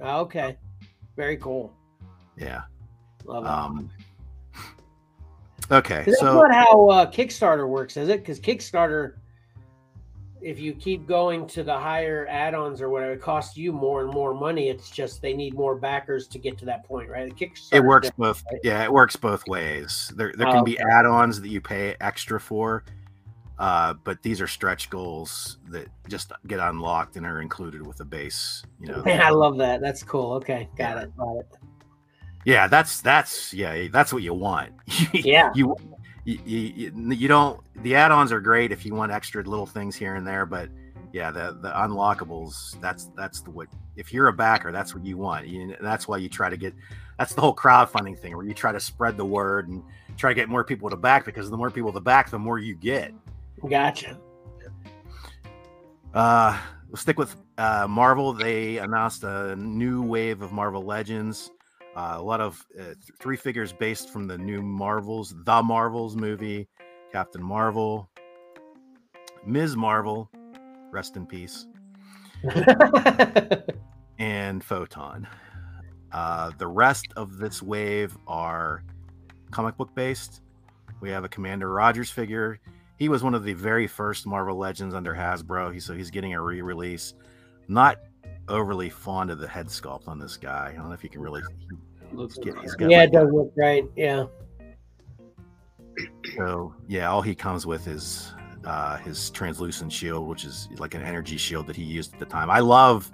[0.01, 0.57] Oh, okay.
[1.17, 1.73] Very cool.
[2.37, 2.61] Yeah.
[3.25, 3.49] Love it.
[3.49, 3.89] Um.
[5.71, 8.21] Okay, 'Cause that's so not how uh, Kickstarter works, is it?
[8.21, 9.15] Because Kickstarter,
[10.41, 14.09] if you keep going to the higher add-ons or whatever, it costs you more and
[14.13, 14.69] more money.
[14.69, 17.27] It's just they need more backers to get to that point, right?
[17.27, 17.39] It
[17.83, 18.43] works different, both.
[18.51, 18.61] right?
[18.63, 20.11] Yeah, it works both ways.
[20.15, 20.89] There there Oh, can be okay.
[20.91, 22.83] add-ons that you pay extra for,
[23.57, 28.05] uh, but these are stretch goals that just get unlocked and are included with the
[28.05, 28.63] base.
[28.79, 29.03] You know.
[29.05, 29.81] I love that.
[29.81, 30.33] That's cool.
[30.33, 31.15] Okay, got it.
[31.17, 31.47] Got it.
[32.45, 34.71] Yeah, that's that's yeah, that's what you want.
[35.13, 35.51] Yeah.
[35.53, 35.75] you,
[36.25, 37.61] you you you don't.
[37.83, 40.69] The add-ons are great if you want extra little things here and there, but
[41.13, 42.79] yeah, the the unlockables.
[42.81, 43.67] That's that's the what.
[43.95, 45.47] If you're a backer, that's what you want.
[45.47, 46.73] You, that's why you try to get.
[47.17, 49.83] That's the whole crowdfunding thing, where you try to spread the word and
[50.17, 52.59] try to get more people to back because the more people to back, the more
[52.59, 53.13] you get.
[53.67, 54.17] Gotcha.
[56.13, 56.57] Uh,
[56.87, 58.33] we'll stick with uh, Marvel.
[58.33, 61.51] They announced a new wave of Marvel Legends.
[61.95, 66.15] Uh, a lot of uh, th- three figures based from the new Marvels, the Marvels
[66.15, 66.67] movie,
[67.11, 68.09] Captain Marvel,
[69.45, 69.75] Ms.
[69.75, 70.29] Marvel,
[70.91, 71.65] rest in peace,
[74.19, 75.27] and Photon.
[76.11, 78.83] Uh, the rest of this wave are
[79.51, 80.41] comic book based.
[81.01, 82.59] We have a Commander Rogers figure.
[82.97, 85.73] He was one of the very first Marvel Legends under Hasbro.
[85.73, 87.13] He, so he's getting a re-release.
[87.67, 87.97] Not
[88.49, 90.71] overly fond of the head sculpt on this guy.
[90.73, 91.41] I don't know if you can really.
[92.11, 92.63] Looks Get- good.
[92.63, 93.85] he's got yeah, like it does look right.
[93.95, 94.25] Yeah.
[96.37, 98.33] So yeah, all he comes with is
[98.65, 102.25] uh, his translucent shield, which is like an energy shield that he used at the
[102.25, 102.49] time.
[102.49, 103.11] I love,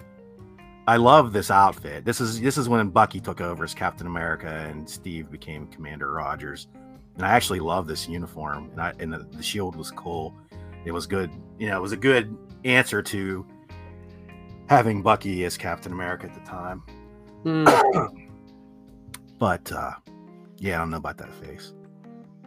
[0.88, 2.06] I love this outfit.
[2.06, 6.12] This is this is when Bucky took over as Captain America and Steve became Commander
[6.12, 6.68] Rogers.
[7.16, 10.34] And I actually love this uniform, and I and the, the shield was cool.
[10.84, 11.32] It was good.
[11.58, 13.46] You know, it was a good answer to
[14.68, 16.80] having Bucky as Captain America at the time.
[17.44, 17.66] Hmm,
[19.40, 19.92] But uh,
[20.58, 21.74] yeah, I don't know about that face.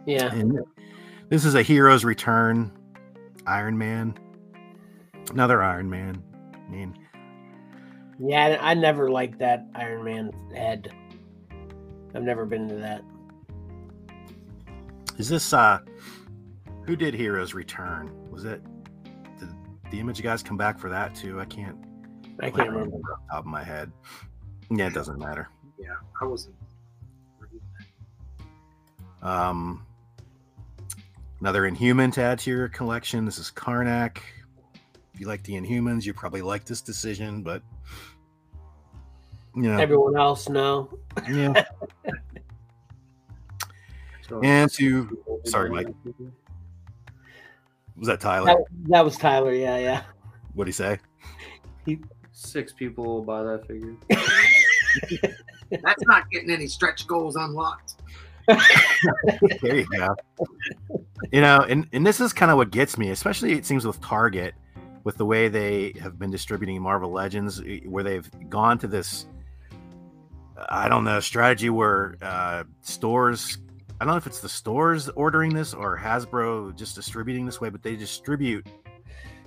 [0.05, 0.33] yeah.
[0.33, 0.59] And
[1.29, 2.71] this is a Heroes Return
[3.45, 4.17] Iron Man.
[5.31, 6.21] Another Iron Man.
[6.55, 6.97] I mean,
[8.19, 10.91] Yeah, I never liked that Iron Man head.
[12.15, 13.03] I've never been into that.
[15.19, 15.79] is this uh
[16.85, 18.11] who did Heroes Return?
[18.31, 18.61] Was it
[19.39, 19.49] did
[19.91, 21.39] the image guys come back for that too?
[21.39, 21.77] I can't
[22.41, 22.95] I can't remember.
[22.97, 23.91] off the top of my head.
[24.71, 25.49] Yeah, it doesn't matter.
[25.79, 26.55] Yeah, I wasn't.
[29.21, 29.85] Um
[31.41, 33.25] another Inhuman to add to your collection.
[33.25, 34.19] This is Karnak.
[35.13, 37.61] If you like the Inhumans, you probably like this decision, but
[39.55, 40.89] you know, Everyone else, no.
[41.29, 41.65] yeah.
[44.43, 45.87] And to sorry, Mike.
[47.97, 48.45] Was that Tyler?
[48.45, 48.57] That,
[48.89, 49.53] that was Tyler.
[49.53, 50.03] Yeah, yeah.
[50.53, 50.99] What'd he say?
[52.31, 53.95] Six people will buy that figure.
[55.83, 57.95] That's not getting any stretch goals unlocked.
[58.47, 60.15] There you go.
[61.31, 64.01] You know, and, and this is kind of what gets me, especially it seems with
[64.01, 64.55] Target,
[65.03, 69.27] with the way they have been distributing Marvel Legends, eh, where they've gone to this,
[70.69, 73.59] I don't know, strategy where uh, stores,
[73.99, 77.69] I don't know if it's the stores ordering this or Hasbro just distributing this way,
[77.69, 78.67] but they distribute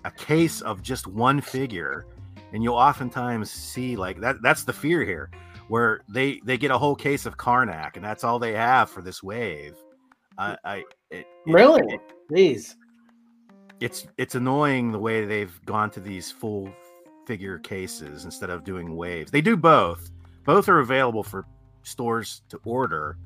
[0.04, 2.06] a case of just one figure.
[2.52, 4.42] And you'll oftentimes see like that.
[4.42, 5.30] That's the fear here,
[5.68, 9.00] where they they get a whole case of Karnak, and that's all they have for
[9.02, 9.74] this wave.
[10.38, 10.56] I, mm.
[10.64, 11.82] I it, it- Really?
[11.94, 12.76] it- Please.
[13.80, 16.70] it's it's annoying the way they've gone to these full
[17.26, 19.30] figure cases instead of doing waves.
[19.30, 20.10] They do both.
[20.44, 21.46] Both are available for
[21.84, 23.16] stores to order,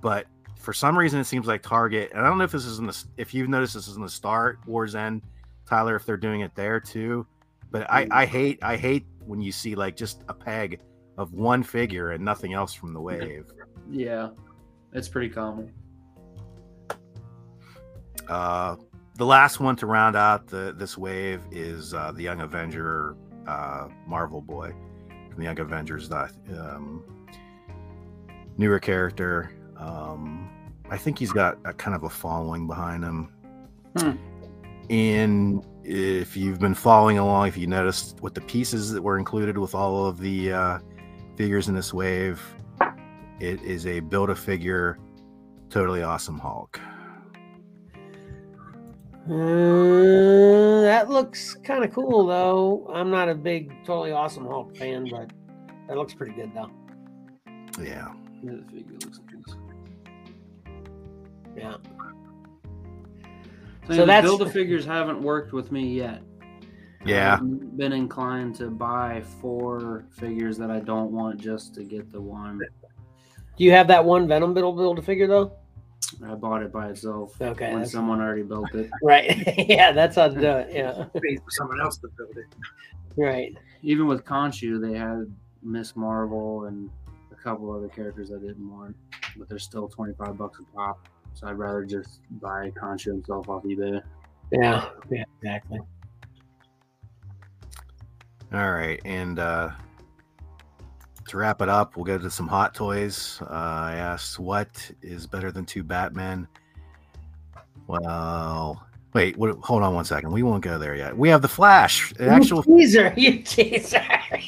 [0.00, 0.26] but
[0.58, 2.10] for some reason it seems like Target.
[2.14, 4.02] And I don't know if this is in the if you've noticed this is in
[4.02, 5.22] the Star Wars end,
[5.68, 7.26] Tyler, if they're doing it there too.
[7.78, 10.80] But I I hate I hate when you see like just a peg
[11.18, 13.44] of one figure and nothing else from the wave.
[13.90, 14.30] Yeah,
[14.92, 15.72] it's pretty common.
[18.28, 18.76] Uh,
[19.16, 23.14] the last one to round out the this wave is uh, the Young Avenger
[23.46, 24.72] uh, Marvel Boy
[25.28, 26.08] from the Young Avengers.
[26.08, 27.04] That um,
[28.56, 29.52] newer character.
[29.76, 30.48] Um,
[30.88, 33.32] I think he's got a kind of a following behind him.
[33.98, 34.12] Hmm.
[34.88, 39.56] And if you've been following along, if you noticed what the pieces that were included
[39.56, 40.78] with all of the uh,
[41.36, 42.42] figures in this wave,
[43.38, 44.98] it is a build a figure,
[45.70, 46.80] totally awesome Hulk.
[49.30, 52.90] Uh, that looks kind of cool, though.
[52.92, 55.32] I'm not a big, totally awesome Hulk fan, but
[55.88, 56.70] that looks pretty good, though.
[57.80, 58.12] Yeah.
[58.42, 59.56] Yeah, the figure looks nice.
[61.56, 61.76] Yeah.
[63.86, 66.22] So, So the that's- build a figures haven't worked with me yet.
[67.04, 67.34] Yeah.
[67.40, 72.20] I've been inclined to buy four figures that I don't want just to get the
[72.20, 72.58] one.
[72.58, 75.52] Do you have that one Venom build build a figure though?
[76.24, 78.90] I bought it by itself Okay, when someone already built it.
[79.02, 79.54] Right.
[79.68, 80.70] yeah, that's how to do it.
[80.72, 81.04] Yeah.
[81.12, 82.46] For someone else to build it.
[83.16, 83.56] Right.
[83.82, 85.32] Even with Khonshu, they had
[85.62, 86.90] Miss Marvel and
[87.30, 88.96] a couple other characters I didn't want,
[89.36, 91.08] but they're still twenty five bucks a pop.
[91.36, 94.02] So I'd rather just buy Khonshu himself off eBay.
[94.50, 94.88] Yeah.
[95.10, 95.24] Yeah.
[95.42, 95.80] Exactly.
[98.54, 99.70] All right, and uh,
[101.28, 103.38] to wrap it up, we'll go to some hot toys.
[103.42, 106.46] Uh, I asked, "What is better than two Batmen?"
[107.88, 110.30] Well, wait, what, hold on one second.
[110.30, 111.18] We won't go there yet.
[111.18, 112.64] We have the Flash, the actual.
[112.66, 113.14] You teaser.
[113.16, 114.04] You teaser.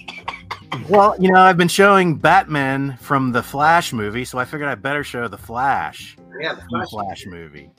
[0.88, 4.74] Well, you know, I've been showing Batman from the Flash movie, so I figured I
[4.74, 6.90] better show the Flash Yeah, the Flash.
[6.90, 7.70] Flash movie.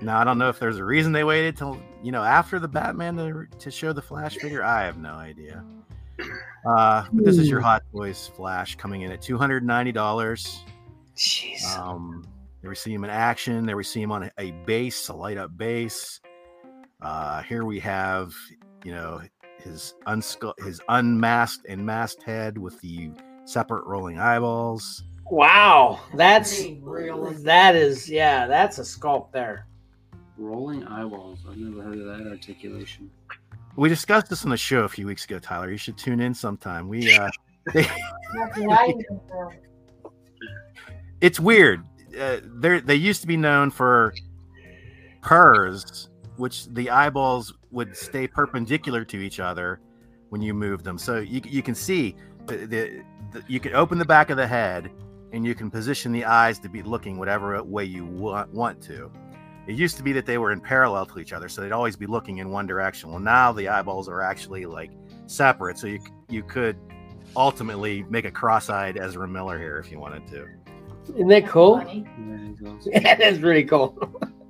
[0.00, 2.68] Now I don't know if there's a reason they waited till you know after the
[2.68, 4.62] Batman to, to show the Flash figure.
[4.62, 5.64] I have no idea.
[6.66, 10.64] Uh, but this is your Hot Toys Flash coming in at two hundred ninety dollars.
[11.16, 11.64] Jeez.
[11.78, 12.26] Um,
[12.60, 13.64] there we see him in action.
[13.64, 16.20] There we see him on a, a base, a light up base.
[17.00, 18.34] Uh, here we have,
[18.84, 19.20] you know,
[19.62, 23.10] his unscu- his unmasked and masked head with the
[23.44, 25.04] separate rolling eyeballs.
[25.30, 26.00] Wow.
[26.14, 28.46] That's Pretty that is yeah.
[28.46, 29.66] That's a sculpt there.
[30.38, 31.40] Rolling eyeballs.
[31.48, 33.10] I've never heard of that articulation.
[33.76, 35.70] We discussed this on the show a few weeks ago, Tyler.
[35.70, 36.88] You should tune in sometime.
[36.88, 37.28] We uh,
[37.72, 39.52] they, That's what I even feel.
[41.20, 41.84] it's weird.
[42.18, 44.14] Uh, they they used to be known for
[45.20, 49.80] purrs, which the eyeballs would stay perpendicular to each other
[50.30, 50.96] when you moved them.
[50.98, 52.14] So you you can see
[52.46, 54.90] the, the, the you can open the back of the head
[55.36, 59.10] and you can position the eyes to be looking whatever way you want want to.
[59.66, 61.96] It used to be that they were in parallel to each other, so they'd always
[61.96, 63.10] be looking in one direction.
[63.10, 64.90] Well, now the eyeballs are actually like
[65.26, 66.78] separate, so you you could
[67.36, 70.46] ultimately make a cross-eyed Ezra Miller here if you wanted to.
[71.14, 71.82] Isn't that cool?
[72.86, 73.94] Yeah, that is really cool.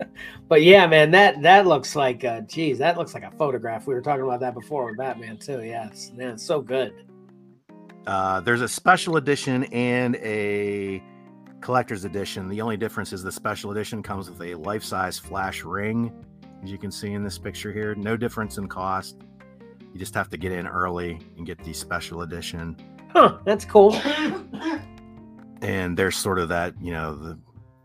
[0.48, 3.88] but yeah, man, that that looks like uh geez, that looks like a photograph.
[3.88, 5.64] We were talking about that before with Batman too.
[5.64, 7.05] Yeah, it's, man, it's so good.
[8.06, 11.02] Uh, there's a special edition and a
[11.60, 12.48] collector's edition.
[12.48, 16.12] The only difference is the special edition comes with a life-size flash ring,
[16.62, 17.94] as you can see in this picture here.
[17.96, 19.16] No difference in cost.
[19.92, 22.76] You just have to get in early and get the special edition.
[23.08, 23.94] Huh, that's cool.
[25.62, 27.38] And there's sort of that, you know, the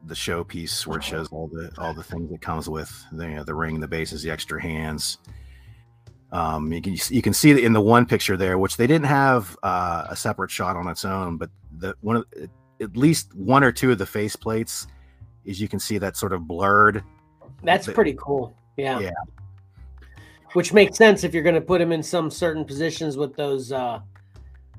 [0.07, 3.35] the showpiece where it shows all the all the things that comes with the you
[3.35, 5.19] know, the ring, the bases, the extra hands.
[6.31, 9.57] Um, you can you can see in the one picture there, which they didn't have
[9.63, 12.25] uh, a separate shot on its own, but the one of
[12.79, 14.87] at least one or two of the face plates,
[15.45, 17.03] is you can see that sort of blurred.
[17.63, 18.55] That's The- pretty cool.
[18.77, 18.99] Yeah.
[18.99, 19.11] Yeah.
[20.53, 23.71] Which makes sense if you're going to put him in some certain positions with those
[23.71, 23.99] uh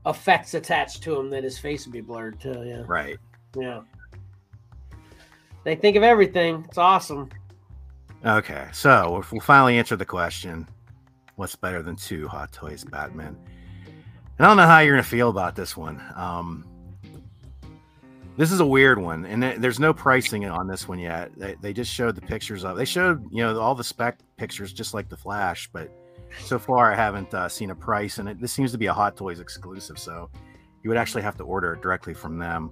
[0.06, 2.62] effects attached to him that his face would be blurred too.
[2.66, 2.82] Yeah.
[2.86, 3.18] Right.
[3.56, 3.82] Yeah.
[5.64, 6.64] They think of everything.
[6.68, 7.30] It's awesome.
[8.24, 10.66] Okay, so we'll finally answer the question:
[11.42, 13.36] What's better than two Hot Toys Batman?
[14.38, 16.00] And I don't know how you're gonna feel about this one.
[16.14, 16.64] Um,
[18.36, 21.32] this is a weird one, and there- there's no pricing on this one yet.
[21.36, 22.76] They, they just showed the pictures of.
[22.76, 25.90] They showed you know all the spec pictures, just like the Flash, but
[26.44, 28.92] so far I haven't uh, seen a price, and it, this seems to be a
[28.94, 29.98] Hot Toys exclusive.
[29.98, 30.30] So
[30.84, 32.70] you would actually have to order it directly from them.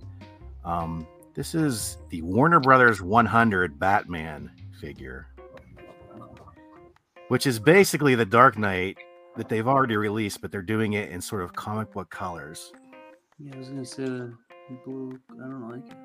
[0.65, 4.49] Um, this is the Warner Brothers 100 Batman
[4.81, 5.27] figure,
[7.31, 8.99] which is basically the Dark Knight
[9.37, 12.73] that they've already released, but they're doing it in sort of comic book colors.
[13.39, 14.35] Yeah, I was gonna say the
[14.85, 15.17] blue.
[15.33, 15.97] I don't like it.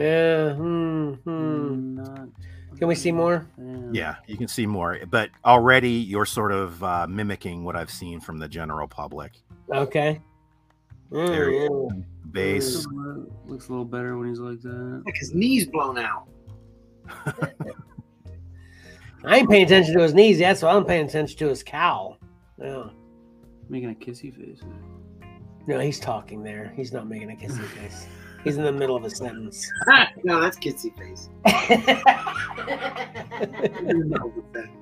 [0.00, 0.54] Yeah.
[0.54, 1.12] Hmm.
[1.14, 1.94] hmm.
[1.96, 2.28] Not.
[2.78, 3.48] Can we see more?
[3.90, 8.20] Yeah, you can see more, but already you're sort of uh, mimicking what I've seen
[8.20, 9.32] from the general public.
[9.74, 10.20] Okay.
[11.10, 12.04] There you Mm, go.
[12.30, 12.86] Base.
[13.46, 15.02] Looks a little better when he's like that.
[15.04, 16.28] Like his knees blown out.
[19.24, 20.38] I ain't paying attention to his knees.
[20.38, 22.18] That's what I'm paying attention to his cowl.
[22.58, 22.88] Yeah.
[23.68, 24.60] Making a kissy face.
[25.66, 26.72] No, he's talking there.
[26.76, 28.06] He's not making a kissy face.
[28.44, 29.68] He's in the middle of a sentence.
[30.24, 31.28] no, that's kissy face.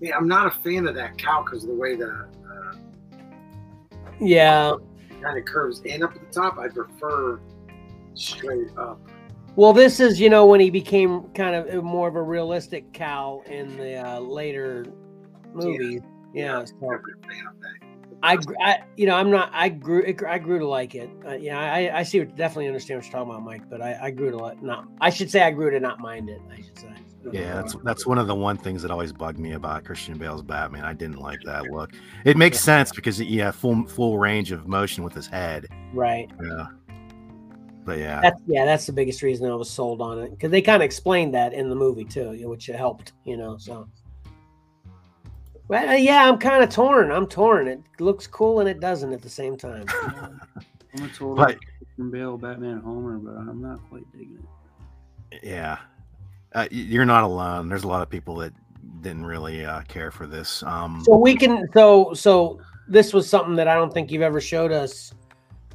[0.00, 2.74] Yeah, I'm not a fan of that cowl because of the way the uh,
[4.18, 4.72] yeah.
[5.20, 6.58] kind of curves in up at the top.
[6.58, 7.40] I prefer
[8.14, 8.98] straight up.
[9.56, 13.42] Well, this is you know when he became kind of more of a realistic cowl
[13.46, 14.86] in the uh, later
[15.52, 16.00] movies.
[16.34, 16.58] Yeah.
[16.58, 17.90] I'm so never a fan of that.
[18.22, 19.50] I, gr- I, you know, I'm not.
[19.52, 20.02] I grew.
[20.02, 21.08] It, I grew to like it.
[21.26, 22.18] Uh, yeah, I, I see.
[22.18, 23.62] What, definitely understand what you're talking about, Mike.
[23.70, 24.86] But I, I grew to like not.
[25.00, 26.40] I should say I grew to not mind it.
[26.50, 26.92] I should say.
[27.32, 30.42] Yeah, that's that's one of the one things that always bugged me about Christian Bale's
[30.42, 30.84] Batman.
[30.84, 31.92] I didn't like that look.
[32.24, 35.66] It makes sense because yeah, full full range of motion with his head.
[35.94, 36.30] right.
[36.42, 36.66] Yeah.
[37.84, 38.64] But yeah, That's yeah.
[38.64, 41.52] That's the biggest reason I was sold on it because they kind of explained that
[41.54, 43.12] in the movie too, you know, which helped.
[43.24, 43.88] You know, so.
[45.68, 47.12] Well, uh, yeah, I'm kind of torn.
[47.12, 47.68] I'm torn.
[47.68, 49.86] It looks cool and it doesn't at the same time.
[50.02, 51.58] I'm a total But-
[52.10, 54.42] Bale Batman Homer, but I'm not quite digging
[55.32, 55.40] it.
[55.44, 55.78] yeah.
[56.54, 57.68] Uh, you're not alone.
[57.68, 58.52] There's a lot of people that
[59.02, 60.62] didn't really uh, care for this.
[60.64, 64.40] Um, So we can so so this was something that I don't think you've ever
[64.40, 65.12] showed us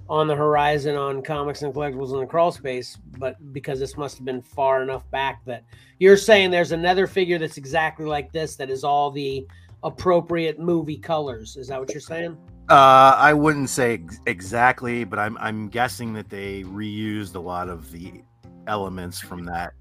[0.07, 4.17] on the horizon on comics and collectibles in the crawl space, but because this must
[4.17, 5.63] have been far enough back that
[5.99, 9.47] you're saying there's another figure that's exactly like this that is all the
[9.83, 11.57] appropriate movie colors.
[11.57, 12.37] Is that what you're saying?
[12.69, 17.69] Uh, I wouldn't say ex- exactly, but I'm I'm guessing that they reused a lot
[17.69, 18.23] of the
[18.67, 19.73] elements from that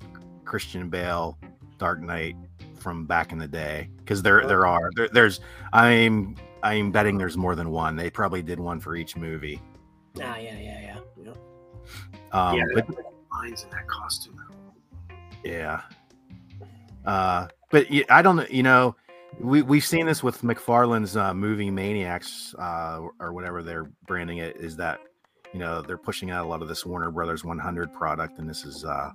[0.45, 1.39] Christian Bale
[1.79, 2.37] Dark Knight
[2.77, 5.41] from back in the day because there there are there, there's
[5.73, 7.97] I'm I'm betting there's more than one.
[7.97, 9.61] They probably did one for each movie.
[10.21, 10.99] Ah, yeah, yeah, yeah.
[11.17, 11.33] yeah.
[12.33, 12.87] Um, yeah, but
[13.33, 14.41] lines in that costume.
[15.45, 15.83] Yeah.
[17.05, 18.97] Uh, but I don't, you know,
[19.41, 24.57] we we've seen this with McFarlane's uh, movie Maniacs, uh, or whatever they're branding it.
[24.57, 25.01] Is that
[25.53, 28.65] you know they're pushing out a lot of this Warner Brothers 100 product, and this
[28.65, 29.11] is uh,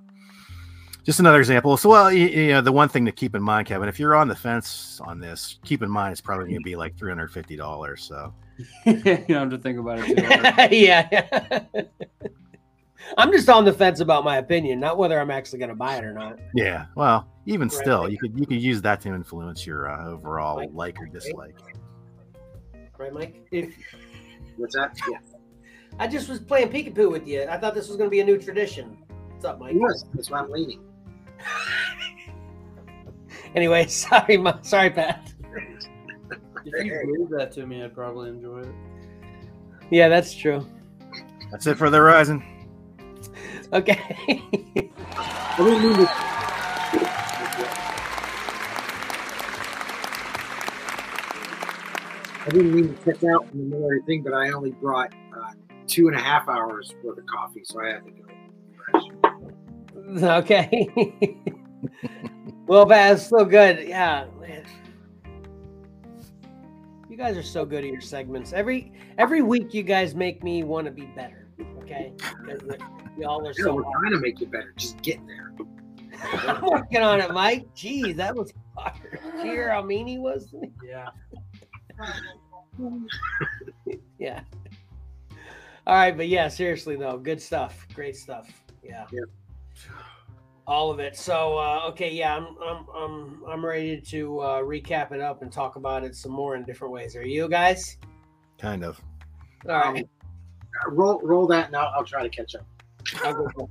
[1.04, 1.76] just another example.
[1.76, 4.14] So, well, you, you know, the one thing to keep in mind, Kevin, if you're
[4.14, 7.56] on the fence on this, keep in mind it's probably going to be like 350
[7.56, 8.02] dollars.
[8.02, 8.34] So,
[8.86, 10.72] you don't have to think about it too hard.
[10.72, 11.62] yeah, yeah.
[13.18, 15.96] I'm just on the fence about my opinion, not whether I'm actually going to buy
[15.96, 16.38] it or not.
[16.54, 16.86] yeah.
[16.94, 17.76] Well, even Right.
[17.78, 21.06] still, you could you could use that to influence your uh, overall Like- like or
[21.06, 21.56] dislike.
[22.98, 23.46] Right, Mike?
[23.50, 23.74] If
[24.56, 24.96] What's that?
[25.10, 25.18] Yeah,
[25.98, 27.44] I just was playing peekaboo with you.
[27.48, 28.98] I thought this was going to be a new tradition.
[29.30, 29.74] What's up, Mike?
[29.74, 30.80] yes, that's why I'm leaning.
[33.54, 35.32] Anyway, sorry, Ma- sorry, Pat.
[36.64, 38.74] If you gave that to me, I'd probably enjoy it.
[39.90, 40.66] Yeah, that's true.
[41.50, 42.42] That's it for the Horizon.
[43.72, 44.00] Okay.
[44.28, 46.10] I didn't mean to.
[52.42, 54.70] I didn't mean to check out in the middle of the thing, but I only
[54.70, 55.52] brought uh,
[55.86, 58.10] two and a half hours worth of coffee, so I had to
[60.18, 60.36] go.
[60.38, 60.88] okay.
[62.66, 63.86] well, Pat, it's so good.
[63.86, 64.26] Yeah.
[67.20, 67.28] Man.
[67.28, 68.52] You guys are so good at your segments.
[68.52, 71.48] Every every week, you guys make me want to be better.
[71.82, 72.78] Okay, because
[73.18, 74.72] y'all are Yeah, so we're trying to make you better.
[74.76, 75.52] Just get there.
[76.48, 77.66] I'm working on it, Mike.
[77.74, 78.94] Jeez, that was hard.
[79.36, 80.50] Did hear how mean he was?
[80.50, 80.70] to me?
[80.84, 81.08] Yeah.
[84.18, 84.40] yeah.
[85.86, 87.86] All right, but yeah, seriously though, good stuff.
[87.94, 88.50] Great stuff.
[88.82, 89.06] Yeah.
[89.12, 89.24] Yep.
[90.70, 91.16] All of it.
[91.16, 95.50] So uh, okay, yeah, I'm I'm I'm I'm ready to uh, recap it up and
[95.50, 97.16] talk about it some more in different ways.
[97.16, 97.96] Are you guys?
[98.56, 99.00] Kind of.
[99.68, 100.04] All right.
[100.04, 103.68] Uh, Roll, roll that, and I'll, I'll try to catch up.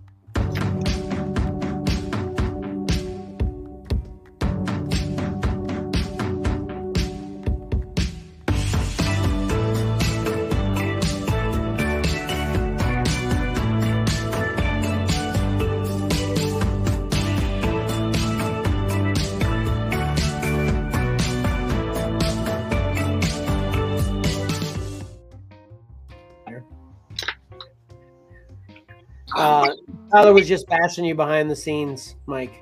[30.20, 32.62] Tyler was just bashing you behind the scenes, Mike.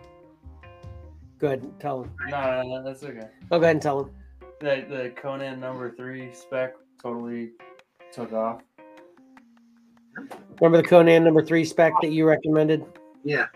[1.40, 1.68] Good.
[1.80, 2.12] Tell him.
[2.30, 3.30] No, no, no, that's okay.
[3.50, 4.12] Oh, go ahead and tell him.
[4.60, 7.54] The the Conan number three spec totally
[8.12, 8.62] took off.
[10.62, 12.86] Remember the Conan number three spec that you recommended?
[13.24, 13.48] Yeah.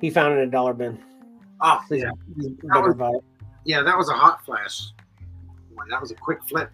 [0.00, 1.02] He found it in a dollar bin.
[1.62, 2.10] Oh, yeah.
[2.36, 3.24] he's bitter about it.
[3.64, 4.92] Yeah, that was a hot flash.
[5.72, 5.88] one.
[5.88, 6.70] That was a quick flip.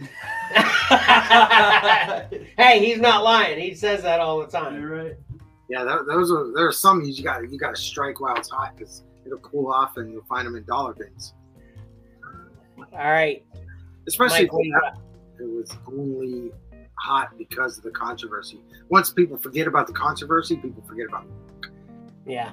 [2.56, 3.60] hey, he's not lying.
[3.60, 4.80] He says that all the time.
[4.80, 5.16] You're right.
[5.68, 8.50] Yeah, that, those are there are some you got you got to strike while it's
[8.50, 11.34] hot because it'll cool off and you'll find them in dollar bins.
[12.92, 13.44] All right,
[14.08, 14.72] Especially Mike, what do
[15.34, 16.50] if it was only
[16.98, 18.60] hot because of the controversy.
[18.88, 21.26] Once people forget about the controversy, people forget about.
[22.26, 22.52] Yeah.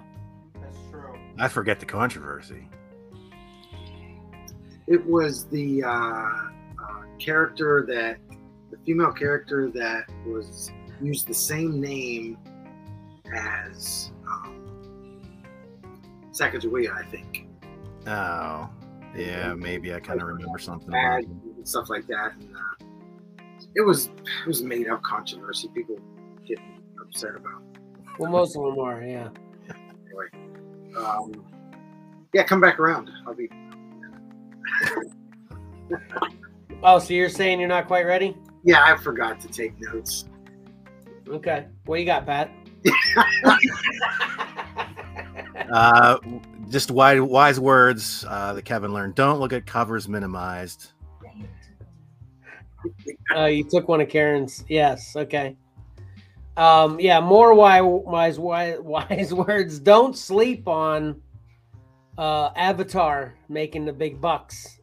[0.61, 1.17] That's true.
[1.37, 2.67] I forget the controversy.
[4.87, 6.29] It was the uh,
[6.87, 8.17] uh, character that
[8.71, 12.37] the female character that was used the same name
[13.33, 15.31] as um,
[16.31, 17.47] Sacagawea, I think.
[18.07, 18.69] Oh,
[19.15, 20.89] yeah, maybe I kind of remember something.
[20.89, 22.33] About bad and stuff like that.
[22.39, 22.85] And uh,
[23.75, 25.69] it was it was made up controversy.
[25.73, 25.99] People
[26.47, 26.59] get
[27.01, 27.61] upset about.
[28.19, 29.01] Well, most of them are.
[29.01, 29.29] Yeah.
[30.05, 30.29] Anyway,
[30.97, 31.45] um,
[32.33, 33.09] yeah, come back around.
[33.25, 33.49] I'll be.
[36.83, 38.37] Oh, so you're saying you're not quite ready?
[38.63, 40.25] Yeah, I forgot to take notes.
[41.27, 41.65] Okay.
[41.85, 42.51] What you got, Pat?
[45.71, 46.17] Uh,
[46.69, 49.15] just wise, wise words uh, that Kevin learned.
[49.15, 50.91] Don't look at covers minimized.
[53.35, 54.63] Oh, you took one of Karen's.
[54.69, 55.15] Yes.
[55.15, 55.57] Okay.
[56.55, 59.79] Um, yeah, more wise, wise, wise, wise words.
[59.79, 61.21] Don't sleep on
[62.17, 64.76] uh, Avatar making the big bucks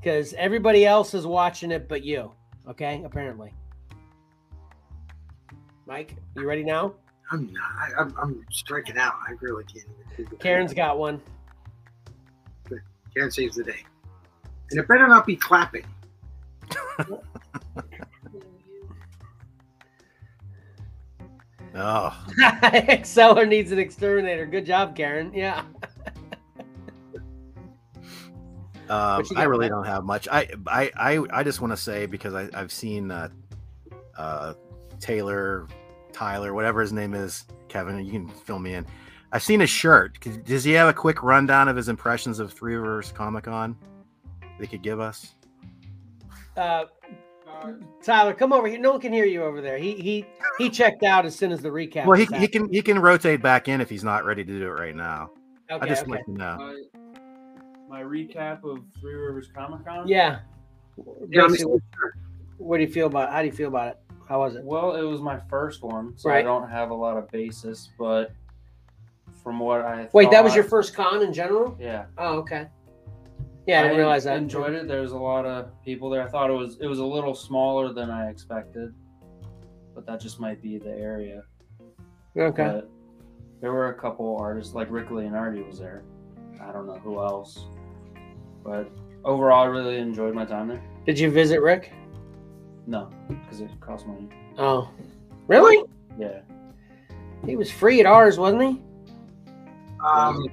[0.00, 2.32] because everybody else is watching it but you.
[2.68, 3.52] Okay, apparently.
[5.86, 6.94] Mike, you ready now?
[7.32, 7.70] I'm not.
[7.78, 9.14] I, I'm, I'm striking out.
[9.28, 9.86] I really can't.
[10.18, 11.20] Even Karen's got one.
[13.14, 13.84] Karen saves the day,
[14.70, 15.84] and it better not be clapping.
[21.74, 24.44] Oh, Xcellar needs an exterminator.
[24.44, 25.32] Good job, Karen.
[25.32, 25.62] Yeah.
[28.90, 30.26] Um, I really don't have much.
[30.30, 33.28] I I I, I just want to say because I, I've seen uh,
[34.18, 34.54] uh,
[34.98, 35.68] Taylor,
[36.12, 38.04] Tyler, whatever his name is, Kevin.
[38.04, 38.86] You can fill me in.
[39.32, 40.18] I've seen his shirt.
[40.44, 43.76] Does he have a quick rundown of his impressions of Three Rivers Comic Con?
[44.58, 45.34] They could give us.
[46.56, 46.86] Uh,
[48.02, 48.80] Tyler, come over here.
[48.80, 49.78] No one can hear you over there.
[49.78, 50.26] He he
[50.58, 52.06] he checked out as soon as the recap.
[52.06, 54.66] Well, he, he can he can rotate back in if he's not ready to do
[54.66, 55.30] it right now.
[55.68, 55.92] happening.
[55.92, 56.74] I just Okay, like to know.
[57.90, 60.06] My, my recap of Three Rivers Comic Con.
[60.06, 60.40] Yeah.
[61.28, 61.54] Yeah, I'm
[62.58, 63.32] what do you feel about?
[63.32, 64.00] How do you feel about it?
[64.28, 64.62] How was it?
[64.62, 68.32] Well, it was my first one, so I don't have a lot of basis, but
[69.42, 71.76] from what I Wait, that was your first con in general?
[71.80, 72.04] yeah.
[72.18, 72.68] Oh, okay.
[73.66, 74.36] Yeah, I didn't realize that.
[74.36, 74.88] Enjoyed it.
[74.88, 76.22] There was a lot of people there.
[76.22, 78.94] I thought it was it was a little smaller than I expected,
[79.94, 81.44] but that just might be the area.
[82.36, 82.64] Okay.
[82.64, 82.90] But
[83.60, 86.04] there were a couple artists like Rick Leonardi was there.
[86.60, 87.66] I don't know who else,
[88.64, 88.90] but
[89.24, 90.82] overall, I really enjoyed my time there.
[91.06, 91.92] Did you visit Rick?
[92.86, 94.28] No, because it cost money.
[94.58, 94.90] Oh,
[95.46, 95.84] really?
[96.18, 96.40] Yeah,
[97.46, 98.82] He was free at ours, wasn't he?
[100.04, 100.46] Um,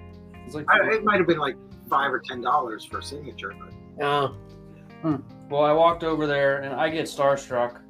[0.45, 1.56] it's like I, it might have been like
[1.90, 4.36] five or ten dollars for a signature, but Oh,
[5.50, 7.82] well, I walked over there and I get starstruck,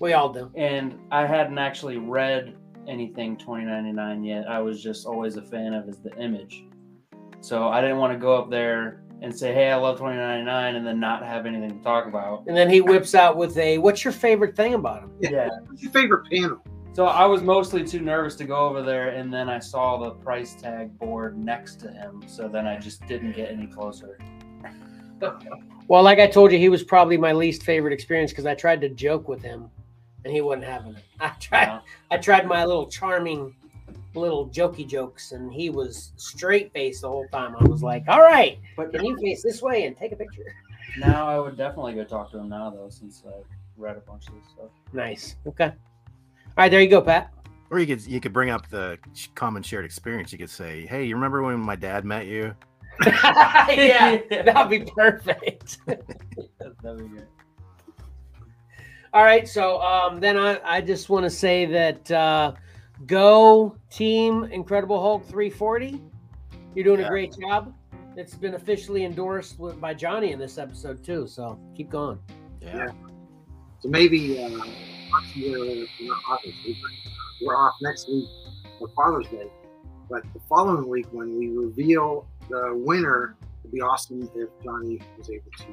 [0.00, 0.50] we all do.
[0.56, 2.56] and I hadn't actually read
[2.88, 4.48] anything 2099 yet.
[4.48, 6.64] I was just always a fan of is the image,
[7.40, 10.86] so I didn't want to go up there and say, "Hey, I love 2099," and
[10.86, 12.44] then not have anything to talk about.
[12.46, 15.48] And then he whips out with a, "What's your favorite thing about him?" Yeah.
[15.66, 16.62] what's your favorite panel?
[16.92, 20.12] So I was mostly too nervous to go over there, and then I saw the
[20.12, 22.22] price tag board next to him.
[22.26, 24.18] So then I just didn't get any closer.
[25.88, 28.80] Well, like I told you, he was probably my least favorite experience because I tried
[28.80, 29.70] to joke with him,
[30.24, 31.02] and he wasn't having it.
[31.20, 31.66] I tried.
[31.66, 31.80] Yeah.
[32.10, 33.54] I tried my little charming,
[34.16, 37.54] little jokey jokes, and he was straight faced the whole time.
[37.58, 40.54] I was like, "All right, But can you face this way and take a picture?"
[40.98, 43.42] now I would definitely go talk to him now, though, since I
[43.76, 44.70] read a bunch of this stuff.
[44.92, 45.36] Nice.
[45.46, 45.66] Okay.
[45.66, 45.72] All
[46.56, 47.32] right, there you go, Pat.
[47.70, 48.98] Or you could you could bring up the
[49.34, 50.32] common shared experience.
[50.32, 52.54] You could say, "Hey, you remember when my dad met you?"
[53.06, 55.78] yeah, that'd be perfect.
[55.86, 57.26] That'd be good.
[59.12, 62.52] All right, so um, then I, I just want to say that uh,
[63.06, 66.00] go team Incredible Hulk 340.
[66.74, 67.06] You're doing Yeah.
[67.06, 67.74] a great job.
[68.16, 71.26] It's been officially endorsed with, by Johnny in this episode too.
[71.26, 72.18] So keep going.
[72.62, 72.88] Yeah.
[73.80, 76.78] So maybe uh, we're obviously,
[77.42, 78.28] we're off next week
[78.78, 79.50] for Father's Day.
[80.08, 85.28] But the following week, when we reveal the winner, it'd be awesome if Johnny was
[85.28, 85.66] able to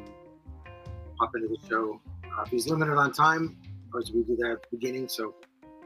[1.19, 2.01] hop into the show.
[2.25, 3.57] Uh, if he's limited on time,
[3.97, 5.35] as we do that at the beginning, so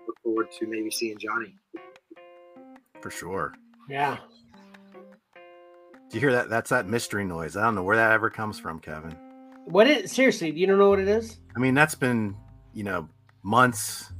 [0.07, 1.55] look forward to maybe seeing Johnny.
[3.01, 3.53] For sure.
[3.89, 4.17] Yeah.
[5.35, 6.49] Do you hear that?
[6.49, 7.57] That's that mystery noise.
[7.57, 9.15] I don't know where that ever comes from, Kevin.
[9.65, 10.51] What is seriously?
[10.51, 11.39] You don't know what it is?
[11.55, 12.35] I mean, that's been
[12.73, 13.09] you know
[13.43, 14.13] months,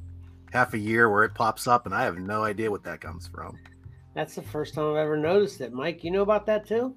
[0.51, 3.27] half a year where it pops up, and I have no idea what that comes
[3.27, 3.57] from.
[4.13, 5.71] That's the first time I've ever noticed it.
[5.71, 6.95] Mike, you know about that too?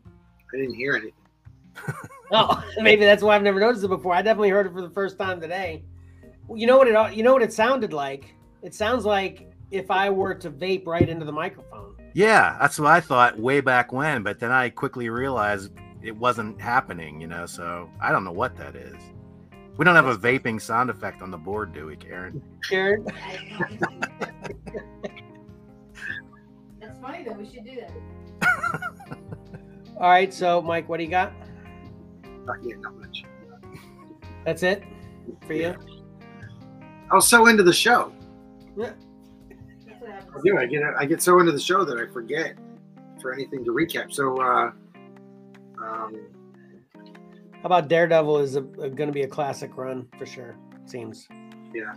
[0.53, 1.13] I didn't hear anything.
[2.33, 4.15] Oh, maybe that's why I've never noticed it before.
[4.15, 5.83] I definitely heard it for the first time today.
[6.55, 8.35] You know what it you know what it sounded like?
[8.63, 11.95] It sounds like if I were to vape right into the microphone.
[12.13, 15.73] Yeah, that's what I thought way back when, but then I quickly realized
[16.03, 18.97] it wasn't happening, you know, so I don't know what that is.
[19.77, 22.43] We don't have a vaping sound effect on the board, do we, Karen?
[22.69, 23.07] Karen,
[26.81, 27.33] That's funny though.
[27.33, 27.93] We should do that.
[29.99, 30.35] all right.
[30.35, 31.33] So, Mike, what do you got?
[32.63, 33.25] Yeah, not much.
[34.45, 34.83] That's it
[35.47, 35.75] for you.
[37.11, 38.13] I was so into the show.
[38.81, 40.43] That's what happens.
[40.45, 42.57] Yeah, I get I get so into the show that I forget
[43.21, 44.13] for anything to recap.
[44.13, 44.71] So, uh,
[45.83, 46.27] um,
[47.53, 50.57] How about Daredevil is a, going to be a classic run for sure.
[50.87, 51.29] Seems.
[51.75, 51.95] Yeah.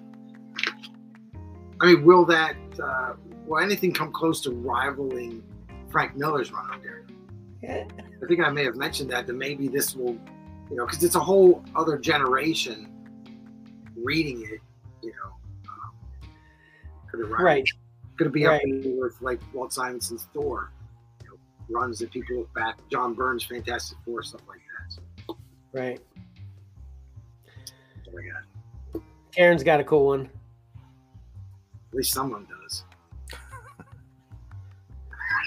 [1.81, 3.13] I mean, will that uh,
[3.45, 5.43] will anything come close to rivaling
[5.89, 7.05] Frank Miller's run on there?
[7.61, 7.85] Yeah.
[8.21, 10.17] I think I may have mentioned that that maybe this will,
[10.69, 12.89] you know, because it's a whole other generation
[13.95, 14.59] reading it.
[17.13, 17.69] You know, could it rival- Right.
[18.17, 18.55] Could it be Right.
[18.55, 20.71] up there with like Walt Simonson's Thor?
[21.23, 21.37] You know,
[21.69, 22.77] runs that people look back.
[22.91, 24.93] John Byrne's Fantastic Four, stuff like that.
[24.93, 25.03] So,
[25.71, 25.99] Right.
[27.55, 27.71] that's
[28.11, 29.01] what I got.
[29.31, 30.29] Karen's got a cool one.
[31.89, 32.83] At least someone does.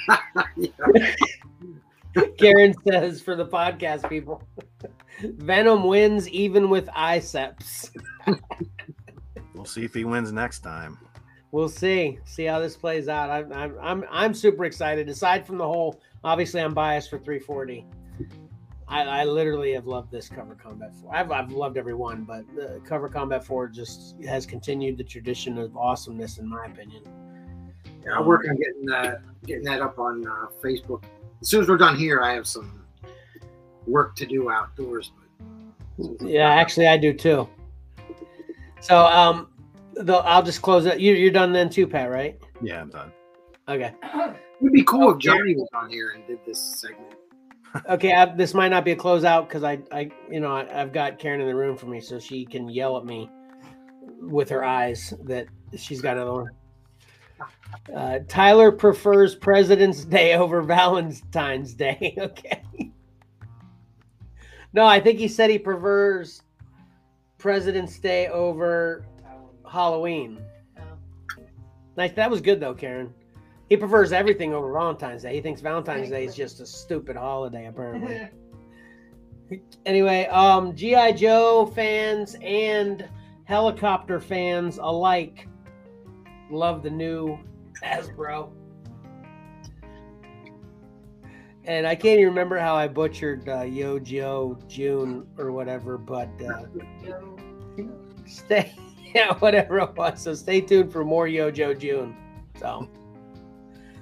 [2.38, 4.42] Karen says for the podcast people,
[5.20, 7.90] Venom wins even with Iceps.
[9.54, 10.98] We'll see if he wins next time.
[11.56, 12.18] We'll see.
[12.26, 13.30] See how this plays out.
[13.30, 15.08] I'm, I'm, I'm, I'm super excited.
[15.08, 17.86] Aside from the whole, obviously, I'm biased for 340.
[18.86, 21.16] I, I literally have loved this cover combat four.
[21.16, 25.56] I've, I've loved every one, but the cover combat four just has continued the tradition
[25.56, 27.02] of awesomeness, in my opinion.
[28.04, 31.04] Yeah, I'll work on getting that getting that up on uh, Facebook.
[31.40, 32.84] As soon as we're done here, I have some
[33.86, 35.10] work to do outdoors.
[35.98, 37.48] But Yeah, actually, I do too.
[38.80, 39.48] So, um,
[39.96, 41.00] though I'll just close it.
[41.00, 42.38] You, you're done then too, Pat, right?
[42.62, 43.12] Yeah, I'm done.
[43.68, 43.94] Okay.
[44.60, 45.28] it'd be cool if Okay.
[45.28, 47.14] Johnny was on here and did this segment.
[47.90, 50.94] Okay, I, this might not be a closeout because I, I, you know, I, I've
[50.94, 53.28] got Karen in the room for me, so she can yell at me
[54.22, 56.50] with her eyes that she's got another one.
[57.94, 62.16] Uh, Tyler prefers President's Day over Valentine's Day.
[62.18, 62.62] Okay.
[64.72, 66.42] No, I think he said he prefers
[67.38, 69.04] President's Day over
[69.70, 70.40] Halloween.
[70.78, 70.82] Oh.
[71.96, 72.12] Nice.
[72.12, 73.12] That was good though, Karen.
[73.68, 75.34] He prefers everything over Valentine's Day.
[75.34, 78.28] He thinks Valentine's Day is just a stupid holiday, apparently.
[79.86, 83.08] anyway, um, GI Joe fans and
[83.44, 85.48] helicopter fans alike
[86.50, 87.38] love the new
[87.82, 88.50] Hasbro.
[91.64, 96.28] And I can't even remember how I butchered uh, Yo Joe June or whatever, but
[96.40, 96.66] uh,
[98.24, 98.72] stay,
[99.26, 100.20] yeah, whatever it was.
[100.20, 102.14] So stay tuned for more Yo Joe June.
[102.60, 102.86] So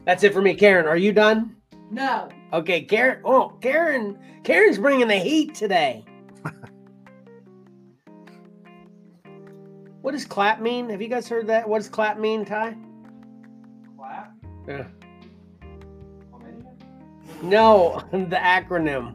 [0.04, 0.54] that's it for me.
[0.54, 1.54] Karen, are you done?
[1.88, 2.28] No.
[2.52, 3.20] Okay, Karen.
[3.24, 4.18] Oh, Karen.
[4.42, 6.04] Karen's bringing the heat today.
[10.02, 10.90] what does clap mean?
[10.90, 11.68] Have you guys heard that?
[11.68, 12.76] What does clap mean, Ty?
[13.96, 14.32] Clap.
[14.66, 14.88] Yeah.
[17.40, 19.14] No, the acronym.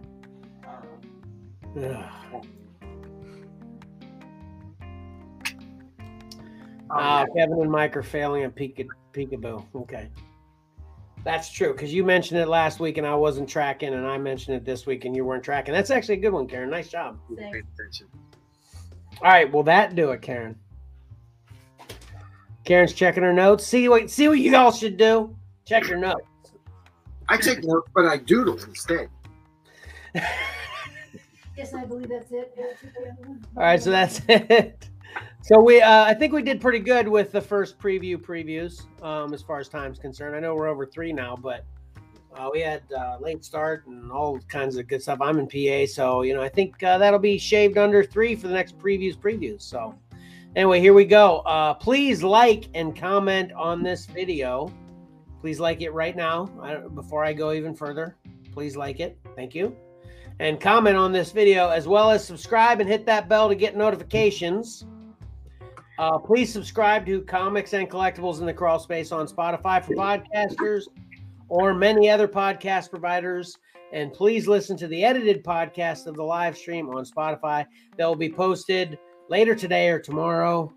[1.77, 2.18] Ugh.
[6.91, 9.65] Uh, Kevin and Mike are failing at peek peekaboo.
[9.75, 10.09] Okay.
[11.23, 14.55] That's true because you mentioned it last week and I wasn't tracking, and I mentioned
[14.55, 15.73] it this week and you weren't tracking.
[15.73, 16.69] That's actually a good one, Karen.
[16.69, 17.19] Nice job.
[17.37, 17.61] yeah, pay.
[19.21, 20.55] All right, will that do it, Karen?
[22.63, 23.65] Karen's checking her notes.
[23.65, 25.35] See what see what you all should do.
[25.65, 26.21] Check your notes.
[27.27, 29.09] I take notes, but I doodle instead.
[31.59, 32.53] Yes, I believe that's it.
[32.57, 33.45] Yeah, took the other one.
[33.57, 34.88] All right, so that's it.
[35.49, 39.33] So we, uh, I think we did pretty good with the first preview previews, um,
[39.33, 40.35] as far as time's concerned.
[40.35, 41.65] I know we're over three now, but
[42.37, 45.19] uh, we had uh, late start and all kinds of good stuff.
[45.21, 48.47] I'm in PA, so you know I think uh, that'll be shaved under three for
[48.47, 49.63] the next previews previews.
[49.63, 49.95] So
[50.55, 51.39] anyway, here we go.
[51.39, 54.71] Uh, please like and comment on this video.
[55.41, 58.15] Please like it right now I, before I go even further.
[58.51, 59.17] Please like it.
[59.35, 59.75] Thank you
[60.39, 63.75] and comment on this video, as well as subscribe and hit that bell to get
[63.75, 64.85] notifications.
[65.99, 70.83] Uh, please subscribe to Comics and Collectibles in the Crawl Space on Spotify for podcasters
[71.49, 73.57] or many other podcast providers.
[73.91, 77.65] And please listen to the edited podcast of the live stream on Spotify
[77.97, 78.97] that will be posted
[79.27, 80.73] later today or tomorrow.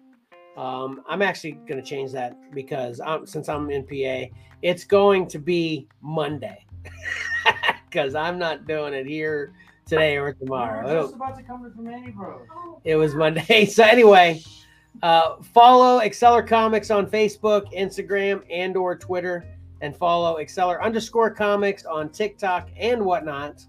[0.56, 5.28] Um, I'm actually going to change that because I'm, since I'm in PA, it's going
[5.28, 6.66] to be Monday
[7.88, 9.52] because I'm not doing it here
[9.86, 10.90] today or tomorrow.
[10.90, 12.40] It'll- about to come to Manny Bros.
[12.82, 13.66] It was Monday.
[13.70, 14.42] So anyway,
[15.02, 19.44] Uh, follow Xcellar Comics on Facebook, Instagram, and or Twitter,
[19.80, 23.64] and follow Xcellar underscore Comics on TikTok and whatnot.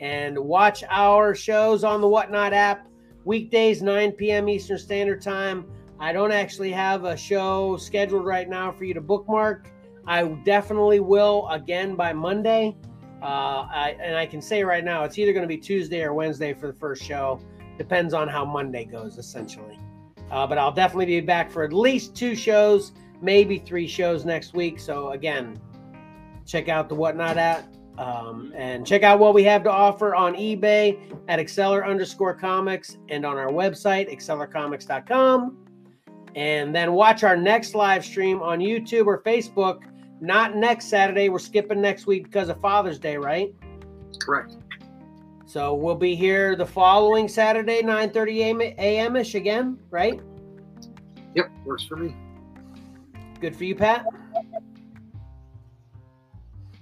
[0.00, 2.86] And watch our shows on the Whatnot app
[3.24, 4.48] weekdays 9 p.m.
[4.48, 5.66] Eastern Standard Time.
[5.98, 9.70] I don't actually have a show scheduled right now for you to bookmark.
[10.06, 12.76] I definitely will again by Monday.
[13.22, 16.12] Uh, I, and I can say right now, it's either going to be Tuesday or
[16.12, 17.40] Wednesday for the first show.
[17.78, 19.78] Depends on how Monday goes, essentially.
[20.30, 24.54] Uh, but I'll definitely be back for at least two shows, maybe three shows next
[24.54, 24.80] week.
[24.80, 25.60] So again,
[26.46, 30.34] check out the Whatnot at um, and check out what we have to offer on
[30.34, 30.98] eBay
[31.28, 35.56] at Xcellar underscore comics and on our website, xcellarcomics.com.
[36.34, 39.84] And then watch our next live stream on YouTube or Facebook.
[40.20, 41.30] Not next Saturday.
[41.30, 43.54] We're skipping next week because of Father's Day, right?
[44.20, 44.56] Correct.
[45.46, 49.14] So we'll be here the following Saturday, 9:30 a.m.
[49.14, 50.20] ish again, right?
[51.36, 52.16] Yep, works for me.
[53.40, 54.04] Good for you, Pat.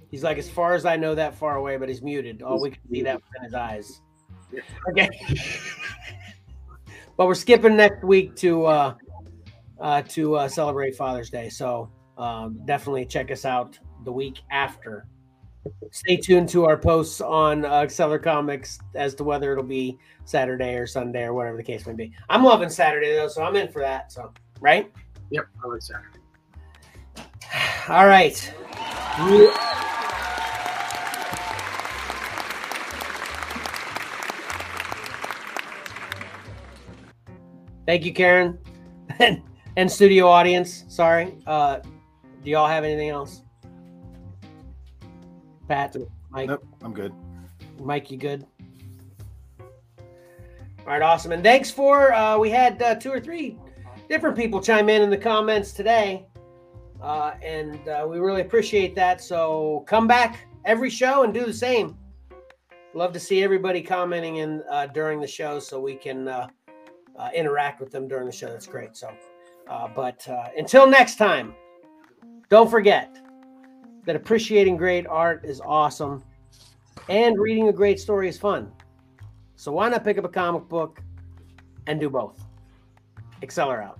[0.09, 2.41] He's like, as far as I know, that far away, but he's muted.
[2.43, 4.01] Oh, we can see that in his eyes.
[4.89, 5.09] Okay.
[7.17, 8.95] but we're skipping next week to uh,
[9.79, 11.49] uh, to uh, celebrate Father's Day.
[11.49, 15.05] So um, definitely check us out the week after.
[15.91, 17.87] Stay tuned to our posts on uh,
[18.21, 22.13] Comics as to whether it'll be Saturday or Sunday or whatever the case may be.
[22.29, 24.11] I'm loving Saturday though, so I'm in for that.
[24.11, 24.91] So right.
[25.31, 26.19] Yep, I like Saturday.
[27.89, 28.53] All right.
[37.85, 38.57] Thank you, Karen,
[39.19, 39.41] and,
[39.77, 40.85] and studio audience.
[40.87, 41.37] Sorry.
[41.45, 41.79] Uh,
[42.43, 43.43] do y'all have anything else?
[45.67, 45.95] Pat,
[46.29, 47.13] Mike, Nope, I'm good.
[47.79, 48.45] Mike, you good?
[49.59, 51.31] All right, awesome.
[51.31, 53.57] And thanks for uh, we had uh, two or three
[54.07, 56.27] different people chime in in the comments today,
[57.01, 59.21] uh, and uh, we really appreciate that.
[59.21, 61.97] So come back every show and do the same.
[62.93, 66.47] Love to see everybody commenting in uh, during the show so we can uh,
[67.17, 68.47] uh, interact with them during the show.
[68.47, 68.95] That's great.
[68.95, 69.13] So,
[69.67, 71.55] uh, but uh, until next time,
[72.49, 73.24] don't forget
[74.05, 76.23] that appreciating great art is awesome
[77.09, 78.71] and reading a great story is fun.
[79.55, 81.01] So why not pick up a comic book
[81.87, 82.41] and do both?
[83.57, 83.99] Out.